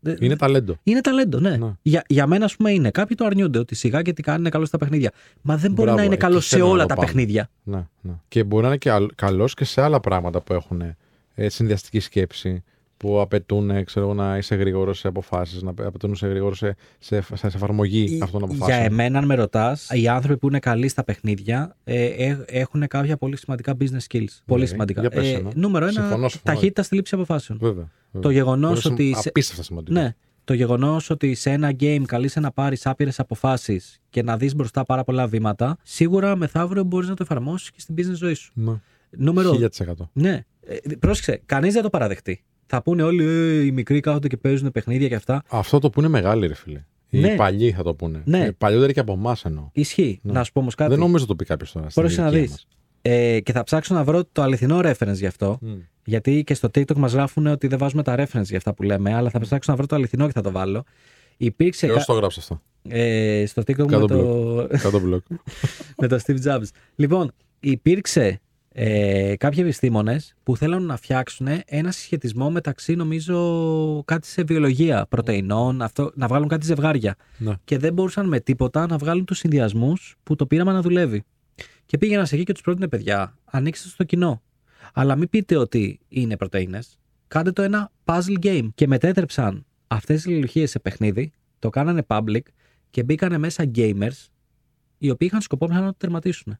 Δεν- 0.00 0.16
Είναι 0.20 0.36
ταλέντο. 0.36 0.76
είναι 0.82 1.00
ταλέντο, 1.00 1.40
ναι. 1.40 1.56
Ναι. 1.56 1.72
Για, 1.82 2.02
για 2.08 2.26
μένα, 2.26 2.44
ας 2.44 2.56
πούμε, 2.56 2.70
είναι. 2.70 2.90
Κάποιοι 2.90 3.16
το 3.16 3.24
αρνιούνται 3.24 3.58
ότι 3.58 3.74
σιγά 3.74 4.02
και 4.02 4.12
τι 4.12 4.22
κάνει 4.22 4.38
είναι 4.38 4.48
καλό 4.48 4.64
στα 4.64 4.78
παιχνίδια. 4.78 5.12
Μα 5.42 5.56
δεν 5.56 5.70
μπορεί 5.70 5.82
Μπράβο, 5.82 5.96
να 5.98 6.04
είναι 6.04 6.14
εκεί 6.14 6.22
καλός 6.22 6.46
σε 6.46 6.54
θέλω 6.56 6.66
να 6.66 6.72
όλα 6.72 6.82
το 6.82 6.88
τα 6.88 6.94
πάμε. 6.94 7.06
παιχνίδια. 7.06 7.50
Ναι, 7.62 7.86
ναι. 8.00 8.12
Και 8.28 8.44
μπορεί 8.44 8.62
να 8.62 8.68
είναι 8.68 8.76
και 8.76 8.90
καλός 9.14 9.54
και 9.54 9.64
σε 9.64 9.80
άλλα 9.80 10.00
πράγματα 10.00 10.40
που 10.40 10.52
έχουν 10.52 10.80
ε, 11.34 11.48
συνδυαστική 11.48 12.00
σκέψη, 12.00 12.62
που 12.96 13.20
απαιτούν 13.20 13.70
ε, 13.70 13.82
ξέρω, 13.82 14.04
εγώ, 14.04 14.14
να 14.14 14.36
είσαι 14.36 14.54
γρήγορος 14.54 14.98
σε 14.98 15.08
αποφάσεις, 15.08 15.62
να 15.62 15.70
απαιτούν 15.70 16.14
σε 16.14 16.26
γρήγορος 16.26 16.58
σε, 16.58 16.74
σε, 16.98 17.20
σε, 17.22 17.36
σε 17.36 17.46
εφαρμογή 17.46 18.18
αυτών 18.22 18.40
των 18.40 18.48
Για 18.50 18.58
αποφάσεων. 18.58 18.86
εμένα, 18.92 19.18
αν 19.18 19.24
με 19.24 19.34
ρωτάς, 19.34 19.88
οι 19.92 20.08
άνθρωποι 20.08 20.38
που 20.38 20.48
είναι 20.48 20.58
καλοί 20.58 20.88
στα 20.88 21.04
παιχνίδια 21.04 21.76
ε, 21.84 22.04
ε, 22.04 22.38
έχουν 22.46 22.86
κάποια 22.86 23.16
πολύ 23.16 23.36
σημαντικά 23.36 23.76
business 23.80 24.06
skills. 24.12 24.24
Πολύ 24.44 24.66
σημαντικά. 24.66 25.00
για 25.00 25.10
πες 25.10 25.26
Ε, 25.26 25.30
ένα. 25.36 25.50
νούμερο 25.54 25.84
ένα, 25.84 25.92
Συμφωνώ, 25.92 26.28
συμφωνώ. 26.28 26.54
ταχύτητα 26.54 26.82
στη 26.82 26.94
λήψη 26.94 27.14
αποφάσεων. 27.14 27.58
Βέβαια. 27.62 27.74
βέβαια. 28.12 28.20
Το 28.20 28.30
γεγονός 28.30 28.84
Είναι 28.84 28.94
ότι. 28.94 29.14
σε- 29.18 29.28
Απίστευτα 29.28 29.62
σημαντικός. 29.62 30.02
Ναι. 30.02 30.14
Το 30.44 30.54
γεγονός 30.54 31.10
ότι 31.10 31.34
σε 31.34 31.50
ένα 31.50 31.70
game 31.80 32.02
καλείσαι 32.06 32.40
να 32.40 32.50
πάρεις 32.52 32.86
άπειρες 32.86 33.20
αποφάσεις 33.20 34.00
και 34.10 34.22
να 34.22 34.36
δεις 34.36 34.54
μπροστά 34.54 34.84
πάρα 34.84 35.04
πολλά 35.04 35.26
βήματα, 35.26 35.76
σίγουρα 35.82 36.36
μεθαύριο 36.36 36.84
μπορείς 36.84 37.08
να 37.08 37.14
το 37.14 37.22
εφαρμόσεις 37.22 37.70
και 37.70 37.80
στην 37.80 37.94
business 37.98 38.14
ζωή 38.14 38.34
σου. 38.34 38.52
Ναι. 38.54 38.72
Νούμερο 39.10 39.50
1000%. 39.52 40.10
Ναι. 40.12 40.44
Ε, 40.60 40.76
πρόσεξε, 40.98 41.42
κανείς 41.46 41.72
δεν 41.74 41.82
το 41.82 41.90
παραδεχτεί. 41.90 42.44
Θα 42.66 42.82
πούνε 42.82 43.02
όλοι 43.02 43.24
ε, 43.24 43.64
οι 43.64 43.70
μικροί 43.70 44.00
κάθονται 44.00 44.28
και 44.28 44.36
παίζουν 44.36 44.70
παιχνίδια 44.72 45.08
και 45.08 45.14
αυτά. 45.14 45.42
Αυτό 45.48 45.78
το 45.78 45.90
που 45.90 46.00
είναι 46.00 46.08
μεγάλοι, 46.08 46.46
ρε 46.46 46.54
φίλε. 46.54 46.84
Οι 47.08 47.18
Ναι. 47.20 47.34
παλιοί 47.36 47.72
θα 47.72 47.82
το 47.82 47.94
πούνε. 47.94 48.22
Ναι. 48.24 48.44
Ε, 48.44 48.50
παλιότεροι 48.50 48.92
και 48.92 49.00
από 49.00 49.12
εμάς 49.12 49.44
εννοώ. 49.44 49.68
Ισχύει. 49.72 50.20
Ναι. 50.22 50.32
Να 50.32 50.44
σου 50.44 50.52
πω 50.52 50.60
όμως 50.60 50.74
κάτι. 50.74 50.90
Δεν 50.90 50.98
νομίζω 50.98 51.22
να 51.22 51.28
το 51.28 51.36
πει 51.36 51.44
κάποιος 51.44 51.72
τώρα. 51.72 51.90
στην 51.90 52.02
Πρόσεξε 52.02 52.24
να 52.30 52.36
ηλικία 52.36 52.54
δεις. 52.54 52.66
μας. 52.66 52.66
Ε, 53.02 53.40
και 53.40 53.52
θα 53.52 53.62
ψάξω 53.62 53.94
να 53.94 54.04
βρω 54.04 54.24
το 54.32 54.42
αληθινό 54.42 54.78
reference 54.82 55.14
γι' 55.14 55.26
αυτό. 55.26 55.58
Μμ. 55.60 55.72
Γιατί 56.04 56.42
και 56.44 56.54
στο 56.54 56.68
TikTok 56.74 56.96
μας 56.96 57.12
γράφουν 57.12 57.46
ότι 57.46 57.66
δεν 57.66 57.78
βάζουμε 57.78 58.02
τα 58.02 58.14
reference 58.18 58.44
για 58.44 58.56
αυτά 58.56 58.74
που 58.74 58.82
λέμε. 58.82 59.14
Αλλά 59.14 59.30
θα 59.30 59.38
ψάξω 59.40 59.70
να 59.70 59.76
βρω 59.76 59.86
το 59.86 59.94
αληθινό 59.94 60.26
και 60.26 60.32
θα 60.32 60.40
το 60.40 60.50
βάλω. 60.50 60.84
Υπήρξε 61.36 61.86
Ποιος 61.86 61.98
κα- 61.98 62.04
το 62.04 62.12
γράψε 62.12 62.40
αυτό. 62.40 62.62
ε, 62.88 63.44
στο 63.46 63.62
TikTok 63.62 63.86
Κάτω 63.86 63.98
με 64.00 64.06
το, 64.06 64.66
Κάτω 64.82 65.00
μπλοκ. 65.00 65.24
με 66.00 66.06
το 66.08 66.18
Steve 66.26 66.42
Jobs. 66.44 66.66
Λοιπόν, 66.96 67.32
υπήρξε 67.60 68.40
ε, 68.78 69.36
κάποιοι 69.36 69.58
επιστήμονες 69.62 70.34
που 70.42 70.56
θέλουν 70.56 70.86
να 70.86 70.96
φτιάξουν 70.96 71.48
ένα 71.66 71.90
συσχετισμό 71.90 72.50
μεταξύ, 72.50 72.94
νομίζω, 72.94 74.02
κάτι 74.04 74.26
σε 74.26 74.42
βιολογία 74.42 75.06
πρωτεϊνών, 75.08 75.82
αυτό, 75.82 76.12
να 76.14 76.26
βγάλουν 76.26 76.48
κάτι 76.48 76.66
ζευγάρια. 76.66 77.16
Ναι. 77.38 77.54
Και 77.64 77.78
δεν 77.78 77.92
μπορούσαν 77.92 78.28
με 78.28 78.40
τίποτα 78.40 78.86
να 78.86 78.96
βγάλουν 78.96 79.24
τους 79.24 79.38
συνδυασμούς 79.38 80.16
που 80.22 80.36
το 80.36 80.46
πείραμα 80.46 80.72
να 80.72 80.82
δουλεύει. 80.82 81.24
Και 81.86 81.98
πήγαιναν 81.98 82.26
σε 82.26 82.34
εκεί 82.34 82.44
και 82.44 82.52
τους 82.52 82.62
πρότεινε 82.62 82.88
παιδιά, 82.88 83.38
ανοίξτε 83.44 83.88
στο 83.88 84.04
κοινό. 84.04 84.42
Αλλά 84.92 85.16
μην 85.16 85.28
πείτε 85.28 85.56
ότι 85.56 86.00
είναι 86.08 86.36
πρωτενε. 86.36 86.80
Κάντε 87.28 87.52
το 87.52 87.62
ένα 87.62 87.92
puzzle 88.04 88.38
game. 88.42 88.68
Και 88.74 88.86
μετέτρεψαν 88.86 89.66
αυτές 89.86 90.16
τις 90.16 90.26
λιλουχίε 90.26 90.66
σε 90.66 90.78
παιχνίδι, 90.78 91.32
το 91.58 91.70
κάνανε 91.70 92.02
public 92.06 92.42
και 92.90 93.02
μπήκανε 93.02 93.38
μέσα 93.38 93.70
gamers 93.74 94.26
οι 94.98 95.10
οποίοι 95.10 95.28
είχαν 95.30 95.40
σκοπό 95.40 95.66
να 95.66 95.84
το 95.84 95.94
τερματίσουν. 95.96 96.58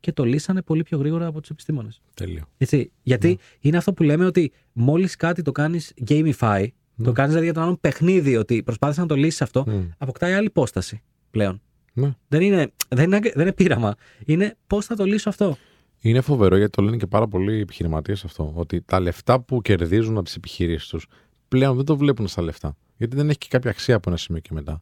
Και 0.00 0.12
το 0.12 0.24
λύσανε 0.24 0.62
πολύ 0.62 0.82
πιο 0.82 0.98
γρήγορα 0.98 1.26
από 1.26 1.40
τους 1.40 1.50
επιστήμονες. 1.50 2.00
Τέλειο. 2.14 2.42
Έτσι. 2.58 2.92
Γιατί 3.02 3.28
Ναι. 3.28 3.34
είναι 3.60 3.76
αυτό 3.76 3.92
που 3.92 4.02
λέμε 4.02 4.24
ότι 4.24 4.52
μόλις 4.72 5.16
κάτι 5.16 5.42
το 5.42 5.52
κάνεις 5.52 5.92
gamify, 6.08 6.66
Ναι. 6.94 7.04
το 7.04 7.12
κάνεις 7.12 7.28
δηλαδή 7.30 7.44
για 7.44 7.54
τον 7.54 7.62
άλλον 7.62 7.80
παιχνίδι, 7.80 8.36
ότι 8.36 8.62
προσπάθησες 8.62 9.02
να 9.02 9.08
το 9.08 9.14
λύσεις 9.14 9.42
αυτό, 9.42 9.64
Μμ. 9.66 9.80
αποκτάει 9.98 10.32
άλλη 10.32 10.46
υπόσταση 10.46 11.02
πλέον. 11.30 11.60
Ναι. 11.92 12.14
Δεν 12.28 12.40
είναι, 12.40 12.72
δεν, 12.88 13.04
είναι, 13.04 13.18
δεν 13.20 13.40
είναι 13.42 13.52
πείραμα. 13.52 13.94
Είναι 14.24 14.56
πώς 14.66 14.86
θα 14.86 14.96
το 14.96 15.04
λύσω 15.04 15.28
αυτό. 15.28 15.56
Είναι 16.00 16.20
φοβερό 16.20 16.56
γιατί 16.56 16.70
το 16.72 16.82
λένε 16.82 16.96
και 16.96 17.06
πάρα 17.06 17.28
πολλοί 17.28 17.60
επιχειρηματίες 17.60 18.24
αυτό. 18.24 18.52
Ότι 18.54 18.80
τα 18.82 19.00
λεφτά 19.00 19.40
που 19.40 19.62
κερδίζουν 19.62 20.14
από 20.16 20.24
τις 20.24 20.34
επιχειρήσεις 20.36 20.88
τους 20.88 21.06
πλέον 21.48 21.76
δεν 21.76 21.84
το 21.84 21.96
βλέπουν 21.96 22.28
στα 22.28 22.42
λεφτά. 22.42 22.76
Γιατί 22.96 23.16
δεν 23.16 23.28
έχει 23.28 23.38
και 23.38 23.46
κάποια 23.50 23.70
αξία 23.70 23.94
από 23.96 24.10
ένα 24.10 24.18
σημείο 24.18 24.40
και 24.40 24.50
μετά. 24.52 24.80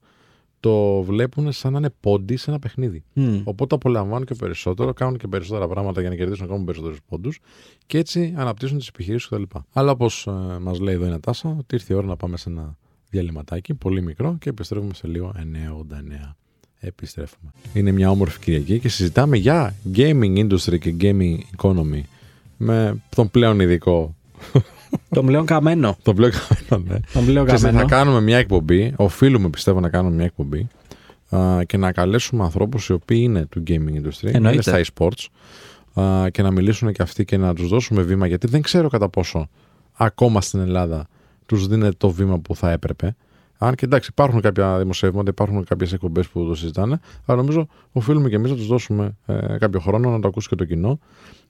Το 0.60 1.02
βλέπουν 1.02 1.52
σαν 1.52 1.72
να 1.72 1.78
είναι 1.78 1.90
πόντι 2.00 2.36
σε 2.36 2.50
ένα 2.50 2.58
παιχνίδι. 2.58 3.04
Μμ. 3.12 3.40
Οπότε 3.44 3.74
απολαμβάνουν 3.74 4.26
και 4.26 4.34
περισσότερο, 4.34 4.92
κάνουν 4.92 5.18
και 5.18 5.28
περισσότερα 5.28 5.68
πράγματα 5.68 6.00
για 6.00 6.10
να 6.10 6.16
κερδίσουν 6.16 6.44
ακόμα 6.44 6.64
περισσότερους 6.64 6.98
πόντους 7.08 7.40
και 7.86 7.98
έτσι 7.98 8.34
αναπτύσσουν 8.36 8.78
τις 8.78 8.88
επιχειρήσεις 8.88 9.28
κτλ. 9.28 9.42
Αλλά 9.72 9.90
όπως 9.90 10.26
ε, 10.26 10.58
μας 10.60 10.78
λέει 10.78 10.94
εδώ 10.94 11.06
η 11.06 11.08
Νατάσα, 11.08 11.56
ότι 11.58 11.74
ήρθε 11.74 11.94
η 11.94 11.96
ώρα 11.96 12.06
να 12.06 12.16
πάμε 12.16 12.36
σε 12.36 12.48
ένα 12.48 12.76
διαλυματάκι 13.10 13.74
πολύ 13.74 14.02
μικρό 14.02 14.36
και 14.40 14.48
επιστρέφουμε 14.48 14.94
σε 14.94 15.06
λίγο 15.06 15.32
989. 16.30 16.34
Επιστρέφουμε. 16.80 17.50
Είναι 17.72 17.92
μια 17.92 18.10
όμορφη 18.10 18.40
Κυριακή 18.40 18.78
και 18.78 18.88
συζητάμε 18.88 19.36
για 19.36 19.74
gaming 19.94 20.48
industry 20.48 20.78
και 20.78 20.94
gaming 21.00 21.38
economy 21.56 22.00
με 22.56 23.02
τον 23.14 23.30
πλέον 23.30 23.60
ειδικό. 23.60 24.14
Το 25.08 25.22
πλέον 25.22 25.46
καμένο. 25.46 25.96
Τον 26.02 26.16
πλέον 26.16 26.32
καμένο, 26.32 26.92
ναι. 26.92 27.00
Το 27.12 27.20
πλέον 27.20 27.44
Ξέρεις 27.44 27.62
τι, 27.62 27.66
καμένο. 27.68 27.88
θα 27.88 27.94
κάνουμε 27.96 28.20
μια 28.20 28.38
εκπομπή, 28.38 28.92
οφείλουμε 28.96 29.48
πιστεύω 29.48 29.80
να 29.80 29.88
κάνουμε 29.88 30.14
μια 30.14 30.24
εκπομπή 30.24 30.68
α, 31.36 31.64
και 31.66 31.76
να 31.76 31.92
καλέσουμε 31.92 32.44
ανθρώπους 32.44 32.88
οι 32.88 32.92
οποίοι 32.92 33.20
είναι 33.22 33.46
του 33.46 33.62
gaming 33.66 33.72
industry, 33.72 34.32
Εννοείται. 34.32 34.52
είναι 34.52 34.62
στα 34.62 34.80
e-sports 34.94 35.26
α, 36.02 36.28
και 36.30 36.42
να 36.42 36.50
μιλήσουν 36.50 36.92
και 36.92 37.02
αυτοί 37.02 37.24
και 37.24 37.36
να 37.36 37.54
τους 37.54 37.68
δώσουμε 37.68 38.02
βήμα 38.02 38.26
γιατί 38.26 38.46
δεν 38.46 38.62
ξέρω 38.62 38.88
κατά 38.88 39.08
πόσο 39.08 39.48
ακόμα 39.92 40.40
στην 40.40 40.60
Ελλάδα 40.60 41.06
τους 41.46 41.66
δίνεται 41.66 41.94
το 41.96 42.10
βήμα 42.10 42.38
που 42.38 42.56
θα 42.56 42.70
έπρεπε. 42.70 43.16
Αν 43.58 43.74
και 43.74 43.84
εντάξει, 43.84 44.08
υπάρχουν 44.12 44.40
κάποια 44.40 44.78
δημοσιεύματα, 44.78 45.30
υπάρχουν 45.30 45.64
κάποιες 45.64 45.92
εκπομπές 45.92 46.28
που 46.28 46.46
το 46.46 46.54
συζητάνε, 46.54 47.00
αλλά 47.24 47.38
νομίζω 47.38 47.66
οφείλουμε 47.92 48.28
και 48.28 48.34
εμείς 48.34 48.50
να 48.50 48.56
τους 48.56 48.66
δώσουμε 48.66 49.16
ε, 49.26 49.56
κάποιο 49.58 49.80
χρόνο 49.80 50.10
να 50.10 50.20
το 50.20 50.28
ακούσει 50.28 50.48
και 50.48 50.54
το 50.54 50.64
κοινό, 50.64 50.98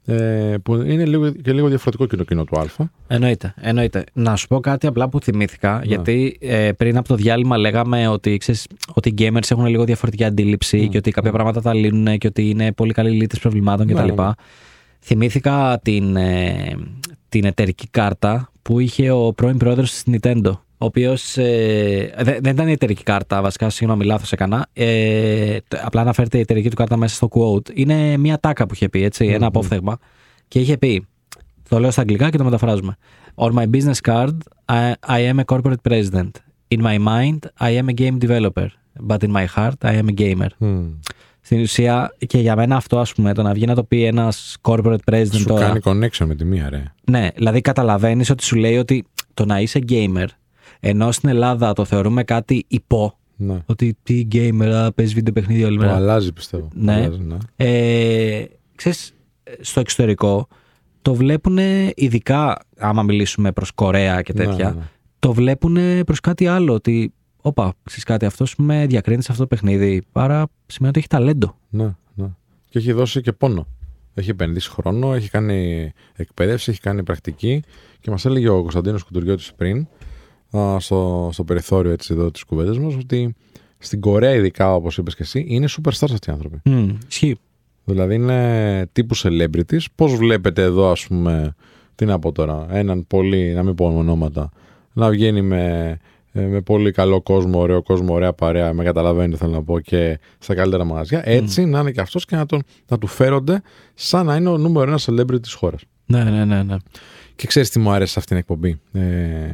ε, 0.04 0.54
που 0.62 0.74
είναι 0.74 1.04
λίγο, 1.04 1.30
και 1.30 1.52
λίγο 1.52 1.68
διαφορετικό 1.68 2.06
και 2.06 2.16
το 2.16 2.24
κοινό 2.24 2.44
του 2.44 2.58
Α. 2.58 2.64
Εννοείται, 3.06 3.54
εννοείται. 3.60 4.04
Να 4.12 4.36
σου 4.36 4.46
πω 4.46 4.60
κάτι 4.60 4.86
απλά 4.86 5.08
που 5.08 5.20
θυμήθηκα, 5.20 5.80
γιατί 5.84 6.36
ε, 6.40 6.72
πριν 6.72 6.96
από 6.96 7.08
το 7.08 7.14
διάλειμμα 7.14 7.56
λέγαμε 7.58 8.08
ότι, 8.08 8.36
ξέρεις, 8.36 8.66
ότι 8.94 9.08
οι 9.08 9.14
gamers 9.18 9.50
έχουν 9.50 9.66
λίγο 9.66 9.84
διαφορετική 9.84 10.24
αντίληψη 10.24 10.76
Μμ, 10.76 10.88
και 10.88 10.96
ότι 10.98 11.10
κάποια 11.10 11.30
μμ. 11.30 11.34
πράγματα 11.34 11.60
τα 11.60 11.74
λύνουν 11.74 12.18
και 12.18 12.26
ότι 12.26 12.48
είναι 12.48 12.72
πολύ 12.72 12.92
καλοί 12.92 13.10
λύτες 13.10 13.38
προβλημάτων 13.38 13.86
Ναι, 13.86 13.92
κτλ. 13.92 14.06
ναι, 14.06 14.22
ναι. 14.22 14.30
Θυμήθηκα 15.00 15.80
την, 15.82 16.16
ε, 16.16 16.76
την 17.28 17.44
εταιρική 17.44 17.88
κάρτα 17.90 18.50
που 18.62 18.80
είχε 18.80 19.10
ο 19.10 19.32
πρώην 19.32 19.56
πρόεδρος 19.56 19.90
της 19.90 20.02
Nintendo. 20.06 20.52
Ο 20.78 20.84
οποίος. 20.84 21.36
Ε, 21.36 22.14
δεν, 22.18 22.38
δεν 22.42 22.52
ήταν 22.52 22.68
η 22.68 22.72
εταιρική 22.72 23.02
κάρτα, 23.02 23.42
βασικά, 23.42 23.70
συγγνώμη, 23.70 24.04
λάθος 24.04 24.32
έκανα. 24.32 24.66
Ε, 24.72 25.56
τ- 25.68 25.84
απλά 25.84 26.00
αναφέρεται 26.00 26.38
η 26.38 26.40
εταιρική 26.40 26.70
του 26.70 26.76
κάρτα 26.76 26.96
μέσα 26.96 27.14
στο 27.14 27.28
quote. 27.32 27.70
Είναι 27.74 28.16
μια 28.16 28.38
τάκα 28.40 28.66
που 28.66 28.74
είχε 28.74 28.88
πει, 28.88 29.02
έτσι, 29.02 29.26
ένα 29.26 29.46
απόφθεγμα. 29.46 29.98
Και 30.48 30.60
είχε 30.60 30.76
πει. 30.78 31.06
Το 31.68 31.78
λέω 31.80 31.90
στα 31.90 32.00
αγγλικά 32.00 32.30
και 32.30 32.36
το 32.38 32.44
μεταφράζουμε. 32.44 32.96
On 33.34 33.52
my 33.52 33.64
business 33.70 34.10
card, 34.12 34.36
I, 34.64 34.92
I 35.08 35.32
am 35.34 35.38
a 35.38 35.44
corporate 35.54 35.90
president. 35.90 36.30
In 36.68 36.80
my 36.82 36.98
mind, 36.98 37.38
I 37.60 37.82
am 37.82 37.86
a 37.88 37.94
game 38.00 38.18
developer. 38.28 38.66
But 39.08 39.16
in 39.22 39.30
my 39.30 39.46
heart, 39.56 39.78
I 39.82 40.02
am 40.02 40.06
a 40.08 40.20
gamer. 40.20 40.48
Μμ. 40.58 40.84
Στην 41.40 41.60
ουσία, 41.60 42.14
και 42.26 42.38
για 42.38 42.56
μένα 42.56 42.76
αυτό, 42.76 42.98
ας 42.98 43.12
πούμε, 43.12 43.34
το 43.34 43.42
να 43.42 43.52
βγει 43.52 43.66
να 43.66 43.74
το 43.74 43.84
πει 43.84 44.04
ένας 44.04 44.56
corporate 44.60 44.96
president 45.12 45.26
Σου 45.32 45.44
τώρα. 45.44 45.66
κάνει 45.66 45.80
connection 45.84 46.24
με 46.26 46.34
τη 46.34 46.44
μία, 46.44 46.68
ρε. 46.70 46.82
Ναι, 47.10 47.28
δηλαδή 47.34 47.60
καταλαβαίνεις 47.60 48.30
ότι 48.30 48.44
σου 48.44 48.56
λέει 48.56 48.76
ότι 48.76 49.04
το 49.34 49.44
να 49.44 49.60
είσαι 49.60 49.80
gamer, 49.88 50.26
ενώ 50.80 51.12
στην 51.12 51.28
Ελλάδα 51.28 51.72
το 51.72 51.84
θεωρούμε 51.84 52.24
κάτι 52.24 52.64
υπό, 52.68 53.18
Ναι. 53.36 53.62
ότι 53.66 53.96
τι 54.02 54.26
gamer, 54.32 54.62
α, 54.74 54.92
παίζει 54.92 55.14
βίντεο 55.14 55.32
παιχνίδια 55.32 55.66
όλη 55.66 55.76
Το 55.76 55.82
μέρα. 55.82 55.94
αλλάζει, 55.96 56.32
πιστεύω. 56.32 56.68
Ναι. 56.74 56.92
Αλλάζει, 56.94 57.20
ναι. 57.22 57.36
Ε, 57.56 58.44
ξέρεις, 58.74 59.14
στο 59.60 59.80
εξωτερικό 59.80 60.46
το 61.02 61.14
βλέπουν 61.14 61.58
ειδικά 61.94 62.58
άμα 62.78 63.02
μιλήσουμε 63.02 63.52
προς 63.52 63.70
Κορέα 63.72 64.22
και 64.22 64.32
Ναι, 64.36 64.44
τέτοια, 64.44 64.68
ναι, 64.70 64.74
ναι. 64.76 64.82
το 65.18 65.32
βλέπουν 65.32 65.76
προς 66.04 66.20
κάτι 66.20 66.46
άλλο, 66.46 66.72
ότι 66.74 67.12
όπα, 67.42 67.74
ξέρεις 67.82 68.04
κάτι, 68.04 68.26
αυτός 68.26 68.54
με 68.56 68.86
διακρίνει 68.86 69.22
σε 69.22 69.28
αυτό 69.32 69.42
το 69.42 69.48
παιχνίδι, 69.48 70.02
άρα 70.12 70.46
σημαίνει 70.66 70.88
ότι 70.88 70.98
έχει 70.98 71.08
ταλέντο. 71.08 71.56
Ναι, 71.70 71.94
ναι. 72.14 72.26
Και 72.68 72.78
έχει 72.78 72.92
δώσει 72.92 73.20
και 73.20 73.32
πόνο. 73.32 73.66
Έχει 74.14 74.30
επενδύσει 74.30 74.70
χρόνο, 74.70 75.14
έχει 75.14 75.30
κάνει 75.30 75.92
εκπαίδευση, 76.16 76.70
έχει 76.70 76.80
κάνει 76.80 77.02
πρακτική 77.02 77.62
και 78.00 78.10
μας 78.10 78.24
έλεγε 78.24 78.48
ο 78.48 78.60
Κωνσταντίνος 78.60 79.02
Κουτουριώτης 79.02 79.52
πριν 79.56 79.78
α, 79.78 79.86
στο, 80.78 81.30
στο 81.32 81.44
περιθώριο 81.44 81.92
έτσι 81.92 82.14
εδώ 82.14 82.30
της 82.30 82.42
κουβέντας 82.42 82.78
μας 82.78 82.94
ότι 82.94 83.34
στην 83.78 84.00
Κορέα 84.00 84.34
ειδικά 84.34 84.74
όπως 84.74 84.98
είπες 84.98 85.14
και 85.14 85.22
εσύ 85.22 85.44
είναι 85.48 85.66
superstars 85.70 86.12
αυτοί 86.12 86.30
οι 86.30 86.32
άνθρωποι. 86.32 86.60
Μμ, 86.64 86.88
ισχύει. 87.08 87.38
Δηλαδή 87.84 88.14
είναι 88.14 88.86
τύπου 88.92 89.16
celebrities. 89.16 89.84
Πώς 89.94 90.14
βλέπετε 90.14 90.62
εδώ 90.62 90.90
ας 90.90 91.06
πούμε, 91.06 91.54
τι 91.94 92.04
να 92.04 92.18
πω 92.18 92.32
τώρα, 92.32 92.66
έναν 92.70 93.06
πολύ, 93.06 93.52
να 93.52 93.62
μην 93.62 93.74
πω 93.74 93.86
ονόματα, 93.86 94.50
να 94.92 95.10
βγαίνει 95.10 95.42
με, 95.42 95.96
ε, 96.32 96.40
με 96.40 96.60
πολύ 96.60 96.90
καλό 96.90 97.22
κόσμο, 97.22 97.60
ωραίο 97.60 97.82
κόσμο, 97.82 98.14
ωραία 98.14 98.32
παρέα, 98.32 98.72
με 98.72 98.84
καταλαβαίνετε 98.84 99.36
θέλω 99.36 99.52
να 99.52 99.62
πω 99.62 99.80
και 99.80 100.18
στα 100.38 100.54
καλύτερα 100.54 100.84
μαγαζιά. 100.84 101.22
Έτσι 101.24 101.64
να 101.64 101.80
είναι 101.80 101.90
και 101.90 102.00
αυτός 102.00 102.24
και 102.24 102.36
να, 102.36 102.46
τον, 102.46 102.62
να 102.88 102.98
του 102.98 103.06
φέρονται 103.06 103.62
σαν 103.94 104.26
να 104.26 104.36
είναι 104.36 104.48
ο 104.48 104.58
νούμερο 104.58 104.90
ένα 104.90 104.98
celebrity 105.02 105.42
της 105.42 105.52
χώρας. 105.52 105.82
Ναι, 106.06 106.24
ναι, 106.24 106.44
ναι, 106.44 106.62
ναι. 106.62 106.76
Και 107.36 107.46
ξέρεις 107.46 107.70
τι 107.70 107.78
μου 107.78 107.90
άρεσε 107.90 108.12
σε 108.12 108.18
αυτήν 108.18 108.36
την 108.36 108.44
εκπομπή. 108.48 108.80
Ε, 108.92 109.50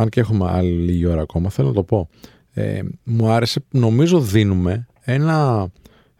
αν 0.00 0.08
και 0.08 0.20
έχουμε 0.20 0.50
άλλη 0.50 0.70
λίγη 0.70 1.06
ώρα 1.06 1.22
ακόμα, 1.22 1.50
θέλω 1.50 1.68
να 1.68 1.74
το 1.74 1.82
πω. 1.82 2.08
Ε, 2.52 2.82
μου 3.02 3.28
άρεσε, 3.28 3.64
νομίζω 3.70 4.20
δίνουμε 4.20 4.86
ένα 5.00 5.68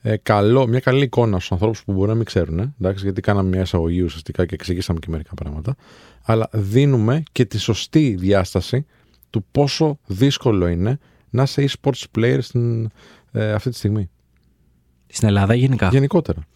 ε, 0.02 0.16
καλό, 0.16 0.66
μια 0.66 0.80
καλή 0.80 1.02
εικόνα 1.04 1.36
στους 1.36 1.52
ανθρώπους 1.52 1.84
που 1.84 1.92
μπορεί 1.92 2.08
να 2.08 2.14
μην 2.14 2.24
ξέρουν, 2.24 2.58
ε, 2.58 2.74
εντάξει, 2.80 3.04
γιατί 3.04 3.20
κάναμε 3.20 3.48
μια 3.48 3.60
εισαγωγή 3.60 4.02
ουσιαστικά 4.02 4.46
και 4.46 4.54
εξηγήσαμε 4.54 4.98
και 4.98 5.06
μερικά 5.10 5.34
πράγματα, 5.34 5.76
αλλά 6.22 6.48
δίνουμε 6.52 7.22
και 7.32 7.44
τη 7.44 7.58
σωστή 7.58 8.16
διάσταση 8.18 8.86
του 9.30 9.44
πόσο 9.52 9.98
δύσκολο 10.06 10.66
είναι 10.66 10.98
να 11.30 11.42
είσαι 11.42 11.68
e-sports 11.68 12.02
player 12.18 12.38
στην, 12.40 12.90
ε, 13.32 13.52
αυτή 13.52 13.70
τη 13.70 13.76
στιγμή. 13.76 14.10
Στην 15.06 15.28
Ελλάδα 15.28 15.54
γενικά. 15.54 15.88
Γενικότερα. 15.88 16.46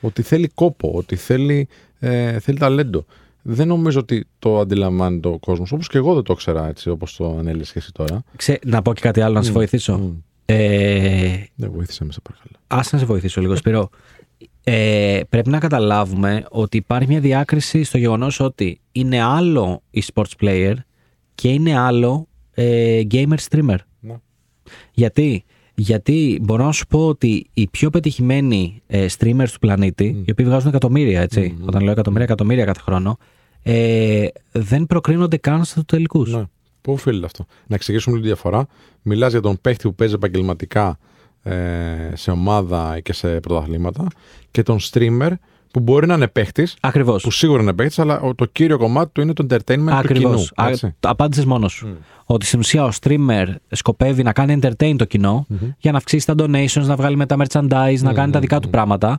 Ότι 0.00 0.22
θέλει 0.22 0.48
κόπο, 0.48 0.92
ότι 0.94 1.16
θέλει, 1.16 1.68
ε, 1.98 2.38
θέλει 2.38 2.58
ταλέντο. 2.58 3.06
Δεν 3.42 3.68
νομίζω 3.68 4.00
ότι 4.00 4.26
το 4.38 4.58
αντιλαμβάνεται 4.60 5.28
ο 5.28 5.38
κόσμος. 5.38 5.72
Όπως 5.72 5.88
και 5.88 5.98
εγώ 5.98 6.14
δεν 6.14 6.22
το 6.22 6.32
ήξερα 6.32 6.68
έτσι, 6.68 6.90
όπως 6.90 7.16
το 7.16 7.36
ανέλησε 7.38 7.72
και 7.72 7.78
εσύ 7.78 7.92
τώρα. 7.92 8.22
Ξέ, 8.36 8.58
να 8.66 8.82
πω 8.82 8.94
και 8.94 9.00
κάτι 9.00 9.20
άλλο 9.20 9.34
να 9.34 9.42
σε 9.42 9.50
Μμ, 9.50 9.54
βοηθήσω. 9.54 9.96
μμ. 9.98 10.12
Ε, 10.44 11.44
Δεν 11.54 11.70
βοήθησε 11.72 12.04
με, 12.04 12.12
σε 12.12 12.20
παρακαλώ. 12.20 12.54
Ας 12.66 12.92
να 12.92 12.98
σε 12.98 13.04
βοηθήσω 13.04 13.40
λίγο, 13.40 13.56
Σπύρο. 13.56 13.88
Ε, 14.64 15.20
πρέπει 15.28 15.48
να 15.50 15.58
καταλάβουμε 15.58 16.44
ότι 16.50 16.76
υπάρχει 16.76 17.08
μια 17.08 17.20
διάκριση 17.20 17.82
στο 17.82 17.98
γεγονός 17.98 18.40
ότι 18.40 18.80
είναι 18.92 19.22
άλλο 19.22 19.82
η 19.90 20.02
sports 20.14 20.30
player 20.40 20.74
και 21.34 21.48
είναι 21.48 21.78
άλλο 21.78 22.26
ε, 22.54 23.02
gamer 23.10 23.36
streamer. 23.50 23.76
Ναι. 24.00 24.14
Γιατί; 24.92 25.44
Γιατί 25.74 26.38
μπορώ 26.42 26.64
να 26.64 26.72
σου 26.72 26.86
πω 26.86 27.06
ότι 27.06 27.46
οι 27.54 27.68
πιο 27.68 27.90
πετυχημένοι 27.90 28.82
ε, 28.86 29.06
streamers 29.18 29.48
του 29.52 29.58
πλανήτη, 29.58 30.22
οι 30.24 30.30
οποίοι 30.30 30.46
βγάζουν 30.46 30.68
εκατομμύρια, 30.68 31.20
έτσι, 31.20 31.56
όταν 31.66 31.82
λέω 31.82 31.92
εκατομμύρια, 31.92 32.24
εκατομμύρια 32.24 32.64
κάθε 32.64 32.80
χρόνο, 32.80 33.18
ε, 33.62 34.26
δεν 34.52 34.86
προκρίνονται 34.86 35.36
καν 35.36 35.64
στους 35.64 35.84
τελικούς. 35.84 36.32
Ναι. 36.32 36.42
Πού 36.80 36.92
οφείλεται 36.92 37.26
αυτό; 37.26 37.46
Να 37.66 37.74
εξηγήσουμε 37.74 38.16
λίγο 38.16 38.26
τη 38.28 38.32
διαφορά. 38.32 38.66
Μιλάς 39.02 39.30
για 39.32 39.40
τον 39.40 39.58
παίχτη 39.60 39.82
που 39.82 39.94
παίζει 39.94 40.14
επαγγελματικά 40.14 40.98
ε, 41.42 41.54
σε 42.14 42.30
ομάδα 42.30 43.00
και 43.00 43.12
σε 43.12 43.40
πρωταθλήματα 43.40 44.06
και 44.50 44.62
τον 44.62 44.78
streamer 44.80 45.32
που 45.72 45.80
μπορεί 45.80 46.06
να 46.06 46.14
είναι 46.14 46.28
παίχτης, 46.28 46.76
Ακριβώς. 46.80 47.22
που 47.22 47.30
σίγουρα 47.30 47.62
είναι 47.62 47.72
παίχτης, 47.72 47.98
αλλά 47.98 48.20
ο- 48.20 48.34
το 48.34 48.44
κύριο 48.44 48.78
κομμάτι 48.78 49.10
του 49.12 49.20
είναι 49.20 49.32
το 49.32 49.46
entertainment 49.50 49.58
του 49.66 49.74
κοινού. 49.74 49.96
Ακριβώς. 49.98 50.52
έτσι. 50.68 50.94
Απάντησες 51.00 51.44
μόνος 51.44 51.72
σου. 51.72 51.96
Ότι 52.24 52.46
στην 52.46 52.58
ουσία 52.58 52.84
ο 52.84 52.88
streamer 53.00 53.46
σκοπεύει 53.70 54.22
να 54.22 54.32
κάνει 54.32 54.58
entertain 54.62 54.94
το 54.96 55.04
κοινο 55.04 55.46
για 55.78 55.90
να 55.90 55.96
αυξήσει 55.96 56.26
τα 56.26 56.34
donations, 56.38 56.84
να 56.86 56.96
βγάλει 56.96 57.16
μετά 57.16 57.36
merchandise, 57.38 57.98
να 58.00 58.12
κάνει 58.12 58.32
τα 58.32 58.40
δικά 58.40 58.60
του 58.60 58.70
πράγματα. 58.70 59.18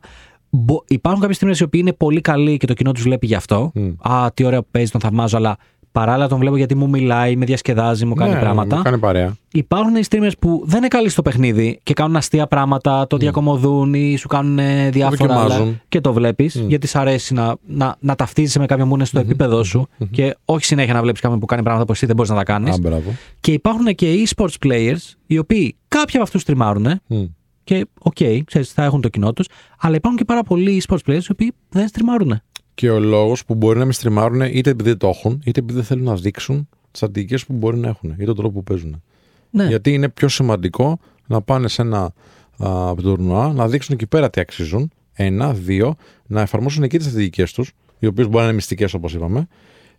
Μπο- 0.56 0.82
Υπάρχουν 0.88 1.22
κάποιοι 1.22 1.36
streamers 1.40 1.58
οι 1.58 1.62
οποίοι 1.62 1.80
είναι 1.84 1.92
πολύ 1.92 2.20
καλοί 2.20 2.56
και 2.56 2.66
το 2.66 2.74
κοινό 2.74 2.92
τους 2.92 3.02
βλέπει 3.02 3.26
γι' 3.26 3.34
αυτό. 3.34 3.72
Α, 3.98 4.32
τι 4.34 4.44
ωραία 4.44 4.62
που 4.62 4.68
παίζει, 4.70 4.90
τον 4.90 5.00
θαυμάζω, 5.00 5.36
αλλά 5.36 5.56
παράλληλα 5.94 6.28
τον 6.28 6.38
βλέπω 6.38 6.56
γιατί 6.56 6.74
μου 6.74 6.88
μιλάει, 6.88 7.36
με 7.36 7.44
διασκεδάζει, 7.44 8.04
μου 8.06 8.14
κάνει 8.14 8.32
Ναι, 8.32 8.38
πράγματα. 8.40 8.76
μου 8.76 8.82
κάνει 8.82 8.98
παρέα. 8.98 9.36
Υπάρχουν 9.52 9.96
οι 9.96 10.00
streamers 10.10 10.30
που 10.38 10.62
δεν 10.66 10.78
είναι 10.78 10.88
καλοί 10.88 11.08
στο 11.08 11.22
παιχνίδι 11.22 11.80
και 11.82 11.92
κάνουν 11.92 12.16
αστεία 12.16 12.46
πράγματα, 12.46 13.06
το 13.06 13.16
διακομωδούν 13.16 13.94
ή 13.94 14.16
σου 14.16 14.28
κάνουν 14.28 14.58
ε, 14.58 14.90
διάφορα 14.90 15.34
άλλα 15.34 15.42
δοκιμάζουν. 15.46 15.80
και 15.88 16.00
το 16.00 16.12
βλέπεις 16.12 16.54
γιατί 16.54 16.86
σ' 16.86 16.96
αρέσει 16.96 17.34
να, 17.34 17.56
να, 17.66 17.96
να 18.00 18.14
ταυτίζεσαι 18.14 18.58
με 18.58 18.66
κάποιον 18.66 18.88
που 18.88 18.94
είναι 18.94 19.04
στο 19.04 19.18
επίπεδο 19.20 19.62
σου 19.64 19.88
και 20.10 20.36
όχι 20.44 20.64
συνέχεια 20.64 20.94
να 20.94 21.00
βλέπεις 21.02 21.20
κάποιον 21.20 21.40
που 21.40 21.46
κάνει 21.46 21.62
πράγματα 21.62 21.84
που 21.86 21.92
εσύ 21.92 22.06
δεν 22.06 22.16
μπορείς 22.16 22.30
να 22.30 22.36
τα 22.36 22.42
κάνεις. 22.44 22.74
Α, 22.74 22.78
μπράβο. 22.80 23.14
Και 23.40 23.52
υπάρχουν 23.52 23.86
και 23.94 24.06
e-sports 24.26 24.66
players 24.66 25.12
οι 25.26 25.38
οποίοι 25.38 25.76
κάποιοι 25.88 26.14
από 26.14 26.22
αυτούς 26.22 26.44
στριμάρουν 26.44 26.86
Μμ. 27.06 27.24
και 27.64 27.86
οκ, 28.00 28.16
ξέρεις, 28.44 28.72
θα 28.72 28.84
έχουν 28.84 29.00
το 29.00 29.08
κοινό 29.08 29.32
τους, 29.32 29.46
αλλά 29.78 29.94
υπάρχουν 29.96 30.18
και 30.18 30.24
πάρα 30.24 30.42
πολλοί 30.42 30.82
e-sports 30.86 31.10
players 31.10 31.22
οι 31.22 31.30
οποίοι 31.32 31.52
δεν 31.68 31.88
στριμάρουν. 31.88 32.40
Και 32.74 32.90
ο 32.90 33.00
λόγος 33.00 33.44
που 33.44 33.54
μπορεί 33.54 33.78
να 33.78 33.84
μην 33.84 33.92
στριμάρουν 33.92 34.40
είτε 34.40 34.70
επειδή 34.70 34.88
δεν 34.88 34.98
το 34.98 35.08
έχουν, 35.08 35.40
είτε 35.44 35.60
επειδή 35.60 35.78
δεν 35.78 35.84
θέλουν 35.84 36.04
να 36.04 36.14
δείξουν 36.14 36.68
τις 36.90 37.00
στρατηγικές 37.00 37.36
που 37.46 37.52
μπορεί 37.52 37.76
να 37.76 37.88
έχουν 37.88 38.14
ή 38.18 38.24
τον 38.24 38.36
τρόπο 38.36 38.50
που 38.50 38.62
παίζουν. 38.62 39.02
Ναι. 39.50 39.64
Γιατί 39.64 39.92
είναι 39.92 40.08
πιο 40.08 40.28
σημαντικό 40.28 40.98
να 41.26 41.40
πάνε 41.42 41.68
σε 41.68 41.82
ένα 41.82 42.12
α, 42.58 42.94
τουρνουά, 42.94 43.52
να 43.52 43.68
δείξουν 43.68 43.94
εκεί 43.94 44.06
πέρα 44.06 44.30
τι 44.30 44.40
αξίζουν. 44.40 44.90
Ένα, 45.12 45.52
δύο, 45.52 45.94
να 46.26 46.40
εφαρμόσουν 46.40 46.82
εκεί 46.82 46.96
τις 46.96 47.06
στρατηγικές 47.06 47.52
τους, 47.52 47.72
οι 47.98 48.06
οποίες 48.06 48.26
μπορεί 48.26 48.38
να 48.38 48.44
είναι 48.44 48.52
μυστικές 48.52 48.94
όπως 48.94 49.14
είπαμε. 49.14 49.48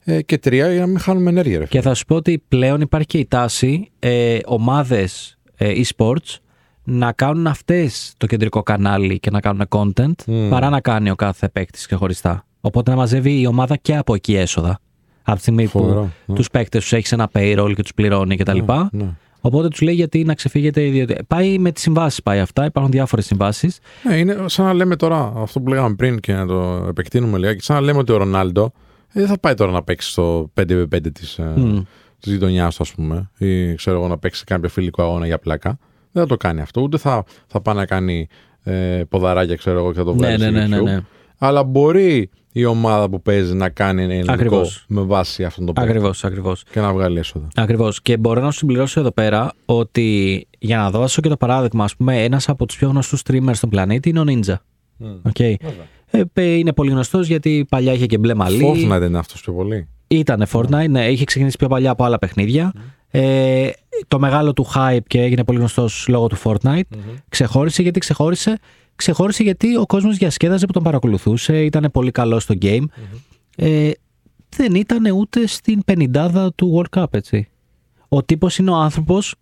Ε, 0.04 0.22
και 0.22 0.38
τρία, 0.38 0.72
για 0.72 0.80
να 0.80 0.88
μην 0.88 1.00
χάνουμε 1.00 1.30
ενέργεια. 1.30 1.60
Ρε. 1.60 1.66
Και 1.66 1.82
θα 1.82 1.94
σου 1.94 2.06
πω 2.06 2.16
ότι 2.16 2.44
πλέον 2.48 2.82
υπάρχει 2.82 3.08
και 3.08 3.18
η 3.18 3.26
τάση 3.26 3.92
ε, 4.00 4.38
ομάδες 4.46 5.38
ε, 5.56 5.74
e-sports 5.84 6.38
να 6.84 7.12
κάνουν 7.12 7.48
αυτές 7.48 8.14
το 8.18 8.26
κεντρικό 8.26 8.64
κανάλι 8.64 9.20
και 9.20 9.30
να 9.30 9.40
κάνουν 9.40 9.66
content 9.70 10.26
Μμμ. 10.28 10.50
παρά 10.50 10.70
να 10.70 10.82
κάνει 10.82 11.10
ο 11.10 11.16
κάθε 11.16 11.50
παίκτης 11.50 11.86
ξεχωριστά. 11.86 12.46
Οπότε 12.66 12.92
να 12.92 12.98
μαζεύει 12.98 13.40
η 13.42 13.46
ομάδα 13.48 13.76
και 13.76 13.96
από 13.96 14.16
εκεί 14.16 14.36
έσοδα. 14.36 14.80
Από 15.24 15.36
τη 15.36 15.42
στιγμή 15.42 15.66
Φοβερό, 15.68 16.02
που 16.02 16.32
ναι. 16.32 16.36
τους 16.36 16.50
παίκτες 16.50 16.82
τους 16.82 16.94
έχει 16.94 17.14
ένα 17.14 17.30
payroll 17.34 17.72
και 17.76 17.82
τους 17.82 17.94
πληρώνει 17.94 18.36
κτλ. 18.36 18.58
ναι. 18.92 19.10
Οπότε 19.42 19.68
τους 19.68 19.82
λέει 19.82 19.94
γιατί 19.94 20.24
να 20.24 20.34
ξεφύγετε. 20.34 20.86
ιδιωτικά. 20.86 21.24
Πάει 21.28 21.58
με 21.58 21.72
τις 21.72 21.82
συμβάσεις 21.82 22.24
πάει 22.24 22.40
αυτά. 22.40 22.66
Υπάρχουν 22.66 22.92
διάφορες 22.92 23.26
συμβάσεις. 23.26 23.80
Ναι, 24.04 24.16
είναι 24.18 24.38
σαν 24.46 24.66
να 24.66 24.74
λέμε 24.74 24.96
τώρα 24.96 25.34
αυτό 25.36 25.60
που 25.60 25.70
λέγαμε 25.70 25.96
πριν 25.96 26.20
και 26.20 26.34
να 26.34 26.46
το 26.46 26.86
επεκτείνουμε 26.90 27.38
λιγάκι. 27.38 27.64
Σαν 27.64 27.76
να 27.76 27.82
λέμε 27.82 28.00
ότι 28.00 28.12
ο 28.12 28.18
Ρονάλντο 28.18 28.72
ε, 29.14 29.20
δεν 29.20 29.28
θα 29.28 29.40
πάει 29.40 29.54
τώρα 29.54 29.72
να 29.72 29.84
παίξει 29.84 30.10
στο 30.12 30.52
5v5 30.62 31.12
της 31.14 31.40
Μμ. 31.56 31.80
της 32.20 32.32
γειτονιάς 32.32 32.76
του, 32.76 32.84
ας 32.84 32.92
πούμε, 32.94 33.30
ή 33.38 33.76
ξέρω 33.76 33.98
εγώ 33.98 34.08
να 34.08 34.18
παίξει 34.18 34.44
κάποιο 34.44 34.70
φιλικό 34.70 35.04
αγώνα 35.04 35.26
για 35.26 35.40
πλάκα. 35.40 35.78
Δεν 36.12 36.24
θα 36.24 36.30
το 36.30 36.38
κάνει 36.38 36.62
αυτό. 36.62 36.82
Ούτε 36.82 36.98
θα, 36.98 37.24
θα 37.48 37.62
πάει 37.62 37.76
να 37.76 37.86
κάνει 37.86 38.28
ε, 38.64 39.02
ποδαράκια, 39.10 39.56
ξέρω 39.56 39.78
εγώ, 39.80 39.92
και 39.92 39.98
θα 39.98 40.04
το 40.04 40.14
βγάλει 40.14 40.38
Ναι, 40.38 40.44
στο 40.44 40.52
ναι, 40.52 40.60
ναι, 40.60 40.68
ναι, 40.68 40.82
YouTube. 40.82 40.84
ναι. 40.84 41.00
Αλλά 41.46 41.64
μπορεί 41.64 42.30
η 42.52 42.66
ομάδα 42.66 43.10
που 43.10 43.22
παίζει 43.22 43.54
να 43.54 43.70
κάνει 43.70 44.04
ένα 44.04 44.14
ελληνικό 44.14 44.34
Ακριβώς. 44.34 44.86
με 44.88 45.02
βάση 45.02 45.44
αυτόν 45.44 45.66
τον 45.66 45.74
παίκτη 45.74 45.90
Ακριβώς, 45.90 46.24
ακριβώς. 46.24 46.64
και 46.72 46.80
να 46.80 46.94
βγάλει 46.94 47.20
έσοδα. 47.20 47.48
Ακριβώς. 47.56 48.02
Και 48.02 48.18
μπορώ 48.18 48.42
να 48.42 48.52
σου 48.52 48.58
συμπληρώσω 48.58 49.00
εδώ 49.00 49.12
πέρα 49.12 49.52
ότι 49.66 50.48
για 50.60 50.78
να 50.78 50.90
δώσω 50.90 51.22
και 51.22 51.30
το 51.30 51.38
παράδειγμα, 51.38 51.84
ας 51.84 51.96
πούμε, 51.96 52.24
ένας 52.24 52.50
από 52.50 52.66
τους 52.66 52.78
πιο 52.78 52.90
γνωστούς 52.90 53.22
streamers 53.26 53.52
στον 53.54 53.70
πλανήτη 53.70 54.10
είναι 54.10 54.20
ο 54.20 54.24
Ninja. 54.28 54.56
Οκ. 55.22 55.40
Ε, 55.40 55.58
ε, 56.34 56.44
είναι 56.44 56.74
πολύ 56.74 56.92
γνωστός 56.92 57.28
γιατί 57.28 57.66
παλιά 57.70 57.94
είχε 57.94 58.06
και 58.06 58.18
μπλε 58.18 58.34
μαλλί. 58.34 58.74
Fortnite 58.74 59.02
είναι 59.08 59.18
αυτός 59.18 59.42
πιο 59.42 59.54
πολύ. 59.54 59.88
Ήταν 60.08 60.46
Fortnite, 60.52 60.90
ναι, 60.90 61.08
είχε 61.08 61.24
ξεκινήσει 61.24 61.58
πιο 61.58 61.68
παλιά 61.68 61.92
από 61.92 62.04
άλλα 62.04 62.20
παιχνίδια. 62.20 62.74
Ε, 63.12 63.70
το 64.08 64.20
μεγάλο 64.20 64.54
του 64.54 64.68
hype 64.76 65.04
και 65.08 65.22
έγινε 65.22 65.44
πολύ 65.44 65.58
γνωστός 65.58 66.06
λόγω 66.10 66.28
του 66.28 66.38
Fortnite. 66.44 66.98
Ξεχώρισε 67.30 67.82
γιατί 67.82 68.00
ξεχώρισε. 68.00 68.60
Ξεχώρισε 68.96 69.44
γιατί 69.44 69.76
ο 69.78 69.86
κόσμος 69.86 70.18
διασκέδαζε 70.18 70.66
που 70.66 70.72
τον 70.74 70.84
παρακολουθούσε, 70.84 71.64
ήταν 71.66 71.90
πολύ 71.94 72.12
καλό 72.12 72.40
στο 72.40 72.56
game. 72.62 72.84
Ε, 73.56 73.92
δεν 74.50 74.76
ήταν 74.76 75.06
ούτε 75.12 75.48
στην 75.48 75.84
πενηντάδα 75.86 76.54
του 76.54 76.84
World 76.92 77.00
Cup, 77.02 77.06
έτσι. 77.14 77.48
Ο 78.10 78.24
τύπος 78.24 78.58
είναι 78.58 78.72
ο 78.72 78.76
άνθρωπος 78.76 79.36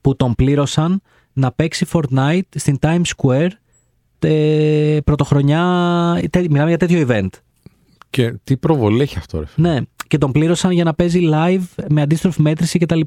που 0.00 0.16
τον 0.16 0.34
πλήρωσαν 0.34 1.00
να 1.32 1.52
παίξει 1.52 1.86
Fortnite 1.92 2.40
στην 2.54 2.78
Times 2.80 3.02
Square 3.16 3.48
τε, 4.18 5.00
πρωτοχρονιά. 5.02 5.62
τε- 6.30 6.50
μιλάμε 6.50 6.68
για 6.68 6.78
τέτοιο 6.78 7.06
event. 7.08 7.28
Και 8.10 8.34
τι 8.44 8.56
προβολή 8.56 9.02
έχει 9.02 9.18
αυτό, 9.18 9.38
ρε. 9.40 9.46
φίλε. 9.46 9.72
Ναι, 9.72 9.80
και 10.08 10.18
τον 10.18 10.32
πλήρωσαν 10.32 10.70
για 10.70 10.84
να 10.84 10.94
παίζει 10.94 11.28
live 11.32 11.84
με 11.88 12.02
αντίστροφη 12.02 12.42
μέτρηση 12.42 12.78
κτλ. 12.78 13.00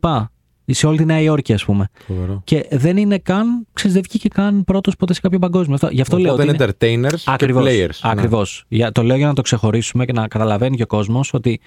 Σε 0.74 0.88
όλη 0.88 0.97
τη 0.97 1.05
Νέα 1.05 1.22
Υόρκη, 1.22 1.53
ας 1.53 1.65
πούμε. 1.65 1.88
Φοβερό. 2.07 2.41
Και 2.43 2.68
δεν 2.72 2.97
είναι 2.97 3.18
καν, 3.18 3.68
ξέρεις, 3.74 3.93
δεν 3.95 4.03
βγήκε 4.09 4.28
καν 4.28 4.63
πρώτος 4.63 4.95
ποτέ 4.95 5.13
σε 5.13 5.22
κάποιο 5.22 5.39
παγκόσμιο. 5.39 5.74
Αυτό, 5.76 5.88
γι' 5.91 6.01
αυτό 6.01 6.18
λέω 6.18 6.34
Οπότε 6.34 6.49
ότι. 6.49 6.93
είναι 6.93 7.07
entertainers 7.09 7.22
Ακριβώς, 7.26 7.63
και 7.65 7.70
players. 7.86 7.99
Ναι. 8.03 8.11
Ακριβώς. 8.11 8.65
Για, 8.68 8.91
το 8.91 9.03
λέω 9.03 9.18
για 9.18 9.28
να 9.28 9.34
το 9.34 9.41
ξεχωρίσουμε 9.41 10.05
και 10.05 10.13
να 10.13 10.28
καταλαβαίνει 10.28 10.76
και 10.76 10.84
ο 10.84 10.88
κόσμος 10.88 11.34
ότι 11.34 11.59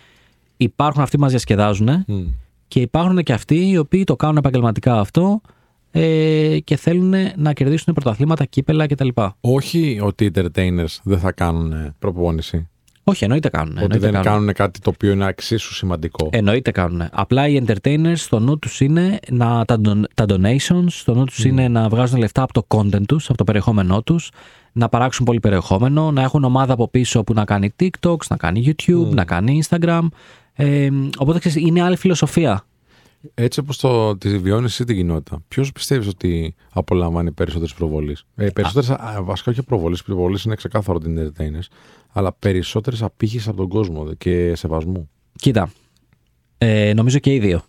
υπάρχουν 0.57 1.03
αυτοί 1.03 1.17
που 1.17 1.23
μας 1.23 1.31
διασκεδάζουν 1.31 1.87
Ναι. 1.87 2.05
Μμ. 2.07 2.23
και 2.69 2.81
υπάρχουν 2.81 3.23
και 3.23 3.33
αυτοί 3.33 3.69
οι 3.69 3.77
οποίοι 3.77 4.05
το 4.05 4.17
κάνουν 4.17 4.37
επαγγελματικά 4.37 5.01
αυτό 5.01 5.41
ε, 5.91 6.59
και 6.65 6.77
θέλουν 6.77 7.15
να 7.37 7.53
κερδίσουν 7.53 7.95
πρωταθλήματα, 7.95 8.45
κύπελα 8.45 8.87
κτλ. 8.87 9.09
Όχι 9.41 10.01
ότι 10.03 10.25
οι 10.25 10.31
entertainers 10.35 10.99
δεν 11.03 11.19
θα 11.19 11.33
κάνουν 11.33 11.73
ε, 11.73 11.95
προπόνηση. 11.99 12.69
Όχι, 13.11 13.25
εννοείται 13.25 13.49
κάνουν. 13.49 13.73
ότι 13.73 13.83
εννοείται 13.83 13.99
δεν 13.99 14.13
κάνουν. 14.13 14.33
κάνουν 14.33 14.53
κάτι 14.53 14.81
το 14.81 14.91
οποίο 14.91 15.11
είναι 15.13 15.27
εξίσου 15.27 15.75
σημαντικό. 15.75 16.29
Εννοείται 16.33 16.71
κάνουν. 16.71 17.09
Απλά 17.13 17.49
οι 17.49 17.63
entertainers 17.67 18.13
στο 18.17 18.39
νου 18.39 18.59
τους 18.59 18.81
είναι 18.81 19.19
να, 19.29 19.65
τα, 19.65 19.81
don- 19.85 20.03
τα 20.15 20.25
donations, 20.29 20.85
στο 20.87 21.15
νου 21.15 21.25
τους 21.25 21.45
είναι 21.45 21.69
να 21.69 21.89
βγάζουν 21.89 22.19
λεφτά 22.19 22.43
από 22.43 22.53
το 22.53 22.67
content 22.69 23.07
τους, 23.09 23.29
από 23.29 23.39
το 23.39 23.45
περιεχόμενό 23.45 24.03
τους, 24.03 24.31
να 24.73 24.89
παράξουν 24.89 25.25
πολύ 25.25 25.41
περιεχόμενο, 25.41 26.11
να 26.11 26.23
έχουν 26.23 26.45
ομάδα 26.45 26.73
από 26.73 26.89
πίσω 26.89 27.23
που 27.23 27.33
να 27.33 27.45
κάνει 27.45 27.75
TikToks, 27.81 28.27
να 28.29 28.37
κάνει 28.37 28.75
YouTube, 28.75 29.09
να 29.11 29.25
κάνει 29.25 29.63
Instagram. 29.69 30.07
Ε, 30.55 30.89
οπότε 31.19 31.39
ξέρεις, 31.39 31.63
είναι 31.67 31.83
άλλη 31.83 31.97
φιλοσοφία. 31.97 32.65
Έτσι 33.35 33.61
όπως 33.61 33.79
το 33.79 34.17
τη 34.17 34.39
βιώνεις 34.39 34.73
εσύ 34.73 34.85
την 34.85 34.97
κοινότητα, 34.97 35.43
ποιος 35.49 35.73
πιστεύεις 35.73 36.07
ότι 36.07 36.55
απολαμβάνει 36.71 37.33
περισσότερες 37.33 37.75
προβολή. 37.75 38.17
Ε, 38.37 38.51
περισσότερες, 38.51 38.97
βασικά 39.23 39.51
όχι 39.51 39.63
προβολή, 39.63 39.99
προβολή 40.05 40.39
είναι 40.47 40.55
ξεκάθαρο 40.55 40.99
ότι 41.03 41.11
είναι 41.11 41.33
entertainers, 41.37 41.67
αλλά 42.13 42.33
περισσότερες 42.33 43.03
απήχηση 43.03 43.49
από 43.49 43.59
τον 43.59 43.69
κόσμο 43.69 44.05
δε, 44.05 44.15
και 44.15 44.55
σεβασμού. 44.55 45.11
Κοίτα, 45.37 45.73
ε, 46.59 46.93
νομίζω 46.95 47.19
και 47.19 47.35
οι 47.35 47.39
δύο. 47.39 47.63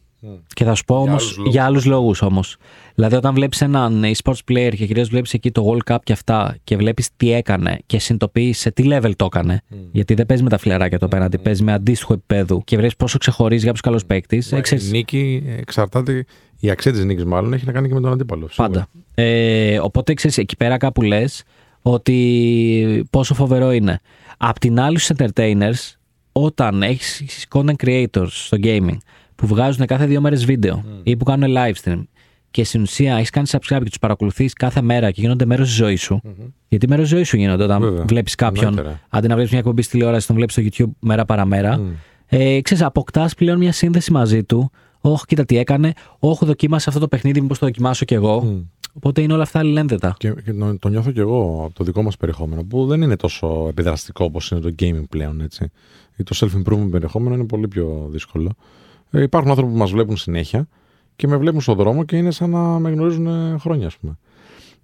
Και 0.53 0.63
θα 0.63 0.75
σου 0.75 0.83
πω 0.83 0.95
όμως 0.95 1.23
άλλους 1.23 1.37
λόγους. 1.37 1.53
για 1.53 1.65
άλλους 1.65 1.85
λόγους 1.85 2.21
όμως. 2.21 2.57
Δηλαδή, 2.95 3.15
όταν 3.15 3.33
βλέπεις 3.33 3.61
έναν 3.61 4.03
e-sports 4.03 4.51
player 4.51 4.73
και 4.75 4.85
κυρίως 4.85 5.09
βλέπεις 5.09 5.33
εκεί 5.33 5.51
το 5.51 5.65
World 5.71 5.93
Cup 5.93 5.97
και 6.03 6.13
αυτά 6.13 6.57
και 6.63 6.75
βλέπεις 6.75 7.09
τι 7.17 7.33
έκανε 7.33 7.79
και 7.85 7.99
συνειδητοποιεί 7.99 8.53
σε 8.53 8.71
τι 8.71 8.83
level 8.85 9.11
το 9.15 9.25
έκανε. 9.25 9.61
Γιατί 9.91 10.13
δεν 10.13 10.25
παίζει 10.25 10.43
με 10.43 10.49
τα 10.49 10.57
φιλεράκια 10.57 10.99
το 10.99 11.05
απέναντι, 11.05 11.37
παίζει 11.37 11.63
με 11.63 11.73
αντίστοιχο 11.73 12.13
επίπεδο 12.13 12.61
και 12.63 12.75
βλέπεις 12.75 12.95
πόσο 12.95 13.17
ξεχωρίζει 13.17 13.63
για 13.63 13.73
του 13.73 13.79
καλού 13.81 13.99
παίκτης. 14.07 14.51
Η 14.51 14.89
νίκη 14.91 15.43
εξαρτάται, 15.57 16.25
η 16.59 16.69
αξία 16.69 16.91
της 16.91 17.05
νίκης 17.05 17.25
μάλλον 17.25 17.53
έχει 17.53 17.65
να 17.65 17.71
κάνει 17.71 17.87
και 17.87 17.93
με 17.93 18.01
τον 18.01 18.11
αντίπαλο. 18.11 18.47
σίγουρα. 18.49 18.69
Πάντα. 18.69 18.87
Ε, 19.15 19.79
οπότε 19.79 20.13
ξέρεις, 20.13 20.37
εκεί 20.37 20.55
πέρα 20.57 20.77
κάπου 20.77 21.01
λες 21.01 21.43
ότι 21.81 23.07
πόσο 23.09 23.33
φοβερό 23.33 23.71
είναι. 23.71 23.99
Απ' 24.37 24.59
την 24.59 24.79
άλλη, 24.79 24.99
στους 24.99 25.17
entertainers, 25.17 25.95
όταν 26.31 26.83
έχεις 26.83 27.45
content 27.55 27.85
creators 27.85 28.27
στο 28.27 28.57
gaming 28.63 28.97
που 29.41 29.47
βγάζουν 29.47 29.85
κάθε 29.85 30.05
δύο 30.05 30.21
μέρες 30.21 30.45
βίντεο 30.45 30.83
ή 31.03 31.17
που 31.17 31.23
κάνουν 31.23 31.55
live 31.57 31.73
stream 31.83 32.03
και 32.51 32.63
στην 32.63 32.81
ουσία 32.81 33.15
έχεις 33.15 33.29
κάνει 33.29 33.47
subscribe 33.51 33.79
και 33.83 33.89
τους 33.89 33.99
παρακολουθείς 33.99 34.53
κάθε 34.53 34.81
μέρα 34.81 35.11
και 35.11 35.21
γίνονται 35.21 35.45
μέρος 35.45 35.67
της 35.67 35.75
ζωής 35.75 36.01
σου. 36.01 36.21
Γιατί 36.67 36.87
μέρος 36.87 37.09
τη 37.09 37.15
ζωής 37.15 37.27
σου 37.27 37.37
γίνονται 37.37 37.63
όταν 37.63 37.81
Βέβαια. 37.81 38.05
βλέπεις 38.05 38.35
κάποιον. 38.35 38.67
Εννοείται, 38.67 38.89
ρε. 38.89 38.99
Αντί 39.09 39.27
να 39.27 39.33
βλέπεις 39.33 39.51
μια 39.51 39.59
εκπομπή 39.59 39.81
στη 39.81 39.91
τηλεόραση, 39.91 40.27
τον 40.27 40.35
βλέπεις 40.35 40.53
στο 40.55 40.63
YouTube 40.63 40.91
μέρα 40.99 41.25
παραμέρα. 41.25 41.81
Ε, 42.27 42.61
ξέρεις, 42.61 42.83
αποκτάς 42.83 43.33
πλέον 43.35 43.57
μια 43.57 43.71
σύνδεση 43.71 44.11
μαζί 44.11 44.43
του. 44.43 44.71
Όχι, 45.01 45.25
κοίτα 45.25 45.45
τι 45.45 45.57
έκανε. 45.57 45.93
Όχι, 46.19 46.45
δοκίμασε 46.45 46.85
αυτό 46.89 47.01
το 47.01 47.07
παιχνίδι, 47.07 47.41
μήπως 47.41 47.59
το 47.59 47.65
δοκιμάσω 47.65 48.05
κι 48.05 48.13
εγώ. 48.13 48.63
Οπότε 48.93 49.21
είναι 49.21 49.33
όλα 49.33 49.43
αυτά 49.43 49.59
αλληλένδετα. 49.59 50.15
Και, 50.17 50.33
και 50.45 50.53
το, 50.53 50.77
το 50.77 50.89
νιώθω 50.89 51.11
και 51.11 51.19
εγώ 51.19 51.63
από 51.65 51.73
το 51.73 51.83
δικό 51.83 52.03
μας 52.03 52.17
περιεχόμενο, 52.17 52.63
που 52.63 52.85
δεν 52.85 53.01
είναι 53.01 53.15
τόσο 53.15 53.65
επιδραστικό 53.69 54.25
όπως 54.25 54.51
είναι 54.51 54.59
το 54.59 54.75
gaming 54.79 55.03
πλέον. 55.09 55.41
Έτσι. 55.41 55.71
Ή 56.15 56.23
το 56.23 56.35
self-improvement 56.39 56.89
περιεχόμενο 56.91 57.35
είναι 57.35 57.45
πολύ 57.45 57.67
πιο 57.67 58.07
δύσκολο. 58.11 58.51
Ε, 59.11 59.21
υπάρχουν 59.21 59.49
άνθρωποι 59.49 59.71
που 59.71 59.77
μας 59.77 59.91
βλέπουν 59.91 60.17
συνέχεια 60.17 60.67
και 61.15 61.27
με 61.27 61.37
βλέπουν 61.37 61.61
στον 61.61 61.75
δρόμο 61.75 62.03
και 62.03 62.17
είναι 62.17 62.31
σαν 62.31 62.49
να 62.49 62.79
με 62.79 62.89
γνωρίζουν 62.89 63.27
ε, 63.27 63.57
χρόνια, 63.57 63.87
ας 63.87 63.97
πούμε. 63.97 64.17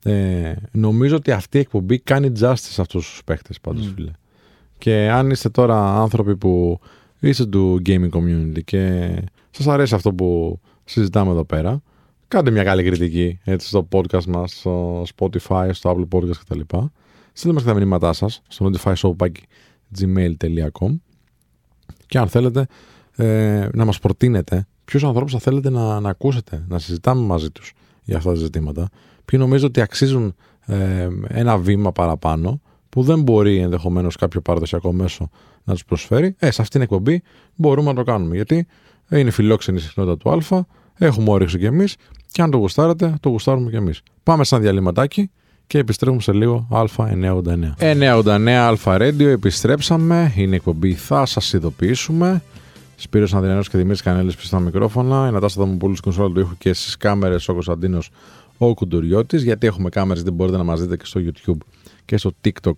Ε, 0.04 0.56
νομίζω 0.72 1.16
ότι 1.16 1.32
αυτή 1.32 1.58
η 1.58 1.60
εκπομπή 1.60 2.00
κάνει 2.00 2.32
justice 2.40 2.54
σε 2.56 2.82
αυτούς 2.82 3.10
τους 3.10 3.22
παίχτες, 3.26 3.60
πάντως, 3.60 3.92
φίλε. 3.96 4.12
Και 4.78 5.10
αν 5.10 5.30
είστε 5.30 5.50
τώρα 5.50 6.02
άνθρωποι 6.02 6.38
που 6.38 6.80
είστε 7.20 7.46
του 7.46 7.82
gaming 7.86 8.10
community 8.10 8.64
και 8.64 9.14
σας 9.50 9.68
αρέσει 9.68 9.96
αυτό 9.96 10.14
που 10.14 10.60
συζητάμε 10.84 11.32
εδώ 11.32 11.46
πέρα, 11.46 11.82
κάντε 12.28 12.52
μια 12.52 12.64
καλή 12.64 12.84
κριτική 12.84 13.40
έτσι, 13.44 13.68
στο 13.68 13.88
podcast 13.92 14.26
μας, 14.26 14.60
στο 14.60 15.04
Spotify, 15.16 15.70
στο 15.72 15.92
Apple 15.92 16.08
Podcast 16.18 16.36
κτλ. 16.36 16.60
Στείλτε 17.34 17.56
μας 17.56 17.64
και 17.64 17.70
τα 17.70 17.74
μηνύματά 17.74 18.14
σας 18.14 18.42
στο 18.48 18.72
notifyshop.gmail.com 18.72 20.96
και 22.08 22.18
αν 22.18 22.28
θέλετε 22.28 22.68
ε, 23.18 23.68
να 23.74 23.86
μας 23.86 24.00
προτείνετε 24.00 24.68
ποιους 24.86 25.04
ανθρώπους 25.04 25.32
θα 25.32 25.40
θέλετε 25.40 25.70
να, 25.70 26.00
να 26.00 26.10
ακούσετε, 26.10 26.66
να 26.68 26.80
συζητάμε 26.80 27.22
μαζί 27.22 27.50
τους 27.50 27.74
για 28.04 28.18
αυτά 28.18 28.30
τα 28.30 28.36
ζητήματα, 28.36 28.90
ποιοι 29.26 29.40
νομίζω 29.44 29.66
ότι 29.68 29.82
αξίζουν 29.82 30.36
ε, 30.66 31.08
ένα 31.28 31.58
βήμα 31.58 31.92
παραπάνω 31.92 32.62
που 32.90 33.04
δεν 33.04 33.22
μπορεί 33.22 33.58
ενδεχομένως 33.58 34.16
κάποιο 34.16 34.42
παραδοσιακό 34.42 34.94
μέσο 34.94 35.30
να 35.64 35.74
τους 35.74 35.86
προσφέρει, 35.86 36.36
ε, 36.40 36.52
σε 36.52 36.62
αυτήν 36.62 36.70
την 36.70 36.82
εκπομπή 36.82 37.22
μπορούμε 37.56 37.88
να 37.90 37.96
το 37.96 38.04
κάνουμε. 38.04 38.36
Γιατί 38.36 38.68
είναι 39.10 39.32
φιλόξενη 39.32 39.78
η 39.78 39.82
συχνότητα 39.82 40.18
του 40.18 40.56
Α, 40.56 40.66
έχουμε 40.98 41.32
όρεξη 41.32 41.58
κι 41.58 41.66
εμείς 41.66 41.96
και 42.32 42.42
αν 42.42 42.52
το 42.52 42.58
γουστάρετε, 42.58 43.16
το 43.20 43.30
γουστάρουμε 43.30 43.70
κι 43.70 43.76
εμείς. 43.76 44.02
Πάμε 44.24 44.44
σαν 44.44 44.62
διαλυματάκι 44.62 45.30
και 45.68 45.78
επιστρέφουμε 45.78 46.22
σε 46.22 46.34
λίγο 46.34 46.68
Α989. 46.72 47.74
989 47.80 48.50
Αλφα 48.50 48.98
Radio, 49.00 49.22
επιστρέψαμε. 49.22 50.34
Είναι 50.36 50.52
η 50.52 50.56
εκπομπή 50.56 50.94
Θα 50.94 51.26
σας 51.26 51.54
ειδοποιήσουμε. 51.54 52.42
Σπύρος 53.00 53.34
Ανδριανός 53.34 53.70
και 53.70 53.78
Δημήτρης 53.78 54.02
Κανέλης 54.02 54.36
πίσω 54.36 54.48
στα 54.48 54.60
μικρόφωνα. 54.60 55.28
Η 55.28 55.32
Νατάστα 55.32 55.62
Δαμοπούλου 55.64 55.96
κονσόλα 56.02 56.34
του 56.34 56.40
ήχου 56.40 56.58
και 56.58 56.74
στις 56.74 56.98
κάμερες 56.98 57.48
ο 57.48 57.54
Κωνσταντίνος 57.54 58.10
ο 58.58 58.74
Κουντουριώτης. 58.74 59.44
Γιατί 59.44 59.68
έχουμε 59.68 59.90
κάμερες 59.90 60.24
δεν 60.24 60.34
μπορείτε 60.34 60.58
να 60.58 60.64
μας 60.64 60.82
δείτε 60.82 60.98
και 60.98 61.06
στο 61.06 61.22
YouTube 61.24 61.58
και 62.06 62.18
στο 62.18 62.32
TikTok 62.44 62.78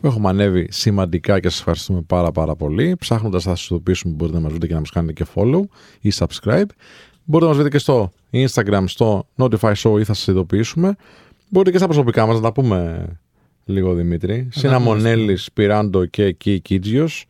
που 0.00 0.06
έχουμε 0.06 0.28
ανέβει 0.28 0.68
σημαντικά 0.70 1.40
και 1.40 1.48
σας 1.48 1.58
ευχαριστούμε 1.58 2.00
πάρα 2.06 2.32
πάρα 2.32 2.54
πολύ. 2.54 2.96
Ψάχνοντας 2.98 3.42
θα 3.42 3.54
σας 3.54 3.70
ειδοποιήσουμε 3.70 4.14
μπορείτε 4.14 4.36
να 4.36 4.42
μας 4.42 4.50
βρείτε 4.50 4.66
και 4.66 4.74
να 4.74 4.80
μας 4.80 4.90
κάνετε 4.90 5.12
και 5.12 5.26
follow 5.34 5.60
ή 6.00 6.12
subscribe. 6.14 6.68
Μπορείτε 7.24 7.44
να 7.44 7.46
μας 7.46 7.56
βρείτε 7.56 7.68
και 7.68 7.78
στο 7.78 8.12
Instagram, 8.32 8.84
στο 8.86 9.26
Notify 9.36 9.72
Show 9.72 9.98
ή 9.98 10.04
θα 10.04 10.14
σας 10.14 10.26
ειδοποιήσουμε. 10.26 10.96
Μπορείτε 11.48 11.70
και 11.70 11.78
στα 11.78 11.86
προσωπικά 11.86 12.26
μας 12.26 12.34
να 12.36 12.42
τα 12.42 12.52
πούμε 12.52 13.06
λίγο 13.64 13.94
Δημήτρη. 13.94 14.48
Συναμονέλη, 14.50 15.36
Σπυράντο 15.36 16.04
και 16.04 16.24
εκεί 16.24 16.60
Κίτζιος. 16.60 17.26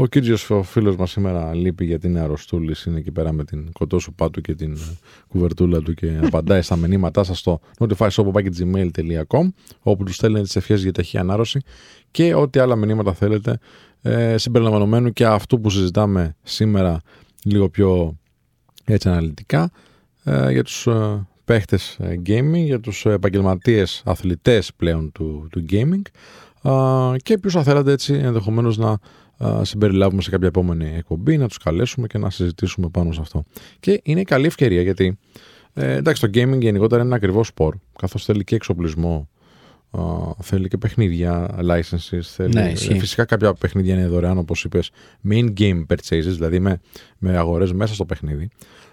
Ο 0.00 0.06
Κίτζιος 0.06 0.50
ο 0.50 0.62
φίλος 0.62 0.96
μας 0.96 1.10
σήμερα 1.10 1.54
λείπει 1.54 1.84
γιατί 1.84 2.06
είναι 2.06 2.20
αρρωστούλης. 2.20 2.84
Είναι 2.84 2.98
εκεί 2.98 3.10
πέρα 3.10 3.32
με 3.32 3.44
την 3.44 3.72
κοτόσουπά 3.72 4.30
του 4.30 4.40
και 4.40 4.54
την 4.54 4.72
ε, 4.72 4.98
κουβερτούλα 5.28 5.80
του 5.80 5.94
και 5.94 6.20
απαντάει 6.22 6.62
στα 6.62 6.76
μηνύματά 6.76 7.24
σας 7.24 7.38
στο 7.38 7.60
notifyshop.gmail.com 7.78 9.48
όπου 9.80 10.04
τους 10.04 10.14
στέλνετε 10.14 10.44
τις 10.44 10.56
ευχές 10.56 10.82
για 10.82 10.92
ταχύ 10.92 11.18
ανάρρωση 11.18 11.60
και 12.10 12.34
ό,τι 12.34 12.58
άλλα 12.58 12.76
μηνύματα 12.76 13.12
θέλετε 13.12 13.58
ε, 14.02 14.38
συμπεριλαμβανομένου 14.38 15.12
και 15.12 15.26
αυτού 15.26 15.60
που 15.60 15.70
συζητάμε 15.70 16.36
σήμερα 16.42 17.00
λίγο 17.44 17.68
πιο 17.68 18.18
έτσι 18.84 19.08
αναλυτικά 19.08 19.70
ε, 20.24 20.50
για 20.52 20.64
τους 20.64 20.86
ε, 20.86 21.26
παίχτες 21.44 21.96
ε, 22.00 22.20
gaming, 22.26 22.64
για 22.64 22.80
τους 22.80 23.06
επαγγελματίες 23.06 24.02
αθλητές 24.04 24.74
πλέον 24.76 25.12
του, 25.12 25.48
του 25.50 25.64
gaming 25.70 26.02
α, 26.70 27.16
και 27.16 27.38
ποιους 27.38 27.52
θα 27.52 27.62
θέλατε 27.62 27.92
έτσι 27.92 28.14
ενδεχομένως 28.14 28.78
να 28.78 28.90
α, 28.90 28.98
συμπεριλάβουμε 29.62 30.22
σε 30.22 30.30
κάποια 30.30 30.46
επόμενη 30.48 30.92
εκπομπή, 30.96 31.36
να 31.36 31.48
τους 31.48 31.58
καλέσουμε 31.58 32.06
και 32.06 32.18
να 32.18 32.30
συζητήσουμε 32.30 32.88
πάνω 32.88 33.12
σε 33.12 33.20
αυτό. 33.20 33.44
Και 33.80 34.00
είναι 34.04 34.22
καλή 34.22 34.46
ευκαιρία 34.46 34.82
γιατί 34.82 35.18
ε, 35.74 35.92
εντάξει 35.96 36.20
το 36.20 36.28
gaming 36.34 36.58
γενικότερα 36.60 36.96
είναι 37.00 37.06
ένα 37.06 37.16
ακριβό 37.16 37.44
σπορ 37.44 37.74
καθώς 37.98 38.24
θέλει 38.24 38.44
και 38.44 38.54
εξοπλισμό 38.54 39.28
α, 39.90 40.02
θέλει 40.42 40.68
και 40.68 40.76
παιχνίδια, 40.76 41.58
licenses, 41.64 42.20
θέλει, 42.22 42.52
Ναι, 42.54 42.70
ισχύει. 42.70 42.92
ε, 42.92 42.98
φυσικά 42.98 43.24
κάποια 43.24 43.54
παιχνίδια 43.54 43.94
είναι 43.94 44.06
δωρεάν 44.06 44.38
όπως 44.38 44.64
είπες 44.64 44.90
με 45.20 45.36
in-game 45.38 45.86
purchases, 45.88 46.22
δηλαδή 46.22 46.58
με, 46.60 46.80
με 47.18 47.36
αγορές 47.36 47.72
μέσα 47.72 47.94
στο 47.94 48.04
παιχνίδι. 48.04 48.48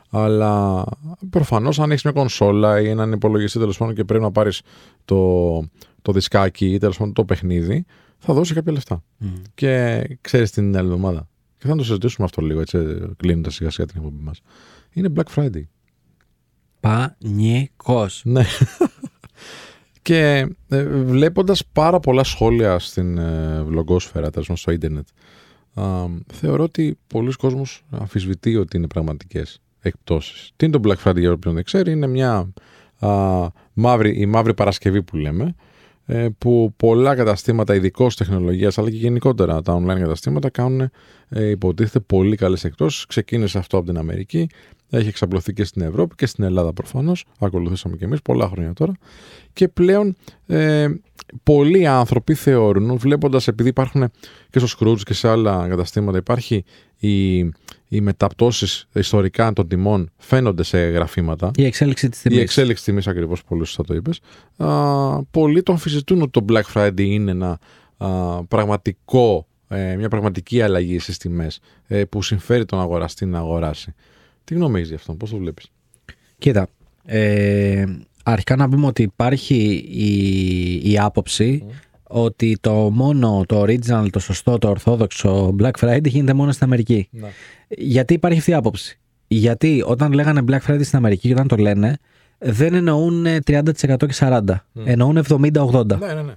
Αλλά 0.10 0.84
προφανώς, 1.30 1.80
αν 1.80 1.92
έχεις 1.92 2.04
μια 2.04 2.14
κονσόλα 2.14 2.82
ή 2.82 2.90
έναν 2.90 3.12
υπολογιστή 3.12 3.60
τέλος 3.60 3.78
πάντων 3.78 3.96
και 3.96 4.04
πρέπει 4.04 4.24
να 4.24 4.32
πάρεις 4.32 4.62
το, 5.06 5.60
το 6.02 6.12
δισκάκι 6.12 6.74
ή 6.74 6.78
τέλος 6.78 6.98
πάντων 6.98 7.14
το 7.14 7.26
παιχνίδι, 7.26 7.86
θα 8.18 8.34
δώσει 8.34 8.54
κάποια 8.54 8.72
λεφτά. 8.72 9.04
Και 9.54 10.04
ξέρεις 10.22 10.52
την 10.52 10.78
άλλη 10.78 10.86
εβδομάδα. 10.88 11.28
Και 11.58 11.68
θα 11.68 11.76
το 11.76 11.84
συζητήσουμε 11.84 12.26
αυτό 12.26 12.42
λίγο, 12.42 12.62
έτσι, 12.62 12.78
κλείνοντας 13.18 13.54
σιγά 13.54 13.70
σιγά 13.70 13.88
την 13.88 13.96
εκπομπή 13.98 14.24
μας. 14.24 14.42
Είναι 14.94 15.10
Black 15.16 15.36
Friday. 15.36 15.64
Πανικός. 16.80 18.22
Ναι. 18.26 18.44
και 20.08 20.48
ε, 20.68 20.84
βλέποντας 20.86 21.66
πάρα 21.72 22.00
πολλά 22.00 22.24
σχόλια 22.24 22.80
στην 22.80 23.18
ε, 23.18 23.64
βλογκόσφαιρα, 23.64 24.30
τέλος 24.30 24.48
πάντων 24.48 24.62
στο 24.62 24.72
ίντερνετ, 24.72 25.08
α, 25.74 26.06
θεωρώ 26.34 26.64
ότι 26.64 26.98
πολλοί 27.08 27.32
κόσμος 27.32 27.84
αμφισβητεί 27.90 28.56
ότι 28.56 28.78
είναι 28.78 28.88
πραγματικές 28.88 29.62
εκπτώσεις. 29.80 30.52
Τι 30.56 30.66
είναι 30.66 30.80
το 30.80 30.90
Black 30.90 31.10
Friday 31.10 31.20
για 31.20 31.32
όποιον 31.32 31.54
δεν 31.54 31.64
ξέρει, 31.64 31.92
είναι 31.92 32.08
μια 32.08 32.54
α, 33.00 33.48
μαύρη, 33.74 34.20
η 34.20 34.26
μαύρη 34.26 34.54
Παρασκευή 34.54 35.04
που 35.04 35.16
λέμε, 35.16 35.44
ε, 35.44 35.54
που 36.38 36.74
πολλά 36.78 37.16
καταστήματα 37.16 37.76
ειδικώς 37.76 38.16
τεχνολογίας 38.16 38.78
αλλά 38.78 38.90
και 38.90 38.96
γενικότερα 38.96 39.62
τα 39.62 39.82
online 39.82 40.00
καταστήματα 40.00 40.50
κάνουν 40.50 40.90
ε, 41.30 41.50
υποτίθεται 41.50 42.00
πολύ 42.00 42.36
καλές 42.36 42.64
εκπτώσεις. 42.64 43.06
Ξεκίνησε 43.06 43.58
αυτό 43.58 43.78
από 43.78 43.86
την 43.86 43.98
Αμερική, 43.98 44.50
έχει 44.90 45.08
εξαπλωθεί 45.08 45.54
και 45.54 45.64
στην 45.64 45.82
Ευρώπη 45.82 46.16
και 46.16 46.26
στην 46.26 46.44
Ελλάδα 46.44 46.74
προφανώς. 46.74 47.26
Ακολουθήσαμε 47.40 47.96
και 47.96 48.06
εμείς 48.06 48.22
πολλά 48.22 48.48
χρόνια 48.48 48.74
τώρα. 48.74 48.94
Και 49.54 49.68
πλέον 49.68 50.16
ε, 50.48 50.88
πολλοί 51.44 51.88
άνθρωποι 51.88 52.34
θεωρούν, 52.34 52.98
βλέποντας 52.98 53.48
επειδή 53.48 53.70
υπάρχουν 53.70 54.12
και 54.50 54.60
στο 54.60 54.68
Scrooge 54.80 55.02
και 55.04 55.14
σε 55.14 55.28
άλλα 55.28 55.68
καταστήματα, 55.68 56.18
υπάρχει 56.18 56.64
η, 56.98 57.38
οι 57.88 58.02
μεταπτώσεις 58.02 58.88
ιστορικά 58.94 59.54
των 59.54 59.68
τιμών 59.68 60.12
φαίνονται 60.18 60.64
σε 60.64 60.78
γραφήματα. 60.78 61.52
Η 61.56 61.66
εξέλιξη 61.66 62.10
της 62.10 62.22
τιμής. 62.22 62.38
Η 62.38 62.42
εξέλιξη 62.42 62.84
τιμής 62.84 63.08
ακριβώς, 63.08 63.44
πολύ 63.44 63.66
σωστά 63.66 63.84
το 63.84 63.94
είπες. 63.94 64.20
Πολλοί 65.32 65.64
τον 65.64 65.76
αμφισβητούν 65.76 66.22
ότι 66.22 66.32
το 66.32 66.46
Black 66.50 66.74
Friday 66.74 67.02
είναι 67.02 67.32
ένα 67.32 67.60
α, 67.98 68.44
πραγματικό, 68.44 69.48
ε, 69.68 69.96
μια 69.96 70.10
πραγματική 70.10 70.62
αλλαγή 70.62 71.00
στις 71.00 71.18
τιμές 71.18 71.60
ε, 71.88 72.06
που 72.06 72.22
συμφέρει 72.22 72.66
τον 72.66 72.80
αγοραστή 72.80 73.26
να 73.26 73.38
αγοράσει. 73.38 73.94
Τι 74.44 74.54
γνώμη 74.54 74.76
έχεις 74.78 74.90
γι' 74.90 74.96
αυτό, 74.96 75.14
πώς 75.14 75.30
το 75.30 75.38
βλέπεις; 75.38 75.72
Κοίτα, 76.38 76.68
ε, 77.06 77.86
αρχικά 78.32 78.56
να 78.56 78.70
πούμε 78.70 78.86
ότι 78.86 79.02
υπάρχει 79.02 79.56
η, 79.92 80.92
η 80.92 81.00
άποψη 81.00 81.66
ότι 82.04 82.58
το 82.62 82.72
μόνο, 82.74 83.44
το 83.48 83.62
original, 83.62 84.08
το 84.12 84.20
σωστό, 84.20 84.58
το 84.58 84.70
ορθόδοξο 84.70 85.56
Black 85.60 85.72
Friday 85.80 86.08
γίνεται 86.08 86.34
μόνο 86.34 86.52
στην 86.52 86.66
Αμερική. 86.66 87.08
Ναι. 87.12 87.28
Γιατί 87.68 88.14
υπάρχει 88.14 88.40
αυτή 88.40 88.52
η 88.52 88.54
άποψη; 88.54 89.00
Γιατί 89.28 89.84
όταν 89.86 90.14
λέγανε 90.14 90.42
Black 90.48 90.60
Friday 90.68 90.84
στην 90.84 90.98
Αμερική 90.98 91.28
και 91.28 91.34
όταν 91.34 91.48
το 91.48 91.56
λένε, 91.56 91.98
δεν 92.38 92.74
εννοούν 92.74 93.26
30% 93.26 93.40
και 93.84 94.14
40%. 94.20 94.40
Εννοούν 94.84 95.18
70-80%. 95.28 95.98
Ναι, 96.00 96.14
ναι, 96.14 96.22
ναι. 96.22 96.34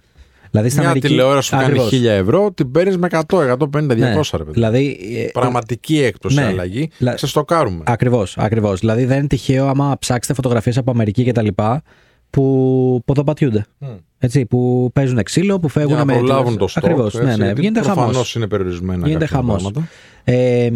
Δηλαδή 0.50 0.68
στην 0.68 0.80
Μια 0.80 0.90
Αμερική. 0.90 1.08
τηλεόραση 1.12 1.50
που 1.50 1.56
κάνει 1.56 1.66
Ακριβώς. 1.80 1.90
1000 1.90 2.04
ευρώ, 2.10 2.52
την 2.52 2.70
παίρνεις 2.70 2.96
με 2.98 3.06
100, 3.10 3.42
150, 3.42 3.94
200 3.94 3.96
Ναι. 3.96 4.38
ρε 4.38 4.44
παιδί. 4.44 4.50
Δηλαδή, 4.52 4.98
ε, 5.16 5.30
Πραγματική 5.32 6.00
έκπτωση 6.02 6.34
ναι. 6.36 6.44
αλλαγή. 6.44 6.90
Λα- 6.98 7.16
Σε 7.16 7.26
στοκάρουμε. 7.26 7.82
Ακριβώς, 7.86 8.38
ακριβώς. 8.38 8.80
Δηλαδή 8.80 9.04
δεν 9.04 9.18
είναι 9.18 9.26
τυχαίο 9.26 9.66
άμα 9.66 9.96
ψάξετε 9.98 10.34
φωτογραφίες 10.34 10.76
από 10.78 10.90
Αμερική 10.90 11.24
και 11.24 11.32
τα 11.32 11.42
λοιπά 11.42 11.82
που 12.30 13.02
ποδοπατιούνται. 13.04 13.64
Μμ. 13.78 13.86
Έτσι, 14.18 14.46
που 14.46 14.90
παίζουν 14.94 15.22
ξύλο, 15.22 15.58
που 15.60 15.68
φεύγουν 15.68 15.94
Για 15.94 16.04
να 16.04 16.12
με. 16.12 16.18
προλάβουν 16.18 16.56
το 16.56 16.68
στόκ. 16.68 16.84
Ακριβώς. 16.84 17.14
Ναι, 17.14 17.36
ναι. 17.36 17.52
Γίνεται 17.56 17.80
χαμός. 17.80 17.94
Προφανώς 18.04 18.34
είναι 18.34 18.46
περιορισμένα 18.46 19.06
Γίνεται 19.06 19.24
κάποια 19.24 19.36
χαμός. 19.36 19.62
πράγματα. 19.62 19.88
Ε, 20.24 20.70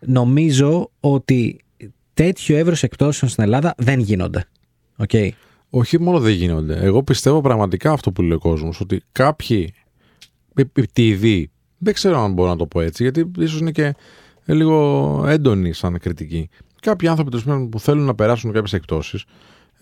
νομίζω 0.00 0.90
ότι 1.00 1.60
τέτοιο 2.14 2.56
εύρος 2.56 2.82
εκπτώσεων 2.82 3.30
στην 3.30 3.44
Ελλάδα 3.44 3.74
δεν 3.76 3.98
γίνονται. 4.00 4.44
Οκ. 4.96 5.10
Όχι 5.78 6.00
μόνο 6.00 6.20
δεν 6.20 6.32
γίνονται. 6.32 6.78
Εγώ 6.80 7.02
πιστεύω 7.02 7.40
πραγματικά 7.40 7.92
αυτό 7.92 8.12
που 8.12 8.22
λέει 8.22 8.32
ο 8.32 8.38
κόσμος. 8.38 8.80
Ότι 8.80 9.02
κάποιοι 9.12 9.74
επιτήδειοι, 10.54 11.50
δεν 11.78 11.94
ξέρω 11.94 12.18
αν 12.18 12.32
μπορώ 12.32 12.48
να 12.48 12.56
το 12.56 12.66
πω 12.66 12.80
έτσι, 12.80 13.02
γιατί 13.02 13.30
ίσως 13.38 13.60
είναι 13.60 13.70
και 13.70 13.94
λίγο 14.44 15.24
έντονη 15.26 15.72
σαν 15.72 15.98
κριτική. 15.98 16.48
Κάποιοι 16.80 17.08
άνθρωποι 17.08 17.30
τέλος 17.30 17.44
πάντων, 17.44 17.68
που 17.68 17.80
θέλουν 17.80 18.04
να 18.04 18.14
περάσουν 18.14 18.52
κάποιες 18.52 18.72
εκπτώσεις 18.72 19.18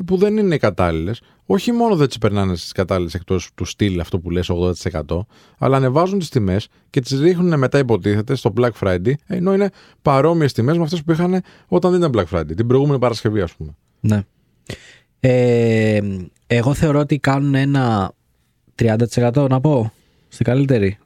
που 0.06 0.16
δεν 0.16 0.36
είναι 0.36 0.56
κατάλληλες, 0.56 1.20
όχι 1.46 1.72
μόνο 1.72 1.96
δεν 1.96 2.06
τις 2.06 2.18
περνάνε 2.18 2.54
στις 2.56 2.72
κατάλληλες 2.72 3.14
εκπτώσεις 3.14 3.50
του 3.54 3.64
στυλ 3.64 4.00
αυτό 4.00 4.18
που 4.18 4.30
λες 4.30 4.50
80%, 4.50 5.26
αλλά 5.58 5.76
ανεβάζουν 5.76 6.18
τις 6.18 6.28
τιμές 6.28 6.68
και 6.90 7.00
τις 7.00 7.20
ρίχνουν 7.20 7.58
μετά, 7.58 7.78
υποτίθεται, 7.78 8.34
στο 8.34 8.52
Black 8.56 8.72
Friday, 8.80 9.12
ενώ 9.26 9.54
είναι 9.54 9.70
παρόμοιες 10.02 10.52
τιμές 10.52 10.76
με 10.76 10.82
αυτές 10.82 11.02
που 11.02 11.12
είχαν 11.12 11.42
όταν 11.68 11.90
δεν 11.90 12.00
ήταν 12.00 12.12
Black 12.14 12.38
Friday, 12.38 12.56
την 12.56 12.66
προηγούμενη 12.66 12.98
Παρασκευή, 12.98 13.40
ας 13.40 13.54
πούμε. 13.54 13.74
Ναι. 14.00 14.22
Ε, 15.26 16.00
εγώ 16.46 16.74
θεωρώ 16.74 16.98
ότι 16.98 17.18
κάνουν 17.18 17.54
ένα 17.54 18.12
30% 18.82 19.46
να 19.48 19.60
πω. 19.60 19.92
Στην 20.28 20.46
καλύτερη. 20.46 20.98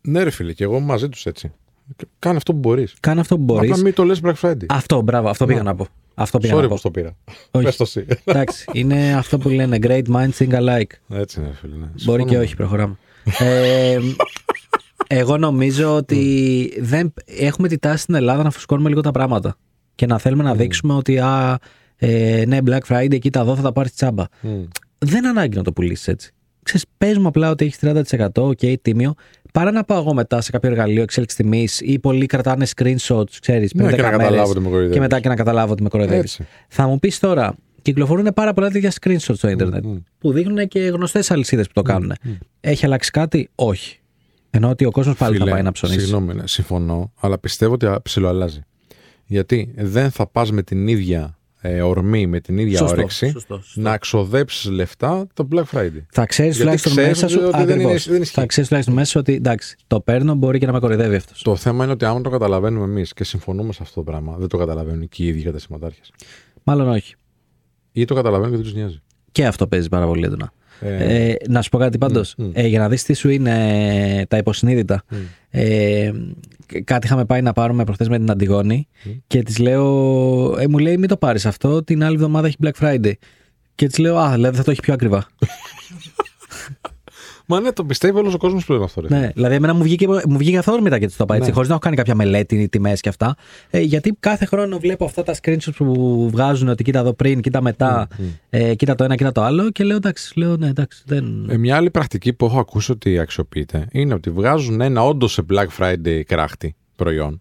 Ναι, 0.00 0.22
ρε 0.22 0.30
φίλε, 0.30 0.52
και 0.52 0.64
εγώ 0.64 0.80
μαζί 0.80 1.08
τους 1.08 1.26
έτσι. 1.26 1.52
Κάνε 2.18 2.36
αυτό 2.36 2.52
που 2.52 2.58
μπορείς. 2.58 2.94
Κάνε 3.00 3.20
αυτό 3.20 3.36
που 3.36 3.42
μπορείς. 3.42 3.70
Απλά 3.70 3.82
μην 3.82 3.94
το 3.94 4.04
λες 4.04 4.20
Black 4.24 4.34
Friday. 4.40 4.64
Αυτό, 4.68 5.00
μπράβο, 5.00 5.28
αυτό 5.28 5.46
πήγα 5.46 5.58
Ναι. 5.62 5.64
να 5.64 5.74
πω. 5.74 5.86
Αυτό 6.14 6.38
πήγα 6.38 6.54
Sorry 6.54 6.60
να 6.60 6.68
που 6.68 6.74
πω. 6.74 6.80
το 6.80 6.90
πήρα. 6.90 7.16
Όχι. 7.50 7.64
Πες 7.64 7.76
το 7.76 7.82
εσύ. 7.86 8.06
Εντάξει, 8.24 8.64
είναι 8.72 9.14
αυτό 9.14 9.38
που 9.38 9.48
λένε 9.48 9.78
great 9.82 10.02
minds 10.08 10.30
think 10.38 10.52
alike. 10.52 11.16
Έτσι 11.18 11.40
είναι, 11.40 11.52
φίλε. 11.60 11.74
Ναι. 11.76 11.86
Μπορεί 11.86 11.94
Συμφωνώ. 12.00 12.24
και 12.24 12.38
όχι, 12.38 12.56
προχωράμε. 12.56 12.96
ε, 13.38 13.98
εγώ 15.06 15.36
νομίζω 15.38 15.94
ότι 15.96 16.72
δεν, 16.80 17.14
έχουμε 17.24 17.68
τη 17.68 17.78
τάση 17.78 18.02
στην 18.02 18.14
Ελλάδα 18.14 18.42
να 18.42 18.50
φουσκώνουμε 18.50 18.88
λίγο 18.88 19.00
τα 19.00 19.10
πράγματα 19.10 19.56
και 19.94 20.06
να 20.06 20.18
θέλουμε 20.18 20.42
να 20.42 20.54
δείξουμε 20.54 20.94
ότι 20.94 21.18
α, 21.18 21.58
ε, 21.98 22.44
ναι, 22.46 22.58
Black 22.66 22.80
Friday, 22.88 23.18
κοίτα 23.18 23.40
εδώ 23.40 23.56
θα 23.56 23.62
τα 23.62 23.72
πάρεις 23.72 23.94
τσάμπα. 23.94 24.24
Μμ. 24.40 24.62
Δεν 24.98 25.26
ανάγκη 25.26 25.56
να 25.56 25.62
το 25.62 25.72
πουλήσεις 25.72 26.08
έτσι. 26.08 26.32
Ξέρεις, 26.62 26.86
πες 26.98 27.18
μου 27.18 27.26
απλά 27.28 27.50
ότι 27.50 27.64
έχεις 27.64 27.78
30% 27.82 28.28
ok, 28.34 28.74
τίμιο, 28.82 29.14
παρά 29.52 29.70
να 29.70 29.84
πάω 29.84 29.98
εγώ 29.98 30.14
μετά 30.14 30.40
σε 30.40 30.50
κάποιο 30.50 30.70
εργαλείο 30.70 31.02
εξέλιξης 31.02 31.38
τιμής 31.38 31.80
ή 31.80 31.98
πολλοί 31.98 32.26
κρατάνε 32.26 32.66
screenshots, 32.76 33.30
ξέρεις, 33.40 33.72
Ναι, 33.74 33.92
και 33.92 34.02
να 34.02 34.10
καταλάβω 34.10 34.50
ότι 34.50 34.60
με 34.60 34.64
κοροϊδεύεις. 34.68 34.94
και 34.94 35.00
μετά 35.00 35.20
και 35.20 35.28
να 35.28 35.34
καταλάβω 35.34 35.72
ότι 35.72 35.82
με 35.82 35.88
κοροϊδεύεις. 35.88 36.38
Έτσι. 36.38 36.52
Θα 36.68 36.86
μου 36.86 36.98
πεις 36.98 37.18
τώρα, 37.18 37.54
κυκλοφορούν 37.82 38.28
πάρα 38.34 38.52
πολλά 38.52 38.70
τέτοια 38.70 38.92
screenshots 39.00 39.34
στο 39.34 39.48
Ιντερνετ 39.48 39.84
μμ. 39.84 39.96
που 40.18 40.32
δείχνουν 40.32 40.68
και 40.68 40.80
γνωστές 40.80 41.30
αλυσίδες 41.30 41.66
που 41.66 41.72
το 41.72 41.82
κάνουν. 41.82 42.12
Έχει 42.60 42.84
αλλάξει 42.84 43.10
κάτι, 43.10 43.48
όχι. 43.54 43.98
Ενώ 44.50 44.68
ότι 44.68 44.84
ο 44.84 44.90
κόσμος 44.90 45.16
πάλι 45.16 45.32
Φίλε, 45.36 45.44
θα 45.44 45.50
πάει 45.50 45.62
να 45.62 45.72
ψωνίσει. 45.72 46.00
Συγγνώμη, 46.00 46.34
ναι, 46.34 46.46
συμφωνώ, 46.46 47.12
αλλά 47.20 47.38
πιστεύω 47.38 47.72
ότι 47.72 47.86
ψιλοαλλάζει. 48.02 48.60
Γιατί 49.26 49.72
δεν 49.76 50.10
θα 50.10 50.26
πας 50.26 50.50
με 50.52 50.62
την 50.62 50.88
ίδια 50.88 51.37
ε, 51.60 51.82
ορμή, 51.82 52.26
με 52.26 52.40
την 52.40 52.58
ίδια 52.58 52.78
Σωστό, 52.78 52.92
όρεξη 52.96 53.30
σωστό, 53.30 53.54
σωστό. 53.62 53.80
να 53.80 53.98
ξοδέψεις 53.98 54.70
λεφτά 54.70 55.26
το 55.34 55.48
Black 55.52 55.64
Friday. 55.72 56.02
Θα 56.10 56.26
ξέρεις 56.26 56.56
Γιατί 56.56 56.58
τουλάχιστον 56.60 56.92
ξέρεις 56.92 57.08
μέσα 57.22 57.28
σου. 57.28 57.38
ότι 57.46 57.50
δεν 57.50 57.60
είναι- 57.62 57.72
ακριβώς. 57.72 58.08
δεν 58.08 58.22
ισχύει. 58.22 58.34
θα 58.40 58.46
ξέρεις 58.46 58.68
τουλάχιστον 58.68 58.96
μέσα 58.98 59.10
σου 59.10 59.18
ότι 59.20 59.32
εντάξει, 59.34 59.76
το 59.86 60.00
παίρνω, 60.00 60.34
μπορεί 60.34 60.58
και 60.58 60.66
να 60.66 60.72
με 60.72 60.78
κοροϊδεύει 60.80 61.16
αυτός. 61.16 61.42
Το 61.42 61.56
θέμα 61.56 61.84
είναι 61.84 61.92
ότι 61.92 62.04
άμα 62.04 62.20
το 62.20 62.30
καταλαβαίνουμε 62.30 62.84
εμείς 62.84 63.12
και 63.12 63.24
συμφωνούμε 63.24 63.72
σε 63.72 63.78
αυτό 63.82 63.94
το 63.94 64.02
πράγμα, 64.10 64.36
δεν 64.38 64.48
το 64.48 64.56
καταλαβαίνουν 64.58 65.08
και 65.08 65.22
οι 65.22 65.26
ίδιοι 65.26 65.42
κατασυματάρχε. 65.42 66.00
Μάλλον 66.62 66.88
όχι. 66.88 67.14
Ή 67.92 68.04
το 68.04 68.14
καταλαβαίνουν 68.14 68.50
και 68.50 68.56
δεν 68.56 68.64
τους 68.66 68.74
νοιάζει. 68.74 69.02
Και 69.32 69.46
αυτό 69.46 69.66
παίζει 69.66 69.88
πάρα 69.88 70.06
πολύ 70.06 70.24
έντονα. 70.24 70.52
Ε, 70.80 71.28
Ε, 71.30 71.34
να 71.48 71.62
σου 71.62 71.68
πω 71.68 71.78
κάτι 71.78 71.98
πάντως. 71.98 72.34
μ, 72.38 72.42
μ. 72.44 72.50
Ε, 72.52 72.66
για 72.66 72.78
να 72.78 72.88
δεις 72.88 73.02
τι 73.02 73.14
σου 73.14 73.28
είναι 73.28 74.18
ε, 74.20 74.24
τα 74.26 74.36
υποσυνείδητα. 74.36 75.02
Ε, 75.50 76.10
κ- 76.66 76.84
κάτι 76.84 77.06
είχαμε 77.06 77.24
πάει 77.24 77.42
να 77.42 77.52
πάρουμε 77.52 77.84
προχθές 77.84 78.08
με 78.08 78.18
την 78.18 78.30
Αντιγόνη 78.30 78.88
και 79.26 79.42
της 79.42 79.58
λέω. 79.58 80.56
Ε, 80.58 80.66
μου 80.68 80.78
λέει, 80.78 80.96
μην 80.96 81.08
το 81.08 81.16
πάρεις 81.16 81.46
αυτό. 81.46 81.84
Την 81.84 82.04
άλλη 82.04 82.14
εβδομάδα 82.14 82.46
έχει 82.46 82.56
Black 82.62 82.80
Friday. 82.80 83.12
Και 83.74 83.86
της 83.86 83.98
λέω, 83.98 84.16
Α, 84.16 84.32
δηλαδή 84.32 84.56
θα 84.56 84.62
το 84.64 84.70
έχει 84.70 84.80
πιο 84.80 84.92
ακριβά. 84.94 85.26
Μα 87.50 87.60
ναι, 87.60 87.72
το 87.72 87.84
πιστεύει 87.84 88.18
όλος 88.18 88.34
ο 88.34 88.38
κόσμος 88.38 88.64
πλέον 88.64 88.82
αυτό. 88.82 89.00
Ρε. 89.00 89.18
ναι, 89.18 89.30
δηλαδή, 89.34 89.54
εμένα 89.54 89.74
μου 89.74 89.82
βγήκε, 89.82 90.06
μου 90.08 90.36
βγήκε 90.38 90.58
αυθόρμητα 90.58 90.98
και 90.98 91.06
τη 91.06 91.16
το 91.16 91.24
είπα 91.24 91.34
έτσι, 91.34 91.48
Ναι. 91.48 91.54
χωρίς 91.54 91.68
να 91.68 91.74
έχω 91.74 91.82
κάνει 91.82 91.96
κάποια 91.96 92.14
μελέτη, 92.14 92.68
τιμές 92.68 93.00
και 93.00 93.08
αυτά. 93.08 93.36
Ε, 93.70 93.80
γιατί 93.80 94.16
κάθε 94.20 94.44
χρόνο 94.44 94.78
βλέπω 94.78 95.04
αυτά 95.04 95.22
τα 95.22 95.34
screenshots 95.42 95.74
που 95.76 96.28
βγάζουν 96.32 96.68
ότι 96.68 96.84
κοίτα 96.84 96.98
εδώ 96.98 97.12
πριν, 97.12 97.40
κοίτα 97.40 97.62
μετά, 97.62 98.08
ε, 98.50 98.74
κοίτα 98.74 98.94
το 98.94 99.04
ένα, 99.04 99.14
κοίτα 99.16 99.32
το 99.32 99.42
άλλο. 99.42 99.70
Και 99.70 99.84
λέω, 99.84 99.96
εντάξει, 99.96 100.38
λέω, 100.38 100.56
ναι, 100.56 100.68
εντάξει, 100.68 101.02
δεν. 101.06 101.48
Ε, 101.50 101.56
μια 101.56 101.76
άλλη 101.76 101.90
πρακτική 101.90 102.32
που 102.32 102.44
έχω 102.44 102.58
ακούσει 102.58 102.92
ότι 102.92 103.18
αξιοποιείται 103.18 103.86
είναι 103.92 104.14
ότι 104.14 104.30
βγάζουν 104.30 104.80
ένα 104.80 105.04
όντως 105.04 105.32
σε 105.32 105.44
Black 105.52 105.66
Friday 105.78 106.22
κράχτη 106.26 106.74
προϊόν 106.96 107.38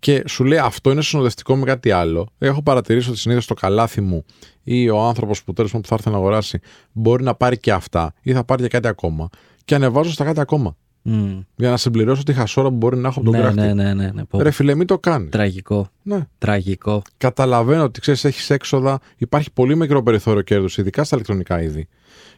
και 0.00 0.22
σου 0.28 0.44
λέει 0.44 0.58
αυτό 0.58 0.90
είναι 0.90 1.02
συνοδευτικό 1.02 1.56
με 1.56 1.64
κάτι 1.64 1.90
άλλο. 1.90 2.28
Έχω 2.38 2.62
παρατηρήσει 2.62 3.08
ότι 3.10 3.18
συνήθως 3.18 3.46
το 3.46 3.54
καλάθι 3.54 4.00
μου 4.00 4.24
ή 4.62 4.88
ο 4.90 5.00
άνθρωπος 5.00 5.44
που 5.44 5.52
τέλος 5.52 5.70
πάντων 5.70 5.82
που 5.82 5.88
θα 5.88 5.94
έρθει 5.98 6.10
να 6.10 6.16
αγοράσει 6.16 6.60
μπορεί 6.92 7.22
να 7.22 7.34
πάρει 7.34 7.58
και 7.58 7.72
αυτά 7.72 8.12
ή 8.22 8.32
θα 8.32 8.44
πάρει 8.44 8.62
και 8.62 8.68
κάτι 8.68 8.88
ακόμα. 8.88 9.28
Και 9.64 9.74
ανεβάζω 9.74 10.10
στα 10.10 10.24
κάτι 10.24 10.40
ακόμα. 10.40 10.76
Μμ. 11.02 11.40
Για 11.56 11.70
να 11.70 11.76
συμπληρώσω 11.76 12.22
τη 12.22 12.32
χασόρα 12.32 12.68
που 12.68 12.74
μπορεί 12.74 12.96
να 12.96 13.08
έχω 13.08 13.20
από 13.20 13.30
τον 13.30 13.40
ναι, 13.40 13.46
κράχτη. 13.46 13.60
ναι, 13.60 13.72
ναι, 13.74 13.94
ναι, 13.94 14.10
ναι. 14.14 14.24
πω, 14.24 14.40
Ρε 14.42 14.50
φιλέ, 14.50 14.74
μην 14.74 14.86
το 14.86 14.98
κάνεις. 14.98 15.30
Τραγικό. 15.30 15.88
Ναι. 16.02 16.26
Τραγικό. 16.38 17.02
Καταλαβαίνω 17.16 17.82
ότι 17.82 18.00
ξέρεις, 18.00 18.24
έχεις 18.24 18.50
έξοδα, 18.50 18.98
υπάρχει 19.16 19.52
πολύ 19.52 19.76
μικρό 19.76 20.02
περιθώριο 20.02 20.42
κέρδους, 20.42 20.78
ειδικά 20.78 21.04
στα 21.04 21.16
ηλεκτρονικά 21.16 21.62
είδη. 21.62 21.88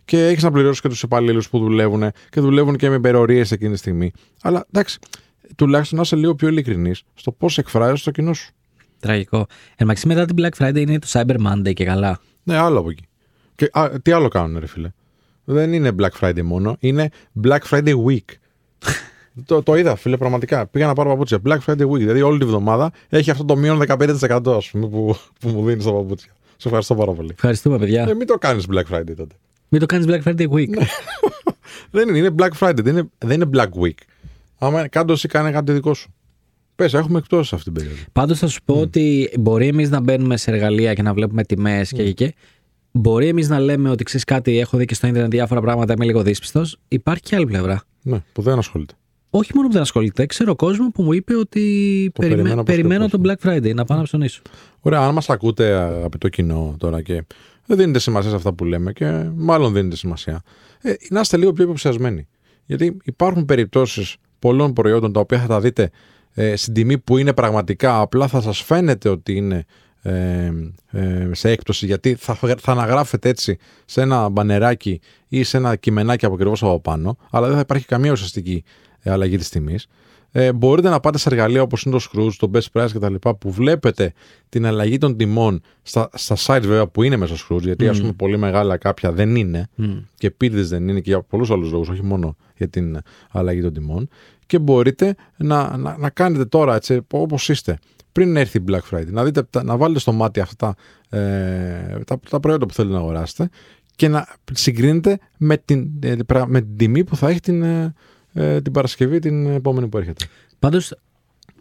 Και 0.05 0.27
έχεις 0.27 0.43
να 0.43 0.51
πληρώσεις 0.51 0.81
και 0.81 0.89
τους 0.89 1.03
υπαλλήλους 1.03 1.49
που 1.49 1.59
δουλεύουν 1.59 2.11
και 2.31 2.41
δουλεύουν 2.41 2.77
και 2.77 2.89
με 2.89 2.95
υπερορίες 2.95 3.51
εκείνη 3.51 3.73
τη 3.73 3.79
στιγμή. 3.79 4.11
Αλλά 4.43 4.67
εντάξει, 4.73 4.99
τουλάχιστον 5.57 5.97
να 5.97 6.03
είσαι 6.05 6.17
λίγο 6.17 6.35
πιο 6.35 6.49
ειλικρινής 6.49 7.03
στο 7.15 7.33
πώς 7.33 7.59
εκφράζει 7.59 8.03
το 8.03 8.11
κοινό 8.11 8.33
σου. 8.33 8.53
Τραγικό. 9.01 9.37
Εν 9.77 9.87
μεταξύ, 9.87 10.07
μετά 10.07 10.25
την 10.25 10.37
Black 10.39 10.63
Friday 10.63 10.77
είναι 10.77 10.99
το 10.99 11.07
Cyber 11.11 11.37
Monday 11.47 11.73
και 11.73 11.85
καλά. 11.85 12.21
Ναι, 12.43 12.57
άλλο 12.57 12.79
από 12.79 12.91
εκεί. 12.91 13.05
Και 13.55 13.69
α, 13.73 13.91
τι 14.03 14.13
άλλο 14.13 14.29
κάνουν, 14.29 14.59
ρε 14.59 14.67
φίλε. 14.67 14.91
Δεν 15.45 15.73
είναι 15.73 15.91
Black 15.99 16.11
Friday 16.21 16.43
μόνο, 16.43 16.77
είναι 16.81 17.11
Black 17.45 17.59
Friday 17.71 17.95
Week. 18.07 18.25
το, 19.47 19.63
το 19.63 19.77
είδα, 19.77 19.97
φίλε, 19.97 20.17
πραγματικά. 20.17 20.67
Πήγα 20.67 20.87
να 20.87 20.93
πάρω 20.93 21.11
παπούτσια. 21.11 21.39
Black 21.45 21.59
Friday 21.67 21.89
Week. 21.89 21.99
Δηλαδή 21.99 22.23
όλη 22.23 22.39
τη 22.39 22.45
βδομάδα 22.45 22.93
έχει 23.09 23.31
αυτό 23.31 23.45
το 23.45 23.57
μείον 23.57 23.83
15% 23.89 24.41
ας 24.57 24.71
πούμε, 24.71 24.89
που, 24.89 25.17
που 25.41 25.49
μου 25.49 25.65
δίνει 25.65 25.85
τα 25.85 25.93
παπούτσια. 25.93 26.33
Σε 26.57 26.69
ευχαριστώ 26.69 26.95
πάρα 26.95 27.13
πολύ. 27.13 27.31
Ευχαριστούμε, 27.33 27.79
παιδιά. 27.79 28.07
Ε, 28.09 28.15
μην 28.15 28.27
το 28.27 28.39
κάνεις 28.39 28.67
Black 28.71 28.97
Friday 28.97 29.15
τότε. 29.17 29.35
Μην 29.69 29.81
το 29.81 29.87
κάνεις 29.87 30.07
Black 30.09 30.23
Friday 30.23 30.49
Week. 30.49 30.69
Ναι. 30.69 30.87
δεν 31.91 32.09
είναι, 32.09 32.19
είναι 32.19 32.35
Black 32.39 32.51
Friday, 32.59 32.83
δεν 32.83 32.97
είναι, 32.97 33.11
δεν 33.19 33.41
είναι 33.41 33.51
Black 33.55 33.83
Week. 33.83 33.99
Άμα 34.65 34.89
κάτω 34.89 35.13
εσύ 35.13 35.29
κάνει 35.29 35.53
κάτι 35.53 35.73
δικό 35.73 35.95
σου. 35.95 36.15
Πες, 36.75 36.95
έχουμε 36.95 37.19
εκτό 37.19 37.39
αυτή 37.39 37.63
την 37.63 37.73
περίοδο. 37.73 37.97
Πάντως 38.13 38.39
θα 38.39 38.47
σου 38.47 38.61
πω 38.65 38.75
ότι 38.81 39.31
μπορεί 39.39 39.67
εμείς 39.67 39.91
να 39.91 40.01
μπαίνουμε 40.01 40.37
σε 40.37 40.51
εργαλεία 40.51 40.95
και 40.95 41.03
να 41.03 41.15
βλέπουμε 41.15 41.43
τιμές 41.45 41.91
και 41.93 42.03
και 42.05 42.13
και. 42.13 42.35
Μπορεί 42.93 43.29
εμείς 43.29 43.49
να 43.49 43.59
λέμε 43.61 43.91
ότι 43.91 44.05
ξέρεις 44.05 44.25
κάτι, 44.25 44.59
έχω 44.59 44.77
δει 44.77 44.85
και 44.85 44.95
στο 44.95 45.07
Ιντερνετ 45.07 45.31
διάφορα 45.31 45.61
πράγματα, 45.61 45.93
είμαι 45.93 46.05
λίγο 46.05 46.23
δύσπιστος. 46.23 46.77
Υπάρχει 46.89 47.23
και 47.23 47.37
άλλη 47.37 47.47
πλευρά. 47.47 47.83
Ναι, 48.03 48.23
που 48.33 48.43
δεν 48.43 48.59
ασχολείται. 48.59 48.95
Όχι 49.31 49.51
μόνο 49.55 49.67
που 49.67 49.73
δεν 49.73 49.83
ασχολείται. 49.83 50.27
Ξέρω 50.27 50.55
κόσμο 50.57 50.89
που 50.91 51.03
μου 51.03 51.13
είπε 51.13 51.37
ότι 51.37 52.05
Το 52.15 52.21
περιμέ- 52.21 52.37
περιμένω 52.43 52.63
περιμένω, 52.63 53.01
πως 53.09 53.11
και 53.11 53.17
τον 53.17 53.37
Black 53.37 53.49
Friday 53.49 53.75
να 53.75 53.85
πάω 53.85 53.99
να 53.99 54.05
ψωνίσω. 54.05 54.43
Ωραία, 54.81 55.01
αν 55.01 55.15
μας 55.15 55.31
ακούτε 55.31 55.75
αγαπητό 55.75 56.29
κοινό 56.29 56.75
τώρα 56.79 57.03
και 57.03 57.25
δεν 57.67 57.77
δίνετε 57.77 57.99
σημασία 57.99 58.31
σε 58.31 58.37
αυτά 58.37 58.53
που 58.53 58.65
λέμε 58.65 58.93
και 58.93 59.31
μάλλον 59.35 59.73
δίνετε 59.73 59.97
σημασία, 59.97 60.43
ε, 60.81 60.93
να 61.11 61.21
είστε 61.21 61.37
λίγο 61.37 61.53
πιο 61.53 61.65
υποψιασμένοι. 61.65 62.27
Γιατί 62.67 62.97
υπάρχουν 63.05 63.45
περιπτώσεις 63.45 64.17
πολλών 64.43 64.73
προϊόντων 64.73 65.13
τα 65.13 65.21
οποία 65.21 65.39
θα 65.39 65.47
τα 65.47 65.61
δείτε 65.61 65.91
ε, 66.35 66.57
στην 66.57 66.75
τιμή 66.75 66.99
που 66.99 67.19
είναι 67.19 67.33
πραγματικά, 67.33 68.01
απλά 68.01 68.29
θα 68.29 68.41
σας 68.41 68.63
φαίνεται 68.63 69.09
ότι 69.09 69.37
είναι 69.37 69.65
ε, 70.03 70.53
ε, 70.91 71.29
σε 71.33 71.51
έκπτωση 71.51 71.87
γιατί 71.87 72.15
θα, 72.15 72.35
θα 72.35 72.73
αναγράφετε 72.73 73.29
έτσι 73.29 73.59
σε 73.85 74.01
ένα 74.01 74.29
μπανεράκι 74.29 75.01
ή 75.29 75.43
σε 75.43 75.57
ένα 75.57 75.77
κειμενάκι 75.77 76.25
από 76.25 76.35
ακριβώς 76.35 76.63
από 76.63 76.81
πάνω, 76.81 77.17
αλλά 77.31 77.47
δεν 77.47 77.55
θα 77.55 77.61
υπάρχει 77.61 77.87
καμία 77.87 78.13
ουσιαστική 78.13 78.65
ε, 79.01 79.11
αλλαγή 79.11 79.37
της 79.37 79.49
τιμής. 79.49 79.87
Ε, 80.35 80.53
μπορείτε 80.53 80.89
να 80.89 81.01
πάτε 81.01 81.19
σε 81.19 81.29
εργαλεία 81.29 81.63
όπως 81.63 81.83
είναι 81.83 81.99
το 81.99 82.07
Scrooge, 82.13 82.33
το 82.39 82.51
Best 82.55 82.67
Price 82.73 82.89
κτλ. 82.95 83.15
που 83.39 83.51
βλέπετε 83.51 84.13
την 84.49 84.67
αλλαγή 84.67 84.99
των 84.99 85.17
τιμών 85.17 85.61
στα, 85.83 86.09
στα 86.15 86.37
sites 86.47 86.63
βέβαια 86.63 86.87
που 86.87 87.03
είναι 87.03 87.17
μέσα 87.17 87.37
στο 87.37 87.55
Scrooge, 87.57 87.63
γιατί 87.63 87.89
ας 87.89 88.01
πούμε 88.01 88.13
πολύ 88.13 88.39
μεγάλα 88.39 88.77
κάποια 88.77 89.13
δεν 89.13 89.37
είναι 89.37 89.69
και 90.15 90.31
πίρδες 90.31 90.69
δεν 90.69 90.89
είναι 90.89 91.01
και 91.01 91.11
για 91.11 91.23
πολλούς 91.23 91.51
άλλους 91.51 91.71
λόγους, 91.71 91.89
όχι 91.89 92.03
μόνο 92.05 92.37
για 92.57 92.69
την 92.69 92.99
αλλαγή 93.31 93.61
των 93.63 93.73
τιμών 93.73 94.09
και 94.47 94.59
μπορείτε 94.59 95.15
να, 95.37 95.77
να, 95.77 95.97
να 95.99 96.11
κάνετε 96.11 96.45
τώρα 96.45 96.75
έτσι 96.75 97.01
όπως 97.11 97.49
είστε 97.49 97.79
πριν 98.13 98.37
έρθει 98.37 98.59
η 98.59 98.65
Black 98.69 98.81
Friday, 98.91 99.07
να, 99.11 99.25
δείτε, 99.25 99.43
τα- 99.43 99.63
να 99.63 99.77
βάλετε 99.77 100.01
στο 100.01 100.13
μάτι 100.13 100.41
αυτά 100.41 100.75
τα, 101.09 101.19
ε, 101.19 101.99
τα, 102.07 102.21
τα 102.31 102.41
προϊόντα 102.41 102.67
που 102.67 102.75
θέλετε 102.75 102.95
να 102.95 103.01
αγοράσετε 103.01 103.49
και 103.97 104.09
να 104.09 104.27
συγκρίνετε 104.53 105.19
με 105.39 105.57
την, 105.57 105.91
ε, 106.03 106.17
πρα- 106.27 106.47
με 106.49 106.61
την 106.61 106.77
τιμή 106.77 107.05
που 107.05 107.17
θα 107.17 107.29
έχει 107.29 107.41
την, 107.41 107.65
ε, 108.33 108.55
ε, 108.55 108.61
την 108.61 108.73
Παρασκευή 108.73 109.19
την 109.19 109.47
επόμενη 109.47 109.89
που 109.89 109.99
έρχεται. 109.99 110.25
Πάντως, 110.59 110.95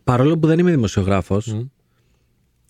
παρόλο 0.04 0.38
που 0.38 0.48
δεν 0.48 0.60
είμαι 0.60 0.72
δημοσιογράφος, 0.72 1.56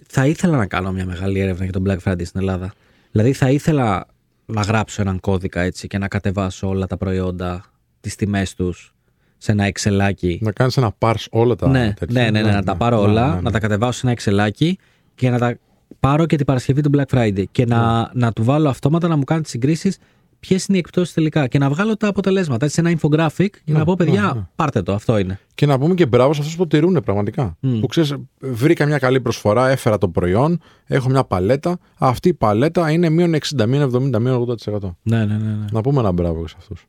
θα 0.07 0.27
ήθελα 0.27 0.57
να 0.57 0.65
κάνω 0.65 0.91
μια 0.91 1.05
μεγάλη 1.05 1.39
έρευνα 1.39 1.63
για 1.63 1.73
τον 1.73 1.83
Black 1.87 1.97
Friday 2.03 2.25
στην 2.25 2.39
Ελλάδα. 2.39 2.73
Δηλαδή, 3.11 3.33
θα 3.33 3.49
ήθελα 3.49 4.05
να 4.45 4.61
γράψω 4.61 5.01
έναν 5.01 5.19
κώδικα 5.19 5.61
έτσι 5.61 5.87
και 5.87 5.97
να 5.97 6.07
κατεβάσω 6.07 6.67
όλα 6.67 6.87
τα 6.87 6.97
προϊόντα, 6.97 7.63
τις 8.01 8.15
τιμές 8.15 8.53
τους 8.53 8.93
σε 9.37 9.51
ένα 9.51 9.63
εξελάκι. 9.63 10.39
Να 10.41 10.51
κάνεις 10.51 10.77
ένα 10.77 10.95
parse 10.99 11.25
όλα 11.29 11.55
τα 11.55 11.67
ναι, 11.67 11.93
τέτοια. 11.93 12.21
ναι, 12.21 12.29
ναι, 12.29 12.41
ναι, 12.41 12.51
να 12.51 12.63
τα 12.63 12.75
πάρω 12.75 13.01
ναι, 13.01 13.07
όλα, 13.07 13.27
ναι, 13.27 13.35
ναι. 13.35 13.41
να 13.41 13.51
τα 13.51 13.59
κατεβάσω 13.59 13.91
σε 13.91 13.99
ένα 14.03 14.11
εξελάκι 14.11 14.77
και 15.15 15.29
να 15.29 15.37
τα 15.37 15.57
πάρω 15.99 16.25
και 16.25 16.35
την 16.35 16.45
Παρασκευή 16.45 16.81
του 16.81 16.89
Black 16.93 17.17
Friday 17.17 17.43
και 17.51 17.65
να, 17.65 18.11
να 18.13 18.33
του 18.33 18.43
βάλω 18.43 18.69
αυτόματα 18.69 19.07
να 19.07 19.15
μου 19.15 19.23
κάνει 19.23 19.41
τις 19.41 19.51
συγκρίσεις 19.51 19.97
ποιες 20.47 20.65
είναι 20.65 20.77
οι 20.77 20.79
εκπτώσεις 20.79 21.13
τελικά 21.13 21.47
και 21.47 21.57
να 21.57 21.69
βγάλω 21.69 21.97
τα 21.97 22.07
αποτελέσματα 22.07 22.65
έτσι, 22.65 22.81
σε 22.83 22.87
ένα 22.89 22.99
infographic 22.99 23.47
και 23.63 23.71
να 23.73 23.83
πω 23.85 23.95
παιδιά, 23.95 24.49
πάρτε 24.55 24.81
το, 24.81 24.93
αυτό 24.93 25.17
είναι. 25.17 25.39
Και 25.55 25.65
να 25.65 25.79
πούμε 25.79 25.93
και 25.93 26.05
μπράβο 26.05 26.33
σε 26.33 26.39
αυτούς 26.41 26.55
που 26.55 26.67
τηρούν 26.67 27.01
πραγματικά. 27.05 27.57
Που 27.79 27.87
ξέρεις, 27.87 28.13
βρήκα 28.39 28.85
μια 28.85 28.97
καλή 28.97 29.21
προσφορά, 29.21 29.69
έφερα 29.69 29.97
το 29.97 30.07
προϊόν, 30.09 30.59
έχω 30.85 31.09
μια 31.09 31.23
παλέτα. 31.23 31.77
Αυτή 31.97 32.29
η 32.29 32.33
παλέτα 32.33 32.91
είναι 32.91 33.09
μείον 33.09 33.35
60, 33.55 33.65
μείον 33.67 34.11
70, 34.15 34.19
μείον 34.19 34.55
80%. 34.65 34.79
Ναι, 35.01 35.25
ναι, 35.25 35.25
ναι. 35.25 35.35
ναι. 35.37 35.65
Να 35.71 35.81
πούμε 35.81 35.99
ένα 35.99 36.11
μπράβο 36.11 36.41
και 36.41 36.47
σε 36.47 36.55
αυτούς. 36.59 36.87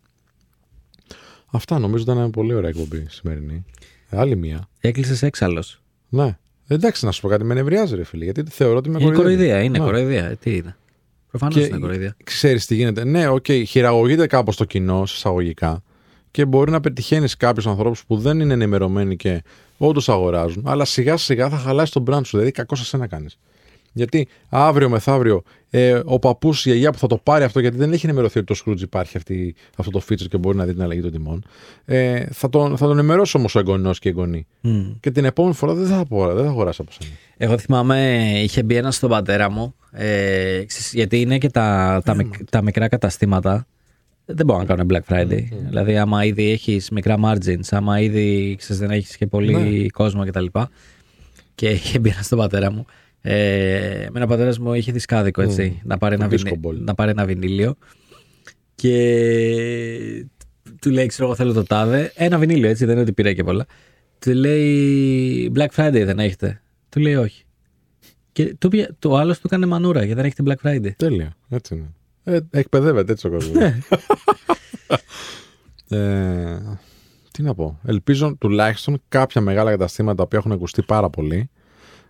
Αυτά 1.55 1.79
νομίζω 1.79 2.03
ήταν 2.03 2.17
μια 2.17 2.31
πολύ 2.31 2.55
ωραία 2.55 2.69
εκπομπή 2.69 3.07
σημερινή. 3.09 3.65
Ε, 4.11 4.19
άλλη 4.19 4.37
μία. 4.37 4.69
Έκλεισες 4.81 5.23
έξαλλος. 5.23 5.83
Ναι. 6.09 6.37
Εντάξει, 6.67 7.05
να 7.05 7.11
σου 7.13 7.21
πω 7.21 7.29
κάτι, 7.29 7.45
με 7.45 7.55
νευριάζει, 7.55 7.95
ρε 7.97 8.05
φίλε, 8.05 8.25
γιατί 8.25 8.43
θεωρώ 8.49 8.77
ότι 8.77 8.91
με 8.91 8.99
Είναι 9.01 9.13
κοροϊδεύει. 9.13 9.37
κοροϊδία, 9.37 9.63
είναι 9.63 9.79
Ναι. 9.79 9.85
κοροϊδία. 9.85 10.25
Ε, 10.25 10.35
Τι 10.41 10.57
είναι. 10.57 10.77
Προφανώς 11.33 11.55
Και 11.55 11.61
είναι 11.65 11.79
κοροϊδία. 11.79 12.17
ξέρεις 12.25 12.67
τι 12.67 12.75
γίνεται. 12.75 13.05
Ναι, 13.05 13.29
οκ, 13.29 13.47
χειραγωγείται 13.67 14.27
κάπως 14.27 14.57
το 14.57 14.65
κοινό, 14.65 15.07
σε 15.07 15.15
εισαγωγικά, 15.17 15.83
και 16.31 16.45
μπορεί 16.45 16.71
να 16.71 16.81
πετυχαίνεις 16.81 17.37
κάποιους 17.37 17.67
ανθρώπους 17.67 18.05
που 18.05 18.17
δεν 18.17 18.41
είναι 18.41 18.53
ενημερωμένοι 18.53 19.17
και 19.17 19.43
όντως 19.77 20.09
αγοράζουν, 20.09 20.63
αλλά 20.67 20.85
σιγά 20.85 21.17
σιγά 21.17 21.49
θα 21.49 21.57
χαλάσει 21.57 21.93
το 21.93 22.05
brand 22.09 22.21
σου. 22.25 22.31
Δηλαδή, 22.31 22.51
κακό 22.51 22.77
σε 22.77 22.97
σένα 22.97 23.07
κάνεις. 23.07 23.39
Γιατί 23.93 24.29
αύριο 24.49 24.89
μεθαύριο 24.89 25.43
ε, 25.71 26.01
ο 26.05 26.19
παππούς, 26.19 26.67
η 26.67 26.69
γιαγιά 26.69 26.93
που 26.93 26.99
θα 26.99 27.07
το 27.07 27.17
πάρει 27.17 27.45
αυτό, 27.45 27.61
γιατί 27.61 27.77
δεν 27.77 27.93
έχει 27.93 28.07
ενημερωθεί 28.07 28.39
ότι 28.39 28.55
το 28.55 28.63
Skroutz 28.65 28.81
υπάρχει 28.81 29.17
αυτή, 29.17 29.55
αυτό 29.77 29.91
το 29.91 30.01
feature 30.09 30.29
και 30.29 30.37
μπορεί 30.39 30.57
να 30.57 30.65
δει 30.65 30.73
την 30.73 30.83
αλλαγή 30.83 31.01
των 31.01 31.11
τιμών, 31.11 31.45
ε, 31.85 32.25
θα, 32.31 32.49
τον, 32.49 32.77
θα 32.77 32.87
τον 32.87 32.99
ενημερώσει 32.99 33.37
όμως 33.37 33.55
ο 33.55 33.59
εγγονός 33.59 33.99
και 33.99 34.09
η 34.09 34.11
εγγονή. 34.11 34.47
Και 35.01 35.11
την 35.11 35.25
επόμενη 35.25 35.55
φορά 35.55 35.75
δεν 35.75 35.87
θα, 35.87 36.05
πω, 36.07 36.35
δεν 36.35 36.45
θα 36.45 36.51
αγοράσει 36.51 36.79
από 36.83 36.93
σένα. 36.93 37.15
Εγώ 37.37 37.59
θυμάμαι, 37.59 38.31
είχε 38.43 38.63
μπει 38.63 38.77
ένας 38.77 38.97
στον 38.97 39.11
πατέρα 39.11 39.51
μου, 39.51 39.75
ε, 39.93 40.63
ξέρεις, 40.67 40.93
γιατί 40.95 41.21
είναι 41.21 41.39
και 41.39 41.51
τα, 41.51 42.01
τα, 42.05 42.15
μικ- 42.15 42.51
τα 42.51 42.63
μικρά 42.63 42.89
καταστήματα. 42.89 43.67
Δεν 44.25 44.47
μπορούν 44.47 44.67
να 44.67 44.75
κάνουν 44.75 44.91
Black 44.93 45.13
Friday. 45.15 45.45
Δηλαδή, 45.69 45.97
άμα 45.99 46.25
ήδη 46.25 46.51
έχεις 46.51 46.91
μικρά 46.91 47.17
margins, 47.25 47.67
άμα 47.71 48.01
ήδη 48.01 48.55
ξέρεις, 48.59 48.81
δεν 48.83 48.91
έχεις 48.91 49.17
και 49.17 49.27
πολύ 49.27 49.55
Ναι. 49.57 49.89
κόσμο 49.89 50.25
κτλ. 50.27 50.45
Και 51.55 51.69
είχε 51.69 51.99
μπει 51.99 52.09
ένα 52.09 52.23
στον 52.23 52.39
πατέρα 52.39 52.73
μου. 52.73 52.85
Ε, 53.21 54.07
με 54.11 54.19
ένα 54.19 54.27
πατέρας 54.27 54.59
μου 54.59 54.75
είχε 54.75 54.93
δισκάδικο 54.93 55.43
έτσι, 55.43 55.81
να, 55.85 55.99
πάρει 55.99 56.17
Το 56.17 56.25
ένα 56.25 56.33
disco 56.33 56.43
βινι- 56.45 56.67
ball. 56.67 56.75
να 56.85 56.95
πάρει 56.95 57.11
ένα 57.11 57.25
βινίλιο. 57.25 57.77
Και 58.75 60.27
του 60.81 60.91
λέει, 60.91 61.07
ξέρω 61.07 61.25
εγώ 61.27 61.35
θέλω 61.35 61.53
το 61.53 61.63
τάδε. 61.63 62.13
Ένα 62.15 62.39
βινίλιο 62.39 62.69
έτσι, 62.69 62.85
δεν 62.85 62.93
είναι 62.93 63.03
ότι 63.03 63.13
πήρε 63.13 63.33
και 63.33 63.45
πολλά. 63.45 63.67
Του 64.19 64.33
λέει 64.35 65.53
Black 65.57 65.69
Friday 65.77 66.03
δεν 66.05 66.19
έχετε. 66.19 66.61
Του 66.89 67.01
λέει 67.01 67.15
όχι. 67.15 67.45
Και 68.33 68.55
το, 68.59 68.69
πήγε- 68.69 68.89
το 68.99 69.17
άλλος 69.17 69.37
του 69.37 69.47
έκανε 69.47 69.67
μανούρα 69.67 69.99
γιατί 70.05 70.15
δεν 70.15 70.25
έχετε 70.25 70.43
Black 70.47 70.67
Friday. 70.69 70.91
Τέλεια. 70.97 71.35
Έτσι 71.49 71.75
είναι. 71.75 71.91
Ε, 72.25 72.39
εκπαιδεύεται 72.51 73.13
έτσι 73.13 73.27
ο 73.27 73.31
κόσμος. 73.31 73.63
ε, 75.89 76.59
τι 77.33 77.43
να 77.43 77.55
πω. 77.55 77.79
Ελπίζω 77.85 78.37
τουλάχιστον 78.41 79.01
κάποια 79.09 79.41
μεγάλα 79.41 79.71
καταστήματα 79.71 80.27
που 80.27 80.37
έχουν 80.37 80.53
ακουστεί 80.53 80.83
πάρα 80.83 81.11
πολύ. 81.11 81.51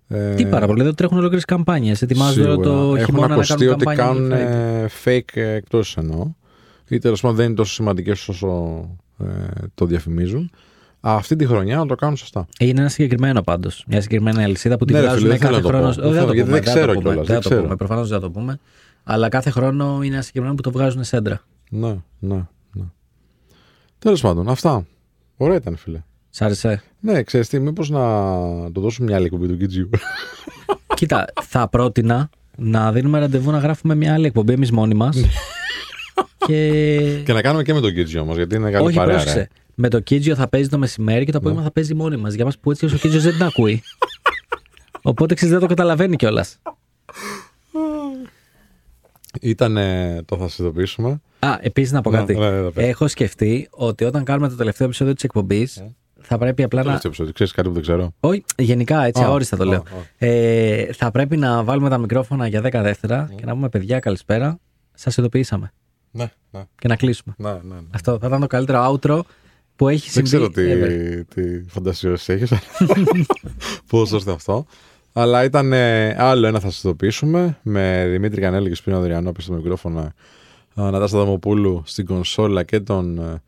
Ε, 0.09 0.35
Τι 0.35 0.47
πάρα 0.47 0.67
πολύ, 0.67 0.81
εδώ 0.81 0.95
τρέχουν 0.95 1.17
ολόκληρες 1.19 1.45
καμπάνιες. 1.45 2.03
Ετοιμάζονται 2.03 2.49
όλο 2.49 2.63
σίγουρα. 2.63 2.79
το 2.89 2.95
Έχουν 2.95 3.05
χειμώνα 3.05 3.27
να 3.29 3.35
ακουστεί 3.35 3.55
κάνουν 3.57 3.73
ότι 3.73 3.85
καμπάνια. 3.85 4.05
κάνουν 4.05 4.31
Black 4.31 4.85
Friday. 4.85 4.85
ε, 4.85 4.87
fake 5.05 5.37
ε, 5.41 5.53
εκπτώσεις 5.55 5.97
εννοώ. 5.97 6.33
Ή 6.89 6.99
τέλος 6.99 7.21
πάντων 7.21 7.37
δεν 7.37 7.47
είναι 7.47 7.55
τόσο 7.55 7.73
σημαντικές 7.73 8.29
όσο 8.29 8.81
ε, 9.19 9.27
το 9.75 9.87
διαφημίζουν. 9.87 10.51
Αυτή 11.05 11.37
τη 11.37 11.47
χρονιά 11.47 11.77
να 11.77 11.87
το 11.87 11.95
κάνουν 11.95 12.17
σωστά. 12.17 12.47
Είναι 12.59 12.81
ένα 12.81 12.89
συγκεκριμένο 12.89 13.43
πάντως. 13.43 13.85
Μια 13.89 14.01
συγκεκριμένη 14.01 14.45
αλυσίδα 14.45 14.77
που 14.77 14.85
τη 14.85 14.93
Ναι, 14.93 14.99
ρε 15.01 15.05
βγάζουν 15.07 15.23
φίλε, 15.23 15.37
δεν 15.37 15.41
κάθε 15.41 15.61
θέλω 15.61 15.71
να 15.71 15.73
το 15.73 15.79
χρόνο. 15.79 15.95
πω. 15.95 16.01
Δεν 16.03 16.11
θα 16.13 16.15
θέλω, 16.19 16.27
το 16.27 16.33
γιατί 16.35 16.49
πούμε, 16.51 16.61
δεν 16.61 16.73
θα 16.73 16.73
το 16.73 16.79
ξέρω 16.79 16.93
πούμε, 16.93 17.03
κιόλας, 17.11 17.27
Δεν 17.27 17.35
δεν 17.35 17.37
θα 17.37 17.43
το 17.43 17.49
ξέρω. 17.49 17.63
πούμε. 17.63 17.77
Προφανώς 17.77 18.09
δεν 18.09 18.21
θα 18.21 18.25
το 18.27 18.31
πούμε. 18.31 18.59
Αλλά 19.05 19.29
κάθε 19.29 19.51
χρόνο 19.51 20.01
είναι 20.03 20.13
ένα 20.15 20.21
συγκεκριμένο 20.23 20.55
που 20.55 20.63
το 20.63 20.71
βγάζουν 20.71 21.05
σέντρα. 21.05 21.41
Ναι, 21.71 21.97
ναι, 22.19 22.35
ναι. 22.73 22.85
Τέλος 23.99 24.21
πάντων, 24.21 24.49
αυτά. 24.49 24.87
Ωραία 25.37 25.57
ήταν, 25.57 25.77
φίλε. 25.77 26.03
Σ' 26.31 26.43
άρεσε; 26.43 26.83
Ναι, 27.01 27.23
ξέρεις 27.23 27.49
τι, 27.49 27.59
μήπως 27.59 27.91
να 27.91 28.01
το 28.73 28.81
δώσουμε 28.81 29.07
μια 29.07 29.17
άλλη 29.17 29.25
εκπομπή 29.25 29.47
του 29.49 29.57
Κιτζιού. 29.57 29.91
Κοίτα, 30.97 31.25
θα 31.43 31.69
πρότεινα 31.69 32.31
να 32.57 32.93
δίνουμε 32.93 33.19
ραντεβού 33.19 33.51
να 33.51 33.59
γράφουμε 33.59 33.95
μια 33.95 34.15
άλλη 34.15 34.27
εκπομπή 34.27 34.53
εμείς 34.53 34.71
μόνοι 34.71 34.95
μας. 34.95 35.17
και. 36.47 36.69
και 37.27 37.33
να 37.33 37.41
κάνουμε 37.43 37.63
και 37.63 37.75
με 37.75 37.81
τον 37.81 37.95
Κιτζιού 37.95 38.21
όμως, 38.23 38.37
γιατί 38.37 38.57
είναι 38.57 38.71
καλή 38.71 38.87
Όχι, 38.87 38.97
παρέα. 38.97 39.15
πρόσεξε. 39.17 39.49
Ρε. 39.77 39.83
Με 39.83 39.89
το 39.89 40.01
Κίτζιο 40.01 40.35
θα 40.35 40.49
παίζει 40.49 40.69
το 40.69 40.79
μεσημέρι 40.79 41.25
και 41.25 41.33
το 41.33 41.39
απόγευμα 41.39 41.63
θα 41.63 41.71
παίζει 41.71 41.95
μόνοι 41.95 42.17
μας. 42.17 42.35
Για 42.35 42.45
μας 42.45 42.59
που 42.59 42.71
έτσι 42.71 42.85
ο 42.85 42.89
Κίτζιο 42.89 43.21
δεν 43.21 43.33
την 43.33 43.43
ακούει. 43.43 43.83
Οπότε 45.03 45.35
ξέρεις, 45.35 45.53
δεν 45.53 45.63
το 45.63 45.67
καταλαβαίνει 45.69 46.17
κιόλας. 46.17 46.59
Ήταν 49.41 49.75
το 50.25 50.37
θα 50.37 50.49
συνειδητοποιήσουμε. 50.49 51.21
Α, 51.39 51.59
επίσης 51.61 51.93
να 51.93 52.01
πω 52.01 52.11
Ναι, 52.11 52.17
κάτι. 52.17 52.35
ναι, 52.37 52.51
ναι, 52.51 52.71
πες. 52.71 52.89
Έχω 52.89 53.09
σκεφτεί 53.09 53.69
ότι 53.71 54.05
όταν 54.05 54.25
κάνουμε 54.25 54.49
το 54.49 54.55
τελευταίο 54.57 54.87
επεισόδιο 54.87 55.15
της 55.15 55.25
εκπομπής, 55.25 55.85
θα 56.21 56.39
πρέπει 56.39 56.63
απλά 56.63 56.79
να. 56.79 56.85
Τελευταίο 56.85 57.11
επεισόδιο. 57.11 57.33
Ξέρεις 57.33 57.53
κάτι 57.53 57.69
που 57.69 57.75
δεν 57.75 57.83
ξέρω; 57.83 58.13
Όχι, 58.21 58.45
γενικά 58.59 59.05
έτσι, 59.05 59.23
Α, 59.23 59.27
αόριστα 59.27 59.57
το 59.57 59.63
α, 59.63 59.67
λέω. 59.67 59.79
α. 60.19 60.27
Ε, 60.27 60.93
θα 60.93 61.11
πρέπει 61.11 61.37
να 61.37 61.65
βάλουμε 61.65 61.89
τα 61.89 61.99
μικρόφωνα 61.99 62.47
για 62.47 62.61
10 62.61 62.71
δεύτερα 62.71 63.31
και 63.37 63.45
να 63.47 63.53
πούμε 63.53 63.69
παιδιά 63.69 63.99
καλησπέρα. 63.99 64.59
Σας 64.95 65.17
ειδοποιήσαμε. 65.17 65.73
Ναι, 66.11 66.31
ναι, 66.51 66.63
Και 66.79 66.89
να 66.89 66.97
κλείσουμε. 66.97 67.35
ναι. 67.39 67.51
ναι, 67.53 67.59
ναι. 67.75 67.81
Αυτό 67.95 68.19
θα 68.19 68.27
ήταν 68.27 68.41
το 68.41 68.47
καλύτερο 68.47 68.99
outro 69.03 69.21
που 69.77 69.89
έχει 69.89 70.11
Δεν 70.11 70.27
συμβεί. 70.27 70.29
ξέρω 70.29 70.51
τι, 70.51 70.63
ever. 70.67 71.23
τι 71.35 71.69
φαντασιώσεις 71.69 72.29
έχεις. 72.29 72.53
Πώς 73.91 74.13
ώστε 74.13 74.33
αυτό. 74.33 74.67
Αλλά 75.13 75.45
ήταν 75.45 75.73
ε, 75.73 76.15
άλλο 76.19 76.47
ένα 76.47 76.61
θα 76.61 76.71
συνειδητοποιήσουμε 76.71 77.59
με 77.63 78.07
Δημήτρη 78.11 78.41
Κανέλη 78.41 78.69
και 78.69 78.75
Σπίνο 78.75 78.97
Αδριανόπη 78.97 79.43
στο 79.43 79.53
μικρόφωνο, 79.53 80.13
ε, 80.75 80.81
Νατάσα 80.83 81.19
Δαμοπούλου 81.19 81.83
στην 81.87 82.07
κονσόλα 82.07 82.63
και 82.63 82.81
τον 82.81 83.19
ε, 83.19 83.43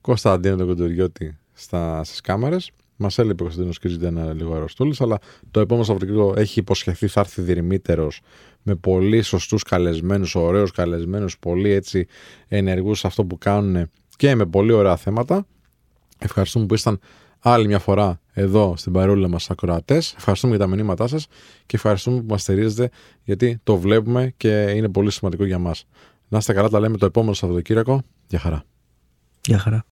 Κώστα 0.00 0.32
Αντίνο 0.32 0.56
τον 0.56 0.66
Κοντουριώτη 0.66 1.38
στα, 1.52 2.04
στις 2.04 2.20
κάμερες. 2.20 2.70
Μας 2.96 3.18
έλειπε 3.18 3.34
ο 3.42 3.44
Κωνσταντίνος 3.44 3.78
Κίζη, 3.78 3.94
ήταν 3.94 4.32
λίγο 4.36 4.54
αρρωστούλη, 4.54 4.94
αλλά 4.98 5.18
το 5.50 5.60
επόμενο 5.60 5.86
Σαββατοκύριακο 5.86 6.34
έχει 6.36 6.58
υποσχεθεί, 6.58 7.06
θα 7.06 7.20
έρθει 7.20 7.42
διερμήτερο 7.42 8.08
με 8.62 8.74
πολύ 8.74 9.22
σωστούς 9.22 9.62
καλεσμένους, 9.62 10.34
ωραίους 10.34 10.70
καλεσμένους, 10.70 11.38
πολύ 11.38 11.70
έτσι 11.70 12.06
ενεργούς 12.48 12.98
σε 12.98 13.06
αυτό 13.06 13.24
που 13.24 13.38
κάνουν 13.38 13.90
και 14.16 14.34
με 14.34 14.46
πολύ 14.46 14.72
ωραία 14.72 14.96
θέματα. 14.96 15.46
Ευχαριστούμε 16.22 16.66
που 16.66 16.74
ήσταν 16.74 16.98
άλλη 17.38 17.66
μια 17.66 17.78
φορά 17.78 18.20
εδώ 18.32 18.74
στην 18.76 18.92
παρόλα 18.92 19.28
μας 19.28 19.50
ακροατές. 19.50 20.14
Ευχαριστούμε 20.16 20.56
για 20.56 20.66
τα 20.66 20.70
μηνύματά 20.74 21.06
σας 21.06 21.26
και 21.66 21.76
ευχαριστούμε 21.76 22.20
που 22.20 22.26
μας 22.28 22.42
στηρίζετε 22.42 22.90
γιατί 23.22 23.60
το 23.62 23.76
βλέπουμε 23.76 24.34
και 24.36 24.70
είναι 24.70 24.88
πολύ 24.88 25.10
σημαντικό 25.10 25.44
για 25.44 25.58
μας. 25.58 25.86
Να 26.28 26.38
είστε 26.38 26.52
καλά, 26.52 26.68
τα 26.68 26.80
λέμε 26.80 26.96
το 26.96 27.06
επόμενο 27.06 27.32
Σαββατοκύριακο. 27.32 28.02
Γεια 28.26 28.38
χαρά. 28.38 28.64
Γεια 29.40 29.58
χαρά. 29.58 29.84